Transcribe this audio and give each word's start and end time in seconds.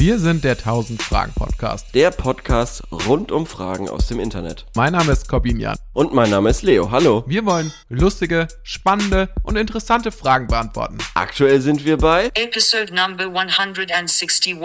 Wir 0.00 0.20
sind 0.20 0.44
der 0.44 0.52
1000 0.52 1.02
Fragen 1.02 1.32
Podcast. 1.34 1.92
Der 1.92 2.12
Podcast 2.12 2.84
rund 2.92 3.32
um 3.32 3.46
Fragen 3.46 3.88
aus 3.88 4.06
dem 4.06 4.20
Internet. 4.20 4.64
Mein 4.76 4.92
Name 4.92 5.10
ist 5.10 5.28
Corbin 5.28 5.58
Jan. 5.58 5.76
Und 5.92 6.14
mein 6.14 6.30
Name 6.30 6.50
ist 6.50 6.62
Leo. 6.62 6.92
Hallo. 6.92 7.24
Wir 7.26 7.44
wollen 7.44 7.72
lustige, 7.88 8.46
spannende 8.62 9.28
und 9.42 9.56
interessante 9.56 10.12
Fragen 10.12 10.46
beantworten. 10.46 10.98
Aktuell 11.14 11.60
sind 11.60 11.84
wir 11.84 11.96
bei 11.96 12.30
Episode 12.34 12.94
number 12.94 13.24
161 13.24 14.60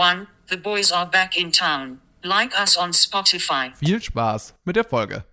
The 0.51 0.57
Boys 0.57 0.91
Are 0.91 1.09
Back 1.09 1.35
in 1.35 1.51
Town. 1.51 1.99
Like 2.21 2.51
us 2.61 2.77
on 2.77 2.93
Spotify. 2.93 3.71
Viel 3.79 4.03
Spaß 4.03 4.53
mit 4.65 4.75
der 4.75 4.83
Folge. 4.83 5.25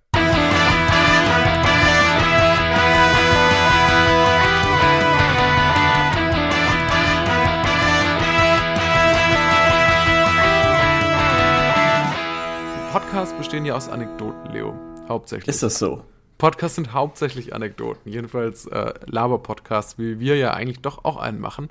Podcasts 13.11 13.35
bestehen 13.37 13.65
ja 13.65 13.75
aus 13.75 13.89
Anekdoten, 13.89 14.53
Leo. 14.53 14.73
Hauptsächlich. 15.09 15.49
Ist 15.49 15.65
das 15.65 15.81
so? 15.81 16.05
Podcasts 16.39 16.77
sind 16.77 16.93
hauptsächlich 16.93 17.53
Anekdoten. 17.55 18.11
Jedenfalls 18.11 18.67
äh, 18.67 18.95
Laber-Podcasts, 19.07 19.99
wie 19.99 20.21
wir 20.21 20.37
ja 20.37 20.53
eigentlich 20.55 20.81
doch 20.81 21.05
auch 21.05 21.17
einen 21.17 21.41
machen. 21.41 21.71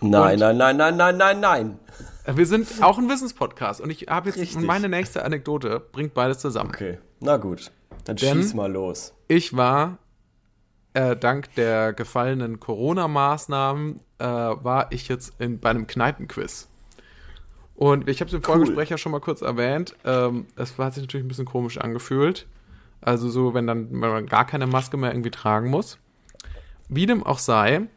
Nein, 0.00 0.34
Und- 0.34 0.40
nein, 0.40 0.56
nein, 0.56 0.76
nein, 0.76 0.96
nein, 0.96 1.16
nein, 1.16 1.40
nein. 1.40 1.78
Äh, 2.24 2.36
Wir 2.36 2.46
sind 2.46 2.66
auch 2.82 2.98
ein 2.98 3.08
Wissenspodcast 3.08 3.80
und 3.80 3.90
ich 3.90 4.08
habe 4.08 4.30
jetzt 4.30 4.40
Richtig. 4.40 4.66
meine 4.66 4.88
nächste 4.88 5.24
Anekdote, 5.24 5.78
bringt 5.92 6.14
beides 6.14 6.38
zusammen. 6.40 6.70
Okay, 6.70 6.98
na 7.20 7.36
gut. 7.36 7.70
Dann 8.04 8.16
Denn- 8.16 8.38
schieß 8.38 8.54
mal 8.54 8.70
los. 8.72 9.14
Ich 9.28 9.56
war, 9.56 9.98
äh, 10.94 11.14
dank 11.16 11.54
der 11.54 11.92
gefallenen 11.92 12.58
Corona-Maßnahmen, 12.58 14.00
äh, 14.18 14.24
war 14.24 14.90
ich 14.90 15.06
jetzt 15.06 15.34
in, 15.40 15.60
bei 15.60 15.70
einem 15.70 15.86
Kneipenquiz. 15.86 16.68
Und 17.82 18.08
ich 18.08 18.20
habe 18.20 18.28
es 18.28 18.32
im 18.32 18.44
Vorgespräch 18.44 18.90
ja 18.90 18.96
schon 18.96 19.10
mal 19.10 19.20
kurz 19.20 19.42
erwähnt. 19.42 19.96
Ähm, 20.04 20.46
es 20.54 20.78
hat 20.78 20.94
sich 20.94 21.02
natürlich 21.02 21.26
ein 21.26 21.28
bisschen 21.28 21.46
komisch 21.46 21.78
angefühlt. 21.78 22.46
Also 23.00 23.28
so, 23.28 23.54
wenn 23.54 23.66
dann 23.66 23.90
wenn 23.90 23.98
man 23.98 24.26
gar 24.26 24.46
keine 24.46 24.68
Maske 24.68 24.96
mehr 24.96 25.10
irgendwie 25.10 25.32
tragen 25.32 25.68
muss. 25.68 25.98
Wie 26.88 27.06
dem 27.06 27.26
auch 27.26 27.40
sei, 27.40 27.88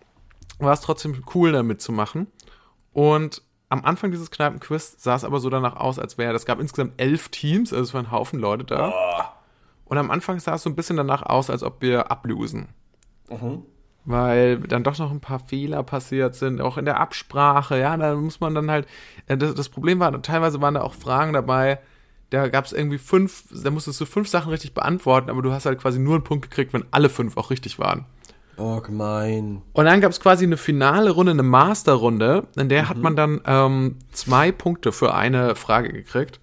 war 0.58 0.74
es 0.74 0.82
trotzdem 0.82 1.24
cool, 1.36 1.52
da 1.52 1.62
mitzumachen. 1.62 2.26
Und 2.94 3.44
am 3.70 3.86
Anfang 3.86 4.10
dieses 4.10 4.32
Kneipenquiz 4.32 4.96
sah 4.98 5.14
es 5.14 5.24
aber 5.24 5.40
so 5.40 5.52
danach 5.52 5.76
aus, 5.76 6.00
als 6.00 6.18
wäre, 6.18 6.34
es 6.34 6.48
gab 6.48 6.60
insgesamt 6.60 6.94
elf 6.98 7.30
Teams, 7.30 7.72
also 7.72 7.84
es 7.84 7.94
waren 7.94 8.08
ein 8.08 8.12
Haufen 8.12 8.40
Leute 8.40 8.64
da. 8.64 9.36
Und 9.86 10.00
am 10.00 10.10
Anfang 10.10 10.40
sah 10.40 10.56
es 10.56 10.64
so 10.64 10.70
ein 10.72 10.76
bisschen 10.76 10.98
danach 10.98 11.22
aus, 11.22 11.52
als 11.52 11.62
ob 11.62 11.84
wir 11.84 12.10
ablosen. 12.10 12.70
Weil 14.06 14.60
dann 14.60 14.84
doch 14.84 14.98
noch 15.00 15.12
ein 15.12 15.20
paar 15.20 15.40
Fehler 15.40 15.82
passiert 15.82 16.36
sind, 16.36 16.62
auch 16.62 16.78
in 16.78 16.86
der 16.86 17.00
Absprache, 17.00 17.80
ja, 17.80 17.98
da 17.98 18.16
muss 18.16 18.40
man 18.40 18.54
dann 18.54 18.70
halt, 18.70 18.88
äh, 19.26 19.36
das, 19.36 19.56
das 19.56 19.70
Problem 19.70 20.00
war, 20.00 20.22
teilweise 20.22 20.62
waren 20.62 20.76
da 20.76 20.82
auch 20.82 20.94
Fragen 20.94 21.34
dabei, 21.34 21.80
da 22.30 22.48
gab 22.48 22.66
es 22.66 22.74
irgendwie 22.74 23.00
fünf, 23.00 23.46
da 23.52 23.72
musstest 23.72 24.00
du 24.02 24.06
fünf 24.06 24.28
Sachen 24.28 24.52
richtig 24.52 24.74
beantworten, 24.74 25.30
aber 25.30 25.42
du 25.42 25.52
hast 25.52 25.66
halt 25.66 25.80
quasi 25.80 26.00
nur 26.00 26.16
einen 26.16 26.24
Punkt 26.24 26.50
gekriegt, 26.50 26.74
wenn 26.74 26.86
alle 26.92 27.10
fünf 27.10 27.38
auch 27.38 27.50
richtig 27.50 27.80
waren. 27.80 28.06
Oh, 28.58 28.80
gemein. 28.80 29.62
Und 29.74 29.86
dann 29.86 30.02
gab 30.02 30.12
es 30.12 30.20
quasi 30.20 30.46
eine 30.46 30.58
finale 30.58 31.12
Runde, 31.12 31.32
eine 31.32 31.44
Masterrunde, 31.44 32.48
in 32.56 32.70
der 32.70 32.88
hat 32.88 32.98
man 32.98 33.16
dann 33.16 33.42
ähm, 33.46 33.98
zwei 34.12 34.52
Punkte 34.52 34.92
für 34.92 35.14
eine 35.14 35.56
Frage 35.56 35.92
gekriegt. 35.92 36.40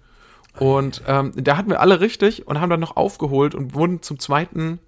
Und 0.59 1.01
ähm, 1.07 1.31
da 1.35 1.57
hatten 1.57 1.69
wir 1.69 1.79
alle 1.79 1.99
richtig 1.99 2.47
und 2.47 2.61
haben 2.61 2.69
dann 2.69 2.79
noch 2.79 2.95
aufgeholt 2.95 3.55
und 3.55 3.73
wurden 3.73 4.03
zum 4.03 4.19
zweiten 4.19 4.79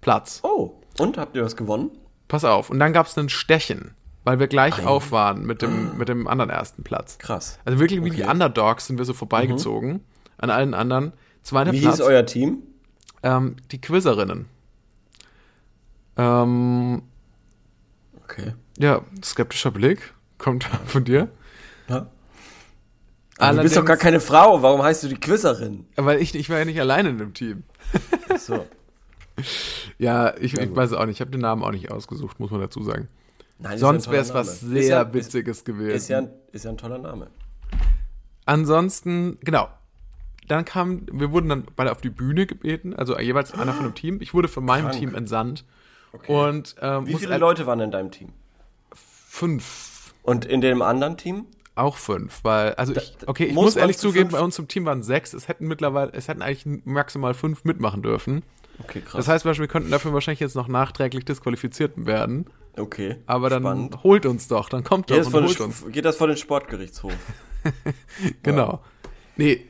Platz. 0.00 0.40
Oh, 0.42 0.80
und 0.98 1.18
habt 1.18 1.36
ihr 1.36 1.44
was 1.44 1.56
gewonnen? 1.56 1.90
Pass 2.28 2.44
auf. 2.44 2.70
Und 2.70 2.78
dann 2.80 2.92
gab 2.92 3.06
es 3.06 3.16
einen 3.16 3.28
Stechen, 3.28 3.94
weil 4.24 4.38
wir 4.40 4.46
gleich 4.48 4.84
auf 4.84 5.12
waren 5.12 5.44
mit 5.46 5.62
dem, 5.62 5.96
mit 5.98 6.08
dem 6.08 6.26
anderen 6.26 6.50
ersten 6.50 6.82
Platz. 6.82 7.18
Krass. 7.18 7.58
Also 7.64 7.78
wirklich 7.78 8.02
wie 8.04 8.10
die 8.10 8.22
Okay. 8.22 8.30
Underdogs 8.32 8.86
sind 8.86 8.98
wir 8.98 9.04
so 9.04 9.12
vorbeigezogen 9.14 10.00
an 10.38 10.50
allen 10.50 10.74
anderen. 10.74 11.12
Zweiter 11.42 11.72
Wie 11.72 11.80
Platz. 11.80 11.96
hieß 11.98 12.04
euer 12.04 12.26
Team? 12.26 12.62
ähm, 13.22 13.56
die 13.70 13.80
Quizzerinnen. 13.80 14.46
Ähm, 16.16 17.02
Okay. 18.24 18.54
ja, 18.78 19.02
skeptischer 19.24 19.70
Blick 19.70 20.12
kommt 20.38 20.64
von 20.86 21.04
dir. 21.04 21.28
Ja. 21.88 22.08
Aber 23.38 23.56
du 23.58 23.62
bist 23.62 23.76
doch 23.76 23.84
gar 23.84 23.96
keine 23.98 24.18
Frau. 24.18 24.62
Warum 24.62 24.82
heißt 24.82 25.04
du 25.04 25.08
die 25.08 25.16
Quizzerin? 25.20 25.86
Weil 25.96 26.20
ich, 26.20 26.34
ich 26.34 26.48
war 26.50 26.58
ja 26.58 26.64
nicht 26.64 26.80
alleine 26.80 27.10
in 27.10 27.18
dem 27.18 27.34
Team. 27.34 27.64
So. 28.38 28.66
Ja, 29.98 30.36
ich, 30.36 30.54
ich 30.54 30.76
weiß 30.76 30.92
auch 30.92 31.06
nicht. 31.06 31.16
Ich 31.16 31.20
habe 31.20 31.30
den 31.30 31.40
Namen 31.40 31.62
auch 31.62 31.70
nicht 31.70 31.90
ausgesucht, 31.90 32.38
muss 32.38 32.50
man 32.50 32.60
dazu 32.60 32.82
sagen. 32.82 33.08
Nein, 33.58 33.74
ist 33.74 33.80
Sonst 33.80 34.06
ja 34.06 34.12
wäre 34.12 34.22
es 34.22 34.34
was 34.34 34.60
sehr 34.60 34.80
ist 34.80 34.88
ja, 34.88 35.14
Witziges 35.14 35.64
gewesen. 35.64 35.90
Ist, 35.90 36.02
ist, 36.02 36.08
ja 36.08 36.18
ein, 36.18 36.30
ist 36.52 36.64
ja 36.66 36.70
ein 36.70 36.76
toller 36.76 36.98
Name. 36.98 37.28
Ansonsten, 38.44 39.38
genau. 39.42 39.68
Dann 40.48 40.64
kam, 40.64 41.06
wir 41.10 41.32
wurden 41.32 41.48
dann 41.48 41.64
beide 41.74 41.90
auf 41.90 42.00
die 42.00 42.10
Bühne 42.10 42.46
gebeten, 42.46 42.94
also 42.94 43.18
jeweils 43.18 43.52
einer 43.52 43.72
von 43.72 43.86
einem 43.86 43.94
Team. 43.94 44.20
Ich 44.20 44.32
wurde 44.34 44.48
von 44.48 44.64
meinem 44.64 44.88
Krank. 44.88 44.98
Team 44.98 45.14
entsandt. 45.14 45.64
Und 46.28 46.76
ähm, 46.80 47.06
Wie 47.06 47.14
viele 47.14 47.36
Leute 47.38 47.66
waren 47.66 47.80
in 47.80 47.90
deinem 47.90 48.10
Team? 48.10 48.28
Fünf. 48.94 50.12
Und 50.22 50.44
in 50.44 50.60
dem 50.60 50.82
anderen 50.82 51.16
Team? 51.16 51.46
Auch 51.74 51.96
fünf, 51.96 52.40
weil, 52.42 52.74
also 52.74 52.94
ich, 52.94 53.16
da 53.18 53.28
okay, 53.28 53.46
ich 53.46 53.54
muss 53.54 53.64
muss 53.64 53.76
ehrlich 53.76 53.98
zu 53.98 54.08
zugeben, 54.08 54.30
fünf- 54.30 54.38
bei 54.38 54.44
uns 54.44 54.58
im 54.58 54.66
Team 54.68 54.86
waren 54.86 55.02
sechs. 55.02 55.34
Es 55.34 55.48
hätten 55.48 55.66
mittlerweile, 55.66 56.12
es 56.14 56.28
hätten 56.28 56.42
eigentlich 56.42 56.64
maximal 56.84 57.34
fünf 57.34 57.64
mitmachen 57.64 58.02
dürfen. 58.02 58.42
Okay, 58.82 59.00
krass. 59.00 59.12
Das 59.26 59.28
heißt, 59.28 59.44
wir 59.58 59.66
könnten 59.68 59.90
dafür 59.90 60.12
wahrscheinlich 60.12 60.40
jetzt 60.40 60.54
noch 60.56 60.68
nachträglich 60.68 61.24
disqualifiziert 61.24 61.92
werden. 62.06 62.46
okay. 62.76 63.16
Aber 63.26 63.48
dann 63.50 63.62
Spannend. 63.62 64.02
holt 64.04 64.26
uns 64.26 64.48
doch, 64.48 64.68
dann 64.68 64.84
kommt 64.84 65.06
Geht 65.06 65.18
doch 65.18 65.24
das, 65.24 65.34
und 65.34 65.44
holt 65.46 65.60
uns. 65.60 65.84
Geht 65.90 66.04
das 66.04 66.16
vor 66.16 66.26
den 66.26 66.36
Sportgerichtshof? 66.36 67.12
Genau. 68.42 68.80
Nee, 69.36 69.64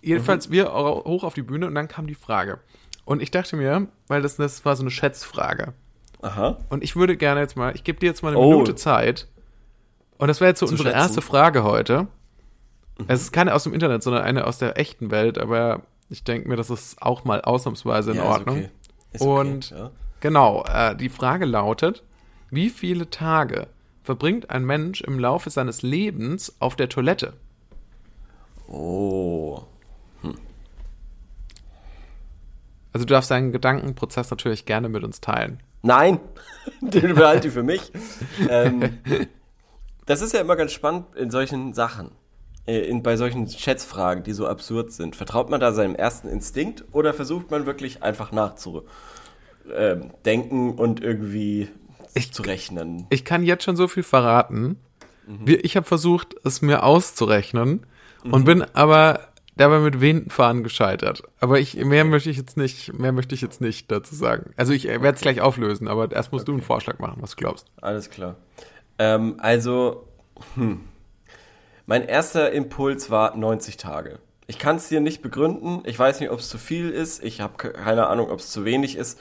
jedenfalls 0.00 0.48
Mhm. 0.48 0.52
wir 0.52 0.72
hoch 0.72 1.24
auf 1.24 1.34
die 1.34 1.42
Bühne 1.42 1.66
und 1.66 1.74
dann 1.74 1.88
kam 1.88 2.06
die 2.06 2.14
Frage. 2.14 2.58
Und 3.04 3.22
ich 3.22 3.30
dachte 3.30 3.56
mir, 3.56 3.88
weil 4.08 4.22
das, 4.22 4.36
das 4.36 4.64
war 4.64 4.76
so 4.76 4.82
eine 4.82 4.90
Schätzfrage. 4.90 5.72
Aha. 6.20 6.58
Und 6.68 6.82
ich 6.84 6.94
würde 6.96 7.16
gerne 7.16 7.40
jetzt 7.40 7.56
mal, 7.56 7.74
ich 7.74 7.84
gebe 7.84 7.98
dir 7.98 8.06
jetzt 8.06 8.22
mal 8.22 8.30
eine 8.30 8.38
Oh. 8.38 8.50
Minute 8.50 8.74
Zeit. 8.74 9.28
Und 10.18 10.28
das 10.28 10.40
wäre 10.40 10.50
jetzt 10.50 10.60
so 10.60 10.66
Zu 10.66 10.72
unsere 10.72 10.88
schätzen. 10.90 10.98
Mhm. 10.98 11.02
erste 11.02 11.22
Frage 11.22 11.64
heute. 11.64 12.06
Es 13.08 13.22
ist 13.22 13.32
keine 13.32 13.54
aus 13.54 13.64
dem 13.64 13.74
Internet, 13.74 14.02
sondern 14.02 14.22
eine 14.22 14.46
aus 14.46 14.58
der 14.58 14.78
echten 14.78 15.10
Welt, 15.10 15.38
aber 15.38 15.82
ich 16.12 16.24
denke 16.24 16.48
mir, 16.48 16.56
das 16.56 16.70
ist 16.70 17.00
auch 17.02 17.24
mal 17.24 17.40
ausnahmsweise 17.40 18.12
in 18.12 18.18
Ja, 18.18 18.24
Ordnung. 18.24 18.58
Ist 18.58 18.64
okay. 18.64 18.70
Ist 19.12 19.22
okay. 19.22 19.40
Und 19.40 19.70
ja. 19.70 19.90
genau, 20.20 20.64
äh, 20.64 20.94
die 20.94 21.08
Frage 21.08 21.44
lautet, 21.44 22.02
wie 22.50 22.70
viele 22.70 23.10
Tage 23.10 23.66
verbringt 24.04 24.50
ein 24.50 24.64
Mensch 24.64 25.00
im 25.00 25.18
Laufe 25.18 25.50
seines 25.50 25.82
Lebens 25.82 26.54
auf 26.60 26.76
der 26.76 26.88
Toilette? 26.88 27.34
Oh. 28.68 29.62
Also 32.92 33.06
du 33.06 33.14
darfst 33.14 33.30
deinen 33.30 33.52
Gedankenprozess 33.52 34.30
natürlich 34.30 34.66
gerne 34.66 34.88
mit 34.90 35.02
uns 35.02 35.20
teilen. 35.20 35.62
Nein, 35.82 36.20
den 36.82 37.14
behalte 37.14 37.48
ich 37.48 37.54
für 37.54 37.62
mich. 37.62 37.90
ähm, 38.48 38.98
das 40.06 40.20
ist 40.20 40.34
ja 40.34 40.40
immer 40.40 40.56
ganz 40.56 40.72
spannend 40.72 41.06
in 41.16 41.30
solchen 41.30 41.72
Sachen. 41.72 42.10
Äh, 42.66 42.80
In, 42.80 43.02
bei 43.02 43.16
solchen 43.16 43.48
Schätzfragen, 43.48 44.22
die 44.24 44.32
so 44.32 44.46
absurd 44.46 44.92
sind. 44.92 45.16
Vertraut 45.16 45.50
man 45.50 45.60
da 45.60 45.72
seinem 45.72 45.94
ersten 45.94 46.28
Instinkt 46.28 46.84
oder 46.92 47.12
versucht 47.14 47.50
man 47.50 47.66
wirklich 47.66 48.02
einfach 48.02 48.32
nachzudenken 48.32 48.86
ähm, 50.70 50.70
und 50.70 51.00
irgendwie 51.02 51.68
zu 52.30 52.42
rechnen? 52.42 53.06
Ich 53.10 53.24
kann 53.24 53.42
jetzt 53.42 53.64
schon 53.64 53.76
so 53.76 53.88
viel 53.88 54.02
verraten. 54.02 54.76
Wir, 55.26 55.64
ich 55.64 55.76
habe 55.76 55.86
versucht, 55.86 56.34
es 56.44 56.62
mir 56.62 56.82
auszurechnen 56.82 57.86
und 58.24 58.44
bin 58.44 58.62
aber 58.74 59.20
dabei 59.56 59.78
mit 59.78 60.00
wehenden 60.00 60.30
Fahnen 60.30 60.62
gescheitert. 60.62 61.22
Aber 61.40 61.60
ich 61.60 61.76
mehr 61.76 62.04
möchte 62.04 62.30
ich 62.30 62.36
jetzt 62.36 62.56
nicht, 62.56 62.92
mehr 62.92 63.12
möchte 63.12 63.34
ich 63.34 63.40
jetzt 63.40 63.60
nicht 63.60 63.90
dazu 63.90 64.14
sagen. 64.14 64.52
Also 64.56 64.72
ich 64.72 64.84
werde 64.86 65.12
es 65.12 65.20
gleich 65.20 65.40
auflösen, 65.40 65.88
aber 65.88 66.10
erst 66.10 66.32
musst 66.32 66.48
du 66.48 66.52
einen 66.52 66.62
Vorschlag 66.62 66.98
machen, 66.98 67.18
was 67.20 67.30
du 67.30 67.36
glaubst. 67.36 67.66
Alles 67.80 68.10
klar. 68.10 68.36
Ähm, 68.98 69.36
also, 69.38 70.08
hm. 70.54 70.80
Mein 71.86 72.04
erster 72.06 72.52
Impuls 72.52 73.10
war 73.10 73.36
90 73.36 73.76
Tage. 73.76 74.18
Ich 74.46 74.58
kann 74.58 74.76
es 74.76 74.88
dir 74.88 75.00
nicht 75.00 75.22
begründen. 75.22 75.82
Ich 75.84 75.98
weiß 75.98 76.20
nicht, 76.20 76.30
ob 76.30 76.40
es 76.40 76.48
zu 76.48 76.58
viel 76.58 76.90
ist. 76.90 77.22
Ich 77.24 77.40
habe 77.40 77.56
keine 77.56 78.06
Ahnung, 78.08 78.30
ob 78.30 78.40
es 78.40 78.50
zu 78.50 78.64
wenig 78.64 78.96
ist. 78.96 79.18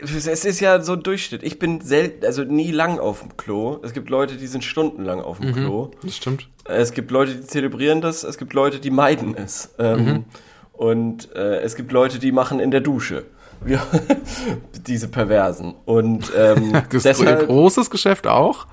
Es 0.00 0.44
ist 0.44 0.60
ja 0.60 0.80
so 0.82 0.92
ein 0.92 1.02
Durchschnitt. 1.02 1.42
Ich 1.42 1.58
bin 1.58 1.80
selten, 1.80 2.24
also 2.26 2.44
nie 2.44 2.70
lang 2.70 2.98
auf 2.98 3.20
dem 3.20 3.36
Klo. 3.36 3.78
Es 3.82 3.92
gibt 3.94 4.10
Leute, 4.10 4.36
die 4.36 4.46
sind 4.46 4.62
stundenlang 4.62 5.20
auf 5.20 5.40
dem 5.40 5.54
Klo. 5.54 5.90
Das 6.02 6.16
stimmt. 6.16 6.48
Es 6.64 6.92
gibt 6.92 7.10
Leute, 7.10 7.34
die 7.34 7.42
zelebrieren 7.46 8.00
das. 8.00 8.22
Es 8.22 8.36
gibt 8.36 8.52
Leute, 8.52 8.78
die 8.78 8.90
meiden 8.90 9.34
es. 9.36 9.74
Ähm, 9.78 10.24
Und 10.72 11.34
äh, 11.34 11.60
es 11.60 11.76
gibt 11.76 11.92
Leute, 11.92 12.18
die 12.18 12.32
machen 12.32 12.60
in 12.60 12.70
der 12.70 12.80
Dusche. 12.80 13.24
Diese 14.86 15.08
Perversen. 15.08 15.74
Und 15.86 16.30
ähm, 16.36 16.72
Das 16.90 17.04
deshalb, 17.04 17.46
großes 17.46 17.88
Geschäft 17.88 18.26
auch. 18.26 18.66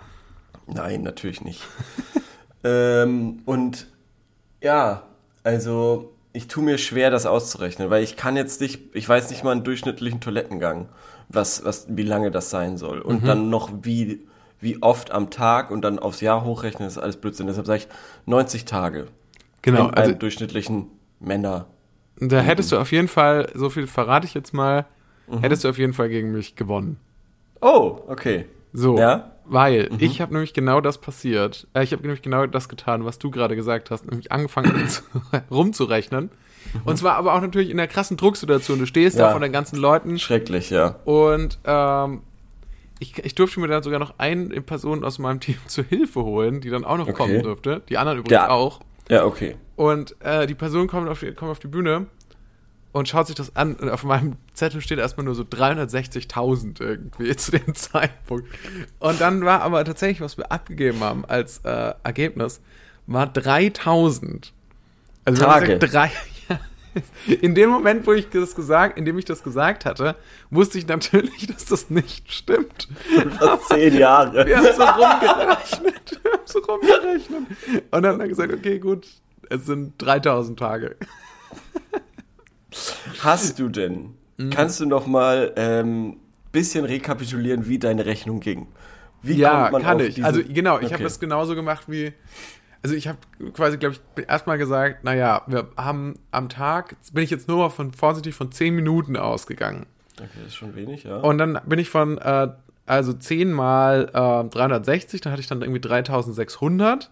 Nein, 0.67 1.01
natürlich 1.01 1.43
nicht. 1.43 1.61
ähm, 2.63 3.41
und 3.45 3.87
ja, 4.61 5.03
also 5.43 6.13
ich 6.33 6.47
tue 6.47 6.63
mir 6.63 6.77
schwer, 6.77 7.11
das 7.11 7.25
auszurechnen, 7.25 7.89
weil 7.89 8.03
ich 8.03 8.15
kann 8.15 8.35
jetzt 8.35 8.59
nicht, 8.59 8.81
ich 8.93 9.07
weiß 9.07 9.29
nicht 9.29 9.43
mal 9.43 9.51
einen 9.51 9.63
durchschnittlichen 9.63 10.19
Toilettengang, 10.19 10.89
was, 11.29 11.63
was, 11.63 11.85
wie 11.89 12.03
lange 12.03 12.31
das 12.31 12.49
sein 12.49 12.77
soll. 12.77 12.99
Und 12.99 13.27
dann 13.27 13.49
noch 13.49 13.69
wie, 13.83 14.25
wie 14.59 14.81
oft 14.81 15.11
am 15.11 15.29
Tag 15.29 15.69
und 15.69 15.83
dann 15.83 15.99
aufs 15.99 16.21
Jahr 16.21 16.43
hochrechnen, 16.43 16.87
ist 16.87 16.97
alles 16.97 17.17
Blödsinn. 17.17 17.47
Deshalb 17.47 17.67
sage 17.67 17.83
ich 17.83 17.87
90 18.25 18.65
Tage. 18.65 19.07
Genau, 19.61 19.89
in 19.89 19.93
also 19.93 20.11
einem 20.11 20.19
durchschnittlichen 20.19 20.87
Männer. 21.19 21.67
da 22.19 22.39
hättest 22.39 22.71
du 22.71 22.77
auf 22.77 22.91
jeden 22.91 23.07
Fall, 23.07 23.49
so 23.53 23.69
viel 23.69 23.87
verrate 23.87 24.25
ich 24.25 24.33
jetzt 24.33 24.53
mal, 24.53 24.85
hättest 25.41 25.63
du 25.63 25.69
auf 25.69 25.77
jeden 25.77 25.93
Fall 25.93 26.09
gegen 26.09 26.31
mich 26.31 26.55
gewonnen. 26.55 26.97
Oh, 27.61 27.99
okay. 28.07 28.45
So, 28.73 28.97
Ja? 28.97 29.32
Weil 29.45 29.89
ich 29.99 30.21
habe 30.21 30.33
nämlich 30.33 30.53
genau 30.53 30.81
das 30.81 30.99
passiert. 30.99 31.67
Äh, 31.73 31.83
ich 31.83 31.91
habe 31.91 32.01
nämlich 32.03 32.21
genau 32.21 32.45
das 32.47 32.69
getan, 32.69 33.05
was 33.05 33.19
du 33.19 33.29
gerade 33.31 33.55
gesagt 33.55 33.91
hast, 33.91 34.05
nämlich 34.09 34.31
angefangen 34.31 34.87
zu, 34.87 35.01
rumzurechnen. 35.51 36.29
Und 36.85 36.97
zwar 36.97 37.15
aber 37.15 37.33
auch 37.33 37.41
natürlich 37.41 37.69
in 37.69 37.77
der 37.77 37.87
krassen 37.87 38.17
Drucksituation. 38.17 38.79
Du 38.79 38.85
stehst 38.85 39.19
da 39.19 39.27
Ja. 39.27 39.31
von 39.31 39.41
den 39.41 39.51
ganzen 39.51 39.77
Leuten 39.77 40.17
Schrecklich, 40.17 40.69
ja. 40.69 40.95
und 41.05 41.59
ähm, 41.65 42.21
ich, 42.99 43.17
ich 43.19 43.35
durfte 43.35 43.59
mir 43.59 43.67
dann 43.67 43.83
sogar 43.83 43.99
noch 43.99 44.13
eine 44.17 44.61
Person 44.61 45.03
aus 45.03 45.19
meinem 45.19 45.39
Team 45.39 45.57
zur 45.67 45.83
Hilfe 45.83 46.23
holen, 46.23 46.61
die 46.61 46.69
dann 46.69 46.85
auch 46.85 46.97
noch 46.97 47.07
Okay. 47.07 47.13
kommen 47.17 47.43
durfte. 47.43 47.81
Die 47.89 47.97
anderen 47.97 48.19
übrigens 48.19 48.29
Der- 48.41 48.51
auch. 48.51 48.79
Ja, 49.09 49.25
okay. 49.25 49.55
Und 49.75 50.15
äh, 50.21 50.47
die 50.47 50.55
Person 50.55 50.87
kommt 50.87 51.09
auf, 51.09 51.19
die, 51.19 51.33
kommt 51.33 51.51
auf 51.51 51.59
die 51.59 51.67
Bühne 51.67 52.05
und 52.93 53.09
schaut 53.09 53.27
sich 53.27 53.35
das 53.35 53.55
an. 53.55 53.75
Und 53.75 53.89
auf 53.89 54.03
meinem 54.03 54.37
Zettel 54.53 54.79
steht 54.79 54.99
erstmal 54.99 55.25
nur 55.25 55.35
so 55.35 55.43
360.000 55.43 56.79
irgendwie 56.79 57.35
zu 57.35 57.51
dem 57.51 57.75
Zeitpunkt. 57.75 58.47
Und 58.99 59.19
dann 59.19 59.43
war 59.43 59.61
aber 59.61 59.83
tatsächlich, 59.83 60.21
was 60.21 60.37
wir 60.37 60.51
abgegeben 60.51 61.01
haben 61.01 61.25
als 61.25 61.59
äh, 61.65 61.93
Ergebnis, 62.03 62.61
war 63.07 63.27
3000. 63.27 64.53
Also 65.25 65.41
wir 65.41 65.49
haben 65.49 65.65
Tage. 65.65 65.79
drei. 65.79 66.11
In 67.41 67.55
dem 67.55 67.71
Moment, 67.71 68.05
wo 68.05 68.13
ich 68.13 68.29
das 68.29 68.53
gesagt, 68.53 68.99
in 68.99 69.05
dem 69.05 69.17
ich 69.17 69.25
das 69.25 69.41
gesagt 69.41 69.83
hatte, 69.83 70.15
wusste 70.51 70.77
ich 70.77 70.85
natürlich, 70.85 71.47
dass 71.51 71.65
das 71.65 71.89
nicht 71.89 72.31
stimmt. 72.31 72.87
Fast 73.39 73.69
zehn 73.69 73.97
Jahre. 73.97 74.45
Wir 74.45 74.57
haben 74.57 74.65
so 74.65 74.83
rumgerechnet. 74.83 76.19
Wir 76.21 76.31
haben 76.31 76.41
so 76.45 76.59
rumgerechnet. 76.59 77.43
Und 77.89 78.03
dann 78.03 78.13
hat 78.13 78.19
er 78.19 78.27
gesagt, 78.27 78.53
okay, 78.53 78.77
gut, 78.77 79.07
es 79.49 79.65
sind 79.65 79.93
3000 79.97 80.59
Tage. 80.59 80.95
Hast 83.19 83.59
du 83.59 83.69
denn, 83.69 84.15
Mhm. 84.37 84.49
kannst 84.49 84.79
du 84.79 84.85
noch 84.85 85.05
mal 85.07 85.51
ähm, 85.55 86.17
bisschen 86.51 86.85
rekapitulieren, 86.85 87.67
wie 87.67 87.79
deine 87.79 88.05
Rechnung 88.05 88.39
ging? 88.39 88.67
Wie 89.21 89.33
Ja, 89.33 89.51
kommt 89.69 89.71
man 89.73 89.81
kann 89.81 89.99
ich. 89.99 90.15
diese- 90.15 90.27
Also 90.27 90.41
genau, 90.47 90.77
ich 90.79 90.85
Okay. 90.85 90.93
habe 90.95 91.03
das 91.03 91.19
genauso 91.19 91.55
gemacht 91.55 91.85
wie. 91.87 92.13
Also 92.83 92.95
ich 92.95 93.07
habe 93.07 93.17
quasi, 93.53 93.77
glaube 93.77 93.95
ich, 94.17 94.27
erstmal 94.27 94.57
gesagt, 94.57 95.05
naja, 95.05 95.43
wir 95.47 95.69
haben 95.77 96.15
am 96.31 96.49
Tag, 96.49 96.97
bin 97.13 97.23
ich 97.23 97.29
jetzt 97.29 97.47
nur 97.47 97.57
mal 97.59 97.69
von 97.69 97.93
vorsichtig 97.93 98.35
von 98.35 98.51
10 98.51 98.75
Minuten 98.75 99.15
ausgegangen. 99.15 99.85
Okay, 100.19 100.27
das 100.39 100.47
ist 100.47 100.55
schon 100.55 100.75
wenig, 100.75 101.03
ja. 101.05 101.17
Und 101.17 101.37
dann 101.37 101.59
bin 101.65 101.79
ich 101.79 101.89
von, 101.89 102.17
äh, 102.17 102.49
also 102.85 103.13
10 103.13 103.53
mal 103.53 104.09
äh, 104.13 104.49
360, 104.49 105.21
dann 105.21 105.31
hatte 105.31 105.39
ich 105.39 105.47
dann 105.47 105.61
irgendwie 105.61 105.79
3600. 105.79 107.09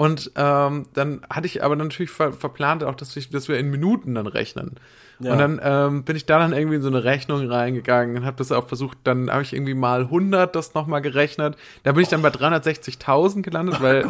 Und 0.00 0.32
ähm, 0.34 0.86
dann 0.94 1.20
hatte 1.28 1.46
ich 1.46 1.62
aber 1.62 1.76
natürlich 1.76 2.10
ver 2.10 2.32
verplant 2.32 2.82
auch, 2.84 2.94
dass, 2.94 3.14
ich, 3.18 3.28
dass 3.28 3.48
wir 3.48 3.58
in 3.58 3.68
Minuten 3.70 4.14
dann 4.14 4.26
rechnen. 4.26 4.76
Ja. 5.18 5.32
Und 5.32 5.38
dann 5.38 5.60
ähm, 5.62 6.04
bin 6.04 6.16
ich 6.16 6.24
da 6.24 6.38
dann 6.38 6.54
irgendwie 6.54 6.76
in 6.76 6.80
so 6.82 6.88
eine 6.88 7.04
Rechnung 7.04 7.46
reingegangen 7.46 8.16
und 8.16 8.24
habe 8.24 8.38
das 8.38 8.50
auch 8.50 8.66
versucht, 8.66 8.96
dann 9.04 9.30
habe 9.30 9.42
ich 9.42 9.52
irgendwie 9.52 9.74
mal 9.74 10.00
100 10.04 10.56
das 10.56 10.72
nochmal 10.72 11.02
gerechnet. 11.02 11.58
Da 11.82 11.92
bin 11.92 12.02
ich 12.02 12.08
dann 12.08 12.22
bei 12.22 12.30
360.000 12.30 13.42
gelandet, 13.42 13.82
weil, 13.82 14.06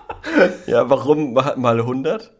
ja, 0.66 0.90
warum 0.90 1.34
ma- 1.34 1.54
mal 1.56 1.78
100? 1.78 2.32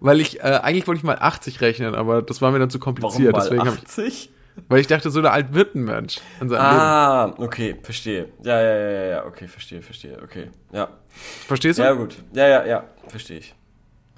weil 0.00 0.18
ich, 0.18 0.40
äh, 0.40 0.58
eigentlich 0.62 0.86
wollte 0.86 1.00
ich 1.00 1.04
mal 1.04 1.18
80 1.20 1.60
rechnen, 1.60 1.94
aber 1.94 2.22
das 2.22 2.40
war 2.40 2.50
mir 2.50 2.58
dann 2.60 2.70
zu 2.70 2.80
Warum 2.80 2.94
kompliziert. 2.94 3.32
mal 3.36 3.42
Deswegen 3.42 3.66
hab 3.66 3.74
ich, 3.74 3.82
80? 3.84 4.30
Weil 4.68 4.80
ich 4.80 4.86
dachte, 4.86 5.10
so 5.10 5.22
der 5.22 5.32
alt 5.32 5.54
wird 5.54 5.74
ein 5.74 5.84
Mensch 5.84 6.18
in 6.40 6.48
seinem 6.48 6.62
Leben. 6.62 6.80
Ah, 6.80 7.34
okay, 7.38 7.76
verstehe. 7.82 8.28
Ja, 8.42 8.60
ja, 8.60 8.76
ja, 8.76 9.04
ja, 9.04 9.26
okay, 9.26 9.48
verstehe, 9.48 9.82
verstehe, 9.82 10.18
okay. 10.22 10.50
Ja. 10.72 10.88
Verstehst 11.46 11.78
du? 11.78 11.82
Ja, 11.82 11.92
gut. 11.92 12.16
Ja, 12.32 12.46
ja, 12.48 12.64
ja, 12.66 12.84
verstehe 13.08 13.38
ich. 13.38 13.54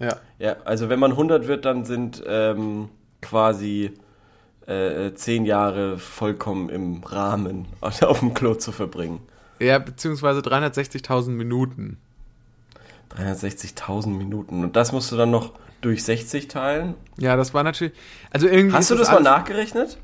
ja. 0.00 0.16
Ja, 0.38 0.56
also 0.64 0.88
wenn 0.88 0.98
man 0.98 1.12
100 1.12 1.46
wird, 1.46 1.64
dann 1.64 1.84
sind 1.84 2.22
ähm, 2.26 2.88
quasi 3.22 3.92
äh, 4.66 5.12
zehn 5.14 5.44
Jahre 5.44 5.98
vollkommen 5.98 6.68
im 6.68 7.02
Rahmen 7.04 7.66
auf 7.80 8.20
dem 8.20 8.34
Klo 8.34 8.54
zu 8.54 8.72
verbringen. 8.72 9.20
Ja, 9.60 9.78
beziehungsweise 9.78 10.40
360.000 10.40 11.30
Minuten. 11.30 11.98
360.000 13.16 14.08
Minuten. 14.08 14.64
Und 14.64 14.76
das 14.76 14.92
musst 14.92 15.12
du 15.12 15.16
dann 15.16 15.30
noch 15.30 15.52
durch 15.80 16.02
60 16.04 16.48
teilen. 16.48 16.94
Ja, 17.18 17.36
das 17.36 17.54
war 17.54 17.62
natürlich. 17.62 17.94
Also 18.30 18.48
irgendwie. 18.48 18.74
Hast 18.76 18.90
du 18.90 18.96
das 18.96 19.10
mal 19.10 19.22
nachgerechnet? 19.22 19.98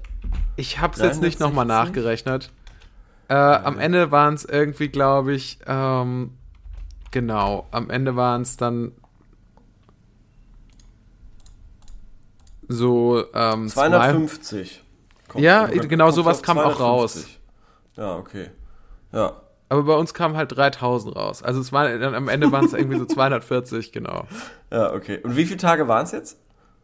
Ich 0.56 0.78
habe 0.80 0.94
es 0.94 1.00
jetzt 1.00 1.20
nicht 1.22 1.40
nochmal 1.40 1.66
360? 1.66 2.26
nachgerechnet. 2.26 2.50
Äh, 3.28 3.34
am 3.34 3.78
Ende 3.78 4.10
waren 4.10 4.34
es 4.34 4.44
irgendwie, 4.44 4.88
glaube 4.88 5.32
ich, 5.34 5.58
ähm, 5.66 6.32
genau, 7.10 7.66
am 7.70 7.88
Ende 7.90 8.16
waren 8.16 8.42
es 8.42 8.56
dann 8.56 8.92
so 12.68 13.24
ähm, 13.34 13.68
zwei- 13.68 13.88
250. 13.88 14.84
Kommt- 15.28 15.44
Ja, 15.44 15.66
genau 15.66 16.10
sowas 16.10 16.42
kam 16.42 16.58
auch 16.58 16.80
raus. 16.80 17.12
250. 17.12 17.40
Ja, 17.96 18.16
okay. 18.16 18.50
Ja. 19.12 19.40
Aber 19.68 19.84
bei 19.84 19.94
uns 19.94 20.14
kamen 20.14 20.36
halt 20.36 20.56
3000 20.56 21.14
raus. 21.14 21.42
Also 21.42 21.60
es 21.60 21.72
war 21.72 21.86
am 21.88 22.28
Ende 22.28 22.50
waren 22.50 22.64
es 22.64 22.72
irgendwie 22.72 22.98
so 22.98 23.04
240, 23.06 23.92
genau. 23.92 24.26
Ja, 24.72 24.92
okay. 24.92 25.18
Und 25.22 25.36
wie 25.36 25.44
viele 25.46 25.58
Tage 25.58 25.86
waren 25.86 26.04
es 26.04 26.12
jetzt? 26.12 26.38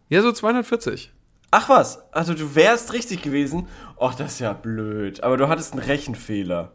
Ja, 0.09 0.23
so 0.23 0.31
240. 0.33 1.13
Ach 1.59 1.71
was, 1.71 2.03
also 2.13 2.35
du 2.35 2.55
wärst 2.55 2.93
richtig 2.93 3.23
gewesen. 3.23 3.67
Och, 3.99 4.15
das 4.15 4.35
ist 4.35 4.41
ja 4.41 4.53
blöd. 4.53 5.23
Aber 5.23 5.39
du 5.39 5.49
hattest 5.49 5.73
einen 5.73 5.83
Rechenfehler. 5.83 6.73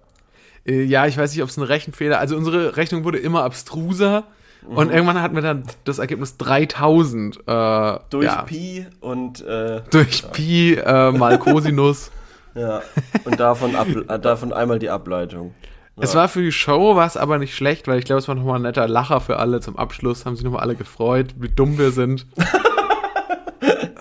Äh, 0.66 0.82
ja, 0.82 1.06
ich 1.06 1.16
weiß 1.20 1.32
nicht, 1.36 1.44
ob 1.44 1.50
es 1.50 1.58
ein 1.58 1.62
Rechenfehler. 1.62 2.18
Also 2.18 2.36
unsere 2.36 2.78
Rechnung 2.78 3.04
wurde 3.04 3.20
immer 3.20 3.44
abstruser. 3.44 4.24
Und 4.68 4.88
Mhm. 4.88 4.94
irgendwann 4.96 5.22
hatten 5.22 5.36
wir 5.36 5.44
dann 5.44 5.66
das 5.84 6.00
Ergebnis 6.00 6.38
3000. 6.38 7.38
Äh, 7.46 8.00
Durch 8.10 8.26
ja, 8.26 8.42
Pi 8.42 8.88
und 9.02 9.46
äh, 9.46 9.82
durch 9.92 10.32
Pi 10.32 10.74
äh, 10.74 11.12
mal 11.12 11.38
Cosinus. 11.38 12.10
ja. 12.56 12.82
Und 13.24 13.40
davon, 13.40 13.76
ab, 13.76 13.86
äh, 13.88 14.18
davon 14.18 14.52
einmal 14.52 14.80
die 14.80 14.90
Ableitung. 14.90 15.54
Es 15.98 16.16
war 16.16 16.28
für 16.28 16.42
die 16.42 16.52
Show, 16.52 16.96
war 16.96 17.06
es 17.06 17.18
aber 17.18 17.38
nicht 17.38 17.56
schlecht, 17.56 17.88
weil 17.88 18.00
ich 18.00 18.06
glaube, 18.06 18.18
es 18.20 18.28
war 18.28 18.34
nochmal 18.34 18.56
ein 18.56 18.64
netter 18.64 18.88
Lacher 18.88 19.22
für 19.22 19.38
alle 19.38 19.60
zum 19.60 19.78
Abschluss. 19.78 20.26
Haben 20.26 20.36
sich 20.36 20.44
nochmal 20.44 20.62
alle 20.62 20.74
gefreut, 20.74 21.36
wie 21.38 21.50
dumm 21.50 21.78
wir 21.78 21.92
sind. 21.92 22.26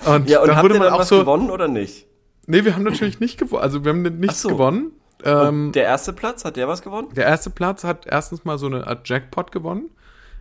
Und 0.06 0.28
Ja, 0.28 0.40
und 0.40 0.48
dann 0.48 0.56
habt 0.56 0.64
wurde 0.64 0.74
ihr 0.74 0.78
man 0.78 0.86
dann 0.86 0.94
auch 0.94 1.00
was 1.00 1.08
so. 1.08 1.18
gewonnen 1.20 1.50
oder 1.50 1.68
nicht? 1.68 2.06
Nee, 2.46 2.64
wir 2.64 2.74
haben 2.74 2.82
natürlich 2.84 3.20
nicht 3.20 3.38
gewonnen. 3.38 3.62
Also 3.62 3.84
wir 3.84 3.90
haben 3.92 4.02
nichts 4.02 4.42
so. 4.42 4.48
gewonnen. 4.48 4.92
Ähm, 5.24 5.72
Der 5.72 5.84
erste 5.84 6.12
Platz, 6.14 6.44
hat 6.44 6.56
der 6.56 6.66
was 6.68 6.80
gewonnen? 6.82 7.08
der 7.14 7.26
erste 7.26 7.50
Platz 7.50 7.84
hat 7.84 8.06
erstens 8.06 8.44
mal 8.44 8.56
so 8.58 8.66
eine 8.66 8.86
Art 8.86 9.06
Jackpot 9.08 9.52
gewonnen, 9.52 9.90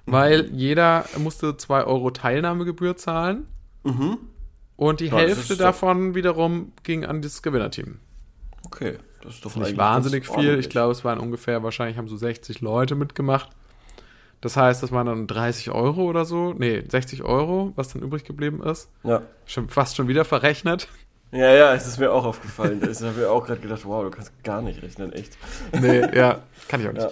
weil 0.06 0.50
jeder 0.54 1.04
musste 1.18 1.58
2 1.58 1.84
Euro 1.84 2.12
Teilnahmegebühr 2.12 2.96
zahlen. 2.96 3.48
Und 4.76 5.00
die 5.02 5.08
Ja, 5.08 5.18
Hälfte 5.18 5.58
davon 5.58 6.16
wiederum 6.16 6.72
ging 6.84 7.06
an 7.06 7.22
das 7.22 7.42
Gewinnerteam. 7.42 8.00
Okay, 8.66 8.98
das 9.24 9.36
ist 9.36 9.46
doch 9.46 9.56
Nicht 9.58 9.76
wahnsinnig 9.78 10.26
viel. 10.26 10.36
ordentlich. 10.36 10.66
Ich 10.68 10.70
glaube, 10.70 10.92
es 10.94 11.04
waren 11.04 11.20
ungefähr, 11.20 11.62
wahrscheinlich 11.64 11.98
haben 11.98 12.08
so 12.08 12.16
60 12.16 12.62
Leute 12.62 12.96
mitgemacht. 12.96 13.50
Das 14.42 14.56
heißt, 14.56 14.82
das 14.82 14.92
waren 14.92 15.08
dann 15.08 15.28
30 15.28 15.72
Euro 15.72 16.04
oder 16.04 16.26
so. 16.26 16.54
Nee, 16.54 16.84
60 16.88 17.24
Euro, 17.24 17.74
was 17.76 17.90
dann 17.90 18.02
übrig 18.02 18.24
geblieben 18.24 18.64
ist. 18.64 18.90
Ja. 19.04 19.22
Schon, 19.46 19.68
fast 19.70 19.96
schon 19.96 20.08
wieder 20.08 20.24
verrechnet. 20.24 20.88
ja, 21.32 21.54
ja, 21.54 21.74
es 21.74 21.86
ist 21.88 22.00
mir 22.00 22.12
auch 22.12 22.26
aufgefallen. 22.26 22.82
Ich 22.90 23.02
habe 23.02 23.20
mir 23.20 23.30
auch 23.30 23.46
gerade 23.46 23.60
gedacht, 23.60 23.86
wow, 23.86 24.04
du 24.04 24.12
kannst 24.12 24.32
gar 24.44 24.62
nicht 24.62 24.82
rechnen, 24.82 25.12
echt. 25.14 25.38
Nee, 25.74 26.02
ja, 26.16 26.40
kann 26.68 26.82
ich 26.82 26.88
auch 26.88 26.94
nicht. 26.94 27.04
Ja. 27.04 27.12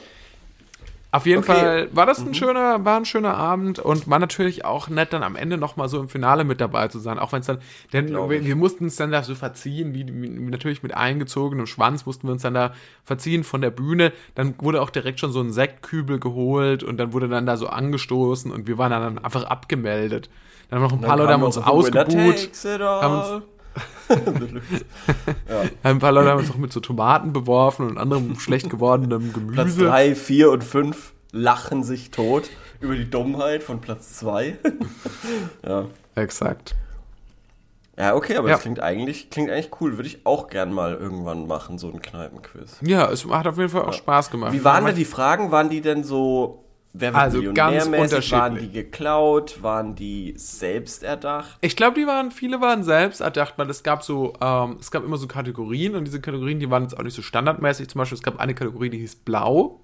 Auf 1.10 1.26
jeden 1.26 1.40
Okay. 1.40 1.52
Mhm. 1.52 1.58
Fall 1.58 1.96
war 1.96 2.06
das 2.06 2.20
ein 2.20 2.34
schöner, 2.34 2.84
war 2.84 2.98
ein 2.98 3.06
schöner 3.06 3.36
Abend 3.36 3.80
und 3.80 4.10
war 4.10 4.20
natürlich 4.20 4.66
auch 4.66 4.90
nett, 4.90 5.14
dann 5.14 5.24
am 5.24 5.38
Ende 5.38 5.58
nochmal 5.58 5.88
so 5.88 6.00
im 6.02 6.10
Finale 6.10 6.44
mit 6.44 6.60
dabei 6.60 6.90
zu 6.90 7.00
sein. 7.00 7.18
Auch 7.18 7.32
wenn 7.32 7.40
es 7.40 7.46
dann, 7.46 7.60
denn 7.94 8.10
wir, 8.10 8.46
wir 8.46 8.56
mussten 8.58 8.86
uns 8.86 8.98
dann 8.98 9.12
da 9.12 9.24
so 9.24 9.34
verziehen, 9.34 9.94
wie, 9.94 10.06
wie 10.06 10.30
natürlich 10.30 10.84
mit 10.84 10.94
eingezogenem 10.94 11.66
Schwanz 11.66 12.06
mussten 12.06 12.28
wir 12.28 12.34
uns 12.34 12.42
dann 12.42 12.54
da 12.54 12.74
verziehen 13.06 13.46
von 13.46 13.62
der 13.62 13.72
Bühne. 13.72 14.12
Dann 14.36 14.56
wurde 14.60 14.82
auch 14.82 14.90
direkt 14.90 15.22
schon 15.22 15.32
so 15.32 15.40
ein 15.40 15.52
Sektkübel 15.52 16.20
geholt 16.20 16.84
und 16.84 16.98
dann 16.98 17.14
wurde 17.14 17.30
dann 17.30 17.46
da 17.46 17.56
so 17.56 17.68
angestoßen 17.68 18.52
und 18.52 18.68
wir 18.68 18.78
waren 18.78 18.92
dann 18.92 19.18
einfach 19.18 19.46
abgemeldet. 19.46 20.30
Dann 20.70 20.82
haben 20.82 20.88
noch 20.88 20.94
ein 20.94 21.02
paar 21.02 21.18
Leute 21.18 21.32
haben 21.32 21.44
uns 21.44 21.58
ausgebuht. 21.58 22.52
haben 22.78 23.44
Ein 25.84 26.00
paar 26.00 26.12
Leute 26.12 26.30
haben 26.30 26.40
uns 26.40 26.52
auch 26.52 26.58
mit 26.58 26.72
so 26.72 26.80
Tomaten 26.80 27.34
beworfen 27.34 27.88
und 27.88 27.98
anderem 27.98 28.40
schlecht 28.40 28.70
gewordenem 28.70 29.32
Platz 29.54 29.76
Gemüse. 29.76 29.86
3, 29.86 30.16
4 30.16 30.52
und 30.52 30.64
5 30.64 31.14
lachen 31.32 31.84
sich 31.84 32.12
tot 32.12 32.50
über 32.80 32.96
die 32.96 33.10
Dummheit 33.10 33.64
von 33.64 33.82
Platz 33.82 34.14
2. 34.14 34.58
ja. 35.68 35.86
Exakt. 36.16 36.76
Ja, 37.98 38.16
okay, 38.16 38.36
aber 38.38 38.48
Ja. 38.50 38.54
das 38.56 38.62
klingt 38.62 38.80
eigentlich, 38.80 39.30
klingt 39.32 39.50
eigentlich 39.50 39.72
cool. 39.82 39.98
Würde 39.98 40.08
ich 40.08 40.26
auch 40.26 40.50
gern 40.50 40.72
mal 40.72 40.94
irgendwann 40.94 41.48
machen, 41.48 41.80
so 41.80 41.90
ein 41.90 42.02
Kneipenquiz. 42.02 42.78
Ja, 42.82 43.10
es 43.10 43.26
hat 43.26 43.48
auf 43.48 43.58
jeden 43.58 43.70
Fall 43.70 43.84
auch 43.86 43.94
Spaß 43.94 44.30
gemacht. 44.30 44.54
Wie 44.54 44.64
waren 44.64 44.86
denn 44.86 44.96
die 44.96 45.06
Fragen? 45.06 45.52
Waren 45.52 45.70
die 45.70 45.82
denn 45.82 46.04
so 46.04 46.64
Wer 47.00 47.14
wird 47.14 47.22
Also 47.24 47.42
ganz 47.54 47.86
millionärmäßig? 47.88 48.32
Waren 48.32 48.52
unterschiedlich. 48.54 48.72
die 48.72 48.84
geklaut? 48.84 49.64
Waren 49.64 49.96
die 49.96 50.34
selbst 50.38 51.04
erdacht? 51.04 51.58
Ich 51.62 51.76
glaube, 51.76 52.00
die 52.00 52.08
waren, 52.08 52.32
viele 52.32 52.62
waren 52.62 52.84
selbst 52.84 53.22
erdacht, 53.22 53.54
weil 53.58 53.70
es 53.70 53.84
gab 53.84 54.04
so, 54.04 54.34
ähm, 54.42 54.78
es 54.80 54.92
gab 54.92 55.04
immer 55.04 55.18
so 55.18 55.28
Kategorien 55.28 55.96
und 55.96 56.06
diese 56.06 56.22
Kategorien, 56.22 56.60
die 56.60 56.70
waren 56.70 56.84
jetzt 56.84 56.98
auch 56.98 57.04
nicht 57.04 57.16
so 57.16 57.22
standardmäßig. 57.22 57.90
Zum 57.90 58.00
Beispiel, 58.00 58.16
es 58.18 58.24
gab 58.24 58.40
eine 58.40 58.54
Kategorie, 58.56 58.90
die 58.90 59.00
hieß 59.00 59.18
Blau. 59.18 59.80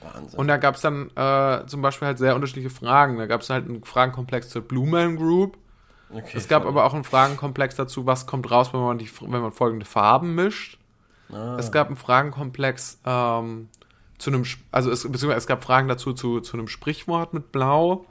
Wahnsinn. 0.00 0.38
Und 0.38 0.48
da 0.48 0.56
gab 0.56 0.76
es 0.76 0.80
dann 0.80 1.10
äh, 1.16 1.66
zum 1.66 1.82
Beispiel 1.82 2.06
halt 2.06 2.18
sehr 2.18 2.34
unterschiedliche 2.34 2.70
Fragen. 2.70 3.18
Da 3.18 3.26
gab 3.26 3.40
es 3.40 3.50
halt 3.50 3.68
einen 3.68 3.84
Fragenkomplex 3.84 4.48
zur 4.50 4.62
Blue 4.62 4.86
Man 4.86 5.16
Group. 5.16 5.58
Okay, 6.10 6.36
Es 6.36 6.48
gab 6.48 6.64
aber 6.64 6.84
auch 6.84 6.94
einen 6.94 7.04
Fragenkomplex 7.04 7.76
dazu, 7.76 8.06
was 8.06 8.26
kommt 8.26 8.50
raus, 8.50 8.72
wenn 8.72 8.80
man, 8.80 8.98
die, 8.98 9.10
wenn 9.20 9.42
man 9.42 9.52
folgende 9.52 9.84
Farben 9.84 10.34
mischt. 10.34 10.78
Ah. 11.30 11.56
Es 11.58 11.70
gab 11.70 11.88
einen 11.88 11.96
Fragenkomplex 11.96 13.00
ähm, 13.04 13.68
zu 14.18 14.30
einem, 14.30 14.44
also 14.70 14.90
es, 14.90 15.02
beziehungsweise 15.02 15.38
es 15.38 15.46
gab 15.46 15.62
Fragen 15.62 15.88
dazu 15.88 16.12
zu, 16.12 16.40
zu 16.40 16.56
einem 16.56 16.68
Sprichwort 16.68 17.34
mit 17.34 17.52
Blau. 17.52 18.04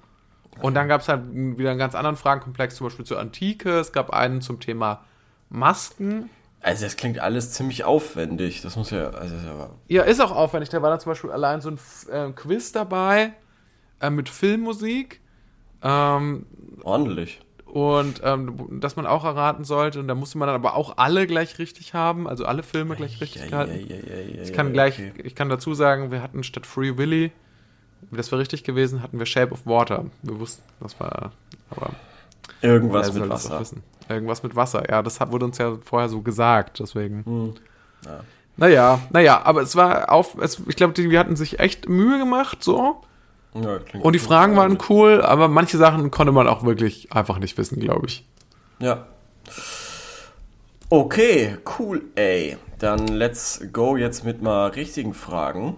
Und 0.62 0.74
dann 0.74 0.88
gab 0.88 1.02
es 1.02 1.08
halt 1.08 1.22
wieder 1.32 1.70
einen 1.70 1.80
ganz 1.80 1.94
anderen 1.94 2.16
Fragenkomplex, 2.16 2.76
zum 2.76 2.88
Beispiel 2.88 3.06
zur 3.06 3.20
Antike. 3.20 3.80
Es 3.80 3.92
gab 3.92 4.10
einen 4.10 4.42
zum 4.42 4.60
Thema 4.60 5.04
Masken. 5.50 6.30
Also 6.62 6.86
das 6.86 6.98
klingt 6.98 7.20
alles 7.20 7.52
ziemlich 7.52 7.84
aufwendig. 7.84 8.62
Das 8.62 8.76
muss 8.76 8.90
ja, 8.90 9.10
also 9.12 9.36
ja 9.36 9.70
Ja, 9.88 10.04
ist 10.04 10.20
auch 10.20 10.32
aufwendig. 10.32 10.70
Da 10.70 10.82
war 10.82 10.90
dann 10.90 11.00
zum 11.00 11.12
Beispiel 11.12 11.32
allein 11.32 11.62
so 11.62 11.70
ein 11.70 11.80
äh, 12.12 12.32
Quiz 12.32 12.72
dabei 12.72 13.34
äh, 14.02 14.10
mit 14.10 14.30
Filmmusik. 14.30 15.22
Ähm, 15.84 16.48
ordentlich. 16.84 17.40
Und 17.78 18.22
ähm, 18.24 18.80
dass 18.82 18.96
man 18.96 19.06
auch 19.06 19.24
erraten 19.24 19.64
sollte. 19.64 20.00
Und 20.00 20.08
da 20.08 20.16
musste 20.16 20.40
man 20.40 20.48
dann 20.48 20.56
aber 20.56 20.76
auch 20.76 20.98
alle 20.98 21.28
gleich 21.28 21.60
richtig 21.60 21.94
haben, 21.94 22.28
also 22.28 22.44
alle 22.46 22.64
Filme 22.64 22.96
gleich 22.96 23.22
richtig 23.22 23.44
Ja, 23.44 23.50
gehalten. 23.50 23.86
ja, 23.88 23.96
ja, 23.96 24.42
ich 24.42 24.52
kann 24.52 24.74
gleich, 24.74 24.96
okay. 24.98 25.22
ich 25.24 25.36
kann 25.36 25.48
dazu 25.48 25.76
sagen, 25.76 26.10
wir 26.10 26.24
hatten 26.24 26.44
statt 26.44 26.66
Free 26.66 26.98
Willy, 26.98 27.32
das 28.10 28.32
wäre 28.32 28.42
richtig 28.42 28.64
gewesen, 28.64 29.04
hatten 29.04 29.20
wir 29.20 29.28
Shape 29.28 29.52
of 29.52 29.68
Water. 29.68 30.06
Wir 30.24 30.40
wussten, 30.40 30.64
das 30.80 31.00
war, 31.00 31.34
aber 31.70 31.92
Irgendwas 32.64 33.14
mit 33.14 33.30
Wasser. 33.30 33.60
wissen? 33.60 33.84
Irgendwas 34.10 34.42
mit 34.42 34.56
Wasser, 34.56 34.90
ja, 34.90 35.04
das 35.04 35.20
wurde 35.30 35.46
uns 35.46 35.60
ja 35.60 35.78
vorher 35.86 36.10
so 36.10 36.22
gesagt, 36.22 36.80
deswegen. 36.80 37.24
Hm. 37.26 37.54
Ja. 38.06 38.22
Naja, 38.60 39.00
naja, 39.12 39.42
aber 39.44 39.62
es 39.62 39.76
war 39.76 40.12
auf, 40.12 40.36
es, 40.42 40.64
ich 40.68 40.76
glaube, 40.76 40.94
die, 40.94 41.08
die 41.10 41.20
hatten 41.20 41.36
sich 41.36 41.60
echt 41.60 41.88
Mühe 41.88 42.18
gemacht, 42.18 42.64
so. 42.64 43.04
Ja, 43.64 43.80
Und 44.02 44.14
die. 44.14 44.20
Fragen 44.20 44.56
waren 44.56 44.78
cool, 44.90 45.22
aber 45.22 45.48
manche 45.48 45.78
Sachen 45.78 46.12
konnte 46.12 46.32
man 46.32 46.48
auch 46.48 46.64
wirklich 46.64 47.12
einfach 47.14 47.40
nicht 47.40 47.58
wissen, 47.58 47.80
glaube 47.80 48.08
ich. 48.08 48.26
Ja. 48.80 49.08
Okay, 50.90 51.58
cool, 51.80 52.04
ey. 52.16 52.58
Dann 52.80 53.08
let's 53.08 53.62
go 53.74 53.98
jetzt 53.98 54.24
mit 54.24 54.42
mal 54.42 54.68
richtigen 54.68 55.14
Fragen. 55.14 55.76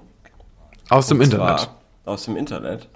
Aus 0.90 1.08
dem 1.08 1.22
Internet. 1.22 1.60
Zwar 1.60 1.76
aus 2.06 2.26
dem 2.26 2.36
Internet. 2.36 2.90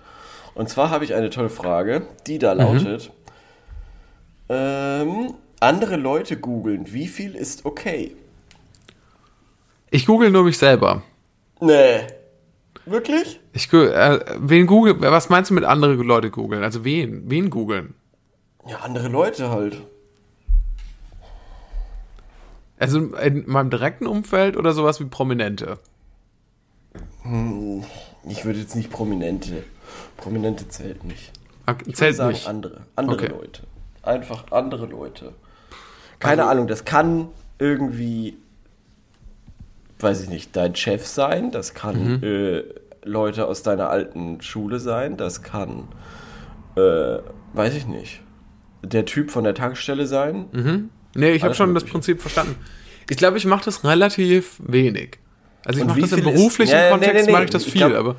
Und 0.56 0.70
zwar 0.70 0.90
habe 0.90 1.06
ich 1.06 1.14
eine 1.16 1.30
tolle 1.30 1.50
Frage, 1.50 2.08
die 2.28 2.36
Mhm. 2.36 2.40
da 2.40 2.54
lautet: 2.54 3.12
ähm, 4.50 5.34
Andere 5.60 5.96
Leute 5.96 6.38
googeln, 6.38 6.92
wie 6.94 7.08
viel 7.08 7.36
ist 7.36 7.66
okay? 7.66 8.16
Ich 9.90 10.06
google 10.06 10.30
nur 10.30 10.44
mich 10.44 10.58
selber. 10.58 11.04
Nee. 11.62 12.02
Wirklich? 12.86 13.40
Ich, 13.54 13.72
äh, 13.72 14.20
wen 14.40 14.68
google, 14.68 15.00
was 15.00 15.30
meinst 15.30 15.50
du 15.50 15.54
mit 15.56 15.64
andere 15.64 15.94
Leute 15.94 16.30
googeln? 16.32 16.64
Also 16.64 16.84
wen? 16.84 17.30
Wen 17.30 17.50
googeln? 17.50 17.94
Ja, 18.68 18.78
andere 18.80 19.08
Leute 19.08 19.50
halt. 19.50 19.82
Also 22.80 23.00
in 23.16 23.44
meinem 23.50 23.70
direkten 23.70 24.08
Umfeld 24.08 24.58
oder 24.58 24.74
sowas 24.74 25.00
wie 25.00 25.06
Prominente? 25.06 25.80
Ich 28.28 28.44
würde 28.46 28.60
jetzt 28.60 28.76
nicht 28.76 28.90
Prominente. 28.92 29.64
Prominente 30.18 30.68
zählt 30.68 31.04
nicht. 31.06 31.32
Ah, 31.66 31.76
Ich 31.86 31.96
Zählt 31.96 32.18
sagen 32.18 32.32
nicht. 32.32 32.48
andere. 32.48 32.82
Andere 32.98 33.16
Okay. 33.16 33.28
Leute. 33.28 33.62
Einfach 34.02 34.52
andere 34.52 34.86
Leute. 34.88 35.34
Keine 36.20 36.42
Also- 36.44 36.52
Ahnung, 36.52 36.68
das 36.68 36.84
kann 36.84 37.30
irgendwie, 37.60 38.38
weiß 40.04 40.22
ich 40.24 40.30
nicht, 40.30 40.56
dein 40.56 40.76
Chef 40.76 41.06
sein, 41.08 41.52
das 41.52 41.74
kann 41.74 42.18
Mhm. 42.18 42.24
äh, 42.24 42.64
Leute 43.06 43.48
aus 43.48 43.64
deiner 43.64 43.90
alten 43.90 44.42
Schule 44.42 44.80
sein, 44.80 45.18
das 45.18 45.42
kann, 45.44 45.88
äh, 46.76 47.18
weiß 47.54 47.76
ich 47.76 47.88
nicht, 47.88 48.22
der 48.84 49.06
Typ 49.06 49.32
von 49.32 49.44
der 49.44 49.54
Tankstelle 49.56 50.06
sein. 50.08 50.90
Nee, 51.16 51.32
ich 51.32 51.44
habe 51.44 51.54
schon 51.56 51.74
das 51.74 51.84
Mögliche. 51.84 51.92
Prinzip 51.94 52.22
verstanden. 52.22 52.56
Ich 53.10 53.18
glaube, 53.18 53.38
ich 53.38 53.46
mache 53.46 53.66
das 53.66 53.84
relativ 53.84 54.60
wenig. 54.66 55.20
Also 55.66 55.80
ich 55.82 55.86
mache 55.86 56.02
das 56.02 56.12
im 56.14 56.20
viel 56.20 56.28
ist- 56.28 56.34
beruflichen 56.36 56.72
Ja, 56.74 56.90
Kontext, 56.92 57.16
nee, 57.16 57.26
nee. 57.26 57.32
mache 57.32 57.44
ich 57.46 57.50
das 57.50 57.66
Ich 57.66 57.72
viel, 57.74 57.82
glaub- 57.88 57.94
aber 57.94 58.16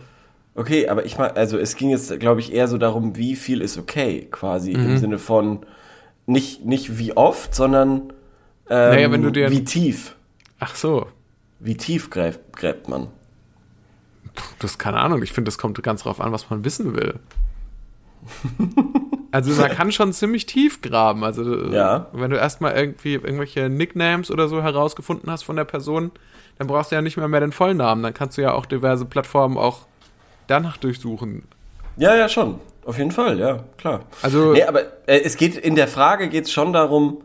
Okay, 0.57 0.89
aber 0.89 1.05
ich 1.05 1.19
meine, 1.19 1.35
also 1.35 1.59
es 1.59 1.75
ging 1.75 1.91
jetzt, 1.91 2.21
glaube 2.21 2.39
ich, 2.41 2.53
eher 2.53 2.69
so 2.69 2.79
darum, 2.79 3.17
wie 3.17 3.35
viel 3.35 3.61
ist 3.61 3.77
okay, 3.77 4.29
quasi 4.31 4.73
Mhm. 4.75 4.85
im 4.87 4.99
Sinne 4.99 5.19
von 5.19 5.67
nicht, 6.27 6.65
nicht 6.65 6.97
wie 6.99 7.17
oft, 7.17 7.55
sondern 7.55 8.13
ähm, 8.71 8.91
Naja, 8.91 9.11
wenn 9.11 9.23
du 9.23 9.31
dir- 9.31 9.51
wie 9.51 9.65
tief. 9.65 10.15
ach 10.61 10.77
so, 10.77 11.07
Wie 11.61 11.77
tief 11.77 12.11
gräbt, 12.11 12.53
gräbt 12.57 12.89
man? 12.89 13.09
das 14.59 14.73
ist 14.73 14.79
keine 14.79 14.99
Ahnung. 14.99 15.23
Ich 15.23 15.33
finde, 15.33 15.49
das 15.49 15.59
kommt 15.59 15.81
ganz 15.83 16.03
drauf 16.03 16.21
an, 16.21 16.33
was 16.33 16.51
man 16.51 16.65
wissen 16.65 16.95
will. 16.95 17.15
Also 19.31 19.51
man 19.61 19.73
kann 19.73 19.91
schon 19.91 20.13
ziemlich 20.13 20.47
tief 20.47 20.81
graben. 20.81 21.25
Also 21.25 21.65
Ja. 21.73 22.07
wenn 22.13 22.31
du 22.31 22.37
erstmal 22.37 22.77
irgendwie 22.77 23.15
irgendwelche 23.15 23.69
Nicknames 23.69 24.31
oder 24.31 24.47
so 24.49 24.63
herausgefunden 24.63 25.29
hast 25.29 25.43
von 25.43 25.57
der 25.57 25.65
Person, 25.65 26.13
dann 26.57 26.69
brauchst 26.69 26.93
du 26.93 26.95
ja 26.95 27.03
nicht 27.03 27.17
mehr 27.17 27.27
mehr 27.27 27.41
den 27.41 27.51
Vollnamen. 27.51 28.05
Dann 28.05 28.15
kannst 28.15 28.39
du 28.39 28.43
ja 28.43 28.53
auch 28.53 28.65
diverse 28.65 29.05
Plattformen 29.07 29.59
auch 29.59 29.87
danach 30.47 30.77
durchsuchen. 30.77 31.43
Ja, 31.97 32.15
ja, 32.15 32.29
schon. 32.29 32.61
Auf 32.85 32.97
jeden 32.99 33.11
Fall, 33.11 33.41
ja, 33.41 33.65
klar. 33.77 34.03
Also- 34.23 34.53
Nee, 34.53 34.63
aber 34.63 34.83
äh, 35.09 35.19
es 35.25 35.37
geht, 35.37 35.57
in 35.57 35.75
der 35.75 35.89
Frage 35.89 36.29
geht 36.29 36.45
es 36.45 36.53
schon 36.53 36.73
darum, 36.73 37.23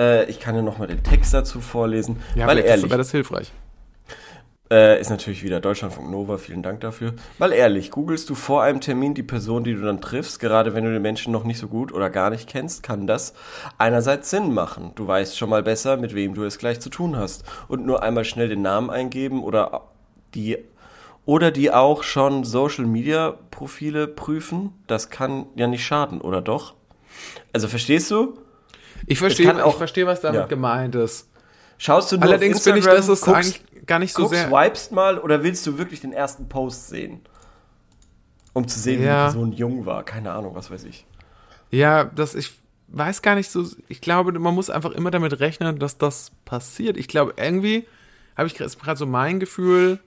äh, 0.00 0.24
ich 0.30 0.40
kann 0.40 0.54
ja 0.54 0.62
nochmal 0.62 0.88
den 0.88 1.02
Text 1.02 1.34
dazu 1.34 1.60
vorlesen, 1.60 2.16
Ja, 2.34 2.46
weil 2.46 2.58
ehrlich, 2.58 2.88
wäre 2.88 2.98
das 2.98 3.10
hilfreich. 3.10 3.52
Äh, 4.72 5.00
ist 5.00 5.10
natürlich 5.10 5.42
wieder 5.42 5.60
Deutschlandfunk 5.60 6.10
Nova, 6.10 6.38
vielen 6.38 6.62
Dank 6.62 6.80
dafür. 6.80 7.14
Mal 7.38 7.52
ehrlich, 7.52 7.90
googelst 7.90 8.30
du 8.30 8.36
vor 8.36 8.62
einem 8.62 8.80
Termin 8.80 9.14
die 9.14 9.24
Person, 9.24 9.64
die 9.64 9.74
du 9.74 9.82
dann 9.82 10.00
triffst, 10.00 10.38
gerade 10.38 10.74
wenn 10.74 10.84
du 10.84 10.92
den 10.92 11.02
Menschen 11.02 11.32
noch 11.32 11.42
nicht 11.42 11.58
so 11.58 11.66
gut 11.66 11.92
oder 11.92 12.08
gar 12.08 12.30
nicht 12.30 12.48
kennst, 12.48 12.84
kann 12.84 13.08
das 13.08 13.34
einerseits 13.78 14.30
Sinn 14.30 14.54
machen. 14.54 14.92
Du 14.94 15.08
weißt 15.08 15.36
schon 15.36 15.50
mal 15.50 15.64
besser, 15.64 15.96
mit 15.96 16.14
wem 16.14 16.34
du 16.34 16.44
es 16.44 16.58
gleich 16.58 16.80
zu 16.80 16.88
tun 16.88 17.16
hast. 17.16 17.42
Und 17.66 17.84
nur 17.84 18.04
einmal 18.04 18.24
schnell 18.24 18.48
den 18.48 18.62
Namen 18.62 18.90
eingeben 18.90 19.42
oder 19.42 19.88
die 20.34 20.58
oder 21.26 21.50
die 21.50 21.72
auch 21.72 22.04
schon 22.04 22.44
Social 22.44 22.86
Media 22.86 23.34
Profile 23.50 24.06
prüfen, 24.06 24.72
das 24.86 25.10
kann 25.10 25.46
ja 25.54 25.66
nicht 25.66 25.84
schaden, 25.84 26.20
oder 26.20 26.40
doch? 26.40 26.74
Also 27.52 27.68
verstehst 27.68 28.10
du? 28.10 28.38
Ich 29.06 29.18
verstehe, 29.18 29.64
auch- 29.64 29.70
ich 29.72 29.76
verstehe, 29.78 30.06
was 30.06 30.20
damit 30.20 30.40
ja. 30.42 30.46
gemeint 30.46 30.94
ist. 30.94 31.28
Schaust 31.78 32.12
du 32.12 32.16
nur 32.16 32.24
Allerdings 32.26 32.58
auf 32.58 32.66
ich, 32.66 32.74
Instagram, 32.76 32.96
dass 32.96 33.08
es 33.08 33.22
guckst- 33.22 33.34
eigentlich 33.34 33.86
gar 33.86 33.98
nicht 33.98 34.12
so 34.14 34.22
guckst, 34.24 34.38
sehr. 34.38 34.48
swipest 34.48 34.92
mal 34.92 35.18
oder 35.18 35.42
willst 35.42 35.66
du 35.66 35.78
wirklich 35.78 36.00
den 36.00 36.12
ersten 36.12 36.48
Post 36.48 36.88
sehen? 36.88 37.20
Um 38.52 38.66
zu 38.68 38.78
sehen, 38.78 39.00
wie 39.00 39.04
Ja. 39.04 39.28
die 39.28 39.32
Person 39.32 39.52
jung 39.52 39.86
war. 39.86 40.02
Keine 40.04 40.32
Ahnung, 40.32 40.54
was 40.54 40.70
weiß 40.70 40.84
ich. 40.84 41.06
Ja, 41.70 42.04
das 42.04 42.34
ich 42.34 42.52
weiß 42.88 43.22
gar 43.22 43.34
nicht 43.36 43.50
so. 43.50 43.64
Ich 43.88 44.00
glaube, 44.00 44.36
man 44.38 44.54
muss 44.54 44.68
einfach 44.70 44.90
immer 44.90 45.10
damit 45.10 45.38
rechnen, 45.40 45.78
dass 45.78 45.96
das 45.98 46.32
passiert. 46.44 46.96
Ich 46.96 47.08
glaube, 47.08 47.34
irgendwie 47.36 47.86
habe 48.36 48.48
ich 48.48 48.54
gerade 48.54 48.96
so 48.98 49.06
mein 49.06 49.38
Gefühl 49.40 50.00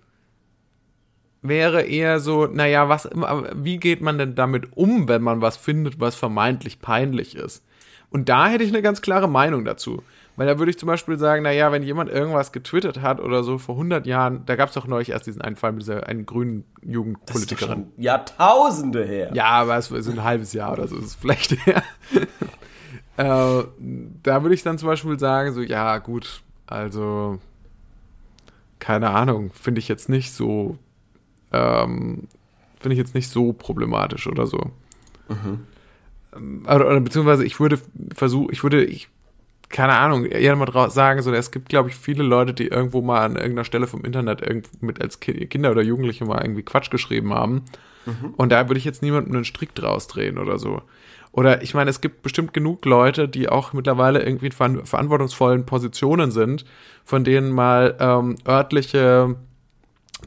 wäre 1.42 1.82
eher 1.84 2.20
so, 2.20 2.46
naja, 2.48 2.88
was 2.90 3.10
wie 3.56 3.78
geht 3.78 4.02
man 4.02 4.18
denn 4.18 4.36
damit 4.36 4.78
um, 4.78 5.08
wenn 5.08 5.22
man 5.22 5.42
was 5.42 5.58
findet, 5.58 6.00
was 6.00 6.16
vermeintlich 6.16 6.80
peinlich 6.82 7.36
ist? 7.36 7.64
Und 8.14 8.30
da 8.30 8.48
hätte 8.48 8.64
ich 8.64 8.70
eine 8.70 8.82
ganz 8.82 9.02
klare 9.02 9.28
Meinung 9.28 9.66
dazu. 9.66 10.04
Weil 10.36 10.48
da 10.48 10.58
würde 10.58 10.72
ich 10.72 10.80
zum 10.80 10.88
Beispiel 10.88 11.18
sagen, 11.18 11.44
naja, 11.44 11.72
wenn 11.72 11.84
jemand 11.84 12.10
irgendwas 12.10 12.52
getwittert 12.52 13.02
hat 13.02 13.20
oder 13.20 13.44
so 13.44 13.58
vor 13.60 13.76
100 13.76 14.06
Jahren, 14.08 14.46
da 14.46 14.56
gab 14.56 14.70
es 14.70 14.76
doch 14.76 14.88
neulich 14.88 15.10
erst 15.10 15.28
diesen 15.28 15.42
einen 15.42 15.56
Fall 15.56 15.74
mit 15.74 15.82
dieser 15.82 16.08
einen 16.08 16.26
grünen 16.26 16.64
Das 16.76 16.86
ist 16.86 16.94
Jugendpolitikerin. 16.94 17.74
schon 17.74 17.88
Jahrtausende 17.98 19.06
her. 19.06 19.32
Ja, 19.34 19.46
aber 19.50 19.78
es 19.78 19.92
ist 19.92 20.10
ein 20.10 20.24
halbes 20.24 20.54
Jahr 20.54 20.74
oder 20.74 20.88
so, 20.88 20.96
ist 20.98 21.06
es 21.06 21.16
vielleicht 21.16 21.52
her. 21.68 21.84
äh, 23.18 23.64
da 24.24 24.42
würde 24.42 24.56
ich 24.56 24.64
dann 24.64 24.78
zum 24.78 24.88
Beispiel 24.88 25.20
sagen, 25.20 25.54
so, 25.54 25.62
ja, 25.62 26.00
gut, 26.00 26.42
also, 26.66 27.40
keine 28.80 29.10
Ahnung, 29.12 29.52
finde 29.54 29.80
ich 29.80 29.88
jetzt 29.88 30.10
nicht 30.10 30.34
so, 30.34 30.78
ähm, 31.52 32.28
finde 32.80 32.94
ich 32.94 33.00
jetzt 33.00 33.14
nicht 33.14 33.30
so 33.30 33.54
problematisch 33.54 34.26
oder 34.28 34.48
so. 34.48 34.72
Ähm, 35.30 35.68
Oder, 36.36 36.88
oder 36.88 37.00
beziehungsweise 37.00 37.46
ich 37.46 37.60
würde 37.60 37.80
versuchen, 38.16 38.50
ich 38.52 38.64
würde, 38.64 38.84
ich, 38.84 39.10
keine 39.70 39.94
Ahnung, 39.94 40.26
eher 40.26 40.56
mal 40.56 40.90
sagen, 40.90 41.22
so, 41.22 41.34
es 41.34 41.52
gibt, 41.52 41.70
glaube 41.70 41.90
ich, 41.90 41.96
viele 41.96 42.24
Leute, 42.24 42.54
die 42.54 42.68
irgendwo 42.68 43.02
mal 43.02 43.22
an 43.22 43.36
irgendeiner 43.36 43.66
Stelle 43.66 43.88
vom 43.88 44.04
Internet 44.06 44.42
mit 44.82 45.02
als 45.02 45.20
Ki 45.20 45.48
Kinder 45.48 45.72
oder 45.72 45.82
Jugendliche 45.82 46.26
mal 46.26 46.42
irgendwie 46.42 46.64
Quatsch 46.64 46.92
geschrieben 46.92 47.34
haben. 47.34 47.64
Und 48.38 48.52
da 48.52 48.68
würde 48.70 48.78
ich 48.78 48.86
jetzt 48.86 49.02
niemandem 49.02 49.34
einen 49.34 49.46
Strick 49.46 49.74
draus 49.76 50.08
drehen 50.08 50.38
oder 50.38 50.60
so. 50.60 50.82
Oder 51.32 51.64
ich 51.64 51.74
meine, 51.74 51.90
es 51.90 52.00
gibt 52.00 52.22
bestimmt 52.22 52.54
genug 52.54 52.86
Leute, 52.86 53.28
die 53.28 53.50
auch 53.50 53.74
mittlerweile 53.74 54.24
irgendwie 54.24 54.48
in 54.48 54.52
ver 54.52 54.86
verantwortungsvollen 54.86 55.66
Positionen 55.66 56.30
sind, 56.30 56.64
von 57.04 57.24
denen 57.24 57.52
mal 57.52 57.96
ähm, 58.00 58.36
örtliche 58.48 59.36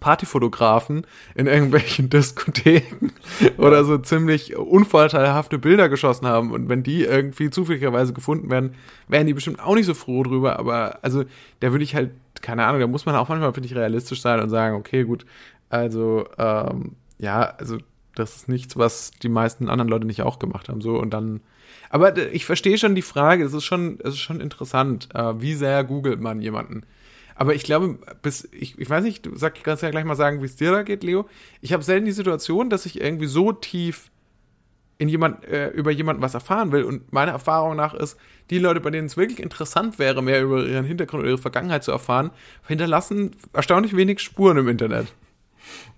Partyfotografen 0.01 1.07
in 1.35 1.47
irgendwelchen 1.47 2.11
Diskotheken 2.11 3.11
oder 3.59 3.85
so 3.85 3.99
ziemlich 3.99 4.57
unvorteilhafte 4.57 5.59
Bilder 5.59 5.89
geschossen 5.89 6.27
haben. 6.27 6.53
Und 6.53 6.69
wenn 6.69 6.83
die 6.83 7.05
irgendwie 7.05 7.51
zufälligerweise 7.51 8.13
gefunden 8.13 8.51
werden, 8.51 8.75
wären 9.09 9.27
die 9.27 9.35
bestimmt 9.35 9.61
auch 9.61 9.75
nicht 9.75 9.87
so 9.87 9.95
froh 9.95 10.23
drüber. 10.23 10.59
Aber 10.59 10.99
also, 11.03 11.25
da 11.61 11.73
würde 11.73 11.85
ich 11.85 11.95
halt, 11.95 12.11
keine 12.43 12.65
Ahnung, 12.65 12.81
da 12.81 12.87
muss 12.87 13.07
man 13.07 13.17
auch 13.17 13.29
manchmal, 13.29 13.53
finde 13.53 13.69
ich, 13.69 13.75
realistisch 13.75 14.21
sein 14.21 14.41
und 14.41 14.49
sagen, 14.49 14.77
okay, 14.77 15.05
gut, 15.05 15.27
also, 15.69 16.27
ähm, 16.39 16.93
ja, 17.19 17.55
also, 17.59 17.79
das 18.15 18.37
ist 18.37 18.49
nichts, 18.49 18.77
was 18.77 19.11
die 19.11 19.29
meisten 19.29 19.69
anderen 19.69 19.91
Leute 19.91 20.07
nicht 20.07 20.23
auch 20.23 20.39
gemacht 20.39 20.69
haben. 20.69 20.81
So, 20.81 20.99
und 20.99 21.11
dann. 21.11 21.41
Aber 21.91 22.17
ich 22.33 22.47
verstehe 22.47 22.79
schon 22.79 22.95
die 22.95 23.03
Frage, 23.03 23.45
es 23.45 23.53
ist 23.53 23.65
schon, 23.65 23.99
es 24.01 24.15
ist 24.15 24.21
schon 24.21 24.41
interessant, 24.41 25.09
äh, 25.15 25.41
wie 25.41 25.55
sehr 25.55 25.85
googelt 25.85 26.21
man 26.21 26.41
jemanden. 26.41 26.83
Aber 27.37 27.55
ich 27.55 27.63
glaube, 27.63 27.99
bis, 28.23 28.49
ich, 28.53 28.79
ich 28.79 28.89
weiß 28.89 29.05
nicht, 29.05 29.27
du 29.27 29.37
sag, 29.37 29.63
kannst 29.63 29.83
ja 29.83 29.91
gleich 29.91 30.05
mal 30.05 30.17
sagen, 30.17 30.41
wie 30.41 30.47
es 30.47 30.57
dir 30.57 30.73
da 30.73 30.83
geht, 30.83 31.05
Leo. 31.05 31.29
Ich 31.61 31.73
habe 31.73 31.83
selten 31.83 32.07
die 32.07 32.13
Situation, 32.13 32.71
dass 32.71 32.87
ich 32.87 33.01
irgendwie 33.01 33.27
so 33.27 33.53
tief 33.53 34.11
in 34.99 35.09
jemand, 35.09 35.45
äh, 35.45 35.69
über 35.69 35.91
jemanden 35.91 36.23
was 36.23 36.33
erfahren 36.33 36.73
will. 36.73 36.83
Und 36.85 37.13
meine 37.13 37.33
Erfahrung 37.33 37.77
nach 37.77 37.93
ist, 37.93 38.17
die 38.49 38.59
Leute, 38.59 38.81
bei 38.81 38.91
denen 38.91 39.07
es 39.07 39.19
wirklich 39.19 39.41
interessant 39.41 39.99
wäre, 39.99 40.23
mehr 40.23 40.43
über 40.43 40.65
ihren 40.65 40.87
Hintergrund 40.87 41.21
oder 41.21 41.31
ihre 41.31 41.39
Vergangenheit 41.39 41.85
zu 41.85 41.93
erfahren, 41.93 42.31
hinterlassen 42.67 43.37
erstaunlich 43.53 43.95
wenig 43.95 44.21
Spuren 44.21 44.57
im 44.57 44.69
Internet. 44.69 45.13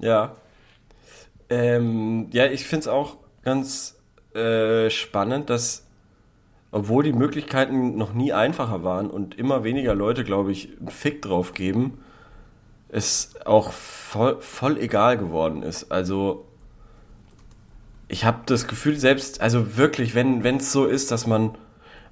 Ja. 0.00 0.36
Ähm, 1.50 2.28
ja, 2.32 2.46
ich 2.46 2.64
finde 2.64 2.80
es 2.80 2.88
auch 2.88 3.16
ganz 3.44 3.96
äh, 4.34 4.90
spannend, 4.90 5.50
dass 5.50 5.87
obwohl 6.70 7.02
die 7.02 7.12
Möglichkeiten 7.12 7.96
noch 7.96 8.12
nie 8.12 8.32
einfacher 8.32 8.84
waren 8.84 9.10
und 9.10 9.36
immer 9.38 9.64
weniger 9.64 9.94
Leute, 9.94 10.24
glaube 10.24 10.52
ich, 10.52 10.68
einen 10.78 10.90
Fick 10.90 11.22
drauf 11.22 11.54
geben, 11.54 11.98
es 12.88 13.34
auch 13.44 13.72
voll, 13.72 14.40
voll 14.40 14.78
egal 14.78 15.18
geworden 15.18 15.62
ist. 15.62 15.90
Also 15.90 16.46
ich 18.08 18.24
habe 18.24 18.40
das 18.46 18.66
Gefühl, 18.66 18.98
selbst, 18.98 19.40
also 19.40 19.76
wirklich, 19.76 20.14
wenn 20.14 20.44
es 20.56 20.72
so 20.72 20.86
ist, 20.86 21.10
dass 21.10 21.26
man, 21.26 21.56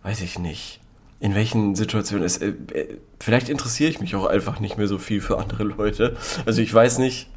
weiß 0.03 0.21
ich 0.21 0.39
nicht, 0.39 0.81
in 1.19 1.35
welchen 1.35 1.75
Situationen 1.75 2.25
ist, 2.25 2.43
äh, 2.43 2.49
äh, 2.73 2.99
vielleicht 3.21 3.49
interessiere 3.49 3.91
ich 3.91 4.01
mich 4.01 4.15
auch 4.17 4.27
einfach 4.27 4.61
nicht 4.61 4.77
mehr 4.77 4.87
so 4.87 4.99
viel 4.99 5.21
für 5.21 5.39
andere 5.39 5.65
Leute. 5.65 6.17
Also 6.45 6.61
ich 6.61 6.73
weiß 6.73 6.99
nicht, 6.99 7.31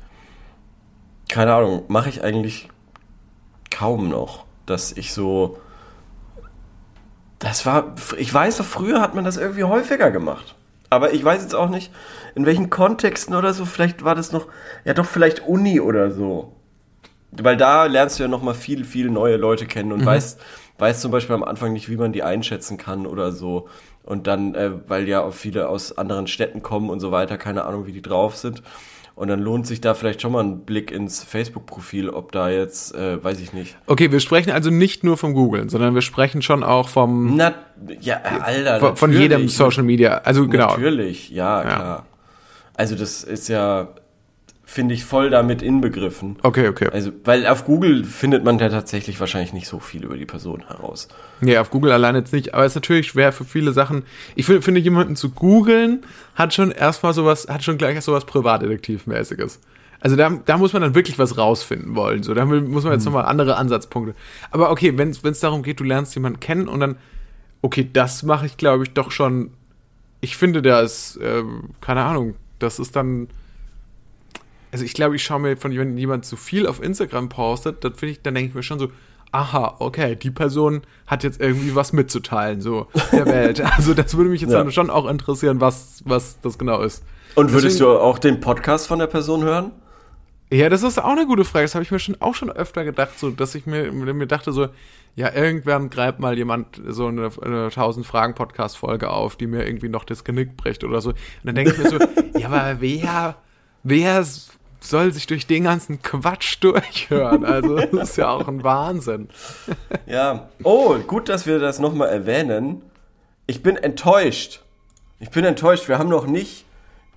keine 1.29 1.53
Ahnung, 1.53 1.83
mache 1.87 2.09
ich 2.09 2.23
eigentlich 2.23 2.67
kaum 3.71 4.09
noch, 4.09 4.45
dass 4.65 4.91
ich 4.91 5.13
so 5.13 5.57
das 7.39 7.65
war, 7.65 7.95
ich 8.17 8.33
weiß, 8.33 8.57
früher 8.61 9.01
hat 9.01 9.15
man 9.15 9.23
das 9.23 9.37
irgendwie 9.37 9.63
häufiger 9.63 10.11
gemacht. 10.11 10.55
Aber 10.89 11.13
ich 11.13 11.23
weiß 11.23 11.41
jetzt 11.41 11.55
auch 11.55 11.69
nicht, 11.69 11.91
in 12.35 12.45
welchen 12.45 12.69
Kontexten 12.69 13.35
oder 13.35 13.53
so. 13.53 13.65
Vielleicht 13.65 14.03
war 14.03 14.15
das 14.15 14.31
noch, 14.31 14.47
ja 14.85 14.93
doch, 14.93 15.05
vielleicht 15.05 15.47
Uni 15.47 15.79
oder 15.79 16.11
so. 16.11 16.53
Weil 17.31 17.57
da 17.57 17.85
lernst 17.85 18.19
du 18.19 18.23
ja 18.23 18.29
nochmal 18.29 18.55
viel, 18.55 18.83
viel 18.83 19.09
neue 19.09 19.37
Leute 19.37 19.67
kennen 19.67 19.91
und 19.91 20.01
mhm. 20.01 20.05
weißt, 20.05 20.41
weißt 20.79 21.01
zum 21.01 21.11
Beispiel 21.11 21.35
am 21.35 21.43
Anfang 21.43 21.73
nicht, 21.73 21.89
wie 21.89 21.97
man 21.97 22.11
die 22.11 22.23
einschätzen 22.23 22.77
kann 22.77 23.05
oder 23.05 23.31
so. 23.31 23.69
Und 24.03 24.25
dann, 24.25 24.55
äh, 24.55 24.71
weil 24.87 25.07
ja 25.07 25.21
auch 25.21 25.33
viele 25.33 25.69
aus 25.69 25.97
anderen 25.97 26.27
Städten 26.27 26.63
kommen 26.63 26.89
und 26.89 26.99
so 26.99 27.11
weiter, 27.11 27.37
keine 27.37 27.65
Ahnung, 27.65 27.85
wie 27.85 27.91
die 27.91 28.01
drauf 28.01 28.35
sind. 28.35 28.63
Und 29.19 29.27
dann 29.27 29.41
lohnt 29.41 29.67
sich 29.67 29.81
da 29.81 29.95
vielleicht 29.95 30.21
schon 30.21 30.31
mal 30.31 30.41
ein 30.41 30.61
Blick 30.61 30.91
ins 30.91 31.25
Facebook-Profil, 31.25 32.09
ob 32.09 32.31
da 32.31 32.49
jetzt, 32.49 32.95
äh, 32.95 33.21
weiß 33.21 33.41
ich 33.41 33.51
nicht. 33.51 33.75
Okay, 33.85 34.13
wir 34.13 34.21
sprechen 34.21 34.51
also 34.51 34.69
nicht 34.69 35.03
nur 35.03 35.17
vom 35.17 35.33
Googlen, 35.33 35.67
sondern 35.67 35.93
wir 35.93 36.01
sprechen 36.01 36.41
schon 36.41 36.63
auch 36.63 36.87
vom. 36.87 37.35
Na, 37.35 37.53
ja, 37.99 38.21
Alter. 38.21 38.79
Von, 38.79 38.95
von 38.95 39.11
jedem 39.11 39.49
Social 39.49 39.83
Media. 39.83 40.19
Also 40.19 40.47
genau. 40.47 40.67
Natürlich, 40.67 41.31
ja, 41.31 41.63
klar. 41.63 41.79
Ja. 41.79 42.05
Also 42.77 42.95
das 42.95 43.25
ist 43.25 43.49
ja 43.49 43.89
finde 44.69 44.93
ich 44.93 45.03
voll 45.03 45.31
damit 45.31 45.63
inbegriffen. 45.63 46.37
Okay, 46.43 46.67
okay. 46.67 46.89
Also, 46.93 47.11
weil 47.23 47.47
auf 47.47 47.65
Google 47.65 48.03
findet 48.05 48.43
man 48.43 48.59
ja 48.59 48.69
tatsächlich 48.69 49.19
wahrscheinlich 49.19 49.51
nicht 49.51 49.67
so 49.67 49.79
viel 49.79 50.03
über 50.03 50.15
die 50.15 50.27
Person 50.27 50.63
heraus. 50.67 51.07
Nee, 51.41 51.57
auf 51.57 51.71
Google 51.71 51.91
allein 51.91 52.13
jetzt 52.13 52.31
nicht, 52.33 52.53
aber 52.53 52.65
es 52.65 52.73
ist 52.73 52.75
natürlich 52.75 53.07
schwer 53.07 53.33
für 53.33 53.45
viele 53.45 53.73
Sachen. 53.73 54.03
Ich 54.35 54.45
finde, 54.45 54.61
finde 54.61 54.79
jemanden 54.79 55.15
zu 55.15 55.31
googeln 55.31 56.05
hat 56.35 56.53
schon 56.53 56.69
erstmal 56.69 57.13
sowas, 57.13 57.47
hat 57.49 57.63
schon 57.63 57.79
gleich 57.79 57.99
sowas 58.01 58.25
Privatdetektivmäßiges. 58.25 59.59
Also 60.01 60.15
da, 60.15 60.29
da 60.29 60.57
muss 60.59 60.71
man 60.71 60.83
dann 60.83 60.93
wirklich 60.93 61.17
was 61.17 61.35
rausfinden 61.35 61.95
wollen. 61.95 62.21
So, 62.21 62.35
da 62.35 62.45
muss 62.45 62.83
man 62.83 62.93
jetzt 62.93 63.05
hm. 63.05 63.13
nochmal 63.13 63.27
andere 63.27 63.57
Ansatzpunkte. 63.57 64.13
Aber 64.51 64.69
okay, 64.69 64.95
wenn 64.99 65.09
es 65.09 65.39
darum 65.39 65.63
geht, 65.63 65.79
du 65.79 65.83
lernst 65.83 66.13
jemanden 66.13 66.39
kennen 66.39 66.67
und 66.67 66.79
dann, 66.79 66.95
okay, 67.63 67.89
das 67.91 68.21
mache 68.21 68.45
ich, 68.45 68.55
glaube 68.55 68.83
ich, 68.83 68.93
doch 68.93 69.09
schon. 69.09 69.49
Ich 70.21 70.37
finde, 70.37 70.61
da 70.61 70.81
ist, 70.81 71.17
äh, 71.17 71.43
keine 71.81 72.03
Ahnung, 72.03 72.35
das 72.59 72.77
ist 72.77 72.95
dann 72.95 73.29
also 74.71 74.85
ich 74.85 74.93
glaube, 74.93 75.15
ich 75.15 75.23
schaue 75.23 75.39
mir 75.39 75.57
von 75.57 75.71
jemandem, 75.71 75.97
jemand 75.97 76.25
zu 76.25 76.35
viel 76.35 76.67
auf 76.67 76.81
Instagram 76.81 77.29
postet, 77.29 77.83
dann 77.83 77.93
finde 77.95 78.13
ich, 78.13 78.21
dann 78.21 78.35
denke 78.35 78.49
ich 78.49 78.55
mir 78.55 78.63
schon 78.63 78.79
so, 78.79 78.89
aha, 79.31 79.75
okay, 79.79 80.15
die 80.15 80.31
Person 80.31 80.81
hat 81.05 81.23
jetzt 81.23 81.39
irgendwie 81.39 81.75
was 81.75 81.93
mitzuteilen, 81.93 82.61
so 82.61 82.87
der 83.11 83.25
Welt. 83.27 83.61
Also 83.61 83.93
das 83.93 84.15
würde 84.17 84.29
mich 84.29 84.41
jetzt 84.41 84.51
ja. 84.51 84.69
schon 84.71 84.89
auch 84.89 85.07
interessieren, 85.07 85.61
was, 85.61 86.01
was 86.05 86.39
das 86.41 86.57
genau 86.57 86.81
ist. 86.81 87.03
Und 87.35 87.51
würdest 87.51 87.79
Deswegen, 87.79 87.91
du 87.91 87.99
auch 87.99 88.19
den 88.19 88.39
Podcast 88.39 88.87
von 88.87 88.99
der 88.99 89.07
Person 89.07 89.43
hören? 89.43 89.71
Ja, 90.51 90.67
das 90.69 90.81
ist 90.81 90.97
auch 90.97 91.11
eine 91.11 91.27
gute 91.27 91.45
Frage. 91.45 91.65
Das 91.65 91.75
habe 91.75 91.83
ich 91.83 91.91
mir 91.91 91.99
schon 91.99 92.19
auch 92.21 92.33
schon 92.33 92.49
öfter 92.49 92.83
gedacht, 92.83 93.19
so 93.19 93.29
dass 93.29 93.53
ich 93.53 93.67
mir, 93.67 93.91
mir 93.91 94.25
dachte 94.25 94.51
so, 94.51 94.69
ja, 95.15 95.33
irgendwann 95.33 95.89
greift 95.89 96.19
mal 96.19 96.37
jemand 96.37 96.81
so 96.87 97.07
eine, 97.07 97.29
eine 97.41 97.65
1000 97.65 98.05
Fragen 98.05 98.33
Podcast 98.33 98.77
Folge 98.77 99.09
auf, 99.09 99.35
die 99.35 99.45
mir 99.45 99.65
irgendwie 99.65 99.89
noch 99.89 100.05
das 100.05 100.23
Genick 100.23 100.57
bricht 100.57 100.83
oder 100.83 101.01
so. 101.01 101.09
Und 101.09 101.17
dann 101.43 101.55
denke 101.55 101.71
ich 101.71 101.77
mir 101.77 101.89
so, 101.89 101.99
ja, 102.39 102.47
aber 102.47 102.77
wer, 102.79 103.35
wer 103.83 104.25
soll 104.79 105.11
sich 105.11 105.27
durch 105.27 105.45
den 105.47 105.65
ganzen 105.65 106.01
Quatsch 106.01 106.57
durchhören. 106.61 107.45
Also 107.45 107.77
das 107.77 108.11
ist 108.11 108.17
ja 108.17 108.29
auch 108.29 108.47
ein 108.47 108.63
Wahnsinn. 108.63 109.29
Ja. 110.05 110.49
Oh, 110.63 110.97
gut, 110.99 111.29
dass 111.29 111.45
wir 111.45 111.59
das 111.59 111.79
nochmal 111.79 112.09
erwähnen. 112.09 112.81
Ich 113.47 113.61
bin 113.63 113.75
enttäuscht. 113.75 114.61
Ich 115.19 115.29
bin 115.31 115.43
enttäuscht. 115.45 115.87
Wir 115.87 115.99
haben 115.99 116.09
noch 116.09 116.27
nicht 116.27 116.65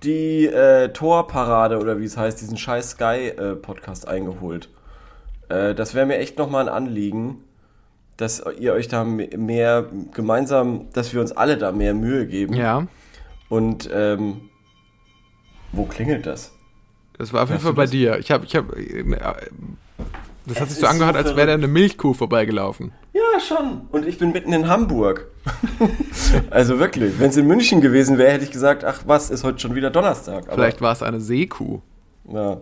die 0.03 0.45
äh, 0.45 0.89
Torparade 0.89 1.79
oder 1.79 1.99
wie 1.99 2.05
es 2.05 2.17
heißt, 2.17 2.41
diesen 2.41 2.57
scheiß 2.57 2.91
Sky-Podcast 2.91 4.05
äh, 4.05 4.09
eingeholt. 4.09 4.69
Äh, 5.49 5.73
das 5.73 5.93
wäre 5.93 6.05
mir 6.05 6.17
echt 6.17 6.37
nochmal 6.37 6.67
ein 6.67 6.73
Anliegen, 6.73 7.43
dass 8.17 8.43
ihr 8.59 8.73
euch 8.73 8.89
da 8.89 9.03
mehr 9.05 9.85
gemeinsam, 10.13 10.89
dass 10.93 11.13
wir 11.13 11.21
uns 11.21 11.31
alle 11.31 11.57
da 11.57 11.71
mehr 11.71 11.93
Mühe 11.93 12.27
geben. 12.27 12.53
Ja. 12.53 12.87
Und 13.49 13.89
ähm, 13.93 14.49
wo 15.71 15.85
klingelt 15.85 16.25
das? 16.25 16.53
Das 17.17 17.33
war 17.33 17.43
auf 17.43 17.49
jeden 17.49 17.61
Fall 17.61 17.73
bei 17.73 17.85
dir. 17.85 18.17
Ich 18.19 18.31
habe, 18.31 18.45
ich 18.45 18.55
habe, 18.55 18.75
das 20.45 20.59
hat 20.59 20.69
sich 20.69 20.79
so 20.79 20.87
angehört, 20.87 21.15
als 21.15 21.35
wäre 21.35 21.47
da 21.47 21.53
eine 21.53 21.67
Milchkuh 21.67 22.13
vorbeigelaufen. 22.13 22.91
Ja, 23.13 23.39
schon. 23.39 23.81
Und 23.91 24.05
ich 24.05 24.17
bin 24.17 24.31
mitten 24.31 24.51
in 24.51 24.67
Hamburg. 24.67 25.27
also 26.49 26.79
wirklich, 26.79 27.19
wenn 27.19 27.29
es 27.29 27.37
in 27.37 27.47
München 27.47 27.81
gewesen 27.81 28.17
wäre, 28.17 28.31
hätte 28.31 28.43
ich 28.43 28.51
gesagt, 28.51 28.83
ach 28.83 29.03
was, 29.05 29.29
ist 29.29 29.43
heute 29.43 29.59
schon 29.59 29.75
wieder 29.75 29.89
Donnerstag. 29.89 30.47
Aber 30.47 30.55
Vielleicht 30.55 30.81
war 30.81 30.91
es 30.91 31.03
eine 31.03 31.21
Seekuh. 31.21 31.79
Ja. 32.31 32.57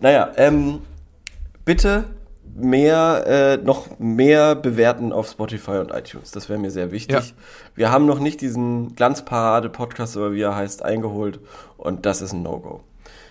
Naja, 0.00 0.32
ähm, 0.36 0.80
bitte 1.64 2.04
mehr, 2.54 3.24
äh, 3.26 3.56
noch 3.58 3.98
mehr 3.98 4.54
bewerten 4.54 5.12
auf 5.12 5.28
Spotify 5.28 5.72
und 5.72 5.92
iTunes. 5.92 6.30
Das 6.30 6.48
wäre 6.48 6.58
mir 6.58 6.70
sehr 6.70 6.90
wichtig. 6.90 7.16
Ja. 7.16 7.22
Wir 7.74 7.90
haben 7.90 8.06
noch 8.06 8.18
nicht 8.18 8.40
diesen 8.40 8.94
Glanzparade-Podcast, 8.94 10.16
oder 10.16 10.32
wie 10.32 10.40
er 10.40 10.56
heißt, 10.56 10.82
eingeholt. 10.82 11.40
Und 11.76 12.06
das 12.06 12.22
ist 12.22 12.32
ein 12.32 12.42
No-Go. 12.42 12.82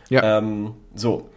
Ja. 0.10 0.38
Ähm, 0.40 0.74
so. 0.94 1.30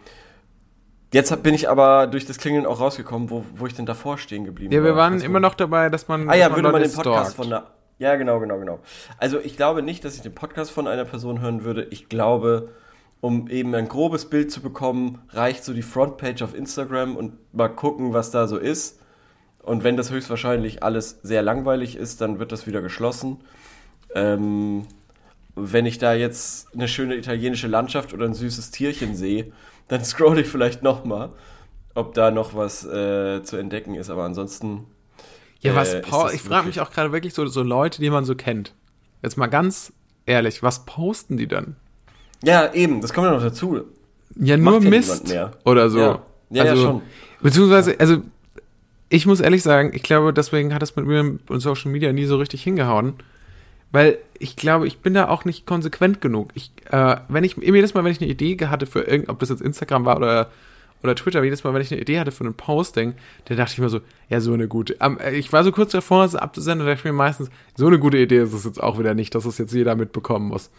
Jetzt 1.11 1.41
bin 1.41 1.55
ich 1.55 1.69
aber 1.69 2.05
durch 2.07 2.25
das 2.25 2.37
Klingeln 2.37 2.65
auch 2.67 2.79
rausgekommen, 2.79 3.29
wo, 3.31 3.43
wo 3.55 3.65
ich 3.65 3.73
denn 3.73 3.87
davor 3.87 4.19
stehen 4.19 4.45
geblieben 4.45 4.71
Ja, 4.71 4.83
wir 4.83 4.95
waren 4.95 5.19
war. 5.19 5.25
immer 5.25 5.39
noch 5.39 5.55
dabei, 5.55 5.89
dass 5.89 6.07
man. 6.07 6.29
Ah 6.29 6.35
ja, 6.35 6.49
man 6.49 6.57
würde 6.57 6.71
man 6.71 6.81
den 6.83 6.91
Podcast 6.91 7.33
stalkt. 7.33 7.35
von 7.35 7.49
der. 7.49 7.67
Ja, 7.97 8.15
genau, 8.15 8.39
genau, 8.39 8.59
genau. 8.59 8.79
Also 9.17 9.39
ich 9.39 9.57
glaube 9.57 9.81
nicht, 9.81 10.05
dass 10.05 10.15
ich 10.15 10.21
den 10.21 10.33
Podcast 10.35 10.71
von 10.71 10.87
einer 10.87 11.05
Person 11.05 11.41
hören 11.41 11.63
würde. 11.63 11.87
Ich 11.89 12.07
glaube, 12.09 12.69
um 13.21 13.49
eben 13.49 13.73
ein 13.75 13.87
grobes 13.89 14.29
Bild 14.29 14.51
zu 14.51 14.61
bekommen, 14.61 15.19
reicht 15.31 15.65
so 15.65 15.73
die 15.73 15.81
Frontpage 15.81 16.41
auf 16.43 16.55
Instagram 16.55 17.17
und 17.17 17.33
mal 17.53 17.67
gucken, 17.67 18.13
was 18.13 18.31
da 18.31 18.47
so 18.47 18.57
ist. 18.57 18.99
Und 19.63 19.83
wenn 19.83 19.97
das 19.97 20.11
höchstwahrscheinlich 20.11 20.83
alles 20.83 21.19
sehr 21.23 21.41
langweilig 21.41 21.97
ist, 21.97 22.21
dann 22.21 22.39
wird 22.39 22.51
das 22.51 22.67
wieder 22.67 22.81
geschlossen. 22.81 23.41
Ähm, 24.15 24.85
wenn 25.61 25.85
ich 25.85 25.97
da 25.97 26.13
jetzt 26.13 26.73
eine 26.73 26.87
schöne 26.87 27.15
italienische 27.15 27.67
Landschaft 27.67 28.13
oder 28.13 28.25
ein 28.25 28.33
süßes 28.33 28.71
Tierchen 28.71 29.15
sehe, 29.15 29.51
dann 29.87 30.03
scroll 30.05 30.39
ich 30.39 30.47
vielleicht 30.47 30.83
noch 30.83 31.05
mal, 31.05 31.31
ob 31.95 32.13
da 32.13 32.31
noch 32.31 32.55
was 32.55 32.85
äh, 32.85 33.43
zu 33.43 33.57
entdecken 33.57 33.95
ist. 33.95 34.09
Aber 34.09 34.23
ansonsten. 34.23 34.85
Ja, 35.61 35.75
was 35.75 35.93
äh, 35.93 36.01
ich 36.33 36.41
frage 36.41 36.67
mich 36.67 36.79
auch 36.79 36.91
gerade 36.91 37.11
wirklich 37.11 37.33
so, 37.33 37.45
so 37.47 37.63
Leute, 37.63 38.01
die 38.01 38.09
man 38.09 38.23
so 38.23 38.35
kennt. 38.35 38.73
Jetzt 39.21 39.37
mal 39.37 39.47
ganz 39.47 39.91
ehrlich, 40.25 40.63
was 40.63 40.85
posten 40.85 41.35
die 41.35 41.47
dann? 41.47 41.75
Ja, 42.43 42.73
eben, 42.73 43.01
das 43.01 43.11
kommt 43.11 43.25
ja 43.25 43.33
noch 43.33 43.41
dazu. 43.41 43.81
Ja, 44.35 44.55
nur 44.55 44.79
Mist 44.79 45.35
oder 45.65 45.89
so. 45.89 45.99
Ja, 45.99 46.21
ja, 46.49 46.63
also, 46.63 46.75
ja 46.75 46.87
schon. 46.87 47.01
Beziehungsweise, 47.41 47.99
also 47.99 48.21
ich 49.09 49.25
muss 49.25 49.41
ehrlich 49.41 49.63
sagen, 49.63 49.91
ich 49.93 50.03
glaube, 50.03 50.33
deswegen 50.33 50.73
hat 50.73 50.83
es 50.83 50.95
mit 50.95 51.05
mir 51.05 51.39
und 51.47 51.59
Social 51.59 51.91
Media 51.91 52.13
nie 52.13 52.25
so 52.25 52.37
richtig 52.37 52.63
hingehauen 52.63 53.15
weil 53.91 54.19
ich 54.37 54.55
glaube, 54.55 54.87
ich 54.87 54.99
bin 54.99 55.13
da 55.13 55.29
auch 55.29 55.45
nicht 55.45 55.65
konsequent 55.65 56.21
genug. 56.21 56.51
Ich, 56.53 56.71
äh, 56.91 57.17
wenn 57.27 57.43
ich, 57.43 57.57
jedes 57.57 57.93
Mal, 57.93 58.03
wenn 58.03 58.11
ich 58.11 58.21
eine 58.21 58.29
Idee 58.29 58.57
hatte 58.67 58.85
für 58.85 59.01
irgend, 59.01 59.29
ob 59.29 59.39
das 59.39 59.49
jetzt 59.49 59.61
Instagram 59.61 60.05
war 60.05 60.17
oder, 60.17 60.51
oder 61.03 61.15
Twitter, 61.15 61.43
jedes 61.43 61.63
Mal, 61.63 61.73
wenn 61.73 61.81
ich 61.81 61.91
eine 61.91 62.01
Idee 62.01 62.19
hatte 62.19 62.31
für 62.31 62.43
ein 62.43 62.53
Posting, 62.53 63.15
dann 63.45 63.57
dachte 63.57 63.73
ich 63.73 63.79
mir 63.79 63.89
so, 63.89 64.01
ja, 64.29 64.41
so 64.41 64.53
eine 64.53 64.67
gute. 64.67 64.97
Ähm, 65.01 65.17
ich 65.33 65.51
war 65.51 65.63
so 65.63 65.71
kurz 65.71 65.91
davor, 65.91 66.23
es 66.23 66.35
abzusenden, 66.35 66.81
und 66.81 66.87
dachte 66.87 66.99
ich 66.99 67.05
mir 67.05 67.13
meistens, 67.13 67.49
so 67.75 67.87
eine 67.87 67.99
gute 67.99 68.17
Idee 68.17 68.39
ist 68.39 68.53
es 68.53 68.65
jetzt 68.65 68.81
auch 68.81 68.99
wieder 68.99 69.13
nicht, 69.13 69.33
dass 69.33 69.45
es 69.45 69.57
jetzt 69.57 69.73
jeder 69.73 69.95
mitbekommen 69.95 70.47
muss. 70.47 70.69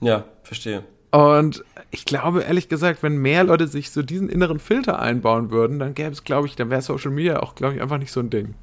Ja, 0.00 0.24
verstehe. 0.42 0.84
Und 1.10 1.62
ich 1.90 2.06
glaube, 2.06 2.40
ehrlich 2.40 2.70
gesagt, 2.70 3.02
wenn 3.02 3.16
mehr 3.18 3.44
Leute 3.44 3.66
sich 3.66 3.90
so 3.90 4.02
diesen 4.02 4.30
inneren 4.30 4.58
Filter 4.58 4.98
einbauen 4.98 5.50
würden, 5.50 5.78
dann 5.78 5.94
gäbe 5.94 6.10
es, 6.10 6.24
glaube 6.24 6.46
ich, 6.46 6.56
dann 6.56 6.70
wäre 6.70 6.80
Social 6.80 7.10
Media 7.10 7.40
auch, 7.40 7.54
glaube 7.54 7.74
ich, 7.74 7.82
einfach 7.82 7.98
nicht 7.98 8.12
so 8.12 8.20
ein 8.20 8.30
Ding. 8.30 8.54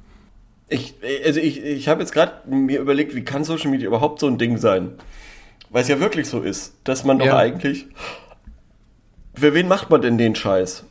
Ich, 0.70 0.94
also 1.26 1.40
ich, 1.40 1.62
ich 1.64 1.88
habe 1.88 2.00
jetzt 2.00 2.12
gerade 2.12 2.32
mir 2.48 2.80
überlegt, 2.80 3.14
wie 3.14 3.24
kann 3.24 3.44
Social 3.44 3.70
Media 3.70 3.86
überhaupt 3.88 4.20
so 4.20 4.26
ein 4.28 4.38
Ding 4.38 4.56
sein? 4.56 4.92
Weil 5.70 5.82
es 5.82 5.88
ja 5.88 6.00
wirklich 6.00 6.28
so 6.28 6.40
ist, 6.40 6.74
dass 6.84 7.04
man 7.04 7.18
doch 7.18 7.26
Ja. 7.26 7.36
eigentlich. 7.36 7.86
Für 9.34 9.54
wen 9.54 9.68
macht 9.68 9.90
man 9.90 10.00
denn 10.02 10.18
den 10.18 10.34
Scheiß? 10.34 10.84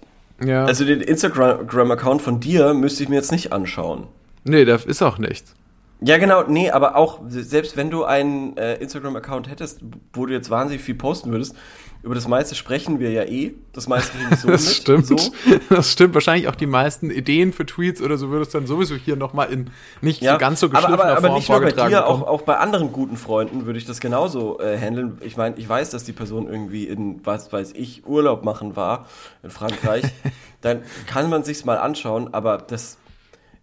Ja. 0.43 0.65
Also 0.65 0.85
den 0.85 1.01
Instagram-Account 1.01 2.21
von 2.21 2.39
dir 2.39 2.73
müsste 2.73 3.03
ich 3.03 3.09
mir 3.09 3.15
jetzt 3.15 3.31
nicht 3.31 3.51
anschauen. 3.51 4.07
nee, 4.43 4.63
da 4.65 4.75
ist 4.75 5.01
auch 5.01 5.17
nichts. 5.17 5.53
Ja, 6.01 6.17
genau, 6.17 6.43
nee, 6.47 6.69
aber 6.71 6.95
auch, 6.95 7.19
selbst 7.27 7.75
wenn 7.75 7.89
du 7.89 8.05
einen 8.05 8.55
äh, 8.55 8.75
Instagram-Account 8.75 9.49
hättest, 9.49 9.81
wo 10.13 10.25
du 10.25 10.33
jetzt 10.33 10.49
wahnsinnig 10.49 10.81
viel 10.81 10.95
posten 10.95 11.29
würdest, 11.31 11.55
über 12.01 12.15
das 12.15 12.27
meiste 12.27 12.55
sprechen 12.55 12.99
wir 12.99 13.11
ja 13.11 13.23
eh. 13.23 13.53
Das 13.73 13.87
meiste 13.87 14.17
kriege 14.17 14.33
ich 14.33 14.39
so 14.41 14.47
Das 14.47 14.65
mit. 14.65 14.75
stimmt. 14.75 15.07
So. 15.07 15.17
Das 15.69 15.91
stimmt. 15.91 16.13
Wahrscheinlich 16.13 16.47
auch 16.47 16.55
die 16.55 16.65
meisten 16.65 17.11
Ideen 17.11 17.51
für 17.51 17.65
Tweets 17.65 18.01
oder 18.01 18.17
so 18.17 18.29
würdest 18.29 18.55
dann 18.55 18.67
sowieso 18.67 18.95
hier 18.95 19.17
nochmal 19.17 19.51
in 19.51 19.69
nicht 20.01 20.23
so 20.23 20.37
ganz 20.37 20.61
so 20.61 20.67
aber, 20.67 20.75
geschliffener 20.79 21.03
aber, 21.03 21.17
aber 21.17 21.27
Form 21.27 21.35
nicht 21.35 21.49
nur 21.49 21.59
bei 21.61 21.89
dir, 21.89 22.07
auch, 22.07 22.21
auch 22.21 22.41
bei 22.43 22.57
anderen 22.57 22.93
guten 22.93 23.17
Freunden 23.17 23.65
würde 23.65 23.79
ich 23.79 23.85
das 23.85 23.99
genauso 23.99 24.59
äh, 24.59 24.77
handeln. 24.77 25.17
Ich 25.21 25.35
meine, 25.35 25.57
ich 25.57 25.67
weiß, 25.67 25.89
dass 25.89 26.05
die 26.05 26.13
Person 26.13 26.47
irgendwie 26.47 26.85
in, 26.87 27.19
was 27.25 27.51
weiß 27.51 27.73
ich, 27.75 28.05
Urlaub 28.07 28.45
machen 28.45 28.75
war 28.77 29.07
in 29.43 29.49
Frankreich. 29.49 30.05
Dann 30.61 30.83
kann 31.05 31.29
man 31.29 31.43
sich's 31.43 31.65
mal 31.65 31.77
anschauen, 31.77 32.33
aber 32.33 32.57
das, 32.59 32.97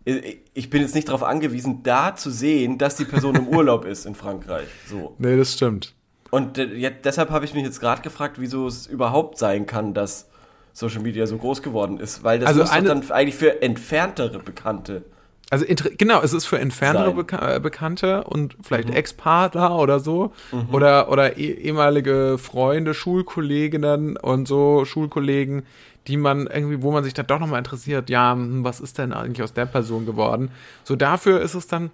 ich 0.04 0.40
ich 0.52 0.70
bin 0.70 0.82
jetzt 0.82 0.94
nicht 0.94 1.08
darauf 1.08 1.22
angewiesen, 1.22 1.82
da 1.82 2.14
zu 2.16 2.30
sehen, 2.30 2.76
dass 2.78 2.96
die 2.96 3.04
Person 3.04 3.34
im 3.34 3.48
Urlaub 3.48 3.84
ist 3.86 4.04
in 4.06 4.14
Frankreich. 4.14 4.68
So. 4.88 5.14
Nee, 5.18 5.36
das 5.36 5.54
stimmt. 5.54 5.94
Und 6.30 6.58
jetzt, 6.58 7.04
deshalb 7.04 7.30
habe 7.30 7.44
ich 7.44 7.54
mich 7.54 7.64
jetzt 7.64 7.80
gerade 7.80 8.02
gefragt, 8.02 8.36
wieso 8.38 8.66
es 8.66 8.86
überhaupt 8.86 9.38
sein 9.38 9.66
kann, 9.66 9.94
dass 9.94 10.28
Social 10.72 11.00
Media 11.02 11.26
so 11.26 11.38
groß 11.38 11.62
geworden 11.62 11.98
ist. 11.98 12.24
Weil 12.24 12.38
das 12.40 12.48
Also 12.48 12.60
muss 12.60 12.70
eine- 12.70 12.88
dann 12.88 13.10
eigentlich 13.10 13.36
für 13.36 13.62
entferntere 13.62 14.38
Bekannte. 14.40 15.04
Also 15.48 15.64
genau, 15.96 16.20
es 16.22 16.32
ist 16.32 16.44
für 16.44 16.58
entferntere. 16.58 17.12
Mhm. 17.12 17.16
Beka 17.18 17.54
äh, 17.54 17.60
Bekannte 17.60 18.24
und 18.24 18.56
vielleicht 18.62 18.90
Ex-Partner 18.90 19.78
oder 19.78 20.00
so 20.00 20.32
oder 20.72 21.08
oder 21.08 21.38
eh 21.38 21.52
ehemalige 21.52 22.36
Freunde, 22.36 22.94
Schulkolleginnen 22.94 24.16
und 24.16 24.48
so 24.48 24.84
Schulkollegen, 24.84 25.62
die 26.08 26.16
man 26.16 26.48
irgendwie, 26.48 26.82
wo 26.82 26.90
man 26.90 27.04
sich 27.04 27.14
dann 27.14 27.28
doch 27.28 27.38
nochmal 27.38 27.58
interessiert, 27.58 28.10
ja, 28.10 28.32
hm, 28.32 28.64
was 28.64 28.80
ist 28.80 28.98
denn 28.98 29.12
eigentlich 29.12 29.42
aus 29.42 29.52
der 29.52 29.66
Person 29.66 30.04
geworden? 30.04 30.50
So 30.82 30.96
dafür 30.96 31.40
ist 31.40 31.54
es 31.54 31.68
dann, 31.68 31.90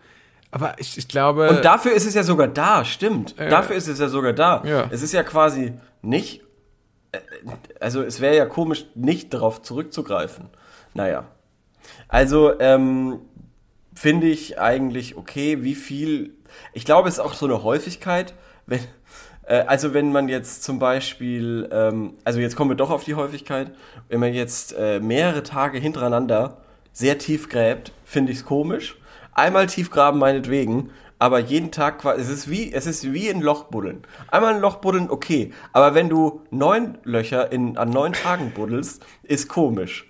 aber 0.53 0.75
ich, 0.79 0.99
ich 0.99 1.09
glaube, 1.09 1.49
Und 1.49 1.65
dafür 1.65 1.93
ist 1.93 2.07
es 2.07 2.15
ja 2.15 2.23
sogar 2.23 2.47
da, 2.47 2.85
stimmt. 2.85 3.35
dafür 3.39 3.75
ist 3.75 3.89
es 3.89 3.99
ja 3.99 4.09
sogar 4.09 4.35
da. 4.35 4.63
Ja. 4.65 4.87
Es 4.91 5.03
ist 5.03 5.13
ja 5.13 5.23
quasi 5.23 5.73
nicht, 6.03 6.43
äh, 7.11 7.19
also 7.81 8.03
es 8.03 8.21
wäre 8.21 8.37
ja 8.37 8.45
komisch, 8.47 8.87
nicht 8.95 9.33
darauf 9.33 9.63
zurückzugreifen. 9.63 10.51
Naja. 10.93 11.25
Also, 12.07 12.61
ähm, 12.61 13.21
finde 13.95 14.27
ich 14.27 14.61
eigentlich 14.61 15.17
okay, 15.17 15.63
wie 15.63 15.75
viel, 15.75 16.35
ich 16.75 16.85
glaube, 16.85 17.09
es 17.09 17.15
ist 17.15 17.21
auch 17.21 17.35
so 17.35 17.47
eine 17.47 17.63
Häufigkeit, 17.63 18.35
wenn, 18.67 18.81
äh, 19.47 19.61
also 19.61 19.95
wenn 19.95 20.13
man 20.13 20.29
jetzt 20.29 20.65
zum 20.65 20.79
Beispiel, 20.79 21.69
ähm, 21.73 22.15
also 22.25 22.41
jetzt 22.41 22.57
kommen 22.57 22.71
wir 22.71 22.77
doch 22.77 22.91
auf 22.91 23.05
die 23.05 23.15
Häufigkeit, 23.15 23.71
wenn 24.09 24.21
man 24.21 24.35
jetzt 24.35 24.75
äh, 24.79 25.01
mehrere 25.01 25.43
Tage 25.43 25.79
hintereinander 25.79 26.59
sehr 26.93 27.17
tief 27.19 27.49
gräbt, 27.49 27.93
finde 28.05 28.33
ich 28.33 28.39
es 28.39 28.45
komisch. 28.45 28.97
Einmal 29.33 29.67
tief 29.67 29.91
graben 29.91 30.19
meinetwegen, 30.19 30.91
aber 31.19 31.39
jeden 31.39 31.71
Tag 31.71 32.01
quasi, 32.01 32.21
es 32.21 32.29
ist 32.29 32.51
wie, 32.51 32.73
es 32.73 32.87
ist 32.87 33.13
wie 33.13 33.31
ein 33.31 33.41
Loch 33.41 33.65
buddeln. 33.65 34.03
Einmal 34.29 34.55
ein 34.55 34.61
Loch 34.61 34.77
buddeln, 34.77 35.09
okay, 35.09 35.53
aber 35.73 35.95
wenn 35.95 36.09
du 36.09 36.43
neun 36.51 36.99
Löcher 37.05 37.53
in, 37.53 37.77
an 37.77 37.91
neun 37.91 38.13
Tagen 38.13 38.53
buddelst, 38.53 39.05
ist 39.23 39.49
komisch. 39.49 40.09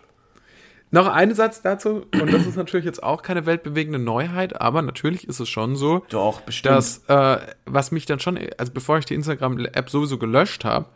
Noch 0.91 1.07
ein 1.09 1.35
Satz 1.35 1.63
dazu, 1.63 2.05
und 2.13 2.33
das 2.33 2.47
ist 2.47 2.57
natürlich 2.57 2.85
jetzt 2.85 3.03
auch 3.03 3.23
keine 3.23 3.47
weltbewegende 3.47 3.99
Neuheit, 3.99 4.61
aber 4.61 4.83
natürlich 4.83 5.27
ist 5.27 5.41
es 5.41 5.49
schon 5.49 5.75
so, 5.75 6.05
Doch, 6.11 6.43
bestimmt. 6.43 6.75
dass, 6.75 7.03
äh, 7.09 7.39
was 7.65 7.93
mich 7.93 8.05
dann 8.05 8.21
schon, 8.21 8.39
also 8.59 8.73
bevor 8.73 8.99
ich 8.99 9.07
die 9.07 9.15
Instagram-App 9.15 9.89
sowieso 9.89 10.19
gelöscht 10.19 10.65
habe, 10.65 10.87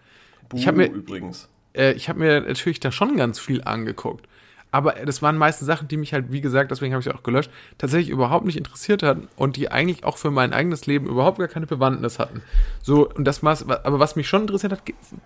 ich 0.55 0.67
habe 0.67 0.77
mir, 0.77 0.87
übrigens. 0.91 1.49
äh, 1.75 1.93
ich 1.93 2.09
habe 2.09 2.19
mir 2.19 2.43
natürlich 2.43 2.79
da 2.81 2.93
schon 2.93 3.17
ganz 3.17 3.39
viel 3.39 3.63
angeguckt. 3.65 4.27
Aber 4.71 4.93
das 4.93 5.23
waren 5.23 5.39
meistens 5.39 5.67
Sachen, 5.67 5.89
die 5.89 5.97
mich 5.97 6.13
halt, 6.13 6.33
wie 6.33 6.41
gesagt, 6.41 6.71
deswegen 6.71 6.93
habe 6.93 7.01
ich 7.01 7.05
sie 7.05 7.15
auch 7.15 7.23
gelöscht, 7.23 7.51
tatsächlich 7.79 8.11
überhaupt 8.11 8.45
nicht 8.45 8.57
interessiert 8.57 9.03
hatten 9.03 9.29
und 9.37 9.57
die 9.57 9.71
eigentlich 9.71 10.05
auch 10.05 10.19
für 10.19 10.31
mein 10.31 10.53
eigenes 10.53 10.87
Leben 10.87 11.07
überhaupt 11.07 11.39
gar 11.39 11.49
keine 11.49 11.67
Bewandtnis 11.67 12.19
hatten. 12.19 12.43
So, 12.83 13.09
und 13.09 13.25
das 13.25 13.43
war's, 13.43 13.67
aber 13.69 13.99
was 13.99 14.17
mich 14.17 14.29
schon 14.29 14.43
interessiert 14.43 14.73
hat, 14.73 14.83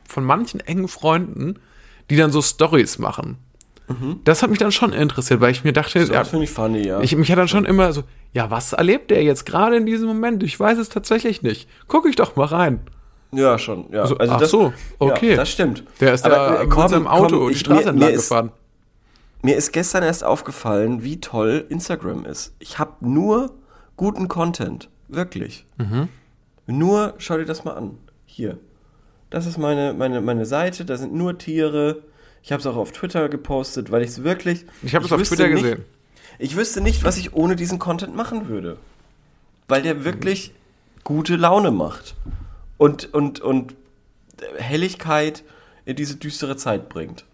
von 0.07 0.24
manchen 0.24 0.61
engen 0.61 0.88
Freunden, 0.88 1.59
die 2.11 2.16
dann 2.16 2.31
so 2.31 2.42
Stories 2.42 2.98
machen. 2.98 3.38
Das 4.24 4.42
hat 4.42 4.50
mich 4.50 4.59
dann 4.59 4.70
schon 4.70 4.92
interessiert, 4.92 5.40
weil 5.40 5.50
ich 5.50 5.64
mir 5.64 5.72
dachte, 5.72 5.98
Das 5.98 6.09
ja, 6.11 6.22
finde 6.24 6.44
ich 6.44 6.50
funny, 6.50 6.87
ja. 6.87 7.00
ich, 7.00 7.16
mich 7.16 7.31
hat 7.31 7.38
dann 7.38 7.48
schon 7.48 7.64
immer 7.64 7.92
so, 7.92 8.05
ja, 8.33 8.48
was 8.50 8.72
erlebt 8.72 9.11
der 9.11 9.24
jetzt 9.24 9.46
gerade 9.46 9.76
in 9.76 9.87
diesem 9.87 10.07
Moment? 10.07 10.42
Ich 10.44 10.59
weiß 10.59 10.79
es 10.79 10.88
tatsächlich 10.90 11.42
nicht. 11.42 11.68
Guck 11.88 12.07
ich 12.07 12.14
doch 12.14 12.37
mal 12.37 12.46
rein. 12.46 12.81
ja, 13.33 13.59
schon, 13.59 13.87
ja. 13.90 14.03
Also, 14.03 14.16
ach 14.20 14.44
so, 14.44 14.72
okay. 15.00 15.31
Ja, 15.31 15.37
das 15.37 15.50
stimmt. 15.50 15.83
Der 16.00 16.14
ist 16.14 16.22
da 16.22 16.62
äh, 16.62 16.66
mit 16.66 16.88
seinem 16.88 17.09
Auto 17.09 17.38
komm, 17.40 17.48
die 17.48 17.57
Straße 17.57 17.88
entlang 17.88 18.12
gefahren. 18.12 18.53
Mir 19.42 19.57
ist 19.57 19.72
gestern 19.72 20.03
erst 20.03 20.22
aufgefallen, 20.22 21.03
wie 21.03 21.20
toll 21.20 21.64
Instagram 21.68 22.26
ist. 22.26 22.55
Ich 22.59 22.79
habe 22.79 22.96
nur 23.00 23.55
guten 23.96 24.29
Content. 24.29 24.88
Wirklich. 25.09 25.66
Mhm. 25.79 26.09
Nur, 26.66 27.14
schau 27.18 27.37
dir 27.37 27.46
das 27.46 27.64
mal 27.64 27.72
an. 27.72 27.98
Hier. 28.26 28.59
Das 29.31 29.46
ist 29.46 29.59
meine, 29.59 29.94
meine, 29.94 30.20
meine 30.20 30.44
Seite, 30.44 30.85
da 30.85 30.96
sind 30.96 31.14
nur 31.14 31.38
Tiere. 31.38 32.03
Ich 32.42 32.53
habe 32.53 32.61
es 32.61 32.66
auch 32.66 32.76
auf 32.76 32.92
Twitter 32.92 33.29
gepostet, 33.29 33.90
weil 33.90 34.03
ich 34.03 34.11
es 34.11 34.24
wirklich. 34.24 34.66
Ich 34.83 34.94
habe 34.94 35.05
es 35.05 35.12
auf 35.12 35.22
Twitter 35.22 35.48
nicht, 35.48 35.62
gesehen. 35.62 35.85
Ich 36.38 36.57
wüsste 36.57 36.81
nicht, 36.81 37.05
was 37.05 37.16
ich 37.16 37.35
ohne 37.35 37.57
diesen 37.57 37.79
Content 37.79 38.14
machen 38.14 38.48
würde. 38.48 38.76
Weil 39.68 39.83
der 39.83 40.05
wirklich 40.05 40.53
gute 41.05 41.37
Laune 41.37 41.70
macht. 41.70 42.14
Und, 42.76 43.12
und, 43.14 43.40
und 43.40 43.74
Helligkeit 44.57 45.44
in 45.85 45.96
diese 45.96 46.16
düstere 46.16 46.57
Zeit 46.57 46.88
bringt. 46.88 47.24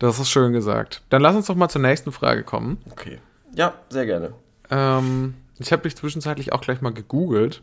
Das 0.00 0.18
ist 0.18 0.30
schön 0.30 0.54
gesagt. 0.54 1.02
Dann 1.10 1.20
lass 1.20 1.36
uns 1.36 1.46
doch 1.46 1.54
mal 1.54 1.68
zur 1.68 1.82
nächsten 1.82 2.10
Frage 2.10 2.42
kommen. 2.42 2.78
Okay. 2.90 3.18
Ja, 3.54 3.74
sehr 3.90 4.06
gerne. 4.06 4.32
Ähm, 4.70 5.34
ich 5.58 5.72
habe 5.72 5.82
dich 5.82 5.94
zwischenzeitlich 5.94 6.54
auch 6.54 6.62
gleich 6.62 6.80
mal 6.80 6.94
gegoogelt. 6.94 7.62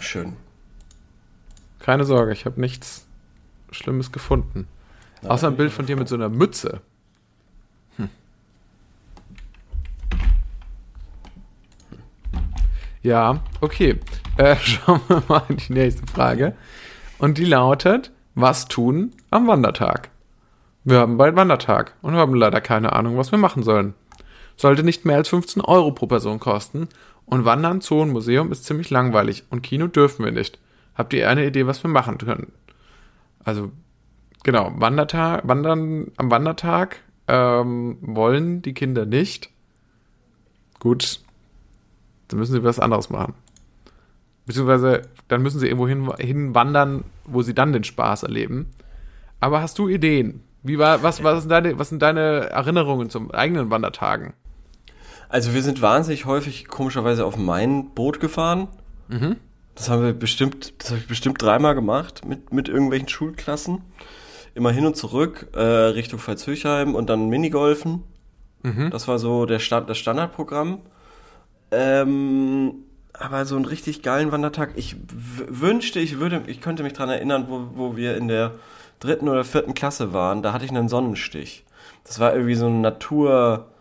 Schön. 0.00 0.34
Keine 1.78 2.04
Sorge, 2.04 2.32
ich 2.32 2.44
habe 2.44 2.60
nichts 2.60 3.06
Schlimmes 3.70 4.10
gefunden. 4.10 4.66
Außer 5.22 5.46
ein 5.46 5.56
Bild 5.56 5.70
von 5.70 5.86
dir 5.86 5.96
mit 5.96 6.08
so 6.08 6.16
einer 6.16 6.28
Mütze. 6.28 6.80
Hm. 7.98 8.08
Ja, 13.02 13.44
okay. 13.60 14.00
Äh, 14.38 14.56
schauen 14.60 15.02
wir 15.06 15.22
mal 15.28 15.44
in 15.48 15.58
die 15.58 15.72
nächste 15.72 16.04
Frage. 16.08 16.56
Und 17.18 17.38
die 17.38 17.44
lautet, 17.44 18.10
was 18.34 18.66
tun 18.66 19.12
am 19.30 19.46
Wandertag? 19.46 20.10
Wir 20.84 20.98
haben 20.98 21.16
bald 21.16 21.34
Wandertag 21.34 21.94
und 22.02 22.14
haben 22.14 22.34
leider 22.34 22.60
keine 22.60 22.92
Ahnung, 22.92 23.16
was 23.16 23.32
wir 23.32 23.38
machen 23.38 23.62
sollen. 23.62 23.94
Sollte 24.56 24.82
nicht 24.82 25.06
mehr 25.06 25.16
als 25.16 25.30
15 25.30 25.62
Euro 25.62 25.92
pro 25.92 26.06
Person 26.06 26.38
kosten 26.38 26.88
und 27.24 27.46
Wandern, 27.46 27.80
Zoo 27.80 28.02
und 28.02 28.10
Museum 28.10 28.52
ist 28.52 28.64
ziemlich 28.64 28.90
langweilig 28.90 29.44
und 29.48 29.62
Kino 29.62 29.86
dürfen 29.86 30.26
wir 30.26 30.32
nicht. 30.32 30.58
Habt 30.94 31.14
ihr 31.14 31.28
eine 31.28 31.46
Idee, 31.46 31.66
was 31.66 31.82
wir 31.82 31.88
machen 31.88 32.18
können? 32.18 32.52
Also, 33.42 33.72
genau, 34.42 34.72
Wandertag, 34.76 35.48
Wandern 35.48 36.12
am 36.18 36.30
Wandertag 36.30 37.00
ähm, 37.28 37.96
wollen 38.02 38.60
die 38.60 38.74
Kinder 38.74 39.06
nicht. 39.06 39.48
Gut, 40.80 41.20
dann 42.28 42.38
müssen 42.38 42.52
sie 42.52 42.62
was 42.62 42.78
anderes 42.78 43.08
machen. 43.08 43.32
Beziehungsweise, 44.44 45.02
dann 45.28 45.42
müssen 45.42 45.60
sie 45.60 45.66
irgendwo 45.66 45.88
hin, 45.88 46.12
hin 46.18 46.54
wandern, 46.54 47.04
wo 47.24 47.40
sie 47.40 47.54
dann 47.54 47.72
den 47.72 47.84
Spaß 47.84 48.24
erleben. 48.24 48.66
Aber 49.40 49.62
hast 49.62 49.78
du 49.78 49.88
Ideen? 49.88 50.42
Wie 50.64 50.78
war, 50.78 51.02
was, 51.02 51.22
was, 51.22 51.42
sind 51.42 51.50
deine, 51.50 51.78
was 51.78 51.90
sind 51.90 52.00
deine 52.02 52.50
Erinnerungen 52.50 53.10
zum 53.10 53.30
eigenen 53.30 53.70
Wandertagen? 53.70 54.32
Also 55.28 55.54
wir 55.54 55.62
sind 55.62 55.82
wahnsinnig 55.82 56.24
häufig 56.24 56.68
komischerweise 56.68 57.26
auf 57.26 57.36
mein 57.36 57.90
Boot 57.90 58.18
gefahren. 58.18 58.68
Das 59.74 59.90
haben 59.90 60.02
wir 60.02 60.12
bestimmt, 60.14 60.72
das 60.78 60.90
habe 60.90 61.00
ich 61.00 61.06
bestimmt 61.06 61.40
dreimal 61.42 61.74
gemacht 61.74 62.24
mit, 62.26 62.52
mit 62.52 62.68
irgendwelchen 62.68 63.08
Schulklassen. 63.08 63.82
Immer 64.54 64.70
hin 64.70 64.86
und 64.86 64.96
zurück 64.96 65.48
äh, 65.52 65.60
Richtung 65.60 66.18
Pfalzhöchheim 66.18 66.94
und 66.94 67.10
dann 67.10 67.28
Minigolfen. 67.28 68.02
Das 68.90 69.06
war 69.08 69.18
so 69.18 69.44
der 69.44 69.58
Stand, 69.58 69.90
das 69.90 69.98
Standardprogramm. 69.98 70.78
Ähm, 71.70 72.74
aber 73.12 73.44
so 73.44 73.56
einen 73.56 73.66
richtig 73.66 74.02
geilen 74.02 74.32
Wandertag. 74.32 74.70
Ich 74.76 74.96
wünschte, 75.48 76.00
ich 76.00 76.18
würde, 76.18 76.42
ich 76.46 76.60
könnte 76.60 76.82
mich 76.82 76.94
dran 76.94 77.10
erinnern, 77.10 77.46
wo, 77.48 77.68
wo 77.74 77.96
wir 77.96 78.16
in 78.16 78.28
der 78.28 78.52
dritten 79.04 79.28
oder 79.28 79.44
vierten 79.44 79.74
Klasse 79.74 80.12
waren. 80.12 80.42
Da 80.42 80.52
hatte 80.52 80.64
ich 80.64 80.70
einen 80.70 80.88
Sonnenstich. 80.88 81.64
Das 82.04 82.18
war 82.20 82.34
irgendwie 82.34 82.54
so 82.54 82.66
ein 82.66 82.80
Naturpark, 82.80 83.72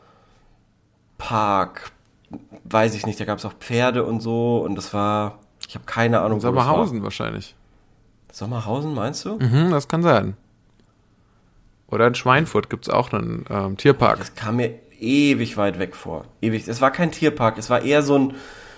weiß 2.66 2.96
ich 2.96 3.06
nicht. 3.06 3.20
Da 3.20 3.26
gab 3.26 3.40
es 3.40 3.46
auch 3.46 3.54
Pferde 3.54 4.04
und 4.04 4.22
so 4.22 4.58
und 4.58 4.76
das 4.76 4.94
war, 4.94 5.40
ich 5.68 5.76
habe 5.76 5.86
keine 5.86 6.22
Ahnung. 6.22 6.40
Sommerhausen 6.40 7.04
wahrscheinlich. 7.04 7.56
Sommerhausen 8.32 8.94
meinst 8.94 9.26
du? 9.26 9.38
Mhm, 9.38 9.72
das 9.72 9.88
kann 9.88 10.04
sein. 10.04 10.36
Oder 11.88 12.08
in 12.08 12.16
Schweinfurt 12.16 12.70
gibt 12.70 12.88
es 12.88 12.94
auch 12.94 13.14
einen 13.14 13.46
ähm, 13.50 13.78
Tierpark. 13.78 14.18
Das 14.18 14.34
kam 14.36 14.56
mir 14.56 14.80
ewig 15.00 15.58
weit 15.58 15.78
weg 15.80 15.96
vor. 15.96 16.26
Ewig. 16.42 16.68
Es 16.68 16.82
war 16.82 16.92
kein 16.92 17.12
Tierpark, 17.12 17.58
es 17.58 17.70
war 17.70 17.84
eher 17.84 18.02
so 18.02 18.18
ein, 18.18 18.34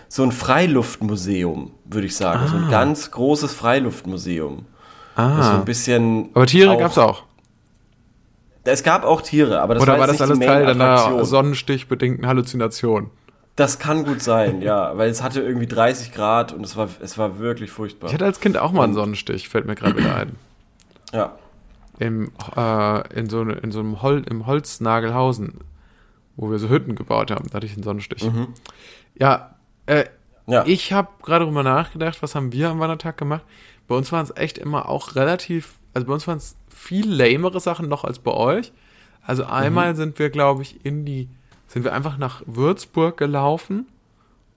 so 0.09 0.23
ein 0.23 0.33
Freiluftmuseum, 0.33 1.71
würde 1.85 2.07
ich 2.07 2.15
sagen. 2.15 2.41
Ah. 2.43 2.47
So 2.47 2.57
ein 2.57 2.65
ah. 2.65 2.69
ganz 2.69 3.11
großes 3.11 3.53
Freiluftmuseum. 3.53 4.65
Ah. 5.15 5.51
So 5.51 5.57
ein 5.59 5.65
bisschen. 5.65 6.29
Aber 6.33 6.45
Tiere 6.45 6.77
gab 6.77 6.91
es 6.91 6.97
auch. 6.97 7.23
Es 8.65 8.83
gab 8.83 9.03
auch 9.03 9.21
Tiere, 9.21 9.61
aber 9.61 9.75
das 9.75 9.83
Oder 9.83 9.93
war, 9.93 9.99
war 10.01 10.07
das 10.07 10.21
alles 10.21 10.39
Teil 10.39 10.65
deiner 10.65 11.23
sonnenstichbedingten 11.23 12.25
Halluzination? 12.25 13.11
Das 13.55 13.79
kann 13.79 14.03
gut 14.03 14.21
sein, 14.21 14.61
ja, 14.61 14.97
weil 14.97 15.09
es 15.09 15.23
hatte 15.23 15.41
irgendwie 15.41 15.67
30 15.67 16.11
Grad 16.11 16.51
und 16.51 16.65
es 16.65 16.75
war, 16.75 16.89
es 16.99 17.17
war 17.17 17.39
wirklich 17.39 17.71
furchtbar. 17.71 18.07
Ich 18.07 18.13
hatte 18.13 18.25
als 18.25 18.41
Kind 18.41 18.57
auch 18.57 18.73
mal 18.73 18.83
einen 18.83 18.95
Sonnenstich, 18.95 19.47
fällt 19.47 19.65
mir 19.65 19.75
gerade 19.75 19.95
wieder 19.95 20.15
ein. 20.15 20.35
Ja. 21.13 21.35
Im, 21.99 22.31
äh, 22.57 23.17
in, 23.17 23.29
so, 23.29 23.43
in 23.43 23.71
so 23.71 23.79
einem 23.79 24.01
Hol 24.01 24.23
im 24.29 24.45
Holznagelhausen, 24.45 25.59
wo 26.35 26.51
wir 26.51 26.59
so 26.59 26.67
Hütten 26.67 26.95
gebaut 26.95 27.31
haben, 27.31 27.47
da 27.49 27.55
hatte 27.55 27.65
ich 27.65 27.73
einen 27.73 27.83
Sonnenstich. 27.83 28.23
Mhm. 28.25 28.47
Ja, 29.17 29.55
äh, 29.85 30.03
ja, 30.47 30.65
ich 30.65 30.91
habe 30.91 31.07
gerade 31.23 31.45
drüber 31.45 31.63
nachgedacht, 31.63 32.21
was 32.21 32.35
haben 32.35 32.51
wir 32.51 32.69
am 32.69 32.79
Wandertag 32.79 33.17
gemacht? 33.17 33.43
Bei 33.87 33.95
uns 33.95 34.11
waren 34.11 34.23
es 34.23 34.35
echt 34.35 34.57
immer 34.57 34.89
auch 34.89 35.15
relativ, 35.15 35.75
also 35.93 36.07
bei 36.07 36.13
uns 36.13 36.27
waren 36.27 36.37
es 36.37 36.55
viel 36.69 37.09
lamere 37.11 37.59
Sachen 37.59 37.87
noch 37.87 38.03
als 38.03 38.19
bei 38.19 38.31
euch. 38.31 38.73
Also 39.21 39.45
einmal 39.45 39.93
mhm. 39.93 39.97
sind 39.97 40.19
wir, 40.19 40.29
glaube 40.29 40.61
ich, 40.61 40.85
in 40.85 41.05
die 41.05 41.29
sind 41.67 41.83
wir 41.83 41.93
einfach 41.93 42.17
nach 42.17 42.41
Würzburg 42.45 43.17
gelaufen. 43.17 43.87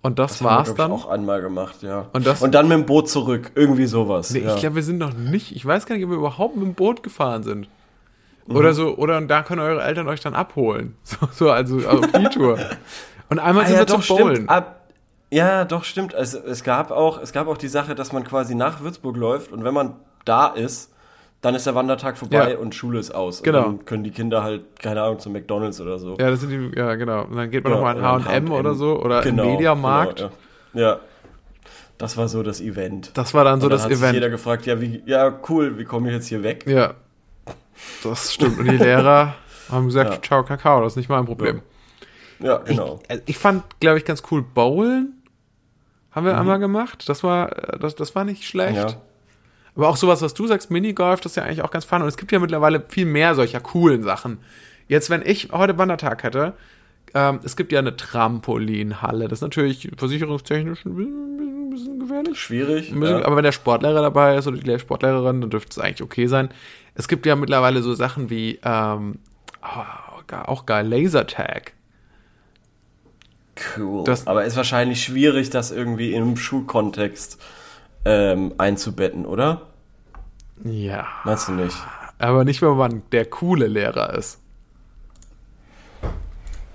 Und 0.02 0.18
das, 0.18 0.32
das 0.32 0.44
war's 0.44 0.68
haben 0.68 0.78
wir, 0.78 0.84
dann. 0.84 0.92
auch 0.92 1.08
einmal 1.08 1.40
gemacht, 1.42 1.82
ja. 1.82 2.06
Und, 2.12 2.26
das, 2.26 2.40
und 2.40 2.54
dann 2.54 2.68
mit 2.68 2.78
dem 2.78 2.86
Boot 2.86 3.08
zurück. 3.08 3.50
Irgendwie 3.54 3.86
sowas. 3.86 4.30
Nee, 4.30 4.40
ja. 4.40 4.54
ich 4.54 4.60
glaube, 4.60 4.76
wir 4.76 4.82
sind 4.82 4.98
noch 4.98 5.12
nicht. 5.12 5.56
Ich 5.56 5.66
weiß 5.66 5.86
gar 5.86 5.96
nicht, 5.96 6.04
ob 6.04 6.10
wir 6.10 6.18
überhaupt 6.18 6.56
mit 6.56 6.64
dem 6.64 6.74
Boot 6.74 7.02
gefahren 7.02 7.42
sind. 7.42 7.68
Mhm. 8.46 8.56
Oder 8.56 8.72
so, 8.74 8.96
oder 8.96 9.20
da 9.22 9.42
können 9.42 9.60
eure 9.60 9.82
Eltern 9.82 10.06
euch 10.08 10.20
dann 10.20 10.34
abholen. 10.34 10.94
So, 11.02 11.28
so 11.32 11.50
also 11.50 11.78
auf 11.88 12.12
die 12.12 12.24
Tour. 12.28 12.58
Und 13.28 13.40
einmal 13.40 13.64
ah, 13.64 13.66
sind 13.66 13.74
ja, 13.74 13.82
wir 13.82 13.86
doch, 13.86 14.02
zum 14.02 14.16
Bowlen. 14.16 14.48
Ab, 14.48 14.77
ja, 15.30 15.64
doch, 15.64 15.84
stimmt. 15.84 16.14
Also, 16.14 16.38
es, 16.38 16.64
gab 16.64 16.90
auch, 16.90 17.20
es 17.20 17.32
gab 17.32 17.48
auch 17.48 17.58
die 17.58 17.68
Sache, 17.68 17.94
dass 17.94 18.12
man 18.12 18.24
quasi 18.24 18.54
nach 18.54 18.80
Würzburg 18.80 19.16
läuft 19.16 19.52
und 19.52 19.64
wenn 19.64 19.74
man 19.74 19.96
da 20.24 20.48
ist, 20.48 20.92
dann 21.40 21.54
ist 21.54 21.66
der 21.66 21.74
Wandertag 21.74 22.18
vorbei 22.18 22.52
ja. 22.52 22.58
und 22.58 22.74
Schule 22.74 22.98
ist 22.98 23.14
aus. 23.14 23.42
Genau. 23.42 23.58
Und 23.58 23.64
dann 23.64 23.84
können 23.84 24.04
die 24.04 24.10
Kinder 24.10 24.42
halt, 24.42 24.80
keine 24.80 25.02
Ahnung, 25.02 25.20
zum 25.20 25.32
McDonalds 25.32 25.80
oder 25.80 25.98
so. 25.98 26.16
Ja, 26.18 26.30
das 26.30 26.40
sind 26.40 26.50
die, 26.50 26.76
ja, 26.76 26.94
genau. 26.96 27.24
Und 27.24 27.36
dann 27.36 27.50
geht 27.50 27.62
man 27.62 27.72
ja, 27.74 27.78
nochmal 27.78 27.96
in 27.96 28.26
H&M 28.26 28.50
oder 28.50 28.74
so 28.74 29.00
oder 29.00 29.22
genau, 29.22 29.44
im 29.44 29.50
Mediamarkt. 29.52 30.18
Genau, 30.18 30.32
ja. 30.74 30.80
ja. 30.80 31.00
Das 31.96 32.16
war 32.16 32.28
so 32.28 32.42
das 32.42 32.60
Event. 32.60 33.10
Das 33.14 33.34
war 33.34 33.44
dann 33.44 33.60
so 33.60 33.66
und 33.66 33.70
dann 33.70 33.78
das 33.78 33.84
hat 33.84 33.90
Event. 33.90 34.10
Sich 34.10 34.14
jeder 34.14 34.30
gefragt, 34.30 34.66
ja, 34.66 34.80
wie, 34.80 35.02
ja, 35.06 35.38
cool, 35.48 35.78
wie 35.78 35.84
komme 35.84 36.08
ich 36.08 36.14
jetzt 36.14 36.28
hier 36.28 36.42
weg? 36.42 36.64
Ja. 36.66 36.94
Das 38.02 38.32
stimmt. 38.34 38.58
Und 38.58 38.70
die 38.70 38.76
Lehrer 38.76 39.34
haben 39.70 39.86
gesagt, 39.86 40.10
ja. 40.10 40.22
ciao, 40.22 40.44
Kakao, 40.44 40.82
das 40.82 40.92
ist 40.92 40.96
nicht 40.96 41.08
mein 41.08 41.24
Problem. 41.24 41.62
Ja, 42.40 42.58
genau. 42.58 43.00
Ich, 43.08 43.20
ich 43.26 43.38
fand, 43.38 43.64
glaube 43.80 43.98
ich, 43.98 44.04
ganz 44.04 44.22
cool, 44.30 44.42
Bowlen 44.42 45.17
haben 46.18 46.26
wir 46.26 46.34
mhm. 46.34 46.40
einmal 46.40 46.58
gemacht. 46.58 47.08
Das 47.08 47.24
war, 47.24 47.48
das, 47.80 47.94
das 47.94 48.14
war 48.14 48.24
nicht 48.24 48.44
schlecht. 48.44 48.76
Ja. 48.76 49.00
Aber 49.74 49.88
auch 49.88 49.96
sowas, 49.96 50.22
was 50.22 50.34
du 50.34 50.46
sagst, 50.46 50.70
Minigolf, 50.70 51.20
das 51.20 51.32
ist 51.32 51.36
ja 51.36 51.44
eigentlich 51.44 51.62
auch 51.62 51.70
ganz 51.70 51.84
fun. 51.84 52.02
Und 52.02 52.08
es 52.08 52.16
gibt 52.16 52.32
ja 52.32 52.38
mittlerweile 52.38 52.84
viel 52.88 53.06
mehr 53.06 53.34
solcher 53.34 53.60
coolen 53.60 54.02
Sachen. 54.02 54.38
Jetzt, 54.88 55.08
wenn 55.08 55.22
ich 55.24 55.50
heute 55.52 55.78
Wandertag 55.78 56.24
hätte, 56.24 56.54
ähm, 57.14 57.40
es 57.44 57.56
gibt 57.56 57.72
ja 57.72 57.78
eine 57.78 57.96
Trampolinhalle. 57.96 59.28
Das 59.28 59.38
ist 59.38 59.42
natürlich 59.42 59.90
versicherungstechnisch 59.96 60.84
ein 60.84 60.96
bisschen, 60.96 61.66
ein 61.66 61.70
bisschen 61.70 62.00
gefährlich. 62.00 62.40
Schwierig. 62.40 62.92
Bisschen, 62.92 63.02
ja. 63.02 63.24
Aber 63.24 63.36
wenn 63.36 63.44
der 63.44 63.52
Sportlehrer 63.52 64.02
dabei 64.02 64.36
ist 64.36 64.46
oder 64.46 64.58
die 64.58 64.78
Sportlehrerin, 64.78 65.40
dann 65.40 65.50
dürfte 65.50 65.70
es 65.70 65.78
eigentlich 65.78 66.02
okay 66.02 66.26
sein. 66.26 66.48
Es 66.94 67.06
gibt 67.06 67.24
ja 67.24 67.36
mittlerweile 67.36 67.82
so 67.82 67.94
Sachen 67.94 68.30
wie, 68.30 68.58
ähm, 68.64 69.20
oh, 69.62 70.34
auch 70.44 70.66
geil, 70.66 70.88
Lasertag. 70.88 71.74
Cool. 73.76 74.04
Das, 74.04 74.26
aber 74.26 74.44
ist 74.44 74.56
wahrscheinlich 74.56 75.02
schwierig, 75.02 75.50
das 75.50 75.70
irgendwie 75.70 76.14
im 76.14 76.36
Schulkontext 76.36 77.38
ähm, 78.04 78.54
einzubetten, 78.58 79.26
oder? 79.26 79.62
Ja. 80.64 81.06
Meinst 81.24 81.48
du 81.48 81.52
nicht? 81.52 81.76
Aber 82.18 82.44
nicht, 82.44 82.62
wenn 82.62 82.76
man 82.76 83.02
der 83.12 83.24
coole 83.26 83.66
Lehrer 83.66 84.14
ist. 84.14 84.40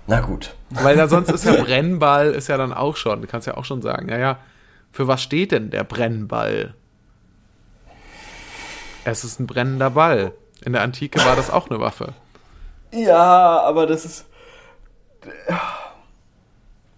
Na 0.08 0.20
gut. 0.20 0.56
Weil 0.70 0.98
da 0.98 1.08
sonst 1.08 1.32
ist 1.32 1.46
ja 1.46 1.54
Brennball, 1.64 2.32
ist 2.32 2.48
ja 2.50 2.58
dann 2.58 2.74
auch 2.74 2.96
schon, 2.96 3.22
du 3.22 3.28
kannst 3.28 3.48
ja 3.48 3.56
auch 3.56 3.66
schon 3.66 3.82
sagen, 3.82 4.10
ja, 4.10 4.18
ja, 4.18 4.40
für 4.92 5.08
was 5.08 5.22
steht 5.22 5.52
denn 5.52 5.70
der 5.70 5.84
Brennball? 5.84 6.74
Es 9.06 9.24
ist 9.24 9.40
ein 9.40 9.48
brennender 9.48 9.92
Ball. 9.92 10.34
In 10.64 10.74
der 10.74 10.82
Antike 10.82 11.20
war 11.26 11.36
das 11.36 11.50
auch 11.50 11.70
eine 11.70 11.80
Waffe. 11.80 12.14
Ja, 12.92 13.62
aber 13.62 13.88
das 13.88 14.06
ist. 14.06 14.26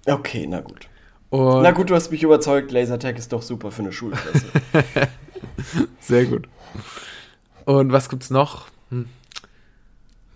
Okay, 0.06 0.46
na 0.48 0.62
gut. 0.62 0.88
Und 1.30 1.63
na 1.63 1.72
gut, 1.72 1.89
du 1.89 1.96
hast 1.96 2.12
mich 2.12 2.24
überzeugt, 2.24 2.72
Lasertag 2.72 3.18
ist 3.18 3.34
doch 3.34 3.41
super 3.41 3.72
für 3.72 3.82
eine 3.82 3.91
Schulklasse. 3.91 4.46
Sehr 6.00 6.26
gut. 6.26 6.48
Und 7.65 7.91
was 7.91 8.10
gibt's 8.10 8.30
noch? 8.30 8.68
Hm. 8.89 9.10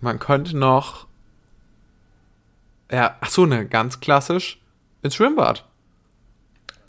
Man 0.00 0.18
könnte 0.18 0.56
noch. 0.56 1.06
Ja, 2.90 3.16
ach 3.20 3.30
so, 3.30 3.46
ne, 3.46 3.66
ganz 3.66 4.00
klassisch 4.00 4.60
ins 5.02 5.14
Schwimmbad. 5.14 5.64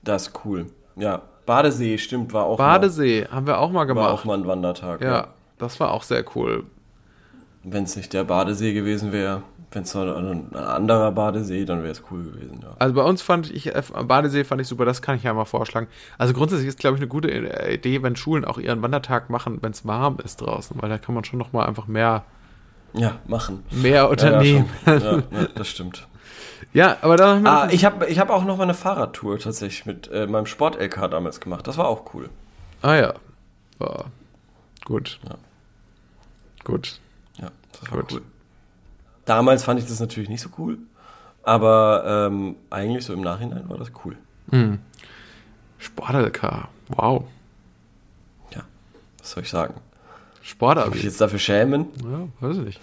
Das 0.04 0.28
ist 0.28 0.46
cool. 0.46 0.66
Ja, 0.96 1.22
Badesee, 1.46 1.98
stimmt, 1.98 2.34
war 2.34 2.46
auch 2.46 2.58
Badesee 2.58 3.22
mal, 3.22 3.32
haben 3.32 3.48
wir 3.48 3.60
auch 3.60 3.72
mal 3.72 3.86
gemacht. 3.86 4.06
War 4.06 4.14
auch 4.14 4.26
mal 4.26 4.38
ein 4.38 4.48
Wandertag. 4.48 5.02
Ja, 5.02 5.12
ja. 5.12 5.28
das 5.58 5.80
war 5.80 5.92
auch 5.92 6.04
sehr 6.04 6.26
cool. 6.36 6.66
Wenn 7.64 7.84
es 7.84 7.96
nicht 7.96 8.14
der 8.14 8.24
Badesee 8.24 8.74
gewesen 8.74 9.12
wäre, 9.12 9.44
wenn 9.72 9.84
es 9.84 9.96
ein 9.96 10.56
anderer 10.56 11.12
Badesee, 11.12 11.64
dann 11.66 11.82
wäre 11.82 11.92
es 11.92 12.04
cool 12.12 12.24
gewesen, 12.24 12.60
ja. 12.62 12.76
Also 12.78 12.94
bei 12.94 13.04
uns 13.04 13.22
fand 13.22 13.50
ich, 13.50 13.74
äh, 13.74 13.82
Badesee 14.06 14.44
fand 14.44 14.62
ich 14.62 14.68
super, 14.68 14.86
das 14.86 15.02
kann 15.02 15.16
ich 15.16 15.24
ja 15.24 15.34
mal 15.34 15.46
vorschlagen. 15.46 15.88
Also 16.18 16.34
grundsätzlich 16.34 16.68
ist, 16.68 16.80
glaube 16.80 16.98
ich, 16.98 17.02
eine 17.02 17.08
gute 17.08 17.30
Idee, 17.30 18.04
wenn 18.04 18.16
Schulen 18.16 18.44
auch 18.44 18.58
ihren 18.58 18.82
Wandertag 18.82 19.30
machen, 19.30 19.60
wenn 19.62 19.72
es 19.72 19.86
warm 19.86 20.18
ist 20.24 20.42
draußen, 20.42 20.76
weil 20.82 20.90
da 20.90 20.98
kann 20.98 21.16
man 21.16 21.24
schon 21.24 21.40
nochmal 21.40 21.68
einfach 21.68 21.88
mehr 21.88 22.24
ja, 22.94 23.18
machen. 23.26 23.64
Mehr 23.72 24.10
unternehmen. 24.10 24.70
Ja, 24.86 24.98
ja, 24.98 25.12
ja, 25.32 25.48
das 25.56 25.70
stimmt. 25.70 26.08
Ja, 26.74 26.98
aber 27.02 27.18
da 27.18 27.42
ah, 27.44 27.70
ich 27.72 27.86
habe 27.86 28.06
ich 28.08 28.20
hab 28.20 28.30
auch 28.30 28.44
noch 28.44 28.58
mal 28.58 28.64
eine 28.64 28.74
Fahrradtour 28.74 29.40
tatsächlich 29.40 29.86
mit 29.86 30.10
äh, 30.12 30.28
meinem 30.28 30.46
Sport-LK 30.46 31.10
damals 31.10 31.40
gemacht. 31.40 31.68
Das 31.68 31.78
war 31.78 31.88
auch 31.88 32.14
cool. 32.14 32.30
Ah 32.82 32.96
ja. 32.96 33.14
War 33.80 34.06
gut. 34.86 35.20
Ja. 35.28 35.36
Gut. 36.64 37.00
Ja, 37.38 37.50
das 37.74 37.92
war 37.92 38.02
gut. 38.02 38.14
cool. 38.14 38.22
Damals 39.26 39.64
fand 39.64 39.80
ich 39.80 39.86
das 39.88 40.00
natürlich 40.00 40.30
nicht 40.30 40.42
so 40.42 40.50
cool, 40.58 40.78
aber 41.44 42.28
ähm, 42.32 42.56
eigentlich 42.70 43.06
so 43.06 43.14
im 43.14 43.22
Nachhinein 43.22 43.70
war 43.70 43.78
das 43.78 43.92
cool. 44.04 44.18
Hm. 44.50 44.80
Sport-LK, 45.78 46.68
wow. 46.90 47.24
Ja, 48.54 48.64
was 49.20 49.32
soll 49.32 49.44
ich 49.44 49.50
sagen? 49.50 49.76
Sportabi. 50.42 50.90
Soll 50.90 50.98
ich 50.98 51.04
jetzt 51.04 51.22
dafür 51.22 51.40
schämen? 51.40 51.88
Ja, 52.04 52.48
weiß 52.48 52.58
ich 52.58 52.64
nicht. 52.66 52.82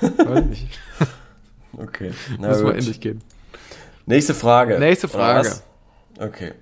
Weiß 0.00 0.38
ich 0.38 0.46
nicht. 0.46 0.78
okay. 1.76 2.12
Na 2.38 2.48
Muss 2.48 2.62
mal 2.62 2.74
endlich 2.74 3.00
gehen. 3.00 3.20
Nächste 4.06 4.32
Frage. 4.32 4.78
Nächste 4.78 5.06
Frage. 5.06 5.52
Okay. 6.18 6.54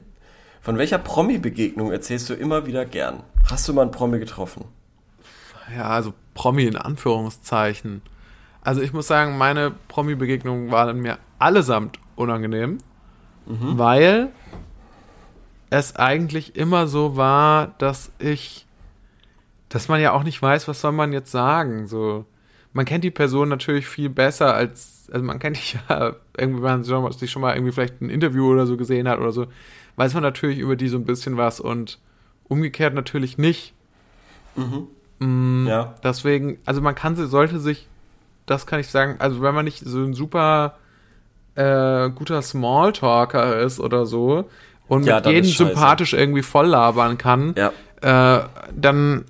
Von 0.60 0.78
welcher 0.78 0.98
Promi-Begegnung 0.98 1.92
erzählst 1.92 2.28
du 2.28 2.34
immer 2.34 2.66
wieder 2.66 2.84
gern? 2.84 3.22
Hast 3.48 3.68
du 3.68 3.72
mal 3.72 3.82
einen 3.82 3.92
Promi 3.92 4.18
getroffen? 4.18 4.64
Ja, 5.74 5.84
also 5.84 6.12
Promi 6.34 6.64
in 6.64 6.76
Anführungszeichen. 6.76 8.02
Also 8.62 8.82
ich 8.82 8.92
muss 8.92 9.06
sagen, 9.06 9.38
meine 9.38 9.72
Promi-Begegnungen 9.88 10.70
waren 10.70 11.00
mir 11.00 11.18
allesamt 11.38 11.98
unangenehm, 12.16 12.78
mhm. 13.46 13.78
weil 13.78 14.28
es 15.70 15.96
eigentlich 15.96 16.56
immer 16.56 16.86
so 16.86 17.16
war, 17.16 17.74
dass 17.78 18.12
ich, 18.18 18.66
dass 19.68 19.88
man 19.88 20.00
ja 20.00 20.12
auch 20.12 20.24
nicht 20.24 20.42
weiß, 20.42 20.68
was 20.68 20.80
soll 20.80 20.92
man 20.92 21.12
jetzt 21.12 21.30
sagen. 21.30 21.86
So, 21.86 22.26
man 22.72 22.84
kennt 22.84 23.04
die 23.04 23.10
Person 23.10 23.48
natürlich 23.48 23.86
viel 23.86 24.10
besser 24.10 24.54
als, 24.54 25.08
also 25.12 25.24
man 25.24 25.38
kennt 25.38 25.56
dich 25.58 25.78
ja 25.88 26.16
irgendwie, 26.36 26.62
wenn 26.62 27.02
man 27.02 27.12
sich 27.12 27.30
schon 27.30 27.42
mal 27.42 27.54
irgendwie 27.54 27.72
vielleicht 27.72 28.00
ein 28.00 28.10
Interview 28.10 28.50
oder 28.50 28.66
so 28.66 28.76
gesehen 28.76 29.08
hat 29.08 29.20
oder 29.20 29.32
so, 29.32 29.46
weiß 29.96 30.14
man 30.14 30.22
natürlich 30.22 30.58
über 30.58 30.76
die 30.76 30.88
so 30.88 30.98
ein 30.98 31.04
bisschen 31.04 31.36
was 31.36 31.60
und 31.60 31.98
umgekehrt 32.48 32.94
natürlich 32.94 33.38
nicht. 33.38 33.74
Mhm. 34.56 34.88
Mm, 35.20 35.66
ja. 35.68 35.94
Deswegen, 36.02 36.58
also 36.66 36.80
man 36.80 36.94
kann 36.94 37.14
sie, 37.14 37.26
sollte 37.26 37.60
sich 37.60 37.89
das 38.46 38.66
kann 38.66 38.80
ich 38.80 38.88
sagen. 38.88 39.16
Also 39.18 39.42
wenn 39.42 39.54
man 39.54 39.64
nicht 39.64 39.82
so 39.84 39.98
ein 39.98 40.14
super 40.14 40.76
äh, 41.54 42.10
guter 42.10 42.42
Smalltalker 42.42 43.60
ist 43.60 43.80
oder 43.80 44.06
so, 44.06 44.48
und 44.88 45.04
Ja, 45.04 45.16
mit 45.16 45.26
jedem 45.26 45.50
sympathisch 45.50 46.14
irgendwie 46.14 46.42
voll 46.42 46.66
labern 46.66 47.16
kann, 47.16 47.54
Ja. 47.56 47.70
äh, 48.02 48.44
dann, 48.74 49.24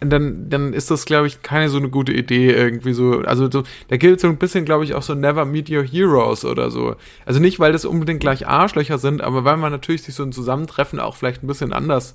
dann, 0.00 0.50
dann 0.50 0.74
ist 0.74 0.90
das, 0.90 1.06
glaube 1.06 1.26
ich, 1.26 1.42
keine 1.42 1.70
so 1.70 1.78
eine 1.78 1.88
gute 1.88 2.12
Idee 2.12 2.50
irgendwie 2.52 2.92
so. 2.92 3.22
Also 3.24 3.50
so, 3.50 3.62
da 3.88 3.96
gilt 3.96 4.20
so 4.20 4.28
ein 4.28 4.36
bisschen, 4.36 4.66
glaube 4.66 4.84
ich, 4.84 4.94
auch 4.94 5.02
so 5.02 5.14
Never 5.14 5.46
Meet 5.46 5.70
Your 5.70 5.82
Heroes 5.84 6.44
oder 6.44 6.70
so. 6.70 6.96
Also 7.24 7.40
nicht, 7.40 7.58
weil 7.60 7.72
das 7.72 7.86
unbedingt 7.86 8.20
gleich 8.20 8.46
Arschlöcher 8.46 8.98
sind, 8.98 9.22
aber 9.22 9.44
weil 9.44 9.56
man 9.56 9.72
natürlich 9.72 10.02
sich 10.02 10.14
so 10.14 10.22
ein 10.22 10.32
Zusammentreffen 10.32 11.00
auch 11.00 11.16
vielleicht 11.16 11.42
ein 11.42 11.46
bisschen 11.46 11.72
anders 11.72 12.14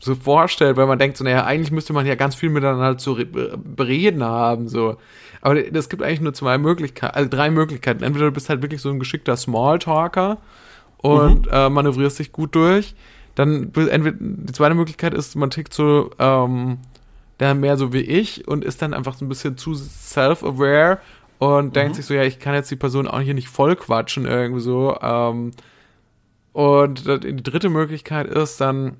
so 0.00 0.14
vorstellt, 0.14 0.76
weil 0.76 0.86
man 0.86 0.98
denkt 0.98 1.16
so, 1.16 1.24
naja, 1.24 1.44
eigentlich 1.44 1.72
müsste 1.72 1.92
man 1.92 2.06
ja 2.06 2.14
ganz 2.14 2.34
viel 2.34 2.50
miteinander 2.50 2.98
zu 2.98 3.12
re- 3.12 3.26
bereden 3.26 4.22
haben, 4.22 4.68
so. 4.68 4.96
Aber 5.40 5.56
es 5.74 5.88
gibt 5.88 6.02
eigentlich 6.02 6.20
nur 6.20 6.34
zwei 6.34 6.58
Möglichkeiten, 6.58 7.14
also 7.16 7.28
drei 7.30 7.50
Möglichkeiten. 7.50 8.02
Entweder 8.02 8.26
du 8.26 8.32
bist 8.32 8.48
halt 8.48 8.62
wirklich 8.62 8.80
so 8.80 8.90
ein 8.90 8.98
geschickter 8.98 9.36
Smalltalker 9.36 10.38
und 10.98 11.48
äh, 11.50 11.68
manövrierst 11.68 12.18
dich 12.18 12.32
gut 12.32 12.54
durch. 12.54 12.94
Dann 13.34 13.72
entweder 13.74 14.16
die 14.18 14.52
zweite 14.52 14.74
Möglichkeit 14.74 15.14
ist, 15.14 15.36
man 15.36 15.50
tickt 15.50 15.72
so 15.72 16.10
ähm, 16.18 16.78
der 17.38 17.54
mehr 17.54 17.76
so 17.76 17.92
wie 17.92 18.00
ich 18.00 18.48
und 18.48 18.64
ist 18.64 18.82
dann 18.82 18.94
einfach 18.94 19.14
so 19.14 19.24
ein 19.24 19.28
bisschen 19.28 19.56
zu 19.56 19.74
self-aware 19.74 20.98
und 21.38 21.76
denkt 21.76 21.94
sich 21.94 22.06
so, 22.06 22.14
ja, 22.14 22.24
ich 22.24 22.40
kann 22.40 22.54
jetzt 22.54 22.68
die 22.70 22.76
Person 22.76 23.06
auch 23.06 23.20
hier 23.20 23.34
nicht 23.34 23.48
voll 23.48 23.76
quatschen 23.76 24.26
irgendwie 24.26 24.60
so. 24.60 24.96
Ähm, 25.00 25.52
und 26.52 27.06
das- 27.06 27.20
die 27.20 27.36
dritte 27.42 27.68
Möglichkeit 27.68 28.26
ist 28.26 28.60
dann, 28.60 28.96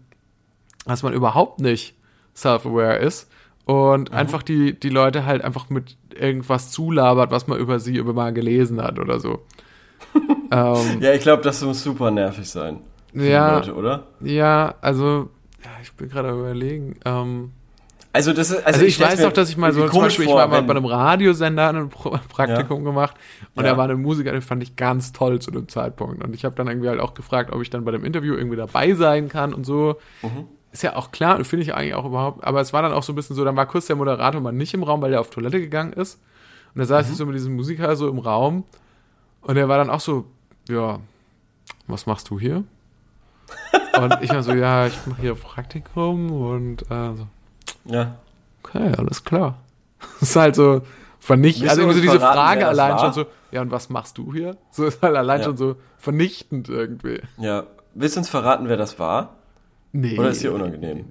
dass 0.89 1.03
man 1.03 1.13
überhaupt 1.13 1.61
nicht 1.61 1.95
self-aware 2.35 2.97
ist 2.99 3.31
und 3.65 4.13
einfach 4.13 4.43
die, 4.43 4.79
die 4.79 4.89
Leute 4.89 5.25
halt 5.27 5.43
einfach 5.45 5.71
mit 5.71 5.97
irgendwas 6.15 6.71
zulabert, 6.71 7.31
was 7.31 7.47
man 7.47 7.59
über 7.59 7.79
sie 7.79 7.97
über 7.97 8.13
mal 8.13 8.33
gelesen 8.33 8.83
hat 8.83 8.99
oder 8.99 9.21
so. 9.21 9.41
ähm, 10.51 11.01
Ja, 11.01 11.13
ich 11.13 11.23
glaube, 11.23 11.43
das 11.43 11.63
muss 11.63 11.83
super 11.83 12.11
nervig 12.11 12.49
sein. 12.49 12.81
Für 13.13 13.19
die 13.21 13.29
Ja. 13.29 13.57
Leute, 13.57 13.75
oder? 13.75 14.07
ja, 14.21 14.75
also, 14.81 15.29
ja, 15.65 15.71
ich 15.83 15.93
bin 15.93 16.09
gerade 16.09 16.31
überlegen. 16.31 16.97
Ähm, 17.05 17.53
Also, 18.13 18.33
das 18.33 18.51
ist, 18.51 18.57
also, 18.57 18.67
also, 18.67 18.85
ich, 18.87 18.95
stell's 18.95 19.13
weiß 19.13 19.21
noch, 19.23 19.33
dass 19.33 19.51
ich 19.51 19.57
mal 19.57 19.73
so, 19.73 19.87
zum 19.89 20.01
Beispiel, 20.01 20.25
ich 20.27 20.33
war 20.33 20.47
mal 20.49 20.63
bei 20.63 20.71
einem 20.75 20.85
Radiosender 20.87 21.69
ein 21.69 21.89
Praktikum 21.91 22.85
gemacht 22.85 23.17
und 23.55 23.65
Ja. 23.65 23.73
da 23.73 23.77
war 23.77 23.85
eine 23.85 23.97
Musiker, 23.97 24.33
den 24.33 24.41
fand 24.43 24.63
ich 24.63 24.77
ganz 24.77 25.13
toll 25.13 25.41
zu 25.41 25.51
dem 25.51 25.69
Zeitpunkt. 25.69 26.23
Und 26.25 26.35
ich 26.35 26.45
habe 26.45 26.55
dann 26.57 26.69
irgendwie 26.69 26.89
halt 26.89 27.01
auch 27.01 27.15
gefragt, 27.15 27.53
ob 27.53 27.61
ich 27.63 27.71
dann 27.71 27.85
bei 27.85 27.91
dem 27.93 28.05
Interview 28.05 28.35
irgendwie 28.35 28.57
dabei 28.57 28.95
sein 28.95 29.29
kann 29.29 29.53
und 29.55 29.65
so. 29.67 29.97
Mhm. 30.23 30.47
Ist 30.79 30.83
ja 30.83 30.95
auch 30.95 31.11
klar, 31.11 31.35
und 31.37 31.45
finde 31.45 31.65
ich 31.65 31.75
eigentlich 31.75 31.95
auch 31.95 32.05
überhaupt, 32.05 32.45
aber 32.45 32.61
es 32.61 32.73
war 32.73 32.83
dann 32.83 32.93
auch 32.93 33.03
so 33.03 33.13
ein 33.13 33.17
bisschen 33.17 33.35
so, 33.35 33.45
dann 33.45 33.57
war 33.57 33.67
kurz 33.67 33.87
der 33.87 33.97
Moderator 33.97 34.41
mal 34.41 34.53
nicht 34.53 34.75
im 34.75 34.85
Raum, 34.85 35.03
weil 35.03 35.13
er 35.13 35.19
auf 35.21 35.29
Toilette 35.29 35.59
gegangen 35.59 35.93
ist. 35.93 36.21
Und 36.73 36.79
da 36.79 36.85
saß 36.85 37.07
Mhm. 37.07 37.11
ich 37.13 37.19
so 37.19 37.27
mit 37.27 37.35
diesem 37.35 37.57
Musiker 37.57 37.97
so 37.97 38.09
im 38.09 38.21
Raum 38.21 38.63
und 39.41 39.57
er 39.57 39.69
war 39.69 39.77
dann 39.79 39.91
auch 39.91 39.99
so, 39.99 40.27
ja, 40.69 41.01
was 41.89 42.07
machst 42.07 42.31
du 42.31 42.39
hier? 42.39 42.63
und 43.97 44.23
ich 44.23 44.31
war 44.33 44.45
so, 44.45 44.53
ja, 44.55 44.87
ich 44.87 45.05
mache 45.07 45.21
hier 45.21 45.35
Praktikum 45.35 46.31
und 46.31 46.83
äh, 46.83 47.15
so, 47.17 47.27
Ja. 47.85 48.15
okay, 48.63 48.93
alles 48.97 49.25
klar. 49.25 49.57
Das 50.21 50.23
ist 50.31 50.37
halt 50.37 50.55
so 50.55 50.83
vernichtend, 51.19 51.71
also 51.71 51.83
irgendwie 51.83 51.99
so 51.99 52.03
diese 52.03 52.21
verraten, 52.21 52.39
Frage 52.39 52.69
allein 52.69 52.93
war? 52.93 52.99
schon 53.01 53.13
so, 53.15 53.27
ja, 53.51 53.63
und 53.63 53.73
was 53.73 53.91
machst 53.91 54.17
du 54.17 54.33
hier? 54.33 54.57
So 54.71 54.85
ist 54.85 55.03
halt 55.03 55.17
allein 55.17 55.41
Ja. 55.41 55.47
schon 55.47 55.57
so 55.57 55.75
vernichtend 55.99 56.69
irgendwie. 56.69 57.21
Ja. 57.37 57.65
Willst 57.95 58.15
du 58.15 58.21
uns 58.21 58.29
verraten, 58.29 58.69
wer 58.69 58.77
das 58.77 59.01
war? 59.01 59.38
Nee. 59.93 60.19
Oder 60.19 60.31
ist 60.31 60.43
dir 60.43 60.53
unangenehm? 60.53 61.05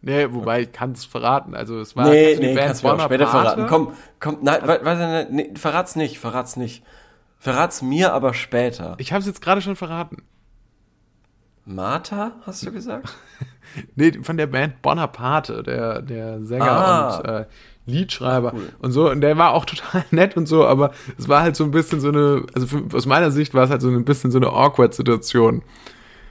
Nee, 0.00 0.28
wobei 0.32 0.62
ich 0.62 0.72
kann 0.72 0.92
es 0.92 1.04
verraten. 1.04 1.54
Also 1.54 1.80
es 1.80 1.96
war 1.96 2.08
Nee, 2.08 2.28
also 2.28 2.40
die 2.40 2.46
nee, 2.48 2.54
Band 2.54 2.66
kannst 2.68 2.82
du 2.84 2.86
mir 2.88 2.94
auch 2.94 3.00
später 3.04 3.26
verraten. 3.26 3.66
Komm, 3.68 3.92
komm, 4.20 4.38
nein, 4.42 4.60
we- 4.62 4.80
we- 4.84 5.26
nee, 5.30 5.50
verrat's 5.56 5.96
nicht, 5.96 6.18
verrat's 6.18 6.56
nicht. 6.56 6.84
Verrat's 7.38 7.82
mir 7.82 8.12
aber 8.14 8.32
später. 8.34 8.94
Ich 8.98 9.12
habe 9.12 9.20
es 9.20 9.26
jetzt 9.26 9.42
gerade 9.42 9.60
schon 9.60 9.76
verraten. 9.76 10.22
Martha, 11.64 12.32
hast 12.46 12.64
du 12.66 12.72
gesagt? 12.72 13.14
Nee, 13.96 14.12
von 14.22 14.38
der 14.38 14.46
Band 14.46 14.80
Bonaparte, 14.80 15.62
der, 15.62 16.00
der 16.00 16.42
Sänger 16.42 16.70
Ah. 16.70 17.16
und 17.18 17.24
äh, 17.28 17.44
Liedschreiber 17.84 18.54
Cool. 18.54 18.72
und 18.78 18.92
so. 18.92 19.10
Und 19.10 19.20
der 19.20 19.36
war 19.36 19.52
auch 19.52 19.64
total 19.66 20.04
nett 20.10 20.38
und 20.38 20.46
so, 20.46 20.66
aber 20.66 20.92
es 21.18 21.28
war 21.28 21.42
halt 21.42 21.54
so 21.54 21.64
ein 21.64 21.70
bisschen 21.70 22.00
so 22.00 22.08
eine, 22.08 22.46
also 22.54 22.66
für, 22.66 22.84
aus 22.96 23.04
meiner 23.04 23.30
Sicht 23.30 23.52
war 23.52 23.64
es 23.64 23.70
halt 23.70 23.82
so 23.82 23.90
ein 23.90 24.06
bisschen 24.06 24.30
so 24.30 24.38
eine 24.38 24.48
awkward 24.48 24.94
Situation. 24.94 25.62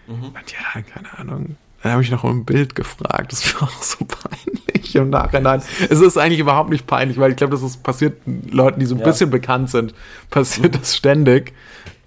Mhm. 0.08 0.24
Und 0.24 0.52
ja, 0.52 0.82
keine 0.82 1.16
Ahnung. 1.20 1.58
Dann 1.88 1.94
habe 1.94 2.04
ich 2.04 2.12
noch 2.12 2.26
um 2.26 2.40
ein 2.40 2.44
Bild 2.46 2.76
gefragt. 2.76 3.32
Das 3.32 3.56
war 3.62 3.70
auch 3.70 3.82
so 3.82 4.04
peinlich 4.04 4.94
im 4.94 5.10
Nachhinein. 5.10 5.62
Es 5.90 6.02
ist 6.02 6.18
eigentlich 6.18 6.40
überhaupt 6.40 6.70
nicht 6.70 6.86
peinlich, 6.86 7.18
weil 7.18 7.32
ich 7.32 7.38
glaube, 7.38 7.52
das 7.52 7.64
ist 7.64 7.82
passiert 7.82 8.20
Leuten, 8.26 8.82
die 8.82 8.86
so 8.86 8.96
ein 8.96 9.00
Ja. 9.00 9.06
bisschen 9.06 9.30
bekannt 9.30 9.70
sind, 9.70 9.94
passiert 10.30 10.76
das 10.76 10.98
ständig. 10.98 11.54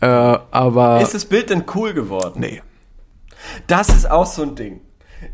Äh, 0.02 0.06
aber 0.06 1.00
Ist 1.00 1.14
das 1.14 1.24
Bild 1.24 1.48
denn 1.48 1.64
cool 1.74 1.94
geworden? 1.94 2.40
nee. 2.40 2.60
Das 3.66 3.88
ist 3.88 4.10
auch 4.10 4.26
so 4.26 4.42
ein 4.42 4.54
Ding. 4.54 4.80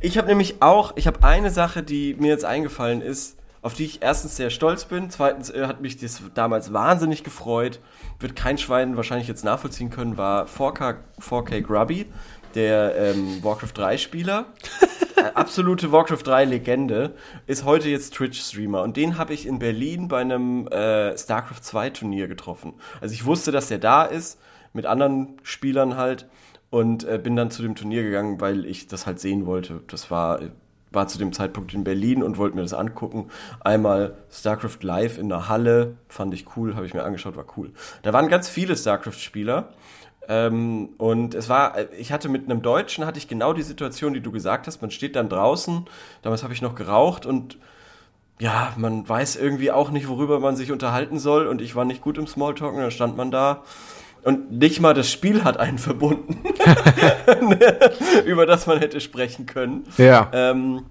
Ich 0.00 0.16
habe 0.16 0.28
nämlich 0.28 0.62
auch, 0.62 0.92
ich 0.96 1.08
habe 1.08 1.24
eine 1.24 1.50
Sache, 1.50 1.82
die 1.82 2.14
mir 2.14 2.28
jetzt 2.28 2.44
eingefallen 2.44 3.00
ist, 3.00 3.36
auf 3.62 3.74
die 3.74 3.84
ich 3.84 4.00
erstens 4.00 4.36
sehr 4.36 4.50
stolz 4.50 4.84
bin, 4.84 5.10
zweitens 5.10 5.50
äh, 5.50 5.66
hat 5.66 5.80
mich 5.80 5.96
das 5.96 6.22
damals 6.34 6.72
wahnsinnig 6.72 7.24
gefreut, 7.24 7.80
wird 8.20 8.36
kein 8.36 8.58
Schwein 8.58 8.96
wahrscheinlich 8.96 9.26
jetzt 9.26 9.44
nachvollziehen 9.44 9.90
können, 9.90 10.16
war 10.16 10.46
4K, 10.46 10.98
4K 11.20 11.62
Grubby, 11.62 12.06
der 12.56 12.96
ähm, 12.96 13.44
Warcraft 13.44 13.72
3 13.74 13.98
Spieler. 13.98 14.46
Äh, 15.16 15.32
Absolute 15.32 15.92
Warcraft 15.92 16.24
3 16.24 16.44
Legende, 16.44 17.14
ist 17.46 17.64
heute 17.64 17.88
jetzt 17.88 18.12
Twitch-Streamer 18.12 18.82
und 18.82 18.98
den 18.98 19.16
habe 19.16 19.32
ich 19.32 19.46
in 19.46 19.58
Berlin 19.58 20.08
bei 20.08 20.20
einem 20.20 20.68
äh, 20.68 21.16
StarCraft 21.16 21.62
2 21.62 21.88
Turnier 21.88 22.28
getroffen. 22.28 22.74
Also 23.00 23.14
ich 23.14 23.24
wusste, 23.24 23.50
dass 23.50 23.68
der 23.68 23.78
da 23.78 24.04
ist, 24.04 24.38
mit 24.74 24.84
anderen 24.84 25.38
Spielern 25.42 25.96
halt 25.96 26.28
und 26.68 27.04
äh, 27.04 27.18
bin 27.18 27.34
dann 27.34 27.50
zu 27.50 27.62
dem 27.62 27.74
Turnier 27.76 28.02
gegangen, 28.02 28.42
weil 28.42 28.66
ich 28.66 28.88
das 28.88 29.06
halt 29.06 29.18
sehen 29.18 29.46
wollte. 29.46 29.80
Das 29.86 30.10
war, 30.10 30.40
war 30.92 31.08
zu 31.08 31.16
dem 31.16 31.32
Zeitpunkt 31.32 31.72
in 31.72 31.82
Berlin 31.82 32.22
und 32.22 32.36
wollte 32.36 32.56
mir 32.56 32.62
das 32.62 32.74
angucken. 32.74 33.30
Einmal 33.60 34.18
StarCraft 34.30 34.82
Live 34.82 35.16
in 35.16 35.30
der 35.30 35.48
Halle, 35.48 35.96
fand 36.08 36.34
ich 36.34 36.56
cool, 36.56 36.76
habe 36.76 36.84
ich 36.84 36.92
mir 36.92 37.04
angeschaut, 37.04 37.36
war 37.36 37.46
cool. 37.56 37.72
Da 38.02 38.12
waren 38.12 38.28
ganz 38.28 38.50
viele 38.50 38.76
StarCraft-Spieler. 38.76 39.70
Ähm, 40.28 40.90
und 40.98 41.34
es 41.34 41.48
war, 41.48 41.74
ich 41.98 42.12
hatte 42.12 42.28
mit 42.28 42.44
einem 42.44 42.62
Deutschen, 42.62 43.06
hatte 43.06 43.18
ich 43.18 43.28
genau 43.28 43.52
die 43.52 43.62
Situation, 43.62 44.14
die 44.14 44.20
du 44.20 44.32
gesagt 44.32 44.66
hast. 44.66 44.80
Man 44.80 44.90
steht 44.90 45.16
dann 45.16 45.28
draußen, 45.28 45.86
damals 46.22 46.42
habe 46.42 46.52
ich 46.52 46.62
noch 46.62 46.74
geraucht 46.74 47.26
und 47.26 47.58
ja, 48.38 48.72
man 48.76 49.08
weiß 49.08 49.36
irgendwie 49.36 49.70
auch 49.70 49.90
nicht, 49.90 50.08
worüber 50.08 50.40
man 50.40 50.56
sich 50.56 50.70
unterhalten 50.70 51.18
soll 51.18 51.46
und 51.46 51.62
ich 51.62 51.74
war 51.74 51.84
nicht 51.84 52.02
gut 52.02 52.18
im 52.18 52.26
Smalltalk 52.26 52.74
und 52.74 52.80
dann 52.80 52.90
stand 52.90 53.16
man 53.16 53.30
da 53.30 53.62
und 54.26 54.50
nicht 54.50 54.80
mal 54.80 54.92
das 54.92 55.10
Spiel 55.10 55.44
hat 55.44 55.56
einen 55.58 55.78
verbunden, 55.78 56.40
über 58.26 58.44
das 58.44 58.66
man 58.66 58.78
hätte 58.78 59.00
sprechen 59.00 59.46
können. 59.46 59.84
Ja. 59.96 60.28
Ähm, 60.32 60.86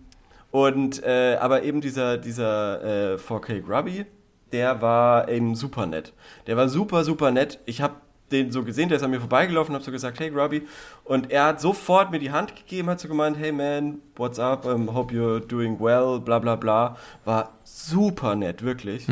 und 0.52 1.04
äh, 1.04 1.36
aber 1.42 1.64
eben 1.64 1.82
dieser 1.82 2.18
dieser 2.18 3.14
äh, 3.14 3.18
4K 3.18 3.62
Grubby, 3.62 4.06
der 4.54 4.82
war 4.82 5.28
eben 5.28 5.54
super 5.56 5.86
nett. 5.86 6.14
Der 6.48 6.56
war 6.56 6.70
super 6.70 7.04
super 7.04 7.32
nett. 7.32 7.60
Ich 7.66 7.82
habe 7.82 7.96
den 8.32 8.52
so 8.52 8.64
gesehen, 8.64 8.90
der 8.90 8.98
ist 8.98 9.04
an 9.04 9.12
mir 9.12 9.20
vorbeigelaufen, 9.20 9.76
habe 9.76 9.84
so 9.84 9.92
gesagt, 9.92 10.20
hey 10.20 10.32
Grubby, 10.32 10.64
und 11.04 11.32
er 11.32 11.46
hat 11.46 11.62
sofort 11.62 12.12
mir 12.12 12.20
die 12.20 12.32
Hand 12.32 12.56
gegeben, 12.56 12.90
hat 12.90 13.00
so 13.00 13.08
gemeint, 13.08 13.38
hey 13.38 13.52
man, 13.52 14.00
what's 14.16 14.40
up, 14.40 14.66
um, 14.66 14.94
hope 14.94 15.14
you're 15.14 15.40
doing 15.40 15.80
well, 15.80 16.20
bla 16.20 16.40
bla 16.40 16.56
bla. 16.56 16.98
War 17.24 17.52
super 17.64 18.36
nett, 18.36 18.64
wirklich. 18.64 19.08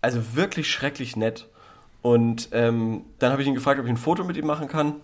Also 0.00 0.20
wirklich 0.34 0.70
schrecklich 0.70 1.16
nett. 1.16 1.48
Und 2.02 2.50
ähm, 2.52 3.02
dann 3.18 3.32
habe 3.32 3.42
ich 3.42 3.48
ihn 3.48 3.54
gefragt, 3.54 3.80
ob 3.80 3.86
ich 3.86 3.90
ein 3.90 3.96
Foto 3.96 4.22
mit 4.22 4.36
ihm 4.36 4.46
machen 4.46 4.68
kann. 4.68 4.94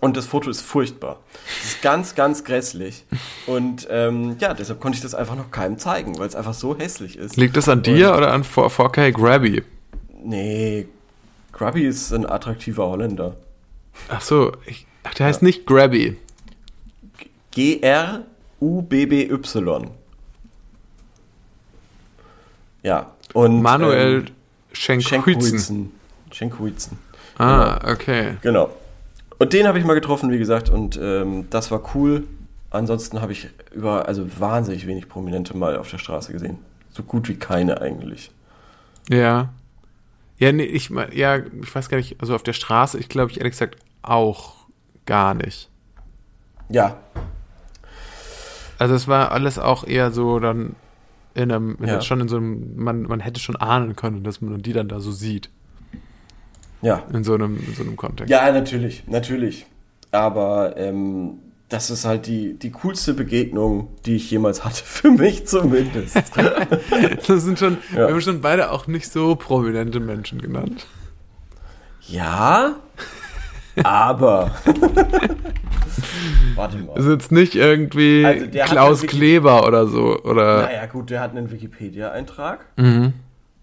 Und 0.00 0.16
das 0.16 0.26
Foto 0.26 0.50
ist 0.50 0.60
furchtbar. 0.60 1.20
Es 1.60 1.72
ist 1.72 1.82
ganz, 1.82 2.14
ganz 2.14 2.44
grässlich. 2.44 3.04
Und 3.46 3.86
ähm, 3.90 4.36
ja, 4.40 4.54
deshalb 4.54 4.80
konnte 4.80 4.96
ich 4.96 5.02
das 5.02 5.14
einfach 5.14 5.36
noch 5.36 5.50
keinem 5.50 5.78
zeigen, 5.78 6.18
weil 6.18 6.26
es 6.26 6.34
einfach 6.34 6.54
so 6.54 6.76
hässlich 6.76 7.16
ist. 7.16 7.36
Liegt 7.36 7.56
das 7.56 7.68
an 7.68 7.82
dir 7.82 8.14
oder 8.14 8.32
an 8.32 8.44
4, 8.44 8.64
4K 8.64 9.12
Grabby? 9.12 9.62
Nee, 10.22 10.86
Grubby 11.56 11.86
ist 11.86 12.12
ein 12.12 12.28
attraktiver 12.28 12.86
Holländer. 12.86 13.34
Ach 14.10 14.20
so, 14.20 14.52
ich, 14.66 14.86
ach, 15.04 15.14
der 15.14 15.24
heißt 15.24 15.42
nicht 15.42 15.64
Grabby. 15.64 16.18
G-R-U-B-B-Y. 17.52 18.20
Ja, 22.82 23.10
und. 23.32 23.62
Manuel 23.62 24.26
ähm. 24.26 24.26
Schenkhuizen. 24.72 25.92
Schenkhuizen. 26.30 26.98
Ah, 27.38 27.80
okay. 27.90 28.36
Genau. 28.42 28.68
Und 29.38 29.54
den 29.54 29.66
habe 29.66 29.78
ich 29.78 29.86
mal 29.86 29.94
getroffen, 29.94 30.30
wie 30.30 30.38
gesagt, 30.38 30.68
und 30.68 30.98
ähm, 31.02 31.46
das 31.48 31.70
war 31.70 31.80
cool. 31.94 32.24
Ansonsten 32.68 33.22
habe 33.22 33.32
ich 33.32 33.48
über, 33.72 34.06
also 34.06 34.26
wahnsinnig 34.38 34.86
wenig 34.86 35.08
Prominente 35.08 35.56
mal 35.56 35.78
auf 35.78 35.90
der 35.90 35.96
Straße 35.96 36.32
gesehen. 36.32 36.58
So 36.90 37.02
gut 37.02 37.30
wie 37.30 37.36
keine 37.36 37.80
eigentlich. 37.80 38.30
Ja. 39.08 39.48
Ja, 40.38 40.52
nee, 40.52 40.64
ich 40.64 40.90
ja, 41.12 41.38
ich 41.38 41.74
weiß 41.74 41.88
gar 41.88 41.96
nicht, 41.96 42.20
also 42.20 42.34
auf 42.34 42.42
der 42.42 42.52
Straße, 42.52 42.98
ich 42.98 43.08
glaube 43.08 43.30
ich 43.30 43.38
ehrlich 43.38 43.52
gesagt 43.52 43.76
auch 44.02 44.54
gar 45.06 45.34
nicht. 45.34 45.70
Ja, 46.68 46.98
Also 48.78 48.94
es 48.94 49.08
war 49.08 49.32
alles 49.32 49.58
auch 49.58 49.84
eher 49.86 50.10
so 50.10 50.38
dann 50.40 50.74
in 51.34 51.50
einem, 51.52 51.76
in 51.80 51.88
Ja. 51.88 52.00
schon 52.00 52.20
in 52.20 52.28
so 52.28 52.36
einem, 52.36 52.76
man, 52.76 53.02
man 53.02 53.20
hätte 53.20 53.40
schon 53.40 53.56
ahnen 53.56 53.96
können, 53.96 54.24
dass 54.24 54.40
man 54.40 54.60
die 54.62 54.72
dann 54.72 54.88
da 54.88 55.00
so 55.00 55.12
sieht. 55.12 55.50
ja. 56.82 57.02
In 57.12 57.24
so 57.24 57.34
einem, 57.34 57.56
in 57.56 57.74
so 57.74 57.82
einem 57.82 57.96
Kontext. 57.96 58.30
Ja, 58.30 58.50
natürlich, 58.52 59.06
natürlich. 59.06 59.66
Aber 60.12 60.76
ähm, 60.76 61.38
das 61.68 61.90
ist 61.90 62.04
halt 62.04 62.26
die, 62.26 62.54
die 62.58 62.70
coolste 62.70 63.12
Begegnung, 63.14 63.88
die 64.06 64.16
ich 64.16 64.30
jemals 64.30 64.64
hatte, 64.64 64.82
für 64.84 65.10
mich 65.10 65.46
zumindest. 65.46 66.16
Das 67.26 67.42
sind 67.42 67.58
schon, 67.58 67.78
Ja. 67.92 68.06
wir 68.06 68.08
haben 68.14 68.20
schon 68.20 68.40
beide 68.40 68.70
auch 68.70 68.86
nicht 68.86 69.10
so 69.10 69.34
prominente 69.36 69.98
Menschen 70.00 70.40
genannt. 70.40 70.86
ja, 72.08 72.76
aber. 73.82 74.52
Warte 76.54 76.78
mal. 76.78 76.96
Ist 76.98 77.06
jetzt 77.08 77.32
nicht 77.32 77.54
irgendwie 77.54 78.24
Also, 78.24 78.46
Klaus 78.72 79.02
Kleber 79.02 79.66
oder 79.66 79.86
so. 79.86 80.18
Oder 80.22 80.62
Naja, 80.62 80.86
gut, 80.86 81.10
der 81.10 81.20
hat 81.20 81.32
einen 81.32 81.50
Wikipedia-Eintrag. 81.50 82.64
Mhm. 82.76 83.12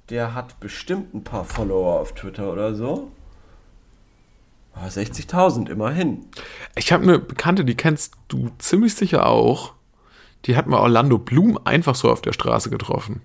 Der 0.10 0.36
hat 0.36 0.60
bestimmt 0.60 1.14
ein 1.14 1.24
paar 1.24 1.45
Follower 1.45 1.99
auf 1.99 2.14
Twitter 2.14 2.51
oder 2.51 2.76
so. 2.76 3.12
Aber 4.74 4.88
60.000 4.88 5.70
immerhin. 5.70 6.26
ich 6.76 6.92
habe 6.92 7.04
eine 7.04 7.20
Bekannte, 7.20 7.64
die 7.64 7.76
kennst 7.76 8.16
du 8.28 8.50
ziemlich 8.58 8.96
sicher 8.96 9.28
auch. 9.28 9.74
Die 10.46 10.58
hat 10.58 10.68
mal 10.68 10.80
Orlando 10.80 11.18
Bloom 11.18 11.60
einfach 11.64 11.96
so 11.96 12.12
auf 12.12 12.22
der 12.22 12.34
Straße 12.34 12.70
getroffen. 12.70 13.22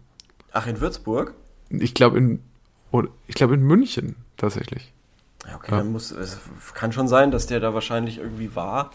Ach, 0.53 0.67
in 0.67 0.81
Würzburg? 0.81 1.35
Ich 1.71 1.95
glaube 1.95 2.19
in, 2.19 2.43
ich 3.27 3.35
glaube 3.35 3.55
in 3.55 3.63
München 3.63 4.17
tatsächlich. 4.37 4.93
Ja, 5.47 5.57
okay, 5.57 5.71
dann 5.71 5.93
muss 5.93 6.11
es 6.11 6.39
kann 6.75 6.93
schon 6.93 7.09
sein, 7.09 7.31
dass 7.31 7.47
der 7.47 7.61
da 7.61 7.75
wahrscheinlich 7.75 8.19
irgendwie 8.19 8.55
war, 8.55 8.91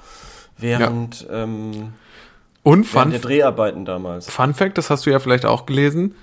während, 0.57 1.27
ähm, 1.31 1.93
Und 2.63 2.81
während 2.81 2.87
Fun, 2.87 3.11
der 3.11 3.19
Dreharbeiten 3.19 3.85
damals. 3.85 4.29
Fun 4.29 4.53
Fact, 4.53 4.77
das 4.77 4.89
hast 4.89 5.05
du 5.05 5.09
ja 5.09 5.19
vielleicht 5.19 5.45
auch 5.45 5.65
gelesen, 5.65 6.15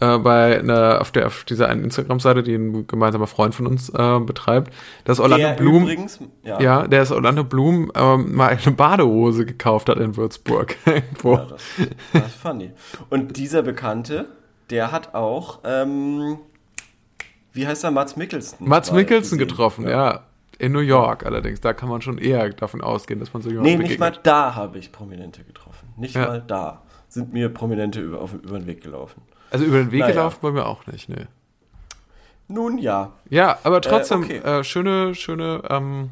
äh, 0.00 0.18
bei 0.18 0.58
einer, 0.60 1.00
auf, 1.00 1.10
der, 1.10 1.26
auf 1.26 1.44
dieser 1.44 1.68
einen 1.68 1.84
Instagram-Seite, 1.84 2.42
die 2.42 2.54
ein 2.54 2.86
gemeinsamer 2.86 3.26
Freund 3.26 3.54
von 3.54 3.66
uns 3.66 3.88
äh, 3.88 4.18
betreibt, 4.20 4.72
dass 5.04 5.20
Orlando 5.20 5.46
der 5.48 5.54
Bloom, 5.54 5.82
übrigens, 5.82 6.20
ja, 6.42 6.60
ja, 6.60 6.86
der 6.86 7.02
ist 7.02 7.10
Orlando 7.12 7.44
Bloom 7.44 7.90
ähm, 7.94 8.34
mal 8.34 8.48
eine 8.64 8.74
Badehose 8.76 9.44
gekauft 9.46 9.88
hat 9.88 9.98
in 9.98 10.16
Würzburg. 10.16 10.76
Irgendwo. 10.86 11.34
Ja, 11.34 11.44
das, 11.46 11.62
das 12.12 12.26
ist 12.26 12.34
funny. 12.36 12.70
Und 13.10 13.36
dieser 13.36 13.62
Bekannte, 13.62 14.26
der 14.70 14.92
hat 14.92 15.14
auch, 15.14 15.60
ähm, 15.64 16.38
wie 17.52 17.66
heißt 17.66 17.84
er, 17.84 17.90
Mats 17.90 18.16
Mikkelsen? 18.16 18.68
Mats 18.68 18.92
Mikkelsen 18.92 19.38
getroffen, 19.38 19.88
ja. 19.88 20.24
In 20.58 20.70
New 20.72 20.78
York 20.78 21.26
allerdings. 21.26 21.60
Da 21.60 21.72
kann 21.72 21.88
man 21.88 22.02
schon 22.02 22.18
eher 22.18 22.48
davon 22.50 22.82
ausgehen, 22.82 23.18
dass 23.18 23.32
man 23.32 23.42
so 23.42 23.48
jemandem 23.50 23.78
Nee, 23.78 23.82
nicht 23.82 23.98
mal 23.98 24.10
begegnet. 24.10 24.26
da 24.26 24.54
habe 24.54 24.78
ich 24.78 24.92
Prominente 24.92 25.42
getroffen. 25.42 25.88
Nicht 25.96 26.14
Ja. 26.14 26.26
mal 26.26 26.44
da 26.46 26.82
sind 27.08 27.32
mir 27.32 27.48
Prominente 27.48 28.00
über, 28.00 28.20
auf, 28.20 28.32
über 28.34 28.58
den 28.58 28.66
Weg 28.68 28.80
gelaufen. 28.80 29.22
Also 29.52 29.66
über 29.66 29.78
den 29.78 29.92
Weg 29.92 30.00
Naja. 30.00 30.12
gelaufen 30.12 30.38
bei 30.40 30.50
mir 30.50 30.66
auch 30.66 30.86
nicht, 30.86 31.08
ne. 31.08 31.28
Nun 32.48 32.78
ja, 32.78 33.12
Ja, 33.28 33.58
aber 33.62 33.80
trotzdem, 33.80 34.24
okay. 34.24 34.38
äh, 34.38 34.64
schöne, 34.64 35.14
schöne 35.14 35.62
ähm, 35.68 36.10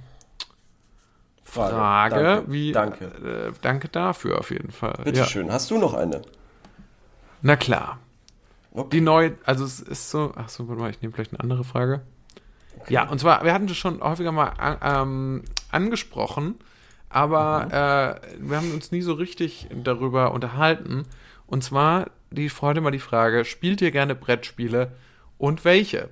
Frage. 1.43 1.75
Frage. 1.75 2.15
Danke. 2.15 2.53
Wie, 2.53 2.73
Danke. 2.73 3.05
Äh, 3.07 3.53
danke 3.63 3.89
dafür 3.89 4.39
auf 4.39 4.51
jeden 4.51 4.71
Fall. 4.71 5.01
Bitte 5.05 5.21
ja. 5.21 5.27
schön. 5.27 5.51
Hast 5.51 5.71
du 5.71 5.79
noch 5.79 5.95
eine? 5.95 6.23
Na 7.43 7.57
klar. 7.57 7.99
Okay. 8.73 8.89
Die 8.93 9.01
neue, 9.01 9.37
also 9.45 9.65
es 9.65 9.81
ist 9.81 10.11
so, 10.11 10.33
ach 10.37 10.49
so, 10.49 10.69
warte 10.69 10.81
mal, 10.81 10.91
ich 10.91 11.03
nehme 11.03 11.13
vielleicht 11.13 11.33
eine 11.33 11.41
andere 11.41 11.65
Frage. 11.65 12.03
Ja, 12.89 13.09
und 13.09 13.19
zwar, 13.19 13.45
wir 13.45 13.53
hatten 13.53 13.67
das 13.67 13.77
schon 13.77 14.01
häufiger 14.01 14.33
mal 14.33 14.49
an, 14.59 14.79
ähm, 14.83 15.43
angesprochen, 15.71 16.55
aber 17.09 18.21
äh, 18.23 18.39
wir 18.39 18.57
haben 18.57 18.73
uns 18.73 18.93
nie 18.93 19.03
so 19.03 19.15
richtig 19.15 19.67
darüber 19.75 20.33
unterhalten. 20.33 21.05
Und 21.47 21.65
zwar 21.65 22.07
die 22.31 22.49
Freude 22.49 22.81
mal 22.81 22.91
die 22.91 22.99
Frage, 22.99 23.45
spielt 23.45 23.81
ihr 23.81 23.91
gerne 23.91 24.15
Brettspiele 24.15 24.93
und 25.39 25.65
welche? 25.65 26.11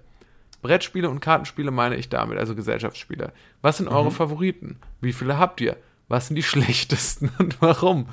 Brettspiele 0.63 1.09
und 1.09 1.21
Kartenspiele 1.21 1.71
meine 1.71 1.97
ich 1.97 2.09
damit, 2.09 2.39
also 2.39 2.55
Gesellschaftsspiele. 2.55 3.33
Was 3.63 3.77
sind 3.77 3.89
eure 3.89 4.11
Favoriten? 4.11 4.77
Wie 5.01 5.13
viele 5.13 5.39
habt 5.39 5.61
ihr? 5.61 5.77
Was 6.09 6.27
sind 6.27 6.37
die 6.37 6.43
schlechtesten 6.45 7.31
und 7.39 7.61
warum? 7.61 8.09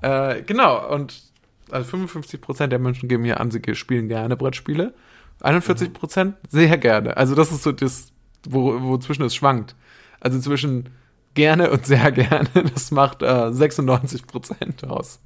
Äh, 0.00 0.42
genau, 0.42 0.92
und 0.92 1.22
also 1.70 1.96
55% 1.96 2.68
der 2.68 2.78
Menschen 2.78 3.08
geben 3.08 3.24
hier 3.24 3.40
an, 3.40 3.50
sie 3.50 3.62
spielen 3.74 4.08
gerne 4.08 4.36
Brettspiele. 4.36 4.94
41% 5.40 6.34
sehr 6.48 6.78
gerne. 6.78 7.16
Also 7.16 7.34
das 7.34 7.50
ist 7.50 7.62
so 7.62 7.72
das, 7.72 8.12
wo, 8.48 8.82
wozwischen 8.82 9.22
es 9.22 9.34
schwankt. 9.34 9.74
Also 10.20 10.38
zwischen 10.40 10.90
gerne 11.34 11.70
und 11.70 11.86
sehr 11.86 12.10
gerne, 12.12 12.48
das 12.74 12.90
macht 12.90 13.22
äh, 13.22 13.26
96% 13.26 14.86
aus. 14.86 15.20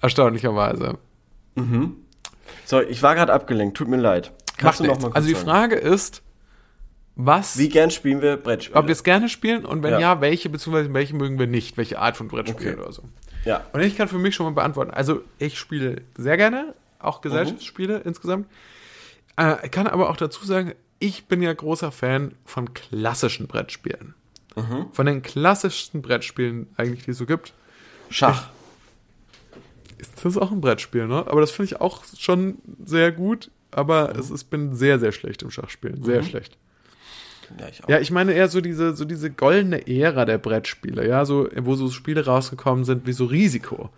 Erstaunlicherweise. 0.00 0.98
So, 2.64 2.80
ich 2.82 3.02
war 3.02 3.14
gerade 3.14 3.32
abgelenkt. 3.32 3.76
Tut 3.76 3.88
mir 3.88 3.96
leid. 3.96 4.32
Kannst 4.56 4.80
Macht 4.80 4.88
du 4.88 4.92
noch 4.92 5.00
mal 5.00 5.06
kurz 5.08 5.16
Also 5.16 5.28
die 5.28 5.34
sagen? 5.34 5.46
Frage 5.46 5.74
ist, 5.76 6.22
was, 7.14 7.56
Wie 7.58 7.68
gern 7.70 7.90
spielen 7.90 8.20
wir 8.20 8.36
Brettspiele? 8.36 8.78
ob 8.78 8.86
wir 8.86 8.92
es 8.92 9.02
gerne 9.04 9.28
spielen 9.28 9.64
und 9.64 9.82
wenn 9.82 9.92
ja. 9.92 10.00
Ja. 10.00 10.20
welche, 10.20 10.50
beziehungsweise 10.50 10.92
welche 10.92 11.14
mögen 11.14 11.38
wir 11.38 11.46
nicht, 11.46 11.76
welche 11.78 11.98
Art 11.98 12.16
von 12.16 12.28
Brettspiel 12.28 12.72
Okay. 12.72 12.80
oder 12.80 12.92
so. 12.92 13.02
ja. 13.44 13.64
Und 13.72 13.80
ich 13.80 13.96
kann 13.96 14.08
für 14.08 14.18
mich 14.18 14.34
schon 14.34 14.44
mal 14.46 14.52
beantworten. 14.52 14.90
Also 14.90 15.22
ich 15.38 15.58
spiele 15.58 16.02
sehr 16.18 16.36
gerne, 16.36 16.74
auch 16.98 17.22
Gesellschaftsspiele 17.22 17.98
insgesamt. 18.04 18.46
Äh, 19.38 19.56
ich 19.64 19.70
kann 19.70 19.86
aber 19.86 20.10
auch 20.10 20.16
dazu 20.18 20.44
sagen, 20.44 20.72
ich 20.98 21.26
bin 21.26 21.40
ja 21.42 21.52
großer 21.54 21.90
Fan 21.92 22.34
von 22.44 22.74
klassischen 22.74 23.46
Brettspielen. 23.46 24.14
Von 24.92 25.04
den 25.04 25.20
klassischsten 25.20 26.00
Brettspielen 26.00 26.66
eigentlich, 26.78 27.04
die 27.04 27.10
es 27.10 27.18
so 27.18 27.26
gibt. 27.26 27.52
Schach. 28.08 28.48
Ist 29.98 30.24
das 30.24 30.36
auch 30.36 30.52
ein 30.52 30.60
Brettspiel, 30.60 31.06
ne? 31.06 31.24
Aber 31.26 31.40
das 31.40 31.50
finde 31.50 31.72
ich 31.72 31.80
auch 31.80 32.04
schon 32.18 32.58
sehr 32.84 33.12
gut. 33.12 33.50
Aber 33.70 34.16
es 34.16 34.30
ist, 34.30 34.44
bin 34.44 34.74
sehr, 34.74 34.98
sehr 34.98 35.12
schlecht 35.12 35.42
im 35.42 35.50
Schachspielen. 35.50 36.02
Sehr 36.02 36.22
schlecht. 36.22 36.56
Ja, 37.58 37.68
ich 37.68 37.84
auch. 37.84 37.88
Ja, 37.88 38.00
ich 38.00 38.10
meine 38.10 38.32
eher 38.32 38.48
so 38.48 38.60
diese, 38.60 38.94
so 38.96 39.04
diese 39.04 39.30
goldene 39.30 39.86
Ära 39.86 40.24
der 40.24 40.38
Brettspiele, 40.38 41.06
ja, 41.06 41.24
so, 41.24 41.48
wo 41.56 41.74
so 41.74 41.90
Spiele 41.90 42.24
rausgekommen 42.24 42.84
sind 42.84 43.06
wie 43.06 43.12
so 43.12 43.26
Risiko. 43.26 43.90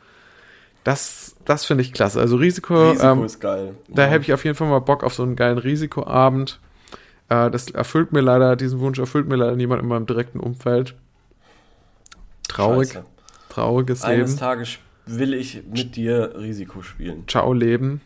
Das, 0.84 1.36
das 1.44 1.64
finde 1.64 1.82
ich 1.82 1.92
klasse. 1.92 2.20
Also 2.20 2.36
Risiko, 2.36 2.90
Risiko 2.90 3.12
ähm, 3.12 3.24
ist 3.24 3.40
geil. 3.40 3.74
da 3.88 4.06
habe 4.10 4.20
ich 4.20 4.32
auf 4.32 4.44
jeden 4.44 4.56
Fall 4.56 4.68
mal 4.68 4.80
Bock 4.80 5.04
auf 5.04 5.14
so 5.14 5.22
einen 5.22 5.36
geilen 5.36 5.58
Risikoabend. 5.58 6.60
Äh, 7.28 7.50
das 7.50 7.70
erfüllt 7.70 8.12
mir 8.12 8.20
leider, 8.20 8.56
diesen 8.56 8.80
Wunsch 8.80 8.98
erfüllt 8.98 9.28
mir 9.28 9.36
leider 9.36 9.56
niemand 9.56 9.82
in 9.82 9.88
meinem 9.88 10.06
direkten 10.06 10.40
Umfeld. 10.40 10.94
Traurig, 12.48 12.92
Scheiße. 12.92 13.04
trauriges 13.50 14.02
Eines 14.02 14.30
Leben. 14.30 14.40
Tages 14.40 14.68
will 15.08 15.34
ich 15.34 15.62
mit 15.72 15.96
dir 15.96 16.34
Risiko 16.38 16.82
spielen. 16.82 17.24
Ciao 17.26 17.52
Leben. 17.52 18.00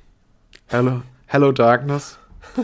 Hello, 0.68 1.03
hello 1.26 1.53
Darkness. 1.53 2.18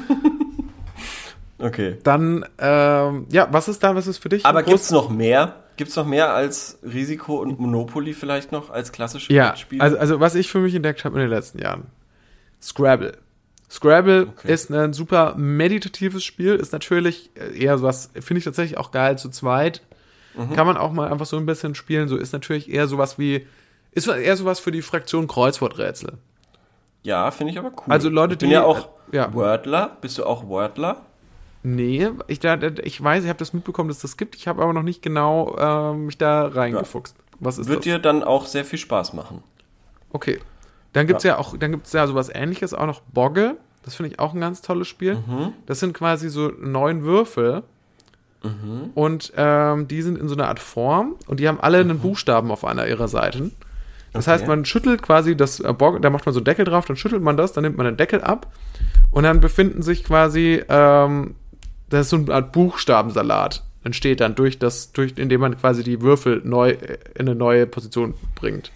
Okay. 1.60 1.96
Dann, 2.04 2.44
ähm, 2.58 3.26
ja, 3.30 3.48
was 3.50 3.66
ist 3.66 3.82
da, 3.82 3.96
was 3.96 4.06
ist 4.06 4.18
für 4.18 4.28
dich? 4.28 4.46
Aber 4.46 4.60
ein 4.60 4.64
gibt's 4.64 4.92
noch 4.92 5.10
mehr? 5.10 5.56
Gibt's 5.76 5.96
noch 5.96 6.06
mehr 6.06 6.32
als 6.32 6.78
Risiko 6.84 7.38
und 7.40 7.58
Monopoly 7.58 8.12
vielleicht 8.12 8.52
noch 8.52 8.70
als 8.70 8.92
klassische 8.92 9.32
Ja, 9.32 9.48
Brettspiele? 9.48 9.82
also, 9.82 9.98
also 9.98 10.20
was 10.20 10.36
ich 10.36 10.48
für 10.52 10.60
mich 10.60 10.72
entdeckt 10.76 11.04
habe 11.04 11.16
in 11.16 11.22
den 11.22 11.30
letzten 11.30 11.58
Jahren. 11.60 11.86
Scrabble. 12.62 13.18
Scrabble 13.68 14.28
Okay. 14.28 14.52
ist 14.52 14.70
ein 14.70 14.92
super 14.92 15.34
meditatives 15.36 16.22
Spiel, 16.22 16.54
ist 16.54 16.72
natürlich 16.72 17.30
eher 17.56 17.76
sowas, 17.76 18.10
finde 18.14 18.38
ich 18.38 18.44
tatsächlich 18.44 18.78
auch 18.78 18.92
geil 18.92 19.18
zu 19.18 19.28
zweit. 19.28 19.82
Mhm. 20.36 20.52
Kann 20.52 20.66
man 20.66 20.76
auch 20.76 20.92
mal 20.92 21.10
einfach 21.10 21.26
so 21.26 21.36
ein 21.38 21.46
bisschen 21.46 21.74
spielen. 21.74 22.06
So 22.06 22.16
ist 22.16 22.32
natürlich 22.32 22.72
eher 22.72 22.86
sowas 22.86 23.18
wie, 23.18 23.46
ist 23.92 24.06
eher 24.08 24.36
sowas 24.36 24.60
für 24.60 24.70
die 24.70 24.82
Fraktion 24.82 25.26
Kreuzworträtsel. 25.26 26.14
ja, 27.02 27.30
finde 27.30 27.52
ich 27.52 27.58
aber 27.58 27.68
cool. 27.70 27.84
Also 27.88 28.08
Leute, 28.08 28.34
ich 28.34 28.38
bin 28.38 28.48
die- 28.50 28.54
ja 28.54 28.64
auch 28.64 28.88
ja. 29.12 29.32
Wordler. 29.32 29.96
Bist 30.00 30.18
du 30.18 30.24
auch 30.24 30.46
Wordler? 30.48 31.02
Nee, 31.62 32.10
ich, 32.28 32.38
da, 32.40 32.56
ich 32.60 33.02
weiß, 33.02 33.24
ich 33.24 33.28
habe 33.28 33.38
das 33.38 33.52
mitbekommen, 33.52 33.88
dass 33.88 33.98
das 33.98 34.16
gibt. 34.16 34.36
Ich 34.36 34.46
habe 34.46 34.62
aber 34.62 34.72
noch 34.72 34.82
nicht 34.82 35.02
genau 35.02 35.56
äh, 35.56 35.94
mich 35.94 36.16
da 36.18 36.46
reingefuchst. 36.46 37.16
Was 37.40 37.58
ist 37.58 37.68
Wird 37.68 37.78
das? 37.78 37.84
dir 37.84 37.98
dann 37.98 38.22
auch 38.22 38.46
sehr 38.46 38.64
viel 38.64 38.78
Spaß 38.78 39.12
machen. 39.12 39.42
Okay. 40.12 40.38
Dann 40.92 41.06
gibt's 41.06 41.24
ja. 41.24 41.38
auch, 41.38 41.56
dann 41.56 41.72
gibt's 41.72 41.92
ja 41.92 42.06
sowas 42.06 42.30
ähnliches, 42.32 42.74
auch 42.74 42.86
noch 42.86 43.00
Bogge. 43.00 43.56
Das 43.82 43.94
finde 43.94 44.12
ich 44.12 44.18
auch 44.18 44.34
ein 44.34 44.40
ganz 44.40 44.62
tolles 44.62 44.88
Spiel. 44.88 45.16
Mhm. 45.16 45.52
Das 45.66 45.80
sind 45.80 45.94
quasi 45.94 46.28
so 46.28 46.48
neun 46.60 47.04
Würfel. 47.04 47.62
Mhm. 48.42 48.90
Und 48.94 49.32
ähm, 49.36 49.88
die 49.88 50.02
sind 50.02 50.18
in 50.18 50.28
so 50.28 50.34
einer 50.34 50.48
Art 50.48 50.60
Form 50.60 51.16
und 51.26 51.40
die 51.40 51.48
haben 51.48 51.60
alle 51.60 51.78
einen 51.78 51.98
Buchstaben 51.98 52.50
auf 52.50 52.64
einer 52.64 52.86
ihrer 52.86 53.08
Seiten. 53.08 53.52
Das 54.18 54.26
heißt, 54.26 54.46
man 54.46 54.64
schüttelt 54.64 55.02
quasi 55.02 55.36
das 55.36 55.60
äh, 55.60 55.72
Bogge, 55.72 56.00
da 56.00 56.10
macht 56.10 56.26
man 56.26 56.32
so 56.32 56.40
einen 56.40 56.44
Deckel 56.44 56.64
drauf, 56.64 56.84
dann 56.86 56.96
schüttelt 56.96 57.22
man 57.22 57.36
das, 57.36 57.52
dann 57.52 57.64
nimmt 57.64 57.76
man 57.76 57.86
den 57.86 57.96
Deckel 57.96 58.20
ab 58.20 58.46
und 59.10 59.24
dann 59.24 59.40
befinden 59.40 59.82
sich 59.82 60.04
quasi, 60.04 60.62
ähm, 60.68 61.34
das 61.88 62.02
ist 62.02 62.10
so 62.10 62.16
eine 62.16 62.34
Art 62.34 62.52
Buchstabensalat 62.52 63.62
entsteht 63.84 64.20
dann 64.20 64.34
durch 64.34 64.58
das, 64.58 64.92
durch, 64.92 65.14
indem 65.16 65.40
man 65.40 65.56
quasi 65.56 65.82
die 65.82 66.00
Würfel 66.02 66.42
neu 66.44 66.70
äh, 66.70 66.98
in 67.14 67.28
eine 67.28 67.34
neue 67.34 67.66
Position 67.66 68.14
bringt. 68.34 68.70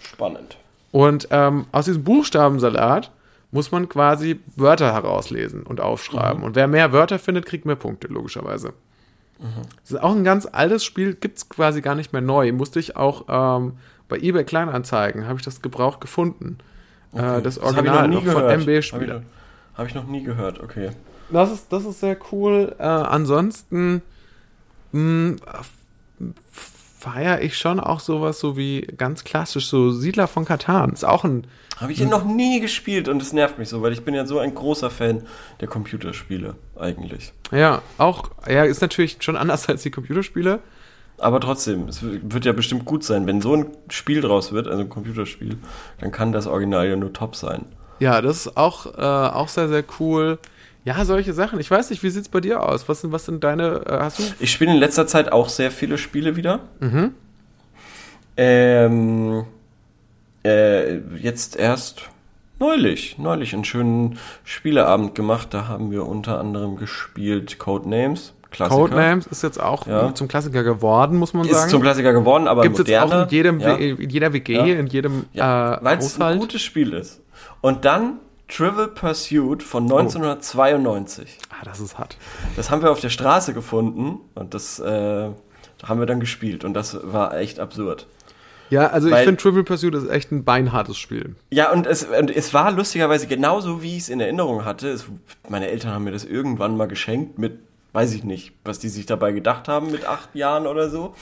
Spannend. 0.00 0.56
Und 0.90 1.28
ähm, 1.30 1.66
aus 1.72 1.86
diesem 1.86 2.04
Buchstabensalat 2.04 3.10
muss 3.50 3.72
man 3.72 3.88
quasi 3.88 4.40
Wörter 4.56 4.92
herauslesen 4.92 5.62
und 5.64 5.80
aufschreiben. 5.80 6.42
Und 6.42 6.56
wer 6.56 6.66
mehr 6.66 6.92
Wörter 6.92 7.18
findet, 7.18 7.46
kriegt 7.46 7.66
mehr 7.66 7.76
Punkte, 7.76 8.08
logischerweise. 8.08 8.72
Das 9.82 9.90
ist 9.90 10.00
auch 10.00 10.14
ein 10.14 10.24
ganz 10.24 10.48
altes 10.50 10.84
Spiel, 10.84 11.14
gibt 11.14 11.38
es 11.38 11.48
quasi 11.48 11.80
gar 11.80 11.94
nicht 11.94 12.12
mehr 12.12 12.22
neu. 12.22 12.52
Musste 12.52 12.80
ich 12.80 12.96
auch 12.96 13.24
ähm, 13.28 13.74
bei 14.08 14.18
eBay 14.18 14.44
Kleinanzeigen, 14.44 15.26
habe 15.26 15.38
ich 15.38 15.44
das 15.44 15.62
gebraucht 15.62 16.00
gefunden. 16.00 16.58
Äh, 17.12 17.40
das 17.42 17.56
hab 17.60 17.70
ich 17.70 17.76
Original 17.76 18.08
noch 18.08 18.24
von 18.24 18.42
MB 18.44 18.68
Habe 18.92 19.04
ich, 19.04 19.10
noch- 19.10 19.20
hab 19.74 19.86
ich 19.86 19.94
noch 19.94 20.06
nie 20.06 20.22
gehört, 20.22 20.60
okay. 20.60 20.90
Das 21.30 21.50
ist, 21.50 21.72
das 21.72 21.84
ist 21.84 22.00
sehr 22.00 22.16
cool. 22.32 22.74
Äh, 22.78 22.82
ansonsten, 22.82 24.02
mh, 24.92 25.36
feiere 26.98 27.42
ich 27.42 27.58
schon 27.58 27.80
auch 27.80 28.00
sowas 28.00 28.40
so 28.40 28.56
wie 28.56 28.80
ganz 28.82 29.24
klassisch, 29.24 29.66
so 29.68 29.90
Siedler 29.90 30.26
von 30.26 30.44
Katan. 30.44 30.92
Ist 30.92 31.04
auch 31.04 31.24
ein. 31.24 31.46
Habe 31.76 31.92
ich 31.92 31.98
ja 31.98 32.06
noch 32.06 32.24
nie 32.24 32.60
gespielt 32.60 33.08
und 33.08 33.20
es 33.20 33.32
nervt 33.32 33.58
mich 33.58 33.68
so, 33.68 33.82
weil 33.82 33.92
ich 33.92 34.04
bin 34.04 34.14
ja 34.14 34.26
so 34.26 34.38
ein 34.38 34.54
großer 34.54 34.90
Fan 34.90 35.22
der 35.60 35.68
Computerspiele 35.68 36.54
eigentlich. 36.78 37.32
Ja, 37.50 37.82
auch, 37.98 38.30
ja, 38.48 38.62
ist 38.64 38.80
natürlich 38.80 39.16
schon 39.20 39.36
anders 39.36 39.68
als 39.68 39.82
die 39.82 39.90
Computerspiele. 39.90 40.60
Aber 41.18 41.40
trotzdem, 41.40 41.88
es 41.88 42.00
wird 42.02 42.44
ja 42.44 42.52
bestimmt 42.52 42.84
gut 42.84 43.04
sein. 43.04 43.26
Wenn 43.26 43.40
so 43.40 43.54
ein 43.54 43.66
Spiel 43.88 44.20
draus 44.20 44.52
wird, 44.52 44.66
also 44.66 44.80
ein 44.80 44.88
Computerspiel, 44.88 45.56
dann 46.00 46.10
kann 46.10 46.32
das 46.32 46.46
Original 46.46 46.88
ja 46.88 46.96
nur 46.96 47.12
top 47.12 47.36
sein. 47.36 47.66
Ja, 48.00 48.20
das 48.20 48.46
ist 48.46 48.56
auch, 48.56 48.86
äh, 48.98 49.00
auch 49.00 49.48
sehr, 49.48 49.68
sehr 49.68 49.84
cool. 50.00 50.38
Ja, 50.84 51.04
solche 51.04 51.32
Sachen. 51.32 51.60
Ich 51.60 51.70
weiß 51.70 51.90
nicht, 51.90 52.02
wie 52.02 52.10
sieht's 52.10 52.28
bei 52.28 52.40
dir 52.40 52.62
aus? 52.62 52.88
Was 52.88 53.00
sind, 53.00 53.12
was 53.12 53.24
sind 53.24 53.42
deine, 53.42 53.86
äh, 53.86 53.98
hast 54.00 54.18
du? 54.18 54.22
Ich 54.40 54.52
spiele 54.52 54.72
in 54.72 54.78
letzter 54.78 55.06
Zeit 55.06 55.32
auch 55.32 55.48
sehr 55.48 55.70
viele 55.70 55.96
Spiele 55.96 56.36
wieder. 56.36 56.60
Mhm. 56.80 57.14
Ähm, 58.36 59.44
äh, 60.44 60.96
jetzt 61.16 61.56
erst 61.56 62.10
neulich, 62.58 63.18
neulich 63.18 63.54
einen 63.54 63.64
schönen 63.64 64.18
Spieleabend 64.44 65.14
gemacht. 65.14 65.54
Da 65.54 65.68
haben 65.68 65.90
wir 65.90 66.06
unter 66.06 66.38
anderem 66.38 66.76
gespielt 66.76 67.58
Codenames. 67.58 68.34
Klassiker. 68.54 68.80
Codenames 68.80 69.26
ist 69.26 69.42
jetzt 69.42 69.60
auch 69.60 69.86
ja. 69.86 70.14
zum 70.14 70.28
Klassiker 70.28 70.62
geworden, 70.62 71.18
muss 71.18 71.34
man 71.34 71.44
ist 71.44 71.52
sagen. 71.52 71.66
Ist 71.66 71.70
zum 71.70 71.82
Klassiker 71.82 72.12
geworden, 72.12 72.48
aber 72.48 72.62
Gibt 72.62 72.78
es 72.78 72.86
jetzt 72.86 73.02
auch 73.02 73.22
in 73.22 73.28
jedem, 73.28 73.60
ja. 73.60 73.74
in 73.74 74.08
jeder 74.08 74.32
WG, 74.32 74.54
ja. 74.54 74.64
in 74.64 74.86
jedem 74.86 75.26
ja. 75.32 75.74
äh, 75.74 75.84
Weil 75.84 75.98
es 75.98 76.20
ein 76.20 76.38
gutes 76.38 76.62
Spiel 76.62 76.92
ist. 76.92 77.20
Und 77.60 77.84
dann 77.84 78.18
Trivial 78.48 78.88
Pursuit 78.88 79.62
von 79.62 79.84
1992. 79.84 81.38
Oh. 81.40 81.46
Ah, 81.50 81.64
das 81.64 81.80
ist 81.80 81.98
hart. 81.98 82.16
Das 82.56 82.70
haben 82.70 82.82
wir 82.82 82.90
auf 82.90 83.00
der 83.00 83.10
Straße 83.10 83.54
gefunden 83.54 84.20
und 84.34 84.54
das 84.54 84.78
äh, 84.78 85.30
haben 85.82 85.98
wir 85.98 86.06
dann 86.06 86.20
gespielt 86.20 86.64
und 86.64 86.74
das 86.74 86.98
war 87.02 87.36
echt 87.36 87.58
absurd. 87.58 88.06
Ja, 88.70 88.88
also 88.88 89.10
Weil, 89.10 89.20
ich 89.20 89.24
finde 89.26 89.42
Trivial 89.42 89.64
Pursuit 89.64 89.94
ist 89.94 90.08
echt 90.08 90.32
ein 90.32 90.44
beinhartes 90.44 90.96
Spiel. 90.96 91.36
Ja, 91.50 91.70
und 91.72 91.86
es, 91.86 92.04
und 92.04 92.34
es 92.34 92.54
war 92.54 92.72
lustigerweise 92.72 93.26
genauso, 93.26 93.82
wie 93.82 93.96
ich 93.96 94.04
es 94.04 94.08
in 94.08 94.20
Erinnerung 94.20 94.64
hatte. 94.64 94.88
Es, 94.88 95.06
meine 95.48 95.68
Eltern 95.68 95.92
haben 95.92 96.04
mir 96.04 96.12
das 96.12 96.24
irgendwann 96.24 96.76
mal 96.76 96.88
geschenkt 96.88 97.38
mit 97.38 97.58
weiß 97.94 98.12
ich 98.12 98.24
nicht, 98.24 98.52
was 98.64 98.80
die 98.80 98.88
sich 98.88 99.06
dabei 99.06 99.30
gedacht 99.30 99.68
haben 99.68 99.92
mit 99.92 100.04
acht 100.04 100.34
Jahren 100.34 100.66
oder 100.66 100.90
so, 100.90 101.14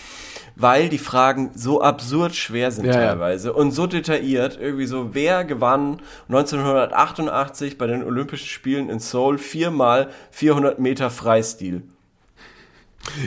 weil 0.56 0.88
die 0.88 0.98
Fragen 0.98 1.50
so 1.54 1.82
absurd 1.82 2.34
schwer 2.34 2.70
sind 2.70 2.86
ja, 2.86 2.94
teilweise 2.94 3.48
ja. 3.48 3.54
und 3.54 3.72
so 3.72 3.86
detailliert, 3.86 4.58
irgendwie 4.58 4.86
so, 4.86 5.10
wer 5.12 5.44
gewann 5.44 6.00
1988 6.28 7.76
bei 7.76 7.86
den 7.86 8.02
Olympischen 8.02 8.48
Spielen 8.48 8.88
in 8.88 9.00
Seoul 9.00 9.36
viermal 9.36 10.08
400 10.30 10.78
Meter 10.78 11.10
Freistil? 11.10 11.82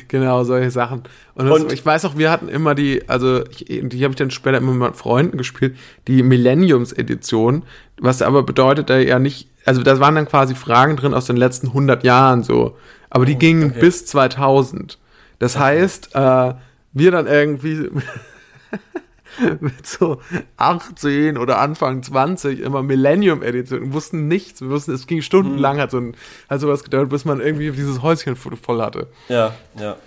Genau, 0.08 0.44
solche 0.44 0.72
Sachen. 0.72 1.04
Und, 1.36 1.46
das, 1.48 1.60
und, 1.60 1.72
ich 1.72 1.86
weiß 1.86 2.06
auch, 2.06 2.18
wir 2.18 2.32
hatten 2.32 2.48
immer 2.48 2.74
die, 2.74 3.08
also 3.08 3.44
ich, 3.46 3.66
die 3.68 4.04
habe 4.04 4.14
ich 4.14 4.16
dann 4.16 4.32
später 4.32 4.58
immer 4.58 4.74
mit 4.74 4.96
Freunden 4.96 5.38
gespielt, 5.38 5.78
die 6.08 6.24
Millenniums-Edition, 6.24 7.64
was 8.00 8.24
aber 8.24 8.42
bedeutet 8.42 8.90
ja 8.90 9.20
nicht, 9.20 9.50
also 9.66 9.82
da 9.82 10.00
waren 10.00 10.16
dann 10.16 10.28
quasi 10.28 10.56
Fragen 10.56 10.96
drin 10.96 11.14
aus 11.14 11.26
den 11.26 11.38
letzten 11.38 11.68
100 11.68 12.04
Jahren 12.04 12.44
so. 12.44 12.78
Aber 13.10 13.26
die 13.26 13.36
oh, 13.36 13.40
gingen 13.40 13.72
okay. 13.72 13.80
bis 13.80 14.06
2000. 14.06 15.00
Das 15.40 15.56
okay. 15.56 15.64
heißt, 15.64 16.16
äh, 16.16 16.54
wir 16.94 17.12
dann 17.12 17.28
irgendwie 17.28 17.90
mit 19.60 19.86
so 19.86 20.22
18 20.58 21.38
oder 21.38 21.60
Anfang 21.60 22.04
20 22.04 22.60
immer 22.60 22.84
Millennium 22.84 23.42
Edition 23.42 23.94
wussten 23.94 24.28
nichts. 24.28 24.62
Wir 24.62 24.70
wussten, 24.70 24.94
es 24.94 25.08
ging 25.08 25.22
stundenlang, 25.22 25.78
mhm. 25.78 25.82
hat 25.82 25.92
so 25.92 25.98
ein, 25.98 26.16
hat 26.50 26.62
sowas 26.62 26.84
gedauert, 26.84 27.10
bis 27.10 27.26
man 27.26 27.42
irgendwie 27.42 27.72
dieses 27.72 28.02
Häuschen 28.02 28.36
voll 28.36 28.82
hatte. 28.82 29.08
Ja, 29.30 29.56
ja. 29.80 29.98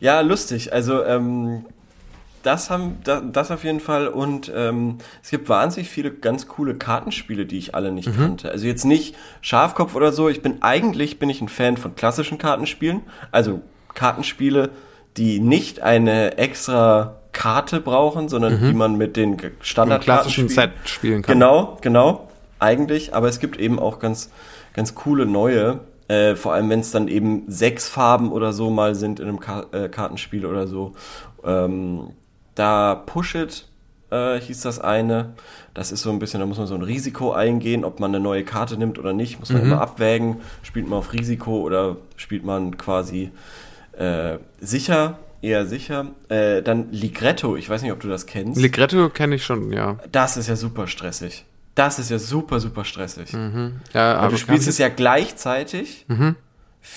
Ja, 0.00 0.20
lustig. 0.20 0.72
Also, 0.72 1.04
ähm, 1.04 1.64
das 2.44 2.68
haben 2.68 2.98
das 3.04 3.50
auf 3.50 3.64
jeden 3.64 3.80
Fall 3.80 4.06
und 4.06 4.52
ähm, 4.54 4.98
es 5.22 5.30
gibt 5.30 5.48
wahnsinnig 5.48 5.88
viele 5.88 6.10
ganz 6.10 6.46
coole 6.46 6.74
Kartenspiele, 6.74 7.46
die 7.46 7.56
ich 7.56 7.74
alle 7.74 7.90
nicht 7.90 8.08
mhm. 8.08 8.16
kannte. 8.16 8.50
Also 8.50 8.66
jetzt 8.66 8.84
nicht 8.84 9.16
Schafkopf 9.40 9.94
oder 9.94 10.12
so. 10.12 10.28
Ich 10.28 10.42
bin 10.42 10.62
eigentlich 10.62 11.18
bin 11.18 11.30
ich 11.30 11.40
ein 11.40 11.48
Fan 11.48 11.78
von 11.78 11.96
klassischen 11.96 12.36
Kartenspielen, 12.36 13.00
also 13.32 13.62
Kartenspiele, 13.94 14.70
die 15.16 15.40
nicht 15.40 15.80
eine 15.80 16.36
extra 16.36 17.16
Karte 17.32 17.80
brauchen, 17.80 18.28
sondern 18.28 18.60
mhm. 18.60 18.66
die 18.68 18.74
man 18.74 18.96
mit 18.96 19.16
den 19.16 19.38
Standardkarten 19.60 20.04
klassischen 20.04 20.48
Set 20.50 20.72
spielen 20.84 21.22
kann. 21.22 21.34
Genau, 21.34 21.78
genau, 21.80 22.28
eigentlich. 22.58 23.14
Aber 23.14 23.28
es 23.28 23.40
gibt 23.40 23.58
eben 23.58 23.78
auch 23.78 23.98
ganz 23.98 24.30
ganz 24.74 24.94
coole 24.94 25.24
neue. 25.24 25.80
Äh, 26.08 26.36
vor 26.36 26.52
allem, 26.52 26.68
wenn 26.68 26.80
es 26.80 26.90
dann 26.90 27.08
eben 27.08 27.44
sechs 27.48 27.88
Farben 27.88 28.30
oder 28.32 28.52
so 28.52 28.68
mal 28.68 28.94
sind 28.94 29.18
in 29.18 29.28
einem 29.28 29.40
Ka 29.40 29.64
äh, 29.72 29.88
Kartenspiel 29.88 30.44
oder 30.44 30.66
so. 30.66 30.92
Ähm, 31.42 32.10
da 32.54 32.94
Push 32.94 33.34
It 33.34 33.66
äh, 34.10 34.40
hieß 34.40 34.60
das 34.62 34.78
eine. 34.78 35.34
Das 35.74 35.92
ist 35.92 36.02
so 36.02 36.10
ein 36.10 36.18
bisschen, 36.18 36.40
da 36.40 36.46
muss 36.46 36.58
man 36.58 36.66
so 36.66 36.74
ein 36.74 36.82
Risiko 36.82 37.32
eingehen, 37.32 37.84
ob 37.84 38.00
man 38.00 38.14
eine 38.14 38.22
neue 38.22 38.44
Karte 38.44 38.76
nimmt 38.76 38.98
oder 38.98 39.12
nicht, 39.12 39.40
muss 39.40 39.50
man 39.50 39.62
mhm. 39.62 39.72
immer 39.72 39.80
abwägen. 39.80 40.36
Spielt 40.62 40.88
man 40.88 40.98
auf 40.98 41.12
Risiko 41.12 41.60
oder 41.60 41.96
spielt 42.16 42.44
man 42.44 42.76
quasi 42.76 43.30
äh, 43.98 44.38
sicher, 44.60 45.18
eher 45.42 45.66
sicher. 45.66 46.06
Äh, 46.28 46.62
dann 46.62 46.92
Ligretto, 46.92 47.56
ich 47.56 47.68
weiß 47.68 47.82
nicht, 47.82 47.92
ob 47.92 48.00
du 48.00 48.08
das 48.08 48.26
kennst. 48.26 48.60
Ligretto 48.60 49.08
kenne 49.08 49.36
ich 49.36 49.44
schon, 49.44 49.72
ja. 49.72 49.98
Das 50.10 50.36
ist 50.36 50.48
ja 50.48 50.56
super 50.56 50.86
stressig. 50.86 51.44
Das 51.74 51.98
ist 51.98 52.10
ja 52.10 52.20
super, 52.20 52.60
super 52.60 52.84
stressig. 52.84 53.32
Mhm. 53.32 53.80
Ja, 53.92 54.16
aber 54.16 54.30
du 54.30 54.36
spielst 54.36 54.68
es 54.68 54.78
ja 54.78 54.88
gleichzeitig. 54.88 56.04
Mhm 56.06 56.36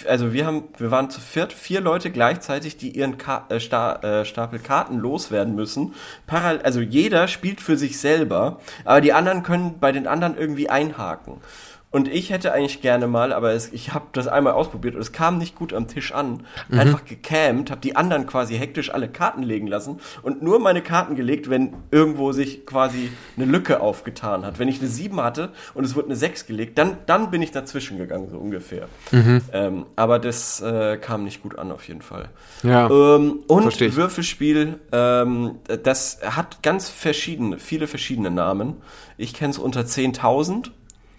also 0.07 0.33
wir 0.33 0.45
haben, 0.45 0.63
wir 0.77 0.91
waren 0.91 1.09
zu 1.09 1.21
viert, 1.21 1.53
vier 1.53 1.81
Leute 1.81 2.11
gleichzeitig, 2.11 2.77
die 2.77 2.91
ihren 2.97 3.17
Ka 3.17 3.45
äh, 3.49 3.59
Sta 3.59 3.95
äh, 4.01 4.25
Stapel 4.25 4.59
Karten 4.59 4.97
loswerden 4.97 5.55
müssen. 5.55 5.95
Parallel, 6.25 6.61
also 6.61 6.81
jeder 6.81 7.27
spielt 7.27 7.61
für 7.61 7.77
sich 7.77 7.99
selber, 7.99 8.59
aber 8.83 9.01
die 9.01 9.13
anderen 9.13 9.43
können 9.43 9.79
bei 9.79 9.91
den 9.91 10.07
anderen 10.07 10.37
irgendwie 10.37 10.69
einhaken. 10.69 11.41
Und 11.89 12.09
ich 12.09 12.31
hätte 12.31 12.51
eigentlich 12.51 12.81
gerne 12.81 13.07
mal, 13.07 13.31
aber 13.31 13.53
es, 13.53 13.71
ich 13.71 13.93
habe 13.93 14.07
das 14.11 14.27
einmal 14.27 14.53
ausprobiert 14.53 14.95
und 14.95 15.01
es 15.01 15.13
kam 15.13 15.37
nicht 15.37 15.55
gut 15.55 15.73
am 15.73 15.87
Tisch 15.87 16.11
an. 16.11 16.43
Mhm. 16.67 16.79
Einfach 16.79 17.05
gecampt, 17.05 17.71
habe 17.71 17.79
die 17.79 17.95
anderen 17.95 18.27
quasi 18.27 18.57
hektisch 18.57 18.93
alle 18.93 19.07
Karten 19.07 19.41
legen 19.41 19.67
lassen 19.67 20.01
und 20.21 20.41
nur 20.41 20.59
meine 20.59 20.81
Karten 20.81 21.15
gelegt, 21.15 21.49
wenn 21.49 21.73
irgendwo 21.89 22.33
sich 22.33 22.65
quasi 22.65 23.09
eine 23.37 23.45
Lücke 23.45 23.79
aufgetan 23.79 24.45
hat. 24.45 24.59
Wenn 24.59 24.67
ich 24.67 24.79
eine 24.79 24.89
7 24.89 25.21
hatte 25.21 25.53
und 25.75 25.85
es 25.85 25.95
wurde 25.95 26.07
eine 26.07 26.17
6 26.17 26.45
gelegt, 26.45 26.77
dann, 26.77 26.97
dann 27.05 27.31
bin 27.31 27.41
ich 27.41 27.51
dazwischen 27.51 27.97
gegangen, 27.97 28.27
so 28.29 28.37
ungefähr. 28.37 28.89
Mhm. 29.11 29.41
Ähm, 29.53 29.85
aber 29.95 30.19
das 30.19 30.59
äh, 30.59 30.97
kam 30.97 31.23
nicht 31.23 31.41
gut 31.41 31.57
an, 31.57 31.71
auf 31.71 31.87
jeden 31.87 32.01
Fall. 32.01 32.27
Ja, 32.63 32.89
ähm, 32.89 33.43
und 33.47 33.79
Würfelspiel, 33.79 34.79
ähm, 34.91 35.55
das 35.83 36.19
hat 36.21 36.61
ganz 36.63 36.89
verschiedene, 36.89 37.59
viele 37.59 37.87
verschiedene 37.87 38.29
Namen. 38.29 38.75
Ich 39.17 39.33
kenne 39.33 39.51
es 39.51 39.57
unter 39.57 39.81
10.000 39.81 40.71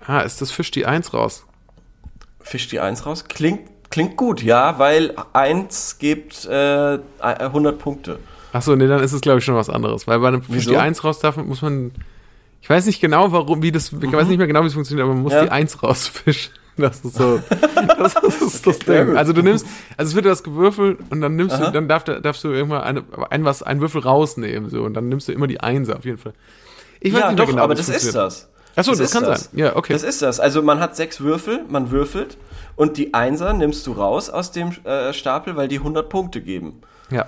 Ah, 0.09 0.21
ist 0.21 0.41
das 0.41 0.51
Fisch 0.51 0.71
die 0.71 0.87
1 0.87 1.13
raus? 1.13 1.45
Fisch 2.41 2.67
die 2.69 2.81
1 2.81 3.05
raus? 3.05 3.27
Klingt, 3.29 3.69
klingt 3.91 4.17
gut, 4.17 4.43
ja, 4.43 4.79
weil 4.79 5.15
1 5.35 5.99
gibt 5.99 6.47
äh, 6.47 6.99
100 7.21 7.79
Punkte. 7.79 8.19
Achso, 8.55 8.75
nee, 8.75 8.87
dann 8.87 9.03
ist 9.03 9.13
es, 9.13 9.21
glaube 9.21 9.41
ich, 9.41 9.45
schon 9.45 9.55
was 9.55 9.69
anderes. 9.69 10.07
Weil 10.07 10.19
bei 10.21 10.29
einem 10.29 10.43
Fisch 10.43 10.57
Wieso? 10.57 10.71
die 10.71 10.77
1 10.79 11.05
raus 11.05 11.19
darf, 11.19 11.37
muss 11.37 11.61
man. 11.61 11.93
Ich 12.63 12.71
weiß 12.71 12.87
nicht 12.87 13.03
genau, 13.03 13.33
warum, 13.33 13.63
wie 13.63 13.71
das, 13.71 13.93
ich 13.93 13.93
mhm. 13.93 14.13
weiß 14.13 14.29
nicht 14.29 14.39
mehr 14.39 14.47
genau, 14.47 14.63
wie 14.63 14.69
es 14.69 14.73
funktioniert, 14.73 15.05
aber 15.05 15.13
man 15.13 15.23
muss 15.23 15.35
ja. 15.35 15.45
die 15.45 15.51
1 15.51 15.83
rausfischen. 15.83 16.55
Das 16.79 17.01
ist 17.05 17.17
so, 17.17 17.41
das 17.99 18.15
ist 18.15 18.65
das 18.65 18.79
Ding. 18.79 19.17
Also 19.17 19.33
du 19.33 19.43
nimmst, 19.43 19.67
also 19.97 20.11
es 20.11 20.15
wird 20.15 20.27
das 20.27 20.45
gewürfelt 20.45 21.01
und 21.11 21.21
dann 21.21 21.35
nimmst 21.35 21.57
Aha. 21.57 21.67
du, 21.67 21.73
dann 21.73 21.89
darf, 21.89 22.05
darfst 22.05 22.45
du 22.45 22.51
irgendwann 22.51 22.83
eine, 22.83 23.03
ein, 23.31 23.45
was, 23.45 23.65
einen 23.65 23.81
Würfel 23.81 24.01
rausnehmen, 24.01 24.71
so, 24.71 24.85
und 24.85 24.95
dann 24.95 25.09
nimmst 25.09 25.27
du 25.27 25.33
immer 25.33 25.49
die 25.49 25.59
Einser 25.59 25.97
auf 25.97 26.05
jeden 26.05 26.19
Fall. 26.19 26.35
Ich 27.01 27.13
weiß 27.13 27.21
ja, 27.21 27.29
nicht 27.33 27.41
doch, 27.41 27.49
genau, 27.49 27.65
aber 27.65 27.75
das 27.75 27.89
ist 27.89 28.15
das. 28.15 28.49
Achso, 28.77 28.93
das, 28.93 29.01
das 29.01 29.12
kann 29.12 29.25
das. 29.25 29.45
sein. 29.45 29.59
Ja, 29.59 29.77
okay. 29.77 29.93
Das 29.93 30.03
ist 30.03 30.23
das. 30.23 30.41
Also 30.41 30.62
man 30.62 30.81
hat 30.81 30.97
sechs 30.97 31.21
Würfel, 31.21 31.64
man 31.69 31.91
würfelt 31.91 32.39
und 32.77 32.97
die 32.97 33.14
Einser 33.14 33.53
nimmst 33.53 33.87
du 33.87 33.93
raus 33.93 34.31
aus 34.31 34.53
dem 34.53 34.73
äh, 34.85 35.12
Stapel, 35.12 35.57
weil 35.57 35.69
die 35.69 35.79
100 35.79 36.09
Punkte 36.09 36.41
geben. 36.41 36.81
Ja. 37.11 37.27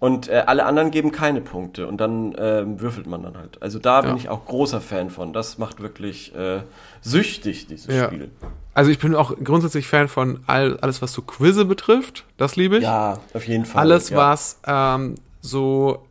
Und 0.00 0.28
äh, 0.28 0.42
alle 0.46 0.64
anderen 0.66 0.90
geben 0.90 1.12
keine 1.12 1.40
Punkte 1.40 1.86
und 1.86 1.98
dann 1.98 2.34
äh, 2.34 2.64
würfelt 2.80 3.06
man 3.06 3.22
dann 3.22 3.38
halt. 3.38 3.62
Also 3.62 3.78
da 3.78 4.00
bin 4.00 4.10
ja. 4.10 4.16
ich 4.16 4.28
auch 4.28 4.44
großer 4.44 4.80
Fan 4.80 5.10
von. 5.10 5.32
Das 5.32 5.58
macht 5.58 5.80
wirklich 5.80 6.34
äh, 6.34 6.62
süchtig, 7.00 7.68
dieses 7.68 7.94
ja. 7.94 8.06
Spiel. 8.06 8.32
Also 8.74 8.90
ich 8.90 8.98
bin 8.98 9.14
auch 9.14 9.36
grundsätzlich 9.44 9.86
Fan 9.86 10.08
von 10.08 10.40
all, 10.48 10.76
alles, 10.80 11.02
was 11.02 11.12
so 11.12 11.22
Quizze 11.22 11.64
betrifft. 11.64 12.24
Das 12.36 12.56
liebe 12.56 12.78
ich. 12.78 12.82
Ja, 12.82 13.20
auf 13.32 13.46
jeden 13.46 13.64
Fall. 13.64 13.82
Alles, 13.82 14.08
ja. 14.08 14.16
was 14.16 14.58
ähm, 14.66 15.14
so 15.40 16.04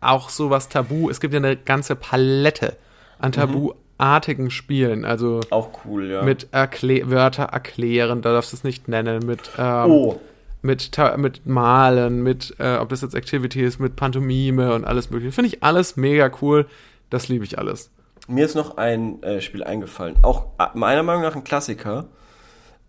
auch 0.00 0.30
so 0.30 0.50
was 0.50 0.68
Tabu. 0.68 1.08
Es 1.08 1.20
gibt 1.20 1.32
ja 1.32 1.38
eine 1.38 1.56
ganze 1.56 1.94
Palette 1.94 2.76
an 3.20 3.30
Tabu. 3.30 3.68
Mhm 3.68 3.74
artigen 3.98 4.50
Spielen. 4.50 5.04
Also 5.04 5.40
auch 5.50 5.70
cool, 5.84 6.06
ja. 6.10 6.22
Mit 6.22 6.48
Erklä 6.52 7.10
Wörter 7.10 7.44
erklären, 7.44 8.22
da 8.22 8.32
darfst 8.32 8.52
du 8.52 8.56
es 8.56 8.64
nicht 8.64 8.88
nennen, 8.88 9.26
mit 9.26 9.50
ähm, 9.58 9.90
oh. 9.90 10.20
mit, 10.62 10.90
mit 11.16 11.46
Malen, 11.46 12.22
mit, 12.22 12.54
äh, 12.58 12.76
ob 12.76 12.88
das 12.88 13.02
jetzt 13.02 13.14
Activity 13.14 13.62
ist, 13.62 13.78
mit 13.80 13.96
Pantomime 13.96 14.74
und 14.74 14.84
alles 14.84 15.10
mögliche. 15.10 15.32
Finde 15.32 15.48
ich 15.48 15.62
alles 15.62 15.96
mega 15.96 16.30
cool. 16.40 16.66
Das 17.10 17.28
liebe 17.28 17.44
ich 17.44 17.58
alles. 17.58 17.90
Mir 18.28 18.44
ist 18.44 18.54
noch 18.54 18.76
ein 18.76 19.22
äh, 19.22 19.40
Spiel 19.40 19.64
eingefallen. 19.64 20.16
Auch 20.22 20.46
äh, 20.58 20.66
meiner 20.74 21.02
Meinung 21.02 21.22
nach 21.22 21.34
ein 21.34 21.44
Klassiker, 21.44 22.06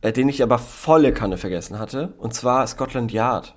äh, 0.02 0.12
den 0.12 0.30
ich 0.30 0.44
aber 0.44 0.60
volle 0.60 1.14
Kanne 1.14 1.38
vergessen 1.38 1.80
hatte. 1.80 2.14
Und 2.18 2.34
zwar 2.34 2.68
Scotland 2.68 3.12
Yard 3.12 3.56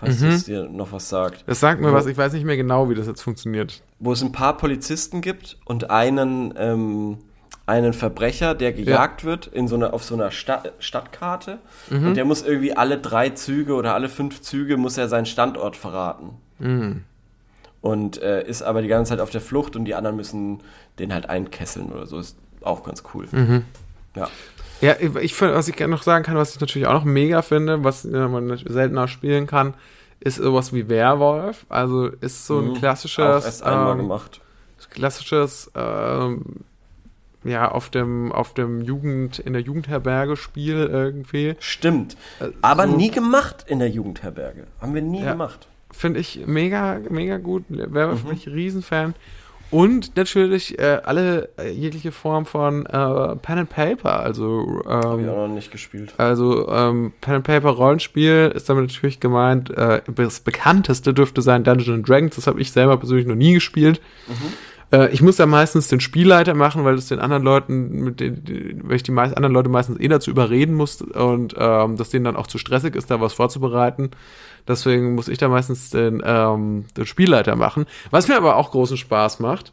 falls 0.00 0.22
es 0.22 0.44
dir 0.44 0.68
noch 0.68 0.92
was 0.92 1.08
sagt. 1.08 1.44
Das 1.46 1.60
sagt 1.60 1.80
mir 1.80 1.92
was, 1.92 2.06
ich 2.06 2.16
weiß 2.16 2.32
nicht 2.32 2.44
mehr 2.44 2.56
genau, 2.56 2.88
wie 2.88 2.94
das 2.94 3.06
jetzt 3.06 3.22
funktioniert. 3.22 3.82
Wo 3.98 4.12
es 4.12 4.22
ein 4.22 4.32
paar 4.32 4.56
Polizisten 4.56 5.20
gibt 5.20 5.58
und 5.64 5.90
einen, 5.90 6.54
ähm, 6.56 7.18
einen 7.66 7.92
Verbrecher, 7.92 8.54
der 8.54 8.72
gejagt 8.72 9.24
wird 9.24 9.46
in 9.46 9.68
so 9.68 9.76
einer, 9.76 9.92
auf 9.94 10.02
so 10.02 10.14
einer 10.14 10.30
Sta 10.30 10.62
Stadtkarte. 10.78 11.58
Mhm. 11.90 12.08
Und 12.08 12.14
der 12.16 12.24
muss 12.24 12.42
irgendwie 12.42 12.76
alle 12.76 12.98
drei 12.98 13.30
Züge 13.30 13.74
oder 13.74 13.94
alle 13.94 14.08
fünf 14.08 14.40
Züge 14.40 14.76
muss 14.76 14.96
er 14.98 15.08
seinen 15.08 15.26
Standort 15.26 15.76
verraten. 15.76 16.30
Mhm. 16.58 17.04
Und 17.82 18.20
äh, 18.22 18.46
ist 18.46 18.62
aber 18.62 18.82
die 18.82 18.88
ganze 18.88 19.10
Zeit 19.10 19.20
auf 19.20 19.30
der 19.30 19.40
Flucht 19.40 19.76
und 19.76 19.84
die 19.84 19.94
anderen 19.94 20.16
müssen 20.16 20.60
den 20.98 21.14
halt 21.14 21.28
einkesseln 21.28 21.92
oder 21.92 22.06
so. 22.06 22.18
Ist 22.18 22.36
auch 22.62 22.82
ganz 22.82 23.02
cool. 23.14 23.26
Mhm. 23.30 23.64
Ja. 24.16 24.28
Ja, 24.80 24.94
ich 24.98 25.34
finde, 25.34 25.54
was 25.54 25.68
ich 25.68 25.76
gerne 25.76 25.90
noch 25.94 26.02
sagen 26.02 26.24
kann, 26.24 26.36
was 26.36 26.54
ich 26.54 26.60
natürlich 26.60 26.88
auch 26.88 26.94
noch 26.94 27.04
mega 27.04 27.42
finde, 27.42 27.84
was 27.84 28.04
äh, 28.04 28.28
man 28.28 28.56
seltener 28.56 29.08
spielen 29.08 29.46
kann, 29.46 29.74
ist 30.20 30.36
sowas 30.36 30.72
wie 30.72 30.88
Werwolf. 30.88 31.66
Also 31.68 32.06
ist 32.06 32.46
so 32.46 32.58
ein 32.60 32.68
Mhm. 32.70 32.74
klassisches, 32.74 33.24
Auch 33.24 33.44
erst 33.44 33.62
einmal 33.62 33.92
ähm, 33.92 33.98
gemacht. 33.98 34.40
klassisches, 34.90 35.70
ähm, 35.74 36.42
ja, 37.44 37.70
auf 37.70 37.88
dem, 37.90 38.32
auf 38.32 38.52
dem 38.54 38.82
Jugend, 38.82 39.38
in 39.38 39.52
der 39.54 39.62
Jugendherberge 39.62 40.36
Spiel 40.36 40.88
irgendwie. 40.92 41.56
Stimmt. 41.58 42.16
Aber 42.60 42.86
so- 42.86 42.96
nie 42.96 43.10
gemacht 43.10 43.64
in 43.66 43.78
der 43.78 43.88
Jugendherberge. 43.88 44.66
Haben 44.80 44.94
wir 44.94 45.02
nie 45.02 45.22
Ja. 45.22 45.32
gemacht. 45.32 45.66
Finde 45.90 46.20
ich 46.20 46.46
mega, 46.46 47.00
mega 47.08 47.38
gut. 47.38 47.64
Werwolf 47.68 48.22
Mhm. 48.24 48.28
bin 48.28 48.36
ich 48.36 48.46
ein 48.46 48.52
Riesenfan. 48.52 49.14
Und 49.70 50.16
natürlich 50.16 50.78
äh, 50.78 51.00
alle 51.04 51.48
äh, 51.56 51.70
jegliche 51.70 52.10
Form 52.10 52.44
von 52.44 52.86
äh, 52.86 53.36
Pen 53.36 53.58
and 53.58 53.70
Paper, 53.70 54.20
also 54.20 54.82
Habe 54.84 55.20
ich 55.20 55.26
ähm, 55.26 55.32
auch 55.32 55.48
noch 55.48 55.54
nicht 55.54 55.70
gespielt. 55.70 56.12
Also 56.16 56.68
ähm, 56.68 57.12
Pen 57.20 57.34
and 57.34 57.44
Paper 57.44 57.70
Rollenspiel 57.70 58.52
ist 58.54 58.68
damit 58.68 58.90
natürlich 58.90 59.20
gemeint. 59.20 59.70
Äh, 59.70 60.02
das 60.14 60.40
bekannteste 60.40 61.14
dürfte 61.14 61.40
sein 61.40 61.62
Dungeons 61.62 61.98
and 61.98 62.08
Dragons. 62.08 62.34
Das 62.34 62.48
habe 62.48 62.60
ich 62.60 62.72
selber 62.72 62.96
persönlich 62.96 63.26
noch 63.26 63.36
nie 63.36 63.54
gespielt. 63.54 64.00
Äh, 64.92 65.10
ich 65.10 65.22
muss 65.22 65.36
da 65.36 65.46
meistens 65.46 65.88
den 65.88 66.00
Spielleiter 66.00 66.54
machen, 66.54 66.84
weil 66.84 66.96
das 66.96 67.08
den 67.08 67.20
anderen 67.20 67.42
Leuten, 67.42 67.90
mit 68.02 68.20
den, 68.20 68.80
weil 68.84 68.96
ich 68.96 69.02
die 69.02 69.12
meisten 69.12 69.36
anderen 69.36 69.54
Leute 69.54 69.68
meistens 69.68 70.00
eh 70.00 70.08
dazu 70.08 70.30
überreden 70.30 70.74
muss 70.74 71.00
und 71.02 71.54
ähm, 71.56 71.96
dass 71.96 72.10
denen 72.10 72.24
dann 72.24 72.36
auch 72.36 72.46
zu 72.46 72.58
stressig 72.58 72.94
ist, 72.96 73.10
da 73.10 73.20
was 73.20 73.32
vorzubereiten. 73.32 74.10
Deswegen 74.68 75.14
muss 75.14 75.28
ich 75.28 75.38
da 75.38 75.48
meistens 75.48 75.90
den, 75.90 76.22
ähm, 76.24 76.84
den 76.96 77.06
Spielleiter 77.06 77.56
machen, 77.56 77.86
was 78.10 78.28
mir 78.28 78.36
aber 78.36 78.56
auch 78.56 78.70
großen 78.70 78.96
Spaß 78.96 79.40
macht. 79.40 79.72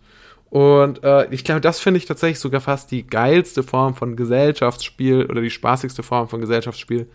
Und 0.50 1.04
äh, 1.04 1.28
ich 1.32 1.44
glaube, 1.44 1.62
das 1.62 1.80
finde 1.80 1.98
ich 1.98 2.06
tatsächlich 2.06 2.40
sogar 2.40 2.62
fast 2.62 2.92
die 2.92 3.06
geilste 3.06 3.64
Form 3.64 3.96
von 3.96 4.16
Gesellschaftsspiel 4.16 5.26
oder 5.26 5.42
die 5.42 5.50
spaßigste 5.50 6.04
Form 6.04 6.30
von 6.30 6.40
Gesellschaftsspiel, 6.40 7.10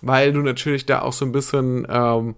weil 0.00 0.32
du 0.32 0.42
natürlich 0.42 0.86
da 0.86 1.02
auch 1.02 1.12
so 1.12 1.24
ein 1.24 1.32
bisschen, 1.32 1.88
ähm, 1.90 2.36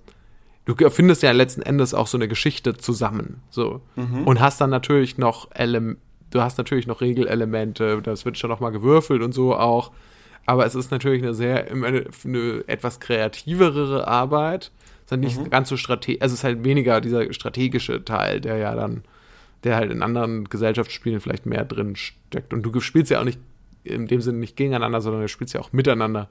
du 0.65 0.91
findest 0.91 1.23
ja 1.23 1.33
letzten 1.33 1.63
Endes 1.63 1.95
auch 1.95 2.07
so 2.07 2.17
eine 2.17 2.29
Geschichte 2.29 2.77
zusammen, 2.77 3.43
so. 3.51 3.81
Und 4.25 4.41
hast 4.41 4.61
dann 4.61 4.71
natürlich 4.71 5.19
noch 5.19 5.49
Ele 5.55 5.97
du 6.31 6.41
hast 6.41 6.59
natürlich 6.59 6.87
noch 6.87 7.01
Regelelemente, 7.01 8.01
das 8.03 8.25
wird 8.25 8.39
schon 8.39 8.51
noch 8.51 8.61
mal 8.61 8.71
gewürfelt 8.71 9.21
und 9.23 9.33
so 9.33 9.57
auch, 9.57 9.91
aber 10.47 10.65
es 10.65 10.75
ist 10.75 10.91
natürlich 10.91 11.23
eine 11.23 11.35
sehr 11.35 11.71
eine, 11.71 12.05
eine 12.25 12.65
etwas 12.67 13.01
kreativere 13.01 14.07
Arbeit, 14.07 14.71
es 15.01 15.07
ist 15.07 15.11
halt 15.11 15.21
nicht 15.23 15.51
ganz 15.51 15.69
so 15.69 15.77
strategisch, 15.77 16.23
also 16.23 16.35
es 16.35 16.41
ist 16.41 16.45
halt 16.45 16.63
weniger 16.63 17.01
dieser 17.01 17.33
strategische 17.33 18.05
Teil, 18.05 18.41
der 18.41 18.59
ja 18.59 18.75
dann 18.75 19.03
der 19.65 19.77
halt 19.77 19.91
in 19.91 20.03
anderen 20.03 20.49
Gesellschaftsspielen 20.49 21.21
vielleicht 21.21 21.47
mehr 21.47 21.65
drin 21.65 21.97
steckt. 21.97 22.53
Und 22.53 22.63
du 22.63 22.81
spielst 22.81 23.11
ja 23.11 23.21
auch 23.21 23.25
nicht 23.25 23.39
in 23.85 24.07
dem 24.07 24.21
Sinne 24.21 24.39
nicht 24.39 24.57
gegeneinander, 24.57 25.01
sondern 25.01 25.23
du 25.23 25.29
spielst 25.29 25.55
ja 25.55 25.61
auch 25.61 25.73
miteinander. 25.73 26.29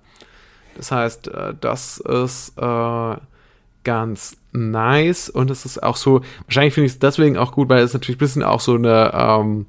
Das 0.76 0.92
heißt, 0.92 1.28
äh, 1.30 1.54
das 1.60 1.98
ist 1.98 2.58
äh, 2.58 3.16
ganz 3.84 4.38
nice 4.52 5.30
und 5.30 5.50
es 5.52 5.66
ist 5.66 5.82
auch 5.82 5.96
so, 5.96 6.22
wahrscheinlich 6.46 6.74
finde 6.74 6.88
ich 6.88 6.94
es 6.94 7.00
deswegen 7.00 7.38
auch 7.38 7.52
gut, 7.52 7.70
weil 7.70 7.84
es 7.84 7.94
natürlich 7.94 8.18
ein 8.18 8.20
bisschen 8.20 8.44
auch 8.44 8.60
so 8.60 8.76
eine, 8.76 9.12
ähm, 9.14 9.66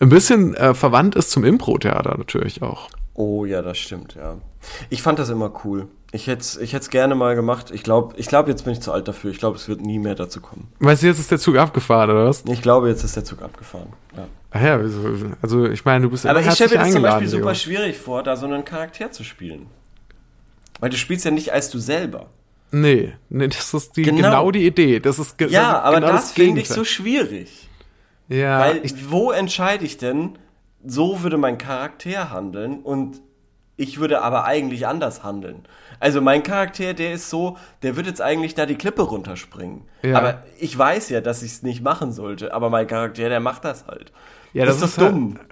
ein 0.00 0.08
bisschen 0.08 0.54
äh, 0.54 0.74
verwandt 0.74 1.14
ist 1.14 1.30
zum 1.30 1.44
Impro-Theater 1.44 2.16
natürlich 2.16 2.62
auch. 2.62 2.88
Oh 3.14 3.44
ja, 3.44 3.62
das 3.62 3.78
stimmt, 3.78 4.14
ja. 4.14 4.36
Ich 4.88 5.02
fand 5.02 5.18
das 5.18 5.28
immer 5.30 5.52
cool. 5.64 5.88
Ich 6.12 6.26
hätte 6.26 6.40
es 6.40 6.56
ich 6.56 6.72
hätt's 6.72 6.90
gerne 6.90 7.14
mal 7.14 7.34
gemacht. 7.34 7.70
Ich 7.70 7.82
glaube, 7.82 8.14
ich 8.16 8.26
glaub, 8.26 8.48
jetzt 8.48 8.64
bin 8.64 8.72
ich 8.72 8.80
zu 8.80 8.92
alt 8.92 9.06
dafür. 9.06 9.30
Ich 9.30 9.38
glaube, 9.38 9.56
es 9.56 9.68
wird 9.68 9.80
nie 9.80 9.98
mehr 9.98 10.14
dazu 10.14 10.40
kommen. 10.40 10.68
Weißt 10.80 11.02
du, 11.02 11.06
jetzt 11.06 11.20
ist 11.20 11.30
der 11.30 11.38
Zug 11.38 11.56
abgefahren, 11.56 12.10
oder 12.10 12.26
was? 12.26 12.44
Ich 12.46 12.62
glaube, 12.62 12.88
jetzt 12.88 13.04
ist 13.04 13.14
der 13.14 13.24
Zug 13.24 13.42
abgefahren. 13.42 13.92
Ja. 14.16 14.26
Ach 14.50 14.60
ja, 14.60 14.82
wieso? 14.82 15.00
also 15.40 15.66
ich 15.66 15.84
meine, 15.84 16.02
du 16.02 16.10
bist 16.10 16.26
Aber 16.26 16.40
ich 16.40 16.50
stelle 16.50 16.70
mir 16.70 16.78
das 16.78 16.92
zum 16.92 17.02
Beispiel 17.02 17.28
super 17.28 17.54
schwierig 17.54 17.96
vor, 17.96 18.22
da 18.22 18.36
so 18.36 18.46
einen 18.46 18.64
Charakter 18.64 19.12
zu 19.12 19.22
spielen. 19.22 19.66
Weil 20.80 20.90
du 20.90 20.96
spielst 20.96 21.24
ja 21.24 21.30
nicht 21.30 21.52
als 21.52 21.70
du 21.70 21.78
selber. 21.78 22.26
Nee, 22.72 23.12
nee, 23.28 23.48
das 23.48 23.74
ist 23.74 23.96
die, 23.96 24.02
Genau. 24.02 24.16
genau. 24.16 24.50
die 24.50 24.66
Idee. 24.66 25.00
Das 25.00 25.18
ist 25.18 25.36
ge 25.38 25.48
Ja, 25.48 25.72
das 25.72 25.82
aber 25.82 25.94
genau 26.00 26.12
das 26.12 26.32
finde 26.32 26.60
ich 26.60 26.68
so 26.68 26.84
schwierig. 26.84 27.68
Ja, 28.28 28.60
Weil 28.60 28.80
ich, 28.84 29.10
wo 29.10 29.32
entscheide 29.32 29.84
ich 29.84 29.98
denn, 29.98 30.38
so 30.86 31.22
würde 31.22 31.36
mein 31.36 31.58
Charakter 31.58 32.30
handeln 32.30 32.80
und 32.80 33.20
ich 33.76 33.98
würde 33.98 34.22
aber 34.22 34.44
eigentlich 34.44 34.86
anders 34.86 35.24
handeln. 35.24 35.64
Also 35.98 36.20
mein 36.20 36.42
Charakter, 36.42 36.94
der 36.94 37.12
ist 37.14 37.28
so, 37.28 37.56
der 37.82 37.96
wird 37.96 38.06
jetzt 38.06 38.20
eigentlich 38.22 38.54
da 38.54 38.66
die 38.66 38.76
Klippe 38.76 39.02
runterspringen. 39.02 39.82
Ja. 40.02 40.16
Aber 40.18 40.44
ich 40.58 40.76
weiß 40.76 41.08
ja, 41.08 41.20
dass 41.20 41.42
ich 41.42 41.52
es 41.52 41.62
nicht 41.62 41.82
machen 41.82 42.12
sollte. 42.12 42.54
Aber 42.54 42.70
mein 42.70 42.86
Charakter, 42.86 43.28
der 43.28 43.40
macht 43.40 43.64
das 43.64 43.86
halt. 43.86 44.12
Ja, 44.52 44.64
das, 44.64 44.76
das 44.76 44.84
ist 44.84 44.90
ist 44.90 44.98
doch 44.98 45.04
halt- 45.06 45.14
dumm. 45.14 45.38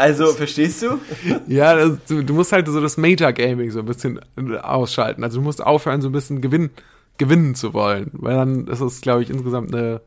Also, 0.00 0.26
verstehst 0.32 0.82
du? 0.82 0.98
ja 1.46 1.74
das, 1.76 1.98
du, 2.08 2.22
du 2.24 2.34
musst 2.34 2.52
halt 2.52 2.66
so 2.66 2.80
das 2.80 2.96
Metagaming 2.96 3.70
so 3.70 3.80
ein 3.80 3.84
bisschen 3.86 4.20
ausschalten. 4.62 5.22
Also 5.24 5.38
du 5.38 5.44
musst 5.44 5.62
aufhören, 5.62 6.00
so 6.02 6.08
ein 6.08 6.12
bisschen 6.12 6.40
gewinn, 6.40 6.70
gewinnen 7.18 7.54
zu 7.54 7.74
wollen. 7.74 8.10
Weil 8.14 8.34
dann 8.36 8.66
ist 8.66 8.80
es, 8.80 9.00
glaube 9.00 9.22
ich, 9.22 9.30
insgesamt 9.30 9.74
eine. 9.74 10.00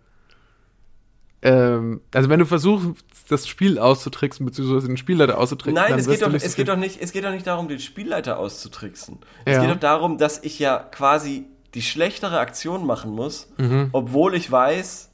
Ähm, 1.42 2.02
also 2.14 2.30
wenn 2.30 2.40
du 2.40 2.46
versuchst, 2.46 2.88
das 3.28 3.48
Spiel 3.48 3.78
auszutricksen, 3.78 4.46
beziehungsweise 4.46 4.88
den 4.88 4.98
Spielleiter 4.98 5.38
auszutricksen, 5.38 5.76
Nein, 5.76 5.92
dann 5.92 6.00
es 6.00 6.08
geht, 6.08 6.22
doch, 6.22 6.32
nicht 6.32 6.46
es, 6.46 6.56
geht 6.56 6.70
doch 6.70 6.78
nicht, 6.78 7.02
es 7.02 7.12
geht 7.12 7.24
doch 7.26 7.32
nicht 7.32 7.46
darum, 7.48 7.68
den 7.68 7.80
Spielleiter 7.80 8.40
auszutricksen. 8.40 9.20
Es 9.46 9.56
Ja. 9.56 9.62
geht 9.62 9.72
doch 9.76 9.80
darum, 9.80 10.18
dass 10.18 10.42
ich 10.44 10.58
ja 10.60 10.78
quasi 10.80 11.46
die 11.74 11.82
schlechtere 11.82 12.40
Aktion 12.40 12.86
machen 12.86 13.12
muss, 13.12 13.50
Mhm. 13.58 13.90
obwohl 13.92 14.36
ich 14.36 14.50
weiß, 14.52 15.10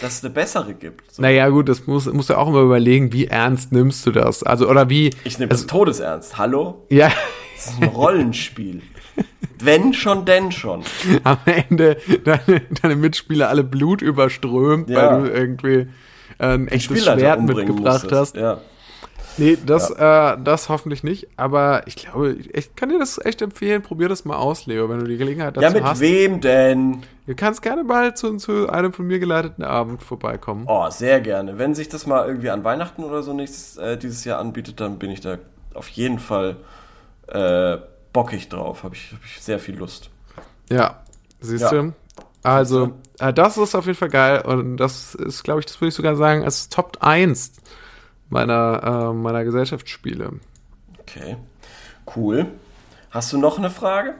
dass 0.00 0.14
es 0.18 0.24
eine 0.24 0.32
bessere 0.34 0.74
gibt. 0.74 1.12
So. 1.14 1.22
Naja, 1.22 1.48
gut, 1.48 1.68
das 1.68 1.86
muss, 1.86 2.06
musst 2.12 2.30
du 2.30 2.38
auch 2.38 2.48
immer 2.48 2.62
überlegen, 2.62 3.12
wie 3.12 3.26
ernst 3.26 3.72
nimmst 3.72 4.04
du 4.06 4.10
das? 4.10 4.42
Also, 4.42 4.68
oder 4.68 4.88
wie. 4.90 5.10
Ich 5.24 5.38
nehme 5.38 5.50
also, 5.52 5.64
das 5.64 5.70
todesernst. 5.70 6.36
Hallo? 6.38 6.84
Ja, 6.90 7.10
Das 7.56 7.66
ist 7.66 7.82
ein 7.82 7.88
Rollenspiel. 7.88 8.82
Wenn 9.60 9.94
schon, 9.94 10.24
denn 10.24 10.50
schon. 10.52 10.82
am 11.22 11.38
Ende 11.46 11.96
deine, 12.24 12.62
deine 12.82 12.96
Mitspieler 12.96 13.48
alle 13.48 13.62
Blut 13.64 14.02
überströmt, 14.02 14.90
Ja. 14.90 15.12
weil 15.12 15.22
du 15.28 15.32
irgendwie 15.32 15.74
äh, 16.38 16.54
ein 16.54 16.68
echtes 16.68 17.04
Schwert 17.04 17.40
mitgebracht 17.42 18.02
musstest. 18.02 18.12
hast. 18.12 18.36
Ja. 18.36 18.60
Nee, 19.36 19.58
das, 19.64 19.90
äh, 19.90 20.36
das 20.42 20.68
hoffentlich 20.68 21.02
nicht. 21.02 21.28
Aber 21.36 21.86
ich 21.86 21.96
glaube, 21.96 22.32
ich 22.52 22.76
kann 22.76 22.88
dir 22.88 22.98
das 22.98 23.18
echt 23.24 23.42
empfehlen. 23.42 23.82
Probier 23.82 24.08
das 24.08 24.24
mal 24.24 24.36
aus, 24.36 24.66
Leo, 24.66 24.88
wenn 24.88 25.00
du 25.00 25.06
die 25.06 25.16
Gelegenheit 25.16 25.56
dazu 25.56 25.64
ja, 25.64 25.70
mit 25.70 25.82
hast. 25.84 26.00
wem 26.00 26.40
denn? 26.40 27.02
Du 27.26 27.34
kannst 27.34 27.62
gerne 27.62 27.82
mal 27.84 28.14
zu, 28.14 28.36
zu 28.36 28.68
einem 28.68 28.92
von 28.92 29.06
mir 29.06 29.18
geleiteten 29.18 29.64
Abend 29.64 30.02
vorbeikommen. 30.02 30.66
Oh, 30.68 30.88
sehr 30.90 31.20
gerne. 31.20 31.58
Wenn 31.58 31.74
sich 31.74 31.88
das 31.88 32.06
mal 32.06 32.26
irgendwie 32.26 32.50
an 32.50 32.64
Weihnachten 32.64 33.02
oder 33.02 33.22
so 33.22 33.32
nächstes, 33.32 33.76
äh, 33.76 33.96
dieses 33.96 34.24
Jahr 34.24 34.38
anbietet, 34.38 34.80
dann 34.80 34.98
bin 34.98 35.10
ich 35.10 35.20
da 35.20 35.38
auf 35.74 35.88
jeden 35.88 36.18
Fall 36.18 36.56
äh, 37.28 37.78
bockig 38.12 38.48
drauf. 38.48 38.84
Habe 38.84 38.94
ich, 38.94 39.12
hab 39.12 39.24
ich 39.24 39.40
sehr 39.42 39.58
viel 39.58 39.76
Lust. 39.76 40.10
Ja, 40.70 41.02
siehst 41.40 41.64
Ja. 41.64 41.70
du? 41.70 41.92
Also, 42.42 42.92
äh, 43.20 43.32
das 43.32 43.56
ist 43.56 43.74
auf 43.74 43.86
jeden 43.86 43.96
Fall 43.98 44.10
geil. 44.10 44.42
Und 44.44 44.76
das 44.76 45.14
ist, 45.14 45.42
glaube 45.44 45.60
ich, 45.60 45.66
das 45.66 45.80
würde 45.80 45.88
ich 45.88 45.94
sogar 45.94 46.14
sagen, 46.14 46.44
als 46.44 46.68
Top 46.68 46.98
1 47.00 47.52
meiner, 48.34 49.10
äh, 49.10 49.12
meiner 49.14 49.44
Gesellschaftsspiele. 49.44 50.32
Okay. 51.00 51.36
Cool. 52.14 52.46
Hast 53.10 53.32
du 53.32 53.38
noch 53.38 53.58
eine 53.58 53.70
Frage? 53.70 54.14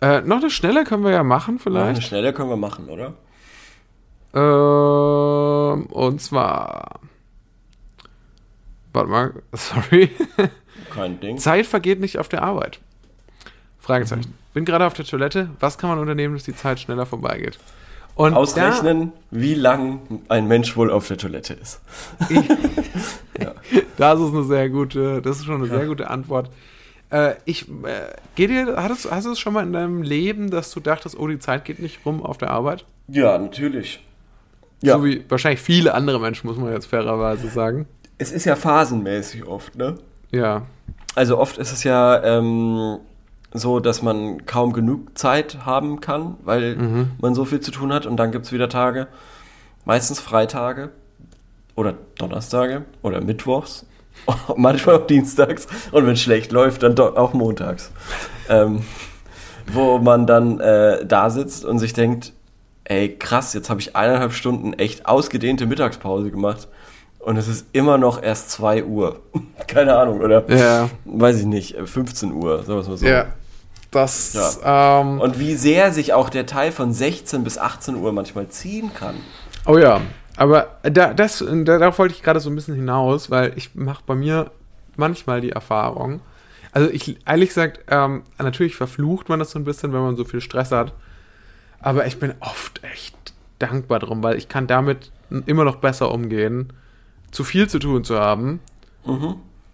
Äh, 0.00 0.20
noch 0.22 0.36
eine 0.38 0.48
schnelle 0.48 0.84
können 0.84 1.02
wir 1.02 1.10
ja 1.10 1.24
machen, 1.24 1.54
Eine 1.54 1.58
vielleicht. 1.58 2.02
schnelle 2.04 2.32
können 2.32 2.48
wir 2.50 2.56
machen, 2.56 2.88
oder? 2.88 3.14
Ähm, 4.32 5.86
und 5.86 6.20
zwar. 6.22 7.00
Warte 8.92 9.10
mal, 9.10 9.34
sorry. 9.52 10.10
Kein 10.94 11.18
Ding. 11.20 11.36
Zeit 11.38 11.66
vergeht 11.66 11.98
nicht 12.00 12.18
auf 12.18 12.28
der 12.28 12.42
Arbeit. 12.42 12.78
Fragezeichen. 13.80 14.30
Mhm. 14.30 14.34
Bin 14.54 14.64
gerade 14.64 14.86
auf 14.86 14.94
der 14.94 15.04
Toilette. 15.04 15.50
Was 15.58 15.78
kann 15.78 15.90
man 15.90 15.98
unternehmen, 15.98 16.34
dass 16.34 16.44
die 16.44 16.54
Zeit 16.54 16.78
schneller 16.78 17.06
vorbeigeht? 17.06 17.58
Und 18.18 18.34
Ausrechnen, 18.34 19.12
wie 19.30 19.54
lang 19.54 20.00
ein 20.28 20.48
Mensch 20.48 20.76
wohl 20.76 20.90
auf 20.90 21.06
der 21.06 21.18
Toilette 21.18 21.54
ist. 21.54 21.80
Da, 23.38 23.54
das 23.96 24.20
ist 24.20 24.34
eine 24.34 24.42
sehr 24.42 24.68
gute, 24.70 25.22
das 25.22 25.38
ist 25.38 25.44
schon 25.44 25.62
eine 25.62 25.68
sehr 25.68 25.86
gute 25.86 26.10
Antwort. 26.10 26.50
Äh, 27.10 27.34
ich, 27.44 27.68
äh, 27.68 28.16
geht 28.34 28.50
dir, 28.50 28.74
hattest, 28.76 29.08
hast 29.08 29.26
du 29.26 29.30
es 29.30 29.38
schon 29.38 29.52
mal 29.52 29.62
in 29.62 29.72
deinem 29.72 30.02
Leben, 30.02 30.50
dass 30.50 30.72
du 30.72 30.80
dachtest, 30.80 31.16
oh, 31.16 31.28
die 31.28 31.38
Zeit 31.38 31.64
geht 31.64 31.78
nicht 31.78 32.04
rum 32.04 32.20
auf 32.20 32.38
der 32.38 32.50
Arbeit? 32.50 32.84
Ja, 33.06 33.38
natürlich. 33.38 34.04
Ja. 34.82 34.94
So 34.94 35.04
wie 35.04 35.24
wahrscheinlich 35.28 35.60
viele 35.60 35.94
andere 35.94 36.18
Menschen, 36.18 36.48
muss 36.48 36.56
man 36.56 36.72
jetzt 36.72 36.86
fairerweise 36.86 37.46
sagen. 37.46 37.86
Es 38.18 38.32
ist 38.32 38.46
ja 38.46 38.56
phasenmäßig 38.56 39.46
oft, 39.46 39.76
ne? 39.76 39.94
Ja. 40.32 40.66
Also 41.14 41.38
oft 41.38 41.56
ist 41.58 41.70
es 41.70 41.84
ja, 41.84 42.20
ähm, 42.24 42.98
so, 43.52 43.80
dass 43.80 44.02
man 44.02 44.44
kaum 44.46 44.72
genug 44.72 45.16
Zeit 45.18 45.58
haben 45.64 46.00
kann, 46.00 46.36
weil 46.44 46.76
Mhm. 46.76 47.10
man 47.20 47.34
so 47.34 47.44
viel 47.44 47.60
zu 47.60 47.70
tun 47.70 47.92
hat. 47.92 48.06
Und 48.06 48.16
dann 48.18 48.30
gibt's 48.32 48.52
wieder 48.52 48.68
Tage, 48.68 49.06
meistens 49.84 50.20
Freitage 50.20 50.90
oder 51.74 51.94
Donnerstage 52.18 52.84
oder 53.02 53.20
Mittwochs, 53.22 53.86
manchmal 54.56 54.96
auch 54.96 55.06
Dienstags 55.06 55.66
und 55.92 56.06
wenn 56.06 56.16
schlecht 56.16 56.52
läuft, 56.52 56.82
dann 56.82 56.98
auch 56.98 57.32
montags. 57.32 57.90
ähm, 58.48 58.82
wo 59.72 59.98
man 59.98 60.26
dann 60.26 60.60
äh, 60.60 61.04
da 61.06 61.30
sitzt 61.30 61.64
und 61.64 61.78
sich 61.78 61.92
denkt, 61.92 62.32
ey 62.84 63.16
krass, 63.16 63.52
jetzt 63.54 63.68
habe 63.70 63.80
ich 63.80 63.94
eineinhalb 63.96 64.32
Stunden 64.32 64.72
echt 64.72 65.06
ausgedehnte 65.06 65.66
Mittagspause 65.66 66.30
gemacht 66.30 66.68
und 67.18 67.36
es 67.36 67.48
ist 67.48 67.66
immer 67.72 67.98
noch 67.98 68.22
erst 68.22 68.50
2 68.50 68.84
Uhr. 68.84 69.20
Keine 69.68 69.96
Ahnung, 69.96 70.20
oder? 70.20 70.48
Ja. 70.50 70.88
Weiß 71.04 71.38
ich 71.40 71.46
nicht, 71.46 71.76
äh, 71.76 71.86
15 71.86 72.32
Uhr, 72.32 72.58
sagen 72.58 72.68
wir 72.74 72.78
es 72.80 72.88
mal 72.88 72.96
so. 72.96 73.06
Ja. 73.06 73.26
Das, 73.90 74.60
ähm, 74.62 75.20
Und 75.20 75.38
wie 75.38 75.54
sehr 75.54 75.92
sich 75.92 76.12
auch 76.12 76.28
der 76.28 76.46
Teil 76.46 76.72
von 76.72 76.92
16 76.92 77.42
bis 77.44 77.56
18 77.56 77.96
Uhr 77.96 78.12
manchmal 78.12 78.48
ziehen 78.48 78.92
kann. 78.92 79.16
Oh 79.66 79.78
ja, 79.78 80.00
aber 80.36 80.78
da, 80.82 81.14
das, 81.14 81.44
da, 81.46 81.78
darauf 81.78 81.98
wollte 81.98 82.14
ich 82.14 82.22
gerade 82.22 82.40
so 82.40 82.50
ein 82.50 82.54
bisschen 82.54 82.74
hinaus, 82.74 83.30
weil 83.30 83.52
ich 83.56 83.74
mache 83.74 84.02
bei 84.06 84.14
mir 84.14 84.50
manchmal 84.96 85.40
die 85.40 85.50
Erfahrung. 85.50 86.20
Also 86.72 86.90
ich, 86.90 87.18
ehrlich 87.26 87.48
gesagt, 87.48 87.80
ähm, 87.88 88.22
natürlich 88.38 88.76
verflucht 88.76 89.28
man 89.28 89.38
das 89.38 89.50
so 89.52 89.58
ein 89.58 89.64
bisschen, 89.64 89.92
wenn 89.92 90.02
man 90.02 90.16
so 90.16 90.24
viel 90.24 90.40
Stress 90.40 90.70
hat. 90.70 90.92
Aber 91.80 92.06
ich 92.06 92.18
bin 92.18 92.34
oft 92.40 92.82
echt 92.84 93.16
dankbar 93.58 94.00
drum, 94.00 94.22
weil 94.22 94.36
ich 94.36 94.48
kann 94.48 94.66
damit 94.66 95.10
immer 95.46 95.64
noch 95.64 95.76
besser 95.76 96.12
umgehen, 96.12 96.72
zu 97.30 97.44
viel 97.44 97.68
zu 97.68 97.78
tun 97.78 98.04
zu 98.04 98.18
haben, 98.18 98.60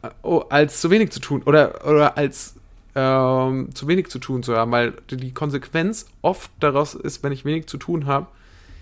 äh, 0.02 0.10
oh, 0.22 0.44
als 0.48 0.80
zu 0.80 0.90
wenig 0.90 1.10
zu 1.12 1.20
tun 1.20 1.42
oder, 1.44 1.86
oder 1.86 2.16
als 2.16 2.56
ähm, 2.94 3.70
zu 3.74 3.88
wenig 3.88 4.08
zu 4.08 4.18
tun 4.18 4.42
zu 4.42 4.56
haben, 4.56 4.70
weil 4.72 4.92
die 5.10 5.32
Konsequenz 5.32 6.06
oft 6.22 6.50
daraus 6.60 6.94
ist, 6.94 7.22
wenn 7.22 7.32
ich 7.32 7.44
wenig 7.44 7.66
zu 7.66 7.76
tun 7.78 8.06
habe, 8.06 8.26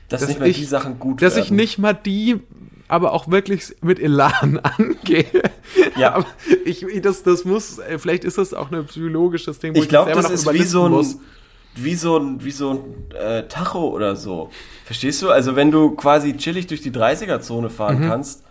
Dass, 0.08 0.20
Dass 0.20 0.28
nicht 0.28 0.40
mal 0.40 0.48
ich- 0.48 0.58
die 0.58 0.64
Sachen 0.64 0.98
gut 0.98 1.22
dass 1.22 1.36
werden. 1.36 1.44
ich 1.44 1.50
nicht 1.50 1.78
mal 1.78 1.94
die, 1.94 2.40
aber 2.88 3.12
auch 3.12 3.28
wirklich 3.30 3.74
mit 3.80 3.98
Elan 3.98 4.58
angehe. 4.62 5.24
Ja. 5.96 6.14
aber 6.16 6.26
ich, 6.66 6.82
ich- 6.82 7.00
das, 7.00 7.22
das 7.22 7.44
muss, 7.46 7.80
vielleicht 7.98 8.24
ist 8.24 8.36
das 8.38 8.52
auch 8.52 8.70
ein 8.70 8.84
psychologisches 8.86 9.58
Ding, 9.60 9.74
wo 9.74 9.80
Ich 9.80 9.88
glaube, 9.88 10.06
selber 10.12 10.28
das 10.28 10.44
noch 10.44 10.52
ist 10.52 10.60
wie 10.60 10.66
so 10.66 10.84
ein, 10.84 10.90
muss. 10.92 11.16
wie 11.74 11.94
so 11.94 12.18
ein, 12.18 12.44
wie 12.44 12.50
so 12.50 12.70
ein 12.70 13.16
äh, 13.16 13.48
Tacho 13.48 13.88
oder 13.88 14.14
so. 14.16 14.50
Verstehst 14.84 15.22
du? 15.22 15.30
Also 15.30 15.56
wenn 15.56 15.70
du 15.70 15.92
quasi 15.92 16.36
chillig 16.36 16.66
durch 16.66 16.82
die 16.82 16.90
30er-Zone 16.90 17.70
fahren 17.70 18.00
Mhm. 18.00 18.08
kannst, 18.08 18.44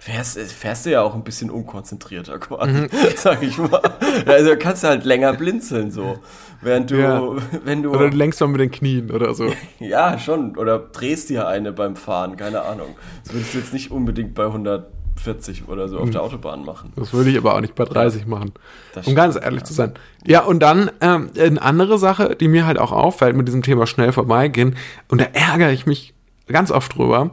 fährst, 0.00 0.36
fährst 0.52 0.86
du 0.86 0.90
ja 0.90 1.02
auch 1.02 1.14
ein 1.14 1.22
bisschen 1.22 1.50
unkonzentrierter 1.50 2.38
quasi, 2.40 2.72
Mhm. 2.72 2.88
sag 3.16 3.42
ich 3.42 3.56
mal. 3.58 3.80
Also 4.26 4.56
kannst 4.58 4.82
du 4.82 4.88
halt 4.88 5.04
länger 5.04 5.34
blinzeln 5.34 5.90
so. 5.92 6.18
Während 6.62 6.90
du, 6.90 6.96
Ja. 6.96 7.22
wenn 7.64 7.82
du, 7.82 7.90
Oder 7.90 8.10
du 8.10 8.16
lenkst 8.16 8.40
mal 8.40 8.48
mit 8.48 8.60
den 8.60 8.70
Knien 8.70 9.10
oder 9.12 9.32
so. 9.34 9.46
ja 9.78 10.18
schon, 10.18 10.56
oder 10.56 10.78
drehst 10.78 11.30
dir 11.30 11.46
eine 11.46 11.72
beim 11.72 11.94
Fahren, 11.96 12.36
keine 12.36 12.62
Ahnung. 12.62 12.96
Das 13.24 13.32
würdest 13.34 13.54
du 13.54 13.58
jetzt 13.58 13.72
nicht 13.72 13.90
unbedingt 13.90 14.34
bei 14.34 14.44
140 14.46 15.68
oder 15.68 15.88
so 15.88 15.98
auf 15.98 16.06
Mhm. 16.06 16.12
der 16.12 16.22
Autobahn 16.22 16.64
machen. 16.64 16.92
Das 16.96 17.12
würde 17.12 17.30
ich 17.30 17.36
aber 17.38 17.54
auch 17.54 17.60
nicht 17.60 17.74
bei 17.74 17.84
30 17.84 18.26
machen. 18.26 18.52
Das 18.94 19.06
um 19.06 19.14
ganz 19.14 19.36
ehrlich 19.36 19.60
ja. 19.60 19.64
zu 19.64 19.74
sein. 19.74 19.92
Ja, 20.26 20.40
und 20.44 20.60
dann 20.60 20.90
ähm, 21.00 21.30
eine 21.38 21.60
andere 21.62 21.98
Sache, 21.98 22.36
die 22.36 22.48
mir 22.48 22.66
halt 22.66 22.78
auch 22.78 22.92
auffällt 22.92 23.36
mit 23.36 23.46
diesem 23.48 23.62
Thema 23.62 23.86
schnell 23.86 24.12
vorbeigehen, 24.12 24.76
und 25.08 25.20
da 25.20 25.26
ärgere 25.32 25.70
ich 25.72 25.86
mich 25.86 26.14
ganz 26.46 26.70
oft 26.70 26.96
drüber. 26.96 27.30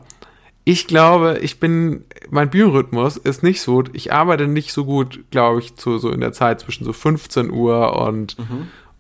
Ich 0.70 0.86
glaube, 0.86 1.40
ich 1.42 1.62
bin, 1.62 2.04
mein 2.30 2.50
Biorhythmus 2.50 3.16
ist 3.16 3.42
nicht 3.42 3.62
so, 3.62 3.86
ich 3.94 4.12
arbeite 4.12 4.50
nicht 4.50 4.74
so 4.74 4.84
gut, 4.84 5.24
glaube 5.32 5.62
ich, 5.62 5.78
zu, 5.78 5.98
so 5.98 6.10
in 6.10 6.20
der 6.20 6.34
Zeit 6.34 6.60
zwischen 6.60 6.84
so 6.84 6.92
15 6.92 7.52
Uhr 7.52 7.96
und, 8.06 8.36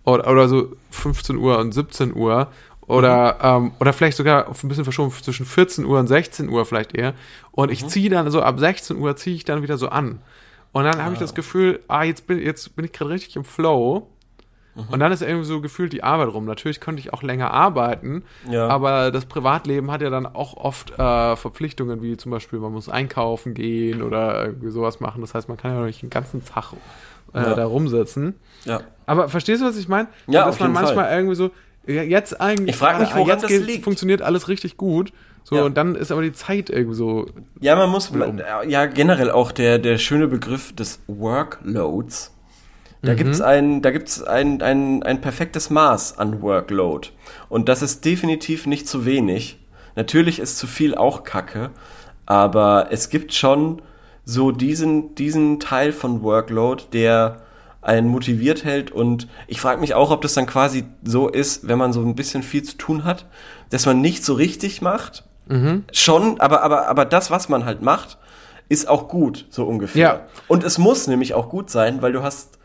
oder, 0.05 0.32
oder 0.32 0.47
so 0.47 0.72
15 0.91 1.36
Uhr 1.36 1.59
und 1.59 1.74
17 1.74 2.15
Uhr. 2.15 2.47
Oder, 2.88 3.39
ähm, 3.43 3.74
oder 3.82 3.91
vielleicht 3.91 4.15
sogar 4.15 4.47
ein 4.47 4.70
bisschen 4.70 4.86
verschoben 4.86 5.11
zwischen 5.11 5.45
14 5.45 5.84
Uhr 5.84 5.99
und 5.99 6.07
16 6.07 6.47
Uhr 6.47 6.65
vielleicht 6.65 6.95
eher. 6.95 7.13
Und 7.51 7.70
ich 7.70 7.86
ziehe 7.86 8.09
dann 8.09 8.32
so 8.32 8.41
ab 8.41 8.57
16 8.57 8.95
Uhr 8.95 9.18
ziehe 9.18 9.36
ich 9.36 9.43
dann 9.43 9.61
wieder 9.61 9.78
so 9.78 9.89
an. 9.89 10.22
Und 10.72 10.86
dann 10.86 11.03
habe 11.03 11.15
ich 11.15 11.20
das 11.20 11.36
Gefühl, 11.36 11.82
ah, 11.89 12.03
jetzt 12.03 12.28
bin, 12.28 12.39
jetzt 12.39 12.78
bin 12.78 12.86
ich 12.86 12.93
gerade 12.93 13.11
richtig 13.11 13.36
im 13.36 13.43
Flow. 13.43 14.07
Und 14.91 14.99
dann 14.99 15.11
ist 15.11 15.21
irgendwie 15.21 15.45
so 15.45 15.59
gefühlt 15.61 15.91
die 15.93 16.03
Arbeit 16.03 16.30
rum. 16.34 16.45
Natürlich 16.45 16.80
könnte 16.80 16.99
ich 16.99 17.13
auch 17.13 17.23
länger 17.23 17.51
arbeiten, 17.51 18.23
Ja. 18.49 18.67
aber 18.67 19.11
das 19.11 19.25
Privatleben 19.25 19.91
hat 19.91 20.01
ja 20.01 20.09
dann 20.09 20.25
auch 20.25 20.55
oft 20.55 20.91
äh, 20.99 21.36
Verpflichtungen, 21.36 22.01
wie 22.01 22.15
zum 22.17 22.32
Beispiel, 22.32 22.59
man 22.59 22.71
muss 22.73 22.88
einkaufen 22.89 23.53
gehen 23.53 24.01
oder 24.01 24.45
irgendwie 24.45 24.69
sowas 24.69 24.99
machen. 24.99 25.21
Das 25.21 25.34
heißt, 25.34 25.47
man 25.49 25.57
kann 25.57 25.73
ja 25.73 25.82
nicht 25.86 26.01
den 26.01 26.09
ganzen 26.09 26.45
Tag 26.45 26.73
äh, 27.34 27.39
Ja. 27.41 27.53
da 27.55 27.65
rumsitzen. 27.65 28.36
Ja. 28.65 28.82
Aber 29.05 29.30
verstehst 29.30 29.61
du, 29.61 29.65
was 29.65 29.78
ich 29.78 29.88
meine? 29.88 30.07
Ja, 30.28 30.45
Dass 30.45 30.59
man 30.59 30.71
manchmal 30.73 31.05
Fall. 31.05 31.17
irgendwie 31.17 31.36
so, 31.36 31.51
jetzt 31.86 32.39
eigentlich, 32.39 32.69
Ich 32.71 32.75
frag 32.75 32.99
mich, 32.99 33.09
woran 33.15 33.28
jetzt 33.28 33.47
geht- 33.47 33.65
liegt. 33.65 33.84
funktioniert 33.84 34.21
alles 34.21 34.47
richtig 34.47 34.78
gut. 34.78 35.11
So, 35.43 35.55
Ja. 35.55 35.63
und 35.63 35.78
dann 35.78 35.95
ist 35.95 36.11
aber 36.11 36.21
die 36.21 36.34
Zeit 36.34 36.69
irgendwie 36.69 36.95
so, 36.95 37.25
Ja, 37.61 37.78
man 37.78 37.89
muss, 37.89 38.09
um. 38.09 38.41
ja, 38.67 38.86
generell 38.86 39.32
auch 39.32 39.53
der, 39.53 39.80
der 39.80 39.97
schöne 39.97 40.28
Begriff 40.28 40.75
des 40.75 40.99
Workloads. 41.07 42.34
Da 43.02 43.14
gibt's 43.14 43.41
ein, 43.41 43.82
da 43.82 43.91
gibt's 43.91 44.24
ein, 44.24 44.62
ein, 44.62 45.04
ein 45.04 45.22
perfektes 45.22 45.70
Maß 45.70 46.18
an 46.18 46.41
Workload. 46.41 47.10
Und 47.48 47.70
das 47.70 47.82
ist 47.82 48.04
definitiv 48.06 48.66
nicht 48.66 48.88
zu 48.88 49.06
wenig. 49.06 49.60
Natürlich 49.95 50.39
ist 50.39 50.58
zu 50.58 50.68
viel 50.68 50.95
auch 50.95 51.24
Kacke, 51.24 51.72
aber 52.26 52.88
es 52.91 53.10
gibt 53.10 53.34
schon 53.34 53.82
so 54.26 54.52
diesen, 54.52 55.16
diesen 55.16 55.60
Teil 55.60 55.91
von 55.91 56.22
Workload, 56.22 56.84
der 56.91 57.41
einen 57.82 58.10
motiviert 58.10 58.66
hält 58.66 58.91
und 58.91 59.28
ich 59.48 59.62
frage 59.62 59.80
mich 59.80 59.93
auch, 59.93 60.12
ob 60.12 60.22
das 60.22 60.34
dann 60.34 60.45
quasi 60.45 60.84
so 61.04 61.30
ist, 61.30 61.68
wenn 61.68 61.78
man 61.78 61.93
so 61.93 62.02
ein 62.02 62.16
bisschen 62.16 62.43
viel 62.43 62.64
zu 62.64 62.78
tun 62.78 63.06
hat, 63.06 63.26
dass 63.70 63.86
man 63.86 64.02
nicht 64.02 64.26
so 64.26 64.34
richtig 64.34 64.82
macht. 64.82 65.24
Schon, 65.93 66.39
aber, 66.41 66.64
aber, 66.64 66.88
aber 66.89 67.06
das, 67.06 67.32
was 67.32 67.48
man 67.48 67.64
halt 67.66 67.82
macht, 67.82 68.18
ist 68.68 68.89
auch 68.89 69.08
gut, 69.08 69.45
so 69.50 69.66
ungefähr. 69.66 70.02
Ja. 70.02 70.20
Und 70.50 70.66
es 70.66 70.78
muss 70.78 71.08
nämlich 71.08 71.34
auch 71.34 71.50
gut 71.50 71.70
sein, 71.70 72.02
weil 72.02 72.12
du 72.12 72.22
hast 72.22 72.57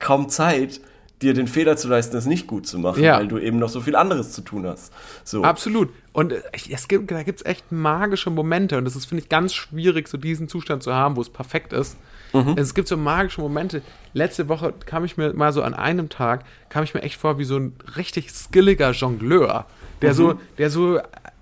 kaum 0.00 0.28
Zeit, 0.28 0.80
dir 1.22 1.34
den 1.34 1.46
Fehler 1.46 1.76
zu 1.76 1.86
leisten, 1.88 2.16
es 2.16 2.24
nicht 2.24 2.46
gut 2.46 2.66
zu 2.66 2.78
machen, 2.78 3.02
Ja. 3.02 3.18
weil 3.18 3.28
du 3.28 3.38
eben 3.38 3.58
noch 3.58 3.68
so 3.68 3.80
viel 3.82 3.94
anderes 3.94 4.32
zu 4.32 4.40
tun 4.40 4.66
hast. 4.66 4.90
So. 5.22 5.44
Absolut. 5.44 5.90
Und 6.14 6.32
äh, 6.32 6.40
es 6.70 6.88
gibt, 6.88 7.10
da 7.10 7.22
gibt 7.22 7.40
es 7.40 7.46
echt 7.46 7.70
magische 7.70 8.30
Momente. 8.30 8.78
Und 8.78 8.86
das 8.86 8.96
ist, 8.96 9.04
finde 9.04 9.22
ich, 9.22 9.28
ganz 9.28 9.52
schwierig, 9.52 10.08
so 10.08 10.16
diesen 10.16 10.48
Zustand 10.48 10.82
zu 10.82 10.94
haben, 10.94 11.16
wo 11.16 11.20
es 11.20 11.28
perfekt 11.30 11.72
ist. 11.74 11.96
Es 12.54 12.74
gibt 12.74 12.86
so 12.86 12.96
magische 12.96 13.40
Momente. 13.40 13.82
Letzte 14.12 14.48
Woche 14.48 14.72
kam 14.86 15.04
ich 15.04 15.16
mir 15.16 15.34
mal 15.34 15.52
so 15.52 15.62
an 15.64 15.74
einem 15.74 16.08
Tag, 16.08 16.44
kam 16.68 16.84
ich 16.84 16.94
mir 16.94 17.02
echt 17.02 17.16
vor 17.20 17.38
wie 17.40 17.44
so 17.44 17.56
ein 17.56 17.74
richtig 17.96 18.30
skilliger 18.30 18.92
Jongleur. 18.92 19.66
Der 20.00 20.14
so, 20.14 20.34
der 20.56 20.70
so, 20.70 21.00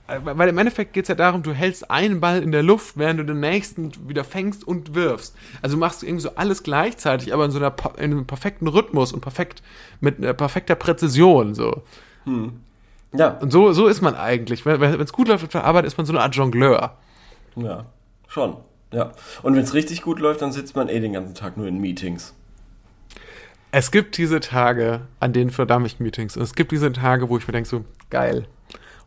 weil 0.08 0.48
im 0.48 0.56
Endeffekt 0.56 0.94
geht 0.94 1.04
es 1.04 1.08
ja 1.08 1.14
darum, 1.14 1.42
du 1.42 1.52
hältst 1.52 1.90
einen 1.90 2.20
Ball 2.20 2.42
in 2.42 2.50
der 2.50 2.62
Luft, 2.62 2.96
während 2.96 3.20
du 3.20 3.24
den 3.24 3.40
nächsten 3.40 3.92
wieder 4.08 4.24
fängst 4.24 4.66
und 4.66 4.94
wirfst. 4.94 5.36
Also 5.60 5.76
machst 5.76 6.02
du 6.02 6.06
irgendwie 6.06 6.22
so 6.22 6.34
alles 6.34 6.62
gleichzeitig, 6.62 7.34
aber 7.34 7.44
in 7.44 7.50
so 7.50 7.58
einer, 7.58 7.74
in 7.98 8.12
einem 8.12 8.26
perfekten 8.26 8.68
Rhythmus 8.68 9.12
und 9.12 9.20
perfekt, 9.20 9.62
mit 10.00 10.22
äh, 10.24 10.32
perfekter 10.32 10.76
Präzision, 10.76 11.54
so. 11.54 11.82
Ja, 13.12 13.28
Und 13.40 13.52
so, 13.52 13.72
so 13.72 13.86
ist 13.86 14.00
man 14.00 14.14
eigentlich. 14.14 14.66
Wenn 14.66 15.00
es 15.00 15.12
gut 15.12 15.28
läuft 15.28 15.44
auf 15.44 15.50
der 15.50 15.64
Arbeit, 15.64 15.84
ist 15.84 15.96
man 15.96 16.06
so 16.06 16.12
eine 16.12 16.20
Art 16.22 16.34
Jongleur. 16.34 16.96
ja, 17.56 17.86
schon. 18.28 18.56
Ja. 18.92 19.12
Und 19.42 19.54
wenn 19.54 19.62
es 19.62 19.74
richtig 19.74 20.02
gut 20.02 20.18
läuft, 20.18 20.40
dann 20.40 20.52
sitzt 20.52 20.74
man 20.74 20.88
eh 20.88 21.00
den 21.00 21.12
ganzen 21.12 21.34
Tag 21.34 21.56
nur 21.56 21.66
in 21.66 21.78
Meetings. 21.78 22.34
Es 23.70 23.90
gibt 23.90 24.16
diese 24.16 24.40
Tage, 24.40 25.02
an 25.20 25.34
denen 25.34 25.50
verdamme 25.50 25.86
ich 25.86 26.00
Meetings. 26.00 26.36
Und 26.36 26.42
es 26.42 26.54
gibt 26.54 26.72
diese 26.72 26.90
Tage, 26.92 27.28
wo 27.28 27.36
ich 27.36 27.46
mir 27.46 27.52
denke, 27.52 27.68
so, 27.68 27.84
geil. 28.08 28.46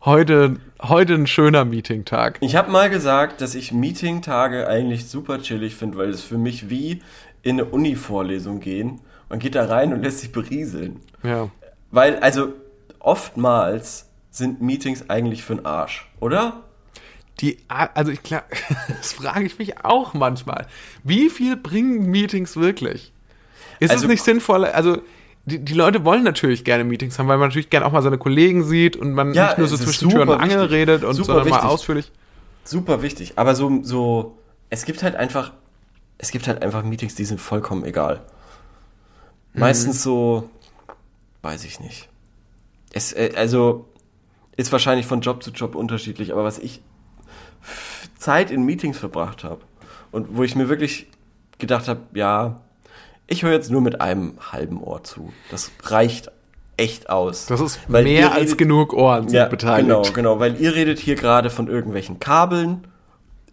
Heute, 0.04 0.56
heute 0.82 1.14
ein 1.14 1.28
schöner 1.28 1.64
Meeting-Tag. 1.64 2.38
Ich 2.40 2.56
habe 2.56 2.72
mal 2.72 2.90
gesagt, 2.90 3.40
dass 3.40 3.54
ich 3.54 3.70
Meeting-Tage 3.70 4.66
eigentlich 4.66 5.06
super 5.06 5.40
chillig 5.40 5.76
finde, 5.76 5.96
weil 5.96 6.10
es 6.10 6.22
für 6.22 6.38
mich 6.38 6.68
wie 6.68 7.02
in 7.42 7.60
eine 7.60 7.66
Uni-Vorlesung 7.66 8.58
gehen. 8.58 9.00
Man 9.28 9.38
geht 9.38 9.54
da 9.54 9.64
rein 9.64 9.92
und 9.92 10.02
lässt 10.02 10.18
sich 10.18 10.32
berieseln. 10.32 11.00
Ja. 11.22 11.50
Weil, 11.92 12.16
also, 12.16 12.52
oftmals 12.98 14.08
sind 14.30 14.60
Meetings 14.60 15.08
eigentlich 15.08 15.44
für 15.44 15.54
den 15.54 15.66
Arsch, 15.66 16.10
oder? 16.18 16.64
Die, 17.40 17.58
also 17.68 18.10
ich 18.10 18.24
klar, 18.24 18.42
das 18.88 19.12
frage 19.12 19.44
ich 19.44 19.58
mich 19.60 19.84
auch 19.84 20.14
manchmal. 20.14 20.66
Wie 21.04 21.30
viel 21.30 21.56
bringen 21.56 22.06
Meetings 22.10 22.56
wirklich? 22.56 23.12
Ist 23.78 23.92
Also- 23.92 24.06
es 24.06 24.10
nicht 24.10 24.24
sinnvoll, 24.24 24.64
also 24.64 24.98
die, 25.44 25.58
die 25.58 25.74
Leute 25.74 26.04
wollen 26.04 26.22
natürlich 26.22 26.64
gerne 26.64 26.84
Meetings 26.84 27.18
haben, 27.18 27.28
weil 27.28 27.38
man 27.38 27.48
natürlich 27.48 27.70
gerne 27.70 27.86
auch 27.86 27.92
mal 27.92 28.02
seine 28.02 28.18
Kollegen 28.18 28.62
sieht 28.64 28.96
und 28.96 29.12
man 29.12 29.34
Ja, 29.34 29.48
nicht 29.48 29.58
nur 29.58 29.68
so 29.68 29.76
zwischen 29.76 30.10
Tür 30.10 30.22
und 30.22 30.30
Angel 30.30 30.62
wichtig. 30.62 30.70
redet 30.70 31.04
und 31.04 31.14
Super 31.14 31.34
sondern 31.34 31.48
mal 31.48 31.60
ausführlich. 31.60 32.12
Super 32.64 33.02
wichtig. 33.02 33.32
Aber 33.36 33.54
so, 33.54 33.82
so, 33.82 34.38
es 34.70 34.84
gibt 34.84 35.02
halt 35.02 35.16
einfach, 35.16 35.52
es 36.18 36.30
gibt 36.30 36.46
halt 36.46 36.62
einfach 36.62 36.84
Meetings, 36.84 37.16
die 37.16 37.24
sind 37.24 37.40
vollkommen 37.40 37.84
egal. 37.84 38.22
Meistens 39.54 40.02
so, 40.02 40.48
weiß 41.42 41.64
ich 41.64 41.80
nicht. 41.80 42.08
Es, 42.92 43.12
äh, 43.12 43.32
also, 43.36 43.88
ist 44.56 44.70
wahrscheinlich 44.70 45.06
von 45.06 45.20
Job 45.20 45.42
zu 45.42 45.50
Job 45.50 45.74
unterschiedlich, 45.74 46.32
aber 46.32 46.44
was 46.44 46.58
ich 46.58 46.82
Zeit 48.18 48.50
in 48.50 48.64
Meetings 48.64 48.98
verbracht 48.98 49.44
habe 49.44 49.60
und 50.10 50.36
wo 50.36 50.42
ich 50.42 50.54
mir 50.54 50.68
wirklich 50.68 51.06
gedacht 51.58 51.88
habe, 51.88 52.00
ja, 52.14 52.60
Ich 53.32 53.42
höre 53.42 53.52
jetzt 53.52 53.70
nur 53.70 53.80
mit 53.80 54.02
einem 54.02 54.34
halben 54.52 54.82
Ohr 54.82 55.02
zu. 55.04 55.32
Das 55.50 55.70
reicht 55.84 56.30
echt 56.76 57.08
aus. 57.08 57.46
Das 57.46 57.62
ist 57.62 57.80
Weil 57.88 58.04
mehr 58.04 58.32
als 58.32 58.42
redet- 58.50 58.58
genug 58.58 58.92
Ohren 58.92 59.28
sind 59.28 59.38
ja, 59.38 59.46
beteiligt. 59.46 59.88
Genau, 59.88 60.02
genau, 60.12 60.38
weil 60.38 60.60
ihr 60.60 60.74
redet 60.74 60.98
hier 60.98 61.14
gerade 61.14 61.48
von 61.48 61.66
irgendwelchen 61.66 62.20
Kabeln. 62.20 62.86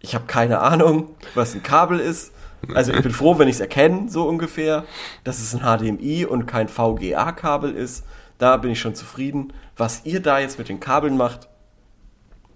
Ich 0.00 0.14
habe 0.14 0.26
keine 0.26 0.60
Ahnung, 0.60 1.08
was 1.34 1.54
ein 1.54 1.62
Kabel 1.62 1.98
ist. 1.98 2.32
Also 2.74 2.92
ich 2.92 3.00
bin 3.02 3.10
froh, 3.12 3.38
wenn 3.38 3.48
ich 3.48 3.54
es 3.54 3.60
erkenne, 3.60 4.10
so 4.10 4.28
ungefähr, 4.28 4.84
dass 5.24 5.38
es 5.38 5.54
ein 5.54 5.60
HDMI 5.62 6.26
und 6.26 6.44
kein 6.44 6.68
VGA-Kabel 6.68 7.72
ist. 7.74 8.04
Da 8.36 8.58
bin 8.58 8.72
ich 8.72 8.80
schon 8.80 8.94
zufrieden. 8.94 9.54
Was 9.78 10.02
ihr 10.04 10.20
da 10.20 10.40
jetzt 10.40 10.58
mit 10.58 10.68
den 10.68 10.78
Kabeln 10.78 11.16
macht, 11.16 11.48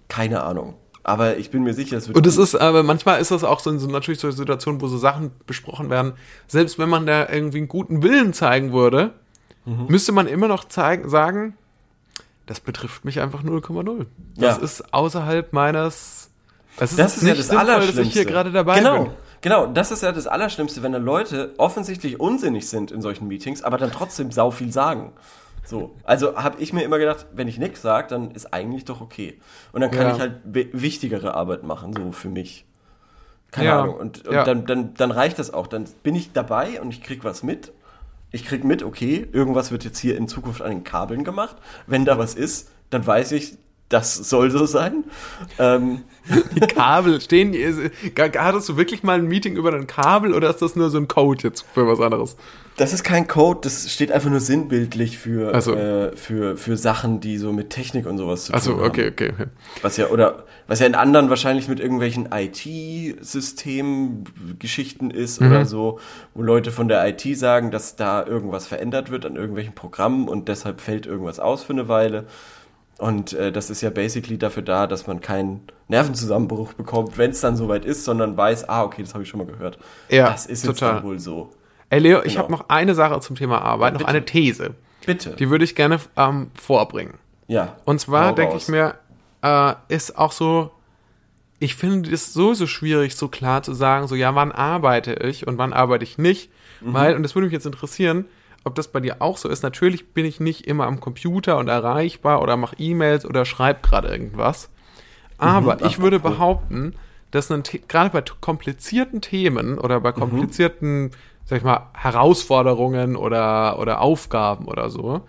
keine 0.09 0.43
Ahnung. 0.43 0.75
Aber 1.07 1.37
ich 1.37 1.51
bin 1.51 1.61
mir 1.63 1.75
sicher, 1.75 1.97
es 1.97 2.07
wird. 2.07 2.17
Und 2.17 2.25
es 2.25 2.35
ist, 2.37 2.55
aber 2.55 2.81
manchmal 2.81 3.21
ist 3.21 3.29
das 3.29 3.43
auch 3.43 3.59
so 3.59 3.69
in 3.69 3.77
so 3.77 3.87
natürlich 3.87 4.19
so 4.19 4.31
Situationen, 4.31 4.81
wo 4.81 4.87
so 4.87 4.97
Sachen 4.97 5.29
besprochen 5.45 5.91
werden. 5.91 6.13
Selbst 6.47 6.79
wenn 6.79 6.89
man 6.89 7.05
da 7.05 7.29
irgendwie 7.29 7.59
einen 7.59 7.67
guten 7.67 8.01
Willen 8.01 8.33
zeigen 8.33 8.73
würde, 8.73 9.13
Mhm. 9.65 9.85
müsste 9.87 10.11
man 10.11 10.25
immer 10.27 10.47
noch 10.47 10.63
zeigen, 10.65 11.07
sagen, 11.09 11.55
das 12.47 12.59
betrifft 12.59 13.05
mich 13.05 13.19
einfach 13.19 13.43
0,0. 13.43 14.07
Das 14.35 14.57
Ja. 14.57 14.63
ist 14.63 14.93
außerhalb 14.93 15.53
meines. 15.53 16.29
Es 16.77 16.91
ist, 16.91 16.99
Das 16.99 17.17
ist 17.17 17.23
ja 17.23 17.35
das 17.35 17.47
sinnvoll, 17.47 17.59
Allerschlimmste. 17.69 17.97
dass 18.01 18.07
ich 18.07 18.13
hier 18.13 18.25
gerade 18.25 18.51
dabei 18.51 18.79
genau, 18.79 19.03
bin. 19.03 19.11
Genau, 19.41 19.67
das 19.67 19.91
ist 19.91 20.01
ja 20.03 20.11
das 20.11 20.25
Allerschlimmste, 20.27 20.81
wenn 20.83 20.91
da 20.91 20.97
Leute 20.97 21.53
offensichtlich 21.57 22.19
unsinnig 22.19 22.67
sind 22.67 22.91
in 22.91 23.01
solchen 23.01 23.27
Meetings, 23.27 23.61
aber 23.63 23.77
dann 23.77 23.91
trotzdem 23.91 24.31
sau 24.31 24.49
viel 24.51 24.71
sagen. 24.71 25.13
So, 25.65 25.95
also 26.03 26.35
habe 26.35 26.61
ich 26.61 26.73
mir 26.73 26.83
immer 26.83 26.99
gedacht, 26.99 27.25
wenn 27.33 27.47
ich 27.47 27.57
nichts 27.57 27.81
sage, 27.81 28.07
dann 28.09 28.31
ist 28.31 28.53
eigentlich 28.53 28.85
doch 28.85 29.01
okay. 29.01 29.39
Und 29.71 29.81
dann 29.81 29.91
kann 29.91 30.07
Ja. 30.07 30.13
ich 30.13 30.19
halt 30.19 30.33
wi- 30.45 30.69
wichtigere 30.73 31.33
Arbeit 31.33 31.63
machen, 31.63 31.91
so 31.93 32.11
für 32.11 32.29
mich. 32.29 32.65
Keine 33.51 33.67
Ja, 33.69 33.81
Ahnung. 33.81 33.95
Und, 33.95 34.27
und 34.27 34.33
ja. 34.33 34.43
dann, 34.43 34.65
dann, 34.65 34.93
dann 34.93 35.11
reicht 35.11 35.39
das 35.39 35.53
auch. 35.53 35.67
Dann 35.67 35.85
bin 36.03 36.13
ich 36.15 36.33
dabei 36.33 36.79
und 36.81 36.89
ich 36.91 37.01
krieg 37.01 37.23
was 37.23 37.41
mit. 37.41 37.71
Ich 38.31 38.45
krieg 38.45 38.63
mit, 38.63 38.83
okay, 38.83 39.27
irgendwas 39.31 39.71
wird 39.71 39.83
jetzt 39.85 39.97
hier 39.99 40.17
in 40.17 40.27
Zukunft 40.27 40.61
an 40.61 40.69
den 40.69 40.83
Kabeln 40.83 41.23
gemacht. 41.23 41.55
Wenn 41.87 42.05
da 42.05 42.17
was 42.17 42.35
ist, 42.35 42.69
dann 42.89 43.05
weiß 43.07 43.31
ich, 43.31 43.57
das 43.89 44.15
soll 44.15 44.49
so 44.51 44.65
sein. 44.65 45.03
Ähm, 45.59 46.01
Die 46.55 46.59
Kabel 46.61 47.21
stehen. 47.21 47.53
Hattest 48.37 48.69
du 48.69 48.77
wirklich 48.77 49.03
mal 49.03 49.19
ein 49.19 49.27
Meeting 49.27 49.55
über 49.55 49.71
ein 49.73 49.85
Kabel 49.85 50.33
oder 50.33 50.49
ist 50.49 50.59
das 50.61 50.75
nur 50.75 50.89
so 50.89 50.97
ein 50.97 51.07
Code 51.07 51.43
jetzt 51.43 51.65
für 51.73 51.87
was 51.87 51.99
anderes? 51.99 52.35
Das 52.77 52.91
ist 52.93 53.03
kein 53.05 53.27
Code, 53.27 53.59
das 53.63 53.89
steht 53.89 54.11
einfach 54.11 54.29
nur 54.29 54.41
sinnbildlich 54.41 55.17
für, 55.17 55.61
so. 55.61 55.75
äh, 55.75 56.13
für, 56.17 56.57
für 56.57 56.75
Sachen, 56.75 57.21
die 57.21 57.37
so 57.37 57.53
mit 57.53 57.69
Technik 57.69 58.05
und 58.05 58.17
sowas 58.17 58.45
zu 58.45 58.51
tun 58.51 58.55
Achso, 58.57 58.71
haben. 58.73 58.81
okay, 58.89 59.07
okay. 59.11 59.31
okay. 59.33 59.45
Was 59.81 59.95
ja, 59.95 60.07
oder 60.07 60.43
was 60.67 60.81
ja 60.81 60.85
in 60.87 60.95
anderen 60.95 61.29
wahrscheinlich 61.29 61.69
mit 61.69 61.79
irgendwelchen 61.79 62.27
IT-System-Geschichten 62.33 65.11
ist 65.11 65.41
Mhm. 65.41 65.47
oder 65.47 65.65
so, 65.65 65.99
wo 66.33 66.41
Leute 66.41 66.71
von 66.71 66.87
der 66.87 67.07
IT 67.07 67.21
sagen, 67.37 67.71
dass 67.71 67.95
da 67.95 68.25
irgendwas 68.25 68.67
verändert 68.67 69.11
wird 69.11 69.25
an 69.25 69.35
irgendwelchen 69.35 69.73
Programmen 69.75 70.27
und 70.27 70.47
deshalb 70.47 70.81
fällt 70.81 71.05
irgendwas 71.05 71.39
aus 71.39 71.63
für 71.63 71.73
eine 71.73 71.87
Weile. 71.87 72.25
Und 72.97 73.33
äh, 73.33 73.51
das 73.51 73.69
ist 73.69 73.81
ja 73.81 73.89
basically 73.89 74.37
dafür 74.37 74.63
da, 74.63 74.87
dass 74.87 75.05
man 75.05 75.19
keinen 75.19 75.61
Nervenzusammenbruch 75.89 76.73
bekommt, 76.73 77.17
wenn 77.17 77.31
es 77.31 77.41
dann 77.41 77.57
soweit 77.57 77.83
ist, 77.85 78.05
sondern 78.05 78.37
weiß, 78.37 78.69
ah, 78.69 78.83
okay, 78.83 79.01
das 79.01 79.13
habe 79.13 79.23
ich 79.23 79.29
schon 79.29 79.39
mal 79.39 79.47
gehört. 79.47 79.77
Ja, 80.09 80.29
das 80.29 80.45
ist 80.45 80.63
jetzt 80.65 80.79
total. 80.79 80.95
dann 80.95 81.03
wohl 81.03 81.19
so. 81.19 81.51
Ey, 81.89 81.99
Leo, 81.99 82.19
ich 82.23 82.33
Genau. 82.33 82.43
habe 82.43 82.51
noch 82.53 82.69
eine 82.69 82.95
Sache 82.95 83.19
zum 83.19 83.35
Thema 83.35 83.61
Arbeit, 83.61 83.93
noch 83.93 83.99
bitte. 83.99 84.09
eine 84.09 84.23
These. 84.25 84.75
Bitte. 85.05 85.31
Die 85.31 85.49
würde 85.49 85.65
ich 85.65 85.75
gerne 85.75 85.99
ähm, 86.15 86.49
vorbringen. 86.59 87.15
ja. 87.47 87.75
Und 87.85 87.99
zwar 87.99 88.33
denke 88.33 88.55
ich 88.57 88.67
mir, 88.69 88.95
äh, 89.43 89.73
ist 89.89 90.17
auch 90.17 90.31
so, 90.31 90.71
ich 91.59 91.75
finde 91.75 92.09
es 92.11 92.33
sowieso 92.33 92.65
schwierig, 92.65 93.15
so 93.15 93.27
klar 93.27 93.61
zu 93.61 93.73
sagen, 93.73 94.07
so 94.07 94.15
ja, 94.15 94.33
wann 94.35 94.51
arbeite 94.51 95.13
ich 95.13 95.45
und 95.47 95.57
wann 95.57 95.73
arbeite 95.73 96.03
ich 96.03 96.17
nicht. 96.17 96.49
Mhm. 96.81 96.93
Weil, 96.93 97.15
und 97.15 97.23
das 97.23 97.35
würde 97.35 97.45
mich 97.45 97.53
jetzt 97.53 97.65
interessieren, 97.65 98.25
ob 98.65 98.75
das 98.75 98.89
bei 98.89 98.99
dir 98.99 99.21
auch 99.21 99.37
so 99.37 99.47
ist. 99.47 99.63
Natürlich 99.63 100.09
bin 100.13 100.25
ich 100.25 100.39
nicht 100.39 100.67
immer 100.67 100.87
am 100.87 100.99
Computer 100.99 101.57
und 101.57 101.69
erreichbar 101.69 102.41
oder 102.41 102.57
mache 102.57 102.75
E-Mails 102.77 103.25
oder 103.25 103.45
schreibe 103.45 103.79
gerade 103.81 104.09
irgendwas. 104.09 104.69
Aber 105.37 105.85
ich 105.85 105.99
würde 105.99 106.19
behaupten, 106.19 106.95
dass 107.31 107.53
gerade 107.87 108.09
bei 108.09 108.23
komplizierten 108.41 109.21
Themen 109.21 109.77
oder 109.77 109.99
bei 109.99 110.11
komplizierten, 110.11 111.11
sag 111.45 111.59
ich 111.59 111.63
mal, 111.63 111.87
Herausforderungen 111.93 113.15
oder, 113.15 113.77
oder 113.79 114.01
Aufgaben 114.01 114.65
oder 114.65 114.89
so, 114.89 115.21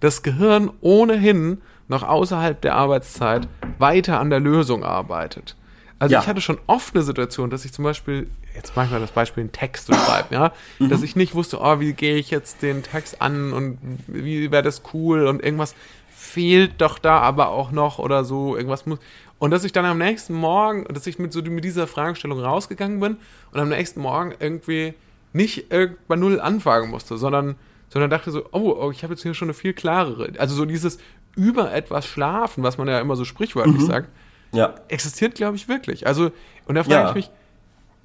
das 0.00 0.22
Gehirn 0.22 0.70
ohnehin 0.80 1.60
noch 1.88 2.02
außerhalb 2.02 2.60
der 2.60 2.74
Arbeitszeit 2.76 3.48
weiter 3.78 4.20
an 4.20 4.30
der 4.30 4.40
Lösung 4.40 4.84
arbeitet. 4.84 5.56
Also 5.98 6.14
Ja. 6.14 6.20
ich 6.20 6.28
hatte 6.28 6.40
schon 6.40 6.58
oft 6.68 6.94
eine 6.94 7.02
Situation, 7.02 7.50
dass 7.50 7.64
ich 7.64 7.72
zum 7.72 7.82
Beispiel, 7.84 8.30
jetzt 8.58 8.74
mache 8.76 8.86
ich 8.86 8.92
mal 8.92 9.00
das 9.00 9.12
Beispiel, 9.12 9.42
einen 9.42 9.52
Text 9.52 9.86
zu 9.86 9.94
schreiben, 9.94 10.28
ja, 10.32 10.52
dass 10.80 11.02
ich 11.02 11.16
nicht 11.16 11.34
wusste, 11.34 11.58
oh, 11.60 11.80
wie 11.80 11.92
gehe 11.92 12.16
ich 12.16 12.30
jetzt 12.30 12.60
den 12.60 12.82
Text 12.82 13.22
an 13.22 13.52
und 13.52 13.78
wie 14.08 14.50
wäre 14.50 14.62
das 14.62 14.82
cool 14.92 15.26
und 15.26 15.42
irgendwas 15.42 15.74
fehlt 16.10 16.80
doch 16.80 16.98
da 16.98 17.20
aber 17.20 17.48
auch 17.50 17.70
noch 17.70 17.98
oder 17.98 18.24
so, 18.24 18.56
irgendwas 18.56 18.84
muss. 18.84 18.98
Und 19.38 19.52
dass 19.52 19.62
ich 19.62 19.70
dann 19.72 19.84
am 19.84 19.98
nächsten 19.98 20.34
Morgen, 20.34 20.84
dass 20.92 21.06
ich 21.06 21.18
mit 21.20 21.32
so 21.32 21.40
mit 21.42 21.62
dieser 21.64 21.86
Fragestellung 21.86 22.40
rausgegangen 22.40 22.98
bin 22.98 23.16
und 23.52 23.60
am 23.60 23.68
nächsten 23.68 24.00
Morgen 24.00 24.34
irgendwie 24.40 24.94
nicht 25.32 25.66
bei 26.08 26.16
Null 26.16 26.40
anfangen 26.40 26.90
musste, 26.90 27.16
sondern, 27.16 27.54
sondern 27.88 28.10
dachte 28.10 28.32
so, 28.32 28.44
oh, 28.50 28.76
oh 28.80 28.90
ich 28.90 29.04
habe 29.04 29.14
jetzt 29.14 29.22
hier 29.22 29.34
schon 29.34 29.46
eine 29.46 29.54
viel 29.54 29.72
klarere. 29.72 30.32
Also 30.38 30.56
so 30.56 30.64
dieses 30.64 30.98
über 31.36 31.72
etwas 31.72 32.06
schlafen, 32.06 32.64
was 32.64 32.78
man 32.78 32.88
ja 32.88 32.98
immer 33.00 33.14
so 33.14 33.24
sprichwörtlich 33.24 33.82
sagt, 33.82 34.08
Ja. 34.52 34.74
existiert, 34.88 35.36
glaube 35.36 35.56
ich, 35.56 35.68
wirklich. 35.68 36.06
Also, 36.08 36.32
und 36.66 36.74
da 36.74 36.82
frage 36.82 36.94
Ja. 36.94 37.08
ich 37.10 37.14
mich, 37.14 37.30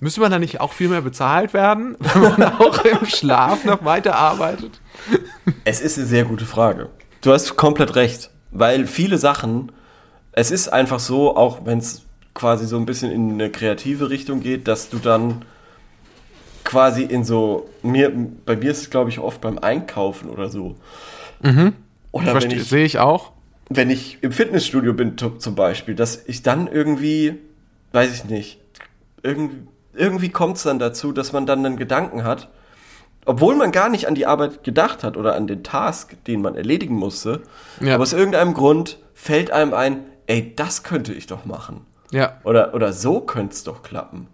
müsste 0.04 0.20
man 0.20 0.32
da 0.32 0.38
nicht 0.38 0.60
auch 0.60 0.74
viel 0.74 0.90
mehr 0.90 1.02
bezahlt 1.02 1.54
werden, 1.54 1.96
wenn 2.14 2.22
man 2.22 2.44
auch 2.44 2.84
im 2.84 3.06
Schlaf 3.06 3.64
noch 3.64 3.86
weiterarbeitet? 3.86 4.82
Es 5.64 5.80
ist 5.80 5.98
eine 5.98 6.06
sehr 6.06 6.26
gute 6.26 6.46
Frage. 6.46 6.90
Du 7.22 7.32
hast 7.32 7.56
komplett 7.56 7.96
recht, 7.96 8.30
weil 8.52 8.86
viele 8.86 9.18
Sachen, 9.18 9.72
es 10.34 10.52
ist 10.52 10.68
einfach 10.68 11.00
so, 11.00 11.38
auch 11.38 11.66
wenn 11.66 11.78
es 11.78 12.04
quasi 12.34 12.66
so 12.68 12.76
ein 12.78 12.86
bisschen 12.86 13.12
in 13.12 13.32
eine 13.32 13.50
kreative 13.50 14.10
Richtung 14.10 14.42
geht, 14.42 14.68
dass 14.68 14.90
du 14.90 14.98
dann 14.98 15.46
quasi 16.66 17.04
in 17.04 17.24
so, 17.24 17.70
mir, 17.82 18.12
bei 18.46 18.58
mir 18.58 18.72
ist 18.72 18.82
es 18.82 18.90
glaube 18.90 19.10
ich 19.10 19.20
oft 19.20 19.40
beim 19.40 19.58
Einkaufen 19.58 20.30
oder 20.30 20.50
so. 20.50 20.76
Oder 22.12 22.32
Verstehe, 22.32 22.58
ich, 22.58 22.68
sehe 22.68 22.86
ich 22.86 23.00
auch. 23.00 23.32
wenn 23.70 23.90
ich 23.90 24.18
im 24.22 24.34
Fitnessstudio 24.34 24.94
bin 24.94 25.16
zum 25.18 25.56
Beispiel, 25.56 25.96
dass 25.96 26.24
ich 26.26 26.42
dann 26.42 26.68
irgendwie, 26.68 27.36
weiß 27.94 28.14
ich 28.14 28.26
nicht, 28.26 28.60
irgendwie, 29.22 29.68
irgendwie 29.96 30.30
kommt 30.30 30.58
es 30.58 30.64
dann 30.64 30.80
dazu, 30.80 31.12
dass 31.12 31.32
man 31.34 31.46
dann 31.46 31.66
einen 31.66 31.78
Gedanken 31.78 32.24
hat, 32.24 32.50
obwohl 33.26 33.56
man 33.56 33.72
gar 33.72 33.90
nicht 33.90 34.08
an 34.08 34.16
die 34.16 34.26
Arbeit 34.26 34.64
gedacht 34.64 35.04
hat 35.04 35.16
oder 35.18 35.36
an 35.36 35.48
den 35.48 35.64
Task, 35.64 36.16
den 36.26 36.42
man 36.42 36.56
erledigen 36.56 36.96
musste, 36.96 37.42
Ja. 37.80 37.96
aber 37.96 38.04
aus 38.04 38.14
irgendeinem 38.14 38.54
Grund 38.54 39.00
fällt 39.14 39.52
einem 39.52 39.74
ein, 39.74 40.06
ey, 40.28 40.54
das 40.56 40.84
könnte 40.84 41.14
ich 41.14 41.28
doch 41.28 41.46
machen. 41.46 41.86
Ja, 42.12 42.34
Oder, 42.44 42.74
oder 42.76 42.94
so 42.94 43.22
könnte 43.22 43.54
es 43.56 43.64
doch 43.64 43.82
klappen. 43.82 44.28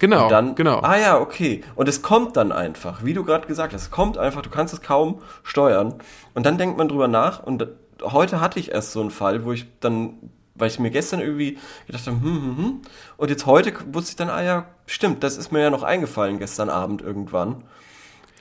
genau, 0.00 0.24
Und 0.24 0.30
dann, 0.32 0.54
genau. 0.56 0.80
ah 0.80 0.96
ja, 0.98 1.18
okay. 1.20 1.62
Und 1.76 1.88
es 1.88 2.02
kommt 2.02 2.36
dann 2.36 2.50
einfach, 2.50 3.04
wie 3.04 3.12
du 3.14 3.22
gerade 3.24 3.46
gesagt 3.46 3.72
hast, 3.74 3.82
es 3.82 3.90
kommt 3.92 4.18
einfach, 4.18 4.42
du 4.42 4.50
kannst 4.50 4.74
es 4.74 4.80
kaum 4.82 5.20
steuern. 5.44 5.94
Und 6.34 6.44
dann 6.46 6.58
denkt 6.58 6.76
man 6.78 6.88
drüber 6.88 7.06
nach. 7.06 7.42
Und 7.42 7.68
heute 8.02 8.40
hatte 8.40 8.58
ich 8.58 8.72
erst 8.72 8.90
so 8.92 9.00
einen 9.00 9.10
Fall, 9.12 9.44
wo 9.44 9.52
ich 9.52 9.66
dann, 9.80 10.14
weil 10.60 10.68
ich 10.68 10.78
mir 10.78 10.90
gestern 10.90 11.20
irgendwie 11.20 11.58
gedacht 11.86 12.06
habe, 12.06 12.16
hm, 12.20 12.22
hm, 12.42 12.56
hm. 12.56 12.82
Und 13.16 13.30
jetzt 13.30 13.46
heute 13.46 13.72
wusste 13.92 14.10
ich 14.10 14.16
dann, 14.16 14.28
ah 14.30 14.42
ja, 14.42 14.66
stimmt, 14.86 15.22
das 15.24 15.36
ist 15.36 15.50
mir 15.52 15.60
ja 15.60 15.70
noch 15.70 15.82
eingefallen 15.82 16.38
gestern 16.38 16.68
Abend 16.70 17.02
irgendwann. 17.02 17.64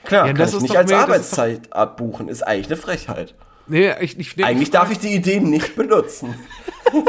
Klar, 0.03 0.27
Ja, 0.27 0.33
kann 0.33 0.37
das 0.37 0.49
ich 0.51 0.55
ist 0.57 0.61
nicht 0.63 0.77
als 0.77 0.89
mehr- 0.89 0.99
das 0.99 1.07
ist 1.07 1.39
Arbeitszeit 1.39 1.73
abbuchen, 1.73 2.27
ist 2.29 2.43
eigentlich 2.43 2.67
eine 2.67 2.77
Frechheit. 2.77 3.35
Nee, 3.67 3.93
ich, 4.01 4.17
ich, 4.17 4.35
nee, 4.37 4.43
Eigentlich 4.43 4.71
darf 4.71 4.91
ich 4.91 4.99
die 4.99 5.13
Idee 5.13 5.39
nicht 5.39 5.75
benutzen. 5.75 6.33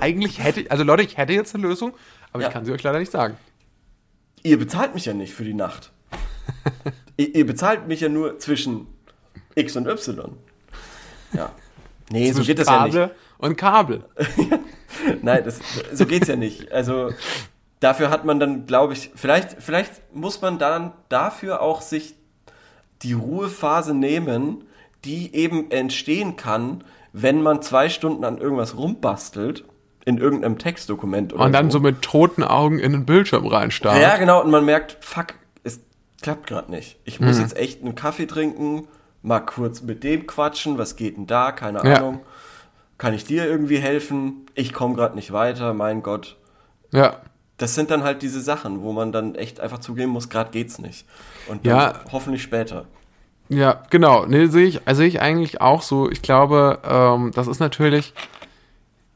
eigentlich 0.00 0.42
hätte 0.42 0.62
ich, 0.62 0.70
also 0.70 0.82
Leute, 0.84 1.02
ich 1.02 1.16
hätte 1.16 1.32
jetzt 1.32 1.54
eine 1.54 1.66
Lösung, 1.66 1.92
aber 2.32 2.42
Ja. 2.42 2.48
ich 2.48 2.54
kann 2.54 2.64
sie 2.64 2.72
euch 2.72 2.82
leider 2.82 2.98
nicht 2.98 3.12
sagen. 3.12 3.36
Ihr 4.42 4.58
bezahlt 4.58 4.94
mich 4.94 5.04
ja 5.04 5.14
nicht 5.14 5.32
für 5.34 5.44
die 5.44 5.54
Nacht. 5.54 5.92
ihr, 7.16 7.34
ihr 7.34 7.46
bezahlt 7.46 7.86
mich 7.88 8.00
ja 8.00 8.08
nur 8.08 8.38
zwischen 8.38 8.86
X 9.54 9.76
und 9.76 9.86
Y. 9.86 10.36
Ja. 11.32 11.50
Nee, 12.10 12.32
so 12.32 12.42
geht 12.42 12.58
das 12.58 12.66
ja 12.68 12.84
nicht. 12.86 12.98
Und 13.38 13.56
Kabel. 13.56 14.04
Nein, 15.22 15.42
das, 15.44 15.60
so 15.92 16.06
geht's 16.06 16.28
ja 16.28 16.36
nicht. 16.36 16.72
Also 16.72 17.10
dafür 17.80 18.10
hat 18.10 18.24
man 18.24 18.40
dann, 18.40 18.66
glaube 18.66 18.92
ich, 18.94 19.10
vielleicht, 19.14 19.56
vielleicht 19.62 20.14
muss 20.14 20.40
man 20.40 20.58
dann 20.58 20.92
dafür 21.08 21.60
auch 21.62 21.80
sich 21.82 22.14
die 23.02 23.12
Ruhephase 23.12 23.94
nehmen, 23.94 24.64
die 25.04 25.34
eben 25.34 25.70
entstehen 25.70 26.36
kann, 26.36 26.82
wenn 27.12 27.42
man 27.42 27.62
zwei 27.62 27.88
Stunden 27.88 28.24
an 28.24 28.38
irgendwas 28.38 28.76
rumbastelt, 28.76 29.64
in 30.04 30.18
irgendeinem 30.18 30.58
Textdokument 30.58 31.32
oder 31.32 31.44
Und 31.44 31.52
dann 31.52 31.70
so. 31.70 31.78
so 31.78 31.82
mit 31.82 32.00
toten 32.02 32.44
Augen 32.44 32.78
in 32.78 32.92
den 32.92 33.04
Bildschirm 33.06 33.46
reinstarrt. 33.46 34.00
Ja, 34.00 34.16
genau, 34.16 34.40
und 34.42 34.50
man 34.50 34.64
merkt, 34.64 34.96
fuck, 35.00 35.34
es 35.64 35.80
klappt 36.22 36.46
gerade 36.46 36.70
nicht. 36.70 36.98
Ich 37.04 37.18
muss 37.20 37.38
jetzt 37.40 37.56
echt 37.56 37.82
einen 37.82 37.96
Kaffee 37.96 38.26
trinken, 38.26 38.86
mal 39.22 39.40
kurz 39.40 39.82
mit 39.82 40.04
dem 40.04 40.26
quatschen, 40.28 40.78
was 40.78 40.94
geht 40.94 41.16
denn 41.16 41.26
da, 41.26 41.50
keine 41.50 41.78
Ja. 41.88 41.96
Ahnung. 41.96 42.20
Kann 42.98 43.12
ich 43.14 43.24
dir 43.24 43.44
irgendwie 43.46 43.78
helfen? 43.78 44.46
Ich 44.54 44.72
komme 44.72 44.94
gerade 44.94 45.14
nicht 45.16 45.32
weiter, 45.32 45.74
mein 45.74 46.02
Gott. 46.02 46.36
ja. 46.92 47.16
Das 47.58 47.74
sind 47.74 47.90
dann 47.90 48.02
halt 48.04 48.20
diese 48.20 48.42
Sachen, 48.42 48.82
wo 48.82 48.92
man 48.92 49.12
dann 49.12 49.34
echt 49.34 49.60
einfach 49.60 49.78
zugeben 49.78 50.10
muss, 50.10 50.28
gerade 50.28 50.50
geht's 50.50 50.78
nicht. 50.78 51.06
Und 51.48 51.64
dann 51.64 51.74
Ja. 51.74 51.92
hoffentlich 52.12 52.42
später. 52.42 52.84
Ja, 53.48 53.82
genau. 53.88 54.26
Nee, 54.26 54.44
sehe 54.48 54.66
ich, 54.66 54.86
also 54.86 54.98
sehe 54.98 55.08
ich 55.08 55.22
eigentlich 55.22 55.62
auch 55.62 55.80
so. 55.80 56.10
Ich 56.10 56.20
glaube, 56.20 56.80
ähm, 56.84 57.30
das 57.34 57.46
ist 57.46 57.58
natürlich, 57.58 58.12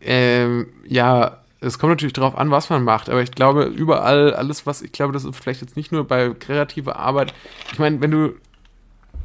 ähm, 0.01 0.69
ja, 0.87 1.39
es 1.61 1.79
kommt 1.79 1.91
natürlich 1.91 2.15
darauf 2.15 2.37
an, 2.37 2.51
was 2.51 2.71
man 2.71 2.83
macht, 2.83 3.11
aber 3.11 3.21
ich 3.21 3.33
glaube, 3.33 3.65
überall, 3.65 4.33
alles, 4.33 4.65
was, 4.67 4.81
ich 4.81 4.93
glaube, 4.93 5.13
das 5.13 5.25
ist 5.25 5.37
vielleicht 5.37 5.61
jetzt 5.61 5.77
nicht 5.77 5.93
nur 5.93 6.07
bei 6.09 6.31
kreativer 6.31 6.97
Arbeit. 6.97 7.35
Ich 7.73 7.79
meine, 7.79 8.01
wenn 8.01 8.11
du, 8.11 8.33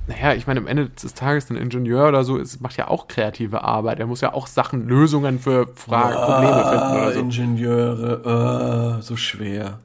naja, 0.07 0.33
ich 0.33 0.47
meine, 0.47 0.59
am 0.59 0.67
Ende 0.67 0.89
des 0.89 1.13
Tages 1.13 1.49
ein 1.49 1.57
Ingenieur 1.57 2.07
oder 2.07 2.23
so 2.23 2.37
ist, 2.37 2.61
macht 2.61 2.77
ja 2.77 2.87
auch 2.87 3.07
kreative 3.07 3.63
Arbeit. 3.63 3.99
Er 3.99 4.05
muss 4.05 4.21
ja 4.21 4.33
auch 4.33 4.47
Sachen, 4.47 4.87
Lösungen 4.87 5.39
für 5.39 5.67
Fragen, 5.75 6.21
Probleme 6.21 6.63
finden 6.65 6.95
oder 6.95 7.11
so. 7.11 7.19
Ah, 7.19 7.23
Ingenieure, 7.23 8.97
äh, 8.99 9.01
so 9.01 9.17
schwer. 9.17 9.79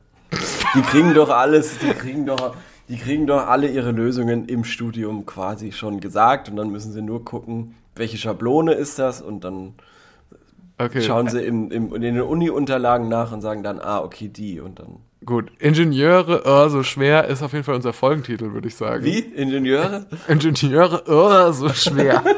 Die 0.74 0.82
kriegen 0.82 1.14
doch 1.14 1.30
alles, 1.30 1.78
die 1.78 1.88
kriegen 1.88 2.26
doch, 2.26 2.54
die 2.88 2.96
kriegen 2.96 3.26
doch 3.26 3.48
alle 3.48 3.68
ihre 3.68 3.90
Lösungen 3.92 4.46
im 4.46 4.64
Studium 4.64 5.26
quasi 5.26 5.72
schon 5.72 6.00
gesagt 6.00 6.48
und 6.48 6.56
dann 6.56 6.70
müssen 6.70 6.92
sie 6.92 7.02
nur 7.02 7.24
gucken, 7.24 7.74
welche 7.96 8.18
Schablone 8.18 8.72
ist 8.72 8.98
das 8.98 9.20
und 9.20 9.44
dann 9.44 9.74
Okay. 10.78 11.02
schauen 11.02 11.28
sie 11.28 11.42
im, 11.42 11.70
im, 11.70 11.94
in 11.94 12.00
den 12.00 12.20
Uni-Unterlagen 12.22 13.08
nach 13.08 13.32
und 13.32 13.42
sagen 13.42 13.62
dann, 13.62 13.80
ah, 13.80 14.00
okay, 14.00 14.28
die 14.28 14.60
und 14.60 14.78
dann. 14.78 14.96
Gut, 15.24 15.50
Ingenieure, 15.58 16.42
oh, 16.46 16.68
so 16.70 16.82
schwer 16.82 17.26
ist 17.28 17.42
auf 17.42 17.52
jeden 17.52 17.64
Fall 17.64 17.74
unser 17.74 17.92
Folgentitel, 17.92 18.52
würde 18.54 18.68
ich 18.68 18.74
sagen. 18.74 19.04
Wie? 19.04 19.18
Ingenieure? 19.18 20.06
Ingenieure, 20.28 21.02
oh, 21.08 21.52
so 21.52 21.68
schwer. 21.70 22.22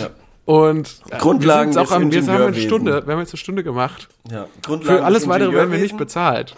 Ja. 0.00 0.08
Und 0.46 1.02
äh, 1.10 1.18
Grundlagen 1.18 1.74
wir, 1.74 1.82
auch 1.82 1.90
am, 1.92 2.10
wir 2.10 2.20
haben 2.22 2.28
eine 2.30 2.46
Ingenieurwesen. 2.46 2.66
Stunde, 2.68 3.06
wir 3.06 3.12
haben 3.12 3.20
jetzt 3.20 3.32
eine 3.32 3.38
Stunde 3.38 3.62
gemacht. 3.62 4.08
Ja. 4.30 4.46
Grundlagen 4.62 4.98
Für 4.98 5.04
alles 5.04 5.28
weitere 5.28 5.52
werden 5.52 5.70
wir 5.70 5.78
nicht 5.78 5.96
bezahlt. 5.96 6.56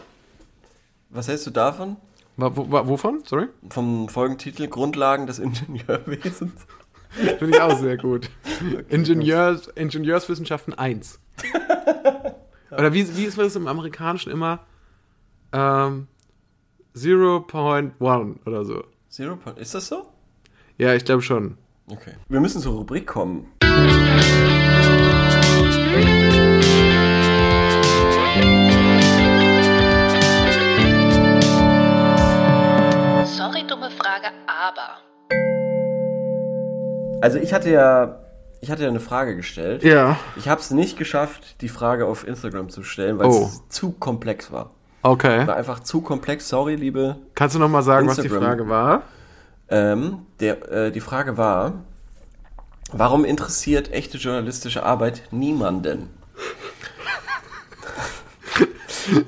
Was 1.11 1.29
hältst 1.29 1.47
du 1.47 1.51
davon? 1.51 1.97
Wa- 2.37 2.53
Wovon? 2.89 3.23
Sorry? 3.25 3.47
Vom 3.71 4.09
Folgentitel 4.09 4.69
Grundlagen 4.69 5.27
des 5.27 5.39
Ingenieurwesens. 5.41 6.53
Finde 7.11 7.57
ich 7.57 7.61
auch 7.61 7.79
sehr 7.79 7.97
gut. 7.97 8.31
Ingenieurs, 8.89 9.69
Ingenieurswissenschaften 9.69 10.75
1. 10.75 11.19
Oder 12.79 12.93
wie, 12.93 13.17
wie 13.17 13.25
ist 13.25 13.39
das 13.39 13.57
im 13.57 13.67
Amerikanischen 13.67 14.33
immer? 14.33 14.61
Ähm, 15.53 16.09
0.1 16.97 18.47
oder 18.47 18.65
so. 18.65 18.85
Zero 19.09 19.37
Point. 19.37 19.59
Ist 19.59 19.75
das 19.75 19.87
so? 19.87 20.07
Ja, 20.79 20.95
ich 20.95 21.05
glaube 21.05 21.23
schon. 21.23 21.57
Okay. 21.89 22.15
Wir 22.29 22.41
müssen 22.41 22.61
zur 22.61 22.75
Rubrik 22.75 23.07
kommen. 23.07 23.47
Sorry, 33.27 33.67
dumme 33.69 33.91
Frage, 33.91 34.29
aber. 34.47 34.99
Also 37.21 37.39
ich 37.39 37.53
hatte 37.53 37.71
ja, 37.71 38.24
ich 38.65 38.71
hatte 38.71 38.83
ja 38.83 38.89
eine 38.89 38.99
Frage 39.01 39.37
gestellt. 39.37 39.85
Ja. 39.85 40.17
Ich 40.37 40.49
habe 40.49 40.59
es 40.59 40.71
nicht 40.71 40.97
geschafft, 40.97 41.61
die 41.61 41.69
Frage 41.69 42.07
auf 42.07 42.27
Instagram 42.27 42.71
zu 42.71 42.83
stellen, 42.83 43.19
weil 43.19 43.27
Oh. 43.27 43.45
es 43.45 43.63
zu 43.69 43.93
komplex 43.93 44.51
war. 44.53 44.71
Okay. 45.03 45.47
War 45.47 45.57
einfach 45.57 45.81
zu 45.81 46.01
komplex. 46.01 46.49
Sorry, 46.49 46.77
liebe. 46.77 47.17
Kannst 47.35 47.55
du 47.55 47.59
noch 47.59 47.69
mal 47.69 47.83
sagen, 47.83 48.09
was 48.09 48.17
die 48.17 48.23
Instagram. 48.23 48.43
Frage 48.49 48.69
war? 48.71 49.03
Ähm, 49.69 50.21
der, 50.41 50.73
äh, 50.73 50.91
die 50.93 51.01
Frage 51.01 51.37
war, 51.37 51.85
warum 52.91 53.27
interessiert 53.27 53.93
echte 53.93 54.17
journalistische 54.17 54.83
Arbeit 54.83 55.23
niemanden? 55.31 56.09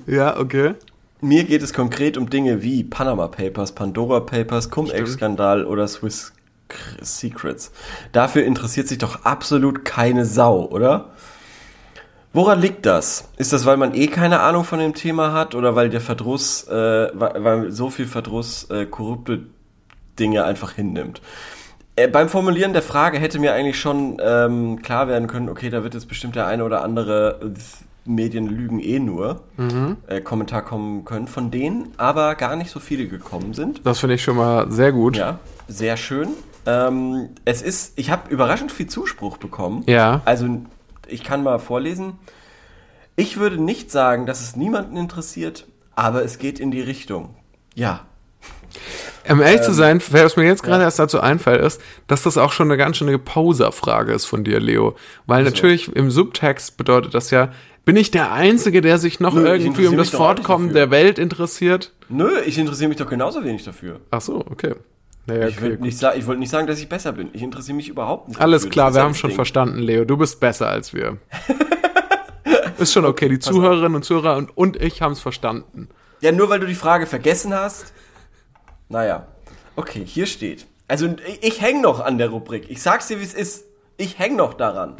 Ja, 0.06 0.38
okay. 0.38 0.74
Mir 1.20 1.44
geht 1.44 1.62
es 1.62 1.74
konkret 1.74 2.16
um 2.16 2.30
Dinge 2.30 2.62
wie 2.62 2.82
Panama 2.84 3.28
Papers, 3.28 3.72
Pandora 3.72 4.20
Papers, 4.20 4.70
Cum-Ex-Skandal 4.70 5.66
oder 5.66 5.86
Swiss 5.88 6.32
Secrets. 7.00 7.72
Dafür 8.12 8.44
interessiert 8.44 8.88
sich 8.88 8.98
doch 8.98 9.24
absolut 9.24 9.84
keine 9.84 10.24
Sau, 10.24 10.66
oder? 10.66 11.10
Woran 12.32 12.60
liegt 12.60 12.84
das? 12.84 13.30
Ist 13.38 13.54
das, 13.54 13.64
weil 13.64 13.78
man 13.78 13.94
eh 13.94 14.08
keine 14.08 14.40
Ahnung 14.40 14.64
von 14.64 14.78
dem 14.78 14.92
Thema 14.92 15.32
hat 15.32 15.54
oder 15.54 15.74
weil 15.74 15.88
der 15.88 16.02
Verdruss, 16.02 16.68
äh, 16.68 17.08
weil, 17.14 17.70
so 17.70 17.88
viel 17.88 18.06
Verdruss 18.06 18.68
äh, 18.68 18.84
korrupte 18.84 19.46
Dinge 20.18 20.44
einfach 20.44 20.72
hinnimmt? 20.72 21.22
Äh, 21.96 22.08
beim 22.08 22.28
Formulieren 22.28 22.74
der 22.74 22.82
Frage 22.82 23.18
hätte 23.18 23.38
mir 23.38 23.54
eigentlich 23.54 23.80
schon 23.80 24.18
ähm, 24.20 24.82
klar 24.82 25.08
werden 25.08 25.28
können, 25.28 25.48
okay, 25.48 25.70
da 25.70 25.82
wird 25.82 25.94
jetzt 25.94 26.08
bestimmt 26.08 26.36
der 26.36 26.46
eine 26.46 26.64
oder 26.64 26.84
andere 26.84 27.40
äh, 27.42 27.58
Medien 28.04 28.46
lügen 28.46 28.80
eh 28.80 28.98
nur 28.98 29.40
äh, 30.06 30.20
Kommentar 30.20 30.62
kommen 30.62 31.04
können, 31.06 31.28
von 31.28 31.50
denen 31.50 31.92
aber 31.96 32.34
gar 32.34 32.54
nicht 32.54 32.70
so 32.70 32.80
viele 32.80 33.08
gekommen 33.08 33.54
sind. 33.54 33.80
Das 33.84 34.00
finde 34.00 34.16
ich 34.16 34.22
schon 34.22 34.36
mal 34.36 34.70
sehr 34.70 34.92
gut. 34.92 35.16
Ja, 35.16 35.38
sehr 35.68 35.96
schön. 35.96 36.28
Ähm, 36.66 37.30
es 37.44 37.62
ist, 37.62 37.98
ich 37.98 38.10
habe 38.10 38.30
überraschend 38.30 38.72
viel 38.72 38.88
Zuspruch 38.88 39.38
bekommen. 39.38 39.84
Ja. 39.86 40.20
Also 40.24 40.48
ich 41.06 41.22
kann 41.22 41.42
mal 41.42 41.58
vorlesen. 41.58 42.18
Ich 43.14 43.38
würde 43.38 43.62
nicht 43.62 43.90
sagen, 43.90 44.26
dass 44.26 44.40
es 44.42 44.56
niemanden 44.56 44.96
interessiert, 44.96 45.66
aber 45.94 46.24
es 46.24 46.38
geht 46.38 46.60
in 46.60 46.70
die 46.70 46.82
Richtung. 46.82 47.34
Ja. 47.74 48.04
Um 49.28 49.40
ehrlich 49.40 49.62
zu 49.62 49.72
sein, 49.72 50.00
was 50.10 50.36
mir 50.36 50.44
jetzt 50.44 50.62
gerade 50.62 50.84
erst 50.84 50.98
dazu 50.98 51.20
einfällt, 51.20 51.64
ist, 51.64 51.80
dass 52.06 52.22
das 52.22 52.36
auch 52.36 52.52
schon 52.52 52.68
eine 52.68 52.76
ganz 52.76 52.98
schöne 52.98 53.18
Poser-Frage 53.18 54.12
ist 54.12 54.26
von 54.26 54.44
dir, 54.44 54.60
Leo. 54.60 54.96
Weil 55.26 55.44
natürlich 55.44 55.94
im 55.96 56.10
Subtext 56.10 56.76
bedeutet 56.76 57.14
das 57.14 57.30
ja, 57.30 57.50
bin 57.84 57.96
ich 57.96 58.10
der 58.10 58.32
Einzige, 58.32 58.80
der 58.80 58.98
sich 58.98 59.20
noch 59.20 59.34
Nö, 59.34 59.46
irgendwie 59.46 59.86
um 59.86 59.96
das 59.96 60.10
Fortkommen 60.10 60.72
der 60.72 60.90
Welt 60.90 61.18
interessiert? 61.18 61.92
Nö, 62.08 62.40
ich 62.44 62.58
interessiere 62.58 62.88
mich 62.88 62.98
doch 62.98 63.08
genauso 63.08 63.44
wenig 63.44 63.64
dafür. 63.64 64.00
Ach 64.10 64.20
so, 64.20 64.44
okay. 64.50 64.74
Naja, 65.26 65.48
Ich, 65.48 65.58
okay, 65.58 65.76
nicht 65.80 66.02
ich 66.02 66.26
wollte 66.26 66.38
nicht 66.38 66.50
sagen, 66.50 66.66
dass 66.66 66.78
ich 66.78 66.88
besser 66.88 67.12
bin. 67.12 67.30
Ich 67.32 67.42
interessiere 67.42 67.76
mich 67.76 67.88
überhaupt 67.88 68.28
nicht. 68.28 68.40
Alles 68.40 68.68
klar, 68.68 68.94
wir 68.94 69.02
haben 69.02 69.14
schon 69.14 69.30
Ding. 69.30 69.36
verstanden, 69.36 69.78
Leo. 69.78 70.04
Du 70.04 70.16
bist 70.16 70.38
besser 70.40 70.68
als 70.68 70.94
wir. 70.94 71.18
ist 72.78 72.92
schon 72.92 73.04
okay. 73.04 73.28
Die 73.28 73.38
Zuhörerinnen 73.38 73.96
und 73.96 74.04
Zuhörer 74.04 74.36
und, 74.36 74.56
und 74.56 74.80
ich 74.80 75.02
haben 75.02 75.12
es 75.12 75.20
verstanden. 75.20 75.88
Ja, 76.20 76.32
nur 76.32 76.48
weil 76.48 76.60
du 76.60 76.66
die 76.66 76.74
Frage 76.74 77.06
vergessen 77.06 77.52
hast. 77.52 77.92
Naja. 78.88 79.26
Okay, 79.74 80.04
hier 80.04 80.26
steht. 80.26 80.66
Also 80.88 81.06
ich, 81.26 81.42
ich 81.42 81.60
häng 81.60 81.80
noch 81.80 82.00
an 82.00 82.18
der 82.18 82.28
Rubrik. 82.28 82.70
Ich 82.70 82.80
sag's 82.80 83.08
dir, 83.08 83.18
wie 83.18 83.24
es 83.24 83.34
ist. 83.34 83.64
Ich 83.96 84.18
häng 84.18 84.36
noch 84.36 84.54
daran. 84.54 84.96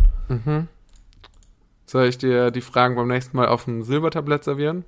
Soll 1.86 2.06
ich 2.06 2.18
dir 2.18 2.50
die 2.50 2.60
Fragen 2.60 2.96
beim 2.96 3.06
nächsten 3.08 3.36
Mal 3.36 3.46
auf 3.46 3.64
dem 3.64 3.84
Silbertablett 3.84 4.42
servieren? 4.42 4.84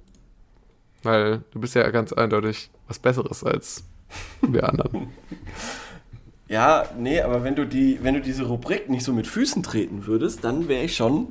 Weil 1.05 1.43
du 1.53 1.61
bist 1.61 1.74
ja 1.76 1.89
ganz 1.91 2.12
eindeutig 2.12 2.70
was 2.89 2.99
Besseres 2.99 3.45
als 3.45 3.84
wir 4.43 4.69
anderen. 4.69 5.09
Ja, 6.49 6.85
nee, 6.99 7.21
aber 7.21 7.45
wenn 7.45 7.55
du 7.57 7.67
die, 7.67 7.99
wenn 8.03 8.15
du 8.15 8.21
diese 8.21 8.45
Rubrik 8.45 8.89
nicht 8.89 9.05
so 9.05 9.13
mit 9.13 9.27
Füßen 9.27 9.63
treten 9.63 10.07
würdest, 10.07 10.45
dann 10.45 10.67
wäre 10.69 10.83
ich 10.85 10.97
schon 10.97 11.29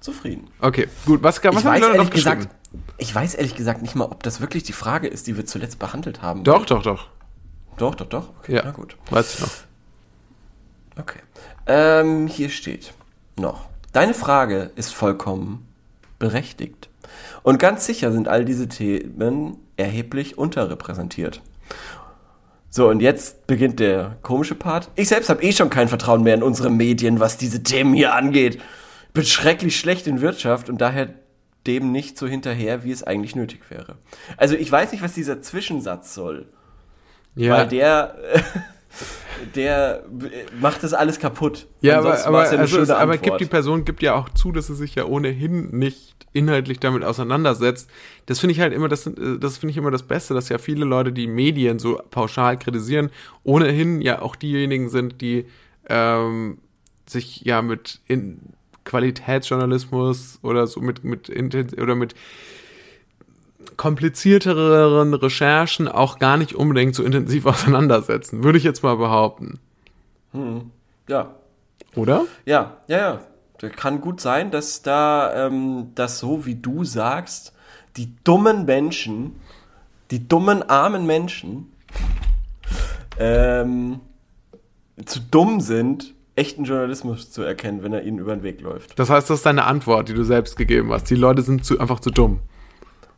zufrieden. 0.00 0.48
Okay, 0.60 0.88
gut. 1.04 1.22
Was, 1.22 1.36
was 1.36 1.44
Ich 1.44 1.46
haben 1.46 1.60
die 1.60 1.66
weiß, 1.66 1.80
Leute 1.80 1.98
noch 1.98 2.10
gesagt, 2.10 2.48
ich 2.96 3.14
weiß 3.14 3.34
ehrlich 3.34 3.54
gesagt 3.56 3.82
nicht 3.82 3.94
mal, 3.94 4.04
ob 4.06 4.22
das 4.22 4.40
wirklich 4.40 4.62
die 4.62 4.72
Frage 4.72 5.08
ist, 5.08 5.26
die 5.26 5.36
wir 5.36 5.44
zuletzt 5.44 5.78
behandelt 5.78 6.22
haben. 6.22 6.44
Doch, 6.44 6.64
doch, 6.64 6.82
doch. 6.82 7.08
Doch, 7.76 7.94
doch, 7.94 8.06
doch. 8.06 8.30
Okay, 8.38 8.56
Ja, 8.56 8.62
na 8.64 8.70
gut. 8.70 8.96
weiß 9.10 9.34
ich 9.34 9.40
noch. 9.40 9.50
Okay. 10.98 11.20
Ähm, 11.66 12.26
hier 12.26 12.48
steht 12.48 12.92
noch. 13.36 13.66
Deine 13.92 14.14
Frage 14.14 14.70
ist 14.76 14.94
vollkommen 14.94 15.66
berechtigt. 16.18 16.88
Und 17.42 17.58
ganz 17.58 17.86
sicher 17.86 18.12
sind 18.12 18.28
all 18.28 18.44
diese 18.44 18.68
Themen 18.68 19.58
erheblich 19.76 20.38
unterrepräsentiert. 20.38 21.40
So, 22.70 22.88
und 22.88 23.00
jetzt 23.00 23.46
beginnt 23.46 23.80
der 23.80 24.18
komische 24.22 24.54
Part. 24.54 24.90
Ich 24.94 25.08
selbst 25.08 25.30
habe 25.30 25.42
eh 25.42 25.52
schon 25.52 25.70
kein 25.70 25.88
Vertrauen 25.88 26.22
mehr 26.22 26.34
in 26.34 26.42
unsere 26.42 26.70
Medien, 26.70 27.18
was 27.18 27.38
diese 27.38 27.62
Themen 27.62 27.94
hier 27.94 28.14
angeht. 28.14 28.60
Bin 29.14 29.24
schrecklich 29.24 29.78
schlecht 29.78 30.06
in 30.06 30.20
Wirtschaft 30.20 30.68
und 30.68 30.80
daher 30.80 31.08
dem 31.66 31.92
nicht 31.92 32.18
so 32.18 32.26
hinterher, 32.26 32.84
wie 32.84 32.92
es 32.92 33.02
eigentlich 33.02 33.34
nötig 33.36 33.70
wäre. 33.70 33.96
Also 34.36 34.54
ich 34.54 34.70
weiß 34.70 34.92
nicht, 34.92 35.02
was 35.02 35.14
dieser 35.14 35.40
Zwischensatz 35.40 36.14
soll. 36.14 36.46
Ja, 37.34 37.54
Weil 37.54 37.68
der, 37.68 38.16
der 39.54 40.04
macht 40.60 40.82
das 40.82 40.94
alles 40.94 41.18
kaputt. 41.18 41.66
ja 41.80 41.98
aber, 41.98 42.10
Ansonsten 42.10 42.28
aber, 42.28 42.38
war's 42.38 42.52
ja 42.52 42.58
also, 42.58 42.76
schöne 42.76 42.96
aber 42.96 43.18
gibt 43.18 43.40
die 43.40 43.46
Person 43.46 43.84
gibt 43.84 44.02
ja 44.02 44.14
auch 44.14 44.28
zu, 44.30 44.52
dass 44.52 44.66
sie 44.68 44.74
sich 44.74 44.94
ja 44.94 45.04
ohnehin 45.04 45.70
nicht 45.70 46.18
inhaltlich 46.32 46.78
damit 46.78 47.04
auseinandersetzt. 47.04 47.90
Das 48.26 48.38
finde 48.40 48.52
ich 48.52 48.60
halt 48.60 48.72
immer, 48.72 48.88
das, 48.88 49.06
äh, 49.06 49.38
das 49.38 49.58
finde 49.58 49.72
ich 49.72 49.76
immer 49.76 49.90
das 49.90 50.02
Beste, 50.02 50.34
dass 50.34 50.48
ja 50.48 50.58
viele 50.58 50.84
Leute, 50.84 51.12
die 51.12 51.26
Medien 51.26 51.78
so 51.78 52.00
pauschal 52.10 52.58
kritisieren, 52.58 53.10
ohnehin 53.44 54.00
ja 54.00 54.22
auch 54.22 54.36
diejenigen 54.36 54.88
sind, 54.88 55.20
die 55.20 55.46
ähm, 55.88 56.58
sich 57.06 57.42
ja 57.42 57.62
mit 57.62 58.00
in 58.06 58.40
Qualitätsjournalismus 58.84 60.38
oder 60.42 60.66
so 60.66 60.80
mit 60.80 61.04
mit 61.04 61.30
oder 61.78 61.94
mit 61.94 62.14
komplizierteren 63.76 65.14
Recherchen 65.14 65.88
auch 65.88 66.18
gar 66.18 66.36
nicht 66.36 66.54
unbedingt 66.54 66.94
so 66.94 67.02
intensiv 67.02 67.46
auseinandersetzen, 67.46 68.42
würde 68.42 68.58
ich 68.58 68.64
jetzt 68.64 68.82
mal 68.82 68.96
behaupten. 68.96 69.58
Ja, 71.08 71.34
Oder? 71.94 72.26
ja, 72.44 72.76
ja, 72.86 73.20
ja. 73.60 73.68
kann 73.70 74.00
gut 74.00 74.20
sein, 74.20 74.50
dass 74.50 74.82
da 74.82 75.46
ähm, 75.46 75.92
das 75.94 76.18
so 76.18 76.44
wie 76.46 76.54
du 76.54 76.84
sagst, 76.84 77.54
die 77.96 78.14
dummen 78.24 78.66
Menschen, 78.66 79.36
die 80.10 80.28
dummen 80.28 80.62
armen 80.62 81.06
Menschen 81.06 81.72
ähm, 83.18 84.00
zu 85.04 85.20
dumm 85.20 85.60
sind, 85.60 86.14
echten 86.36 86.64
Journalismus 86.64 87.30
zu 87.30 87.42
erkennen, 87.42 87.82
wenn 87.82 87.92
er 87.92 88.04
ihnen 88.04 88.18
über 88.18 88.34
den 88.34 88.42
Weg 88.42 88.60
läuft. 88.60 88.98
Das 88.98 89.10
heißt, 89.10 89.28
das 89.28 89.38
ist 89.38 89.46
deine 89.46 89.64
Antwort, 89.64 90.08
die 90.08 90.14
du 90.14 90.24
selbst 90.24 90.56
gegeben 90.56 90.92
hast. 90.92 91.10
Die 91.10 91.16
Leute 91.16 91.42
sind 91.42 91.64
zu, 91.64 91.80
einfach 91.80 92.00
zu 92.00 92.10
dumm. 92.10 92.40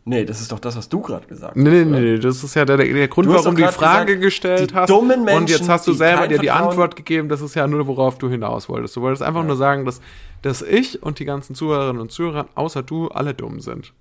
Nee, 0.06 0.24
das 0.24 0.40
ist 0.40 0.50
doch 0.50 0.58
das, 0.58 0.76
was 0.76 0.88
du 0.88 1.00
gerade 1.02 1.26
gesagt 1.26 1.56
Nee, 1.56 1.68
nee, 1.70 1.80
hast. 1.82 1.86
oder? 1.90 2.00
nee, 2.00 2.18
das 2.18 2.42
ist 2.42 2.54
ja 2.54 2.64
der, 2.64 2.78
der 2.78 3.08
Grund, 3.08 3.28
hast 3.28 3.44
warum 3.44 3.54
du 3.56 3.62
die 3.66 3.68
Frage 3.72 4.06
gesagt, 4.16 4.22
gestellt 4.22 4.70
die 4.70 4.74
hast. 4.74 4.88
dummen 4.88 5.20
und 5.20 5.26
jetzt 5.48 5.58
Menschen, 5.60 5.68
hast 5.68 5.86
du 5.86 5.92
selber 5.92 6.26
dir 6.26 6.38
die 6.38 6.46
Vertrauen- 6.48 6.68
Antwort 6.70 6.96
gegeben. 6.96 7.28
Das 7.28 7.40
ist 7.42 7.54
ja 7.54 7.66
nur, 7.66 7.86
worauf 7.86 8.16
du 8.18 8.28
hinaus 8.30 8.68
wolltest. 8.68 8.96
Du 8.96 9.02
wolltest 9.02 9.22
einfach 9.22 9.44
nur 9.44 9.56
sagen, 9.56 9.84
dass, 9.84 10.00
dass 10.42 10.62
ich 10.62 11.02
und 11.02 11.18
die 11.18 11.26
ganzen 11.26 11.54
Zuhörerinnen 11.54 12.00
und 12.00 12.10
Zuhörer, 12.10 12.46
außer 12.54 12.82
du, 12.82 13.08
alle 13.08 13.34
dumm 13.34 13.60
sind. 13.60 13.92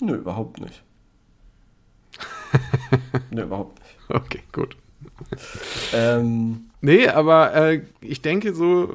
Nö, 0.00 0.14
überhaupt 0.14 0.60
nicht. 0.60 0.82
Nö, 3.30 3.42
überhaupt 3.42 3.78
nicht. 3.80 3.96
Okay, 4.08 4.40
gut. 4.52 4.76
Ähm, 5.92 6.64
Nee, 6.84 7.06
aber 7.06 7.54
äh, 7.54 7.82
ich 8.00 8.22
denke 8.22 8.52
so, 8.54 8.92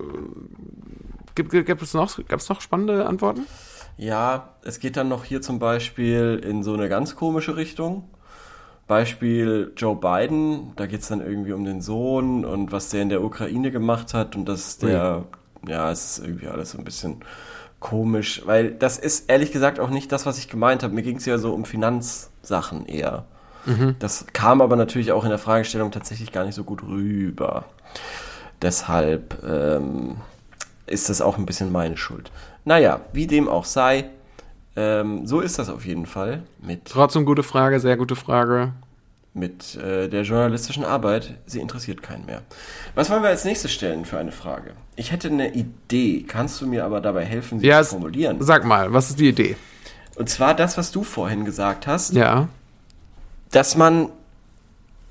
gibt, 1.35 1.51
gibt 1.51 1.81
es 1.81 1.93
noch, 1.93 2.17
gab 2.27 2.39
es 2.41 2.49
noch 2.49 2.59
spannende 2.59 3.05
Antworten? 3.05 3.45
Ja, 3.97 4.49
es 4.63 4.79
geht 4.79 4.97
dann 4.97 5.09
noch 5.09 5.23
hier 5.23 5.41
zum 5.41 5.59
Beispiel 5.59 6.41
in 6.43 6.63
so 6.63 6.73
eine 6.73 6.89
ganz 6.89 7.15
komische 7.15 7.57
Richtung. 7.57 8.03
Beispiel 8.87 9.73
Joe 9.75 9.95
Biden, 9.95 10.71
da 10.77 10.85
geht 10.85 11.01
es 11.01 11.09
dann 11.09 11.19
irgendwie 11.19 11.51
um 11.51 11.65
den 11.65 11.81
Sohn 11.81 12.45
und 12.45 12.71
was 12.71 12.89
der 12.89 13.01
in 13.01 13.09
der 13.09 13.21
Ukraine 13.21 13.69
gemacht 13.69 14.13
hat 14.13 14.35
und 14.37 14.45
dass 14.45 14.77
der, 14.77 15.25
ja, 15.67 15.91
es 15.91 16.17
ist 16.17 16.25
irgendwie 16.25 16.47
alles 16.47 16.71
so 16.71 16.77
ein 16.77 16.85
bisschen 16.85 17.17
komisch, 17.79 18.43
weil 18.45 18.71
das 18.71 18.97
ist 18.97 19.29
ehrlich 19.29 19.51
gesagt 19.51 19.79
auch 19.79 19.89
nicht 19.89 20.11
das, 20.11 20.25
was 20.25 20.37
ich 20.37 20.47
gemeint 20.47 20.83
habe. 20.83 20.93
Mir 20.93 21.03
ging 21.03 21.17
es 21.17 21.25
ja 21.25 21.37
so 21.37 21.53
um 21.53 21.65
Finanzsachen 21.65 22.85
eher. 22.85 23.25
Das 23.99 24.25
kam 24.31 24.61
aber 24.61 24.77
natürlich 24.77 25.11
auch 25.11 25.25
in 25.25 25.29
der 25.29 25.39
Fragestellung 25.39 25.91
tatsächlich 25.91 26.31
gar 26.31 26.45
nicht 26.45 26.55
so 26.55 26.63
gut 26.63 26.83
rüber. 26.83 27.65
Deshalb 28.61 29.43
ähm, 29.43 30.15
ist 30.85 31.09
das 31.09 31.21
auch 31.21 31.37
ein 31.37 31.45
bisschen 31.45 31.71
meine 31.71 31.97
Schuld. 31.97 32.31
Naja, 32.67 32.99
wie 33.13 33.27
dem 33.27 33.47
auch 33.47 33.63
sei, 33.63 34.09
ähm, 34.75 35.25
so 35.25 35.39
ist 35.39 35.57
das 35.57 35.69
auf 35.69 35.85
jeden 35.85 36.05
Fall 36.05 36.43
mit, 36.61 36.83
Trotzdem 36.83 37.23
gute 37.23 37.41
Frage, 37.41 37.79
sehr 37.79 37.95
gute 37.95 38.17
Frage. 38.17 38.73
mit 39.33 39.75
äh, 39.75 40.09
der 40.09 40.23
journalistischen 40.23 40.83
Arbeit. 40.83 41.35
Sie 41.45 41.61
interessiert 41.61 42.01
keinen 42.03 42.25
mehr. 42.25 42.41
Was 42.93 43.09
wollen 43.09 43.21
wir 43.23 43.29
als 43.29 43.45
nächstes 43.45 43.71
stellen 43.71 44.03
für 44.03 44.17
eine 44.19 44.33
Frage? 44.33 44.71
Ich 44.97 45.13
hätte 45.13 45.29
eine 45.29 45.53
Idee, 45.53 46.23
kannst 46.27 46.59
du 46.59 46.67
mir 46.67 46.83
aber 46.83 46.99
dabei 46.99 47.23
helfen, 47.23 47.61
sie 47.61 47.67
Ja, 47.67 47.81
zu 47.83 47.91
formulieren? 47.91 48.35
Sag 48.41 48.65
mal, 48.65 48.91
was 48.91 49.11
ist 49.11 49.19
die 49.19 49.29
Idee? 49.29 49.55
Und 50.17 50.27
zwar 50.29 50.53
das, 50.53 50.77
was 50.77 50.91
du 50.91 51.03
vorhin 51.03 51.45
gesagt 51.45 51.87
hast, 51.87 52.13
Ja. 52.13 52.49
dass 53.51 53.77
man 53.77 54.09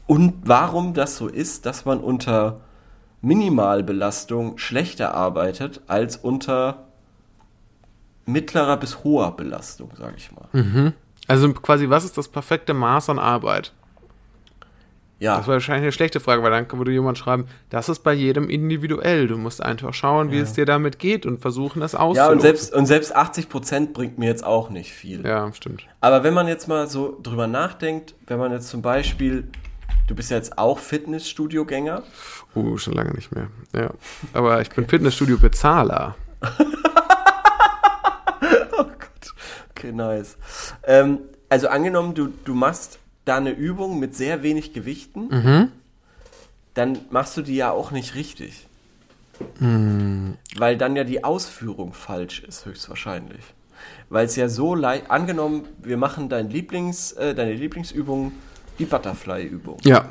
und 0.06 0.34
warum 0.44 0.92
das 0.92 1.16
so 1.16 1.26
ist, 1.26 1.64
dass 1.64 1.86
man 1.86 2.00
unter 2.00 2.60
Minimalbelastung 3.22 4.58
schlechter 4.58 5.14
arbeitet 5.14 5.80
als 5.86 6.16
unter 6.16 6.85
mittlerer 8.26 8.76
bis 8.76 9.02
hoher 9.04 9.34
Belastung, 9.36 9.90
sage 9.96 10.14
ich 10.16 10.30
mal. 10.32 10.92
Also 11.28 11.52
quasi, 11.54 11.88
was 11.88 12.04
ist 12.04 12.18
das 12.18 12.28
perfekte 12.28 12.74
Maß 12.74 13.10
an 13.10 13.18
Arbeit? 13.18 13.72
Ja, 15.18 15.38
Das 15.38 15.46
war 15.46 15.54
wahrscheinlich 15.54 15.84
eine 15.84 15.92
schlechte 15.92 16.20
Frage, 16.20 16.42
weil 16.42 16.50
dann 16.50 16.70
würde 16.78 16.92
jemand 16.92 17.16
schreiben, 17.16 17.46
das 17.70 17.88
ist 17.88 18.00
bei 18.00 18.12
jedem 18.12 18.50
individuell. 18.50 19.28
Du 19.28 19.38
musst 19.38 19.62
einfach 19.62 19.94
schauen, 19.94 20.30
wie 20.30 20.38
es 20.38 20.52
dir 20.52 20.66
damit 20.66 20.98
geht 20.98 21.24
und 21.24 21.40
versuchen, 21.40 21.80
das 21.80 21.92
ja 21.92 22.00
auszuloten. 22.00 22.34
und 22.34 22.40
selbst 22.42 22.74
und 22.74 22.84
selbst 22.84 23.16
80 23.16 23.48
Prozent 23.48 23.92
bringt 23.94 24.18
mir 24.18 24.26
jetzt 24.26 24.44
auch 24.44 24.68
nicht 24.68 24.92
viel. 24.92 25.24
Ja, 25.24 25.50
stimmt. 25.54 25.86
Aber 26.02 26.22
wenn 26.22 26.34
man 26.34 26.48
jetzt 26.48 26.68
mal 26.68 26.86
so 26.86 27.18
drüber 27.22 27.46
nachdenkt, 27.46 28.14
wenn 28.26 28.38
man 28.38 28.52
jetzt 28.52 28.68
zum 28.68 28.82
Beispiel, 28.82 29.48
du 30.06 30.14
bist 30.14 30.30
ja 30.30 30.36
jetzt 30.36 30.58
auch 30.58 30.78
Fitnessstudio-Gänger, 30.78 32.02
Uh, 32.54 32.76
schon 32.78 32.94
lange 32.94 33.12
nicht 33.12 33.34
mehr. 33.34 33.48
Ja. 33.74 33.90
Aber 34.34 34.60
ich 34.60 34.68
bin 34.70 34.86
Fitnessstudio-Bezahler. 34.86 36.14
Okay, 39.86 39.92
nice. 39.96 40.36
Ähm, 40.84 41.20
also 41.48 41.68
angenommen, 41.68 42.14
du, 42.14 42.28
du 42.44 42.54
machst 42.54 42.98
da 43.24 43.36
eine 43.36 43.50
Übung 43.50 43.98
mit 43.98 44.14
sehr 44.14 44.42
wenig 44.42 44.72
Gewichten, 44.72 45.28
Mhm. 45.28 45.72
dann 46.74 46.98
machst 47.10 47.36
du 47.36 47.42
die 47.42 47.56
ja 47.56 47.70
auch 47.70 47.90
nicht 47.90 48.14
richtig. 48.14 48.66
Mhm. 49.60 50.36
Weil 50.56 50.76
dann 50.76 50.96
ja 50.96 51.04
die 51.04 51.22
Ausführung 51.24 51.92
falsch 51.92 52.40
ist, 52.42 52.66
höchstwahrscheinlich. 52.66 53.42
Weil 54.08 54.26
es 54.26 54.36
ja 54.36 54.48
so 54.48 54.74
leicht, 54.74 55.10
angenommen, 55.10 55.64
wir 55.82 55.96
machen 55.96 56.28
dein 56.28 56.48
Lieblings, 56.50 57.12
äh, 57.12 57.34
deine 57.34 57.52
Lieblingsübung, 57.52 58.32
die 58.78 58.86
Butterfly-Übung. 58.86 59.78
Ja, 59.84 60.06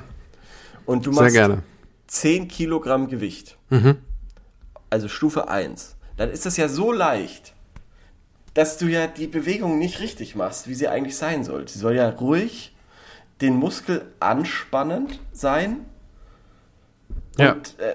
Und 0.85 1.05
du 1.05 1.11
sehr 1.13 1.23
machst 1.23 1.35
gerne. 1.35 1.55
Mhm. 1.55 1.61
10 2.07 2.47
Kilogramm 2.47 3.07
Gewicht. 3.09 3.57
Also 4.91 5.07
Stufe 5.07 5.49
1. 5.49 5.95
Dann 6.17 6.29
ist 6.29 6.45
das 6.45 6.55
ja 6.57 6.67
so 6.69 6.91
leicht, 6.91 7.53
dass 8.55 8.77
du 8.79 8.87
ja 8.87 9.05
die 9.05 9.27
Bewegung 9.27 9.77
nicht 9.77 9.99
richtig 9.99 10.35
machst, 10.35 10.67
wie 10.67 10.73
sie 10.73 10.87
eigentlich 10.87 11.15
sein 11.17 11.43
soll. 11.43 11.67
Sie 11.67 11.77
soll 11.77 11.95
ja 11.95 12.09
ruhig, 12.09 12.73
den 13.41 13.55
Muskel 13.57 14.05
anspannend 14.19 15.19
sein 15.33 15.81
Ja. 17.37 17.51
und 17.53 17.75
äh, 17.79 17.93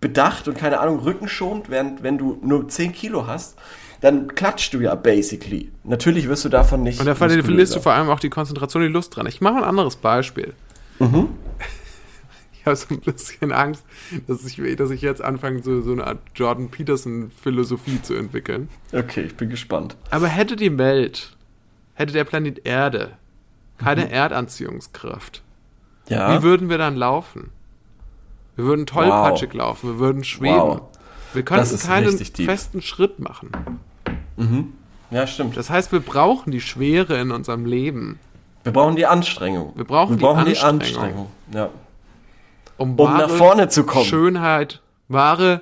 bedacht 0.00 0.48
und 0.48 0.56
keine 0.56 0.80
Ahnung, 0.80 1.00
rückenschonend, 1.00 1.68
während 1.70 2.02
wenn 2.02 2.18
du 2.18 2.38
nur 2.42 2.66
10 2.68 2.92
Kilo 2.92 3.26
hast, 3.26 3.56
dann 4.00 4.34
klatschst 4.34 4.72
du 4.72 4.80
ja 4.80 4.94
basically. 4.94 5.70
Natürlich 5.84 6.28
wirst 6.28 6.44
du 6.44 6.48
davon 6.48 6.82
nicht. 6.82 7.00
Und 7.00 7.06
da 7.06 7.14
verlierst 7.14 7.74
du 7.76 7.80
vor 7.80 7.92
allem 7.92 8.08
auch 8.08 8.20
die 8.20 8.30
Konzentration, 8.30 8.82
die 8.82 8.88
Lust 8.88 9.14
dran. 9.14 9.26
Ich 9.26 9.40
mache 9.40 9.56
ein 9.56 9.64
anderes 9.64 9.96
Beispiel. 9.96 10.54
Mhm. 10.98 11.28
Ich 12.72 12.82
habe 12.82 12.88
so 12.88 12.94
ein 12.94 13.12
bisschen 13.12 13.52
Angst, 13.52 13.84
dass 14.26 14.44
ich, 14.44 14.60
dass 14.76 14.90
ich 14.90 15.00
jetzt 15.02 15.22
anfange, 15.22 15.62
so, 15.62 15.80
so 15.80 15.92
eine 15.92 16.06
Art 16.06 16.18
Jordan 16.34 16.68
Peterson-Philosophie 16.68 18.02
zu 18.02 18.14
entwickeln. 18.14 18.68
Okay, 18.92 19.22
ich 19.22 19.36
bin 19.36 19.48
gespannt. 19.50 19.96
Aber 20.10 20.28
hätte 20.28 20.56
die 20.56 20.76
Welt, 20.78 21.36
hätte 21.94 22.12
der 22.12 22.24
Planet 22.24 22.66
Erde 22.66 23.12
keine 23.78 24.10
Erdanziehungskraft, 24.10 25.42
Ja. 26.08 26.36
wie 26.38 26.42
würden 26.42 26.68
wir 26.68 26.78
dann 26.78 26.96
laufen? 26.96 27.50
Wir 28.56 28.64
würden 28.64 28.86
tollpatschig 28.86 29.54
laufen, 29.54 29.90
wir 29.92 29.98
würden 29.98 30.24
schweben. 30.24 30.56
Wow. 30.56 30.80
Wir 31.32 31.44
könnten 31.44 31.78
keinen 31.78 32.18
festen 32.18 32.82
Schritt 32.82 33.18
machen. 33.20 33.50
ja, 35.10 35.26
stimmt. 35.26 35.56
Das 35.56 35.70
heißt, 35.70 35.92
wir 35.92 36.00
brauchen 36.00 36.50
die 36.50 36.60
Schwere 36.60 37.20
in 37.20 37.30
unserem 37.30 37.64
Leben, 37.66 38.18
Wir 38.64 38.72
brauchen 38.72 38.96
die 38.96 39.06
Anstrengung. 39.06 39.72
Wir 39.76 39.84
brauchen 39.84 40.18
die 40.18 40.58
Anstrengung. 40.58 41.28
Ja. 41.54 41.70
Um, 42.78 42.98
Um 42.98 43.16
nach 43.16 43.28
vorne 43.30 43.68
zu 43.68 43.84
kommen. 43.84 44.04
Schönheit, 44.06 44.80
wahre, 45.08 45.60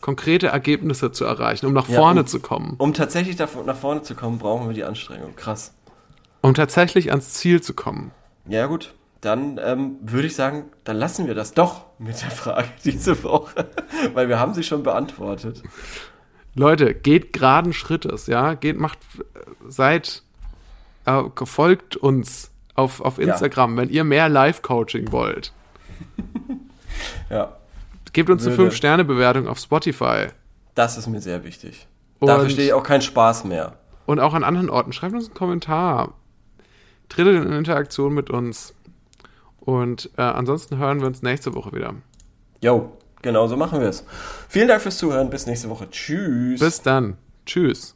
konkrete 0.00 0.48
Ergebnisse 0.48 1.12
zu 1.12 1.24
erreichen, 1.24 1.66
um 1.66 1.72
nach 1.72 1.88
Ja, 1.88 1.96
vorne 1.98 2.20
um- 2.20 2.26
zu 2.26 2.40
kommen, 2.40 2.74
Um 2.78 2.92
tatsächlich 2.92 3.38
nach 3.38 3.76
vorne 3.76 4.02
zu 4.02 4.14
kommen, 4.14 4.38
brauchen 4.38 4.66
wir 4.66 4.74
die 4.74 4.84
Anstrengung. 4.84 5.34
Krass. 5.36 5.72
um 6.42 6.52
tatsächlich 6.52 7.10
ans 7.10 7.30
Ziel 7.34 7.62
zu 7.62 7.72
kommen. 7.72 8.10
Ja, 8.46 8.66
gut. 8.66 8.92
Dann 9.22 9.58
ähm, 9.64 9.96
würde 10.02 10.26
ich 10.26 10.34
sagen, 10.36 10.66
dann 10.84 10.98
lassen 10.98 11.26
wir 11.26 11.34
das 11.34 11.54
doch 11.54 11.86
mit 11.98 12.20
der 12.20 12.30
Frage 12.30 12.68
diese 12.84 13.22
Woche. 13.24 13.66
Weil 14.12 14.28
wir 14.28 14.38
haben 14.38 14.52
sie 14.52 14.62
schon 14.62 14.82
beantwortet. 14.82 15.62
Leute, 16.54 16.94
geht 16.94 17.32
geraden 17.32 17.72
Schrittes, 17.72 18.26
ja, 18.26 18.52
geht, 18.52 18.78
macht, 18.78 18.98
seid, 19.66 20.22
äh, 21.06 21.22
folgt 21.44 21.96
uns 21.96 22.50
auf, 22.74 23.00
auf 23.00 23.18
Instagram, 23.18 23.78
wenn 23.78 23.88
ihr 23.88 24.04
mehr 24.04 24.28
Live-Coaching 24.28 25.10
wollt. 25.12 25.52
Ja. 27.30 27.56
Gebt 28.12 28.30
uns 28.30 28.46
eine 28.46 28.56
Würde- 28.56 28.70
5-Sterne-Bewertung 28.70 29.48
auf 29.48 29.58
Spotify 29.58 30.28
Das 30.74 30.96
ist 30.98 31.06
mir 31.08 31.20
sehr 31.20 31.42
wichtig. 31.44 31.86
Und- 32.20 32.28
da 32.28 32.38
verstehe 32.38 32.66
ich 32.66 32.72
auch 32.72 32.82
keinen 32.82 33.02
Spaß 33.02 33.44
mehr. 33.44 33.74
und 34.06 34.20
auch 34.20 34.34
an 34.34 34.44
anderen 34.44 34.70
Orten. 34.70 34.92
Schreibt 34.92 35.14
uns 35.14 35.26
einen 35.26 35.34
Kommentar. 35.34 36.14
Tretet 37.08 37.44
in 37.44 37.52
Interaktion 37.52 38.12
mit 38.14 38.30
uns. 38.30 38.74
Und 39.60 40.10
äh, 40.18 40.22
ansonsten 40.22 40.76
hören 40.78 41.00
wir 41.00 41.06
uns 41.06 41.22
nächste 41.22 41.54
Woche 41.54 41.72
wieder. 41.72 41.94
Jo, 42.60 42.92
genau 43.22 43.46
so 43.46 43.56
machen 43.56 43.80
wir 43.80 43.88
es. 43.88 44.04
Vielen 44.48 44.68
Dank 44.68 44.82
fürs 44.82 44.98
Zuhören. 44.98 45.30
Bis 45.30 45.46
nächste 45.46 45.70
Woche. 45.70 45.88
Tschüss. 45.90 46.60
Bis 46.60 46.82
dann. 46.82 47.16
Tschüss. 47.46 47.94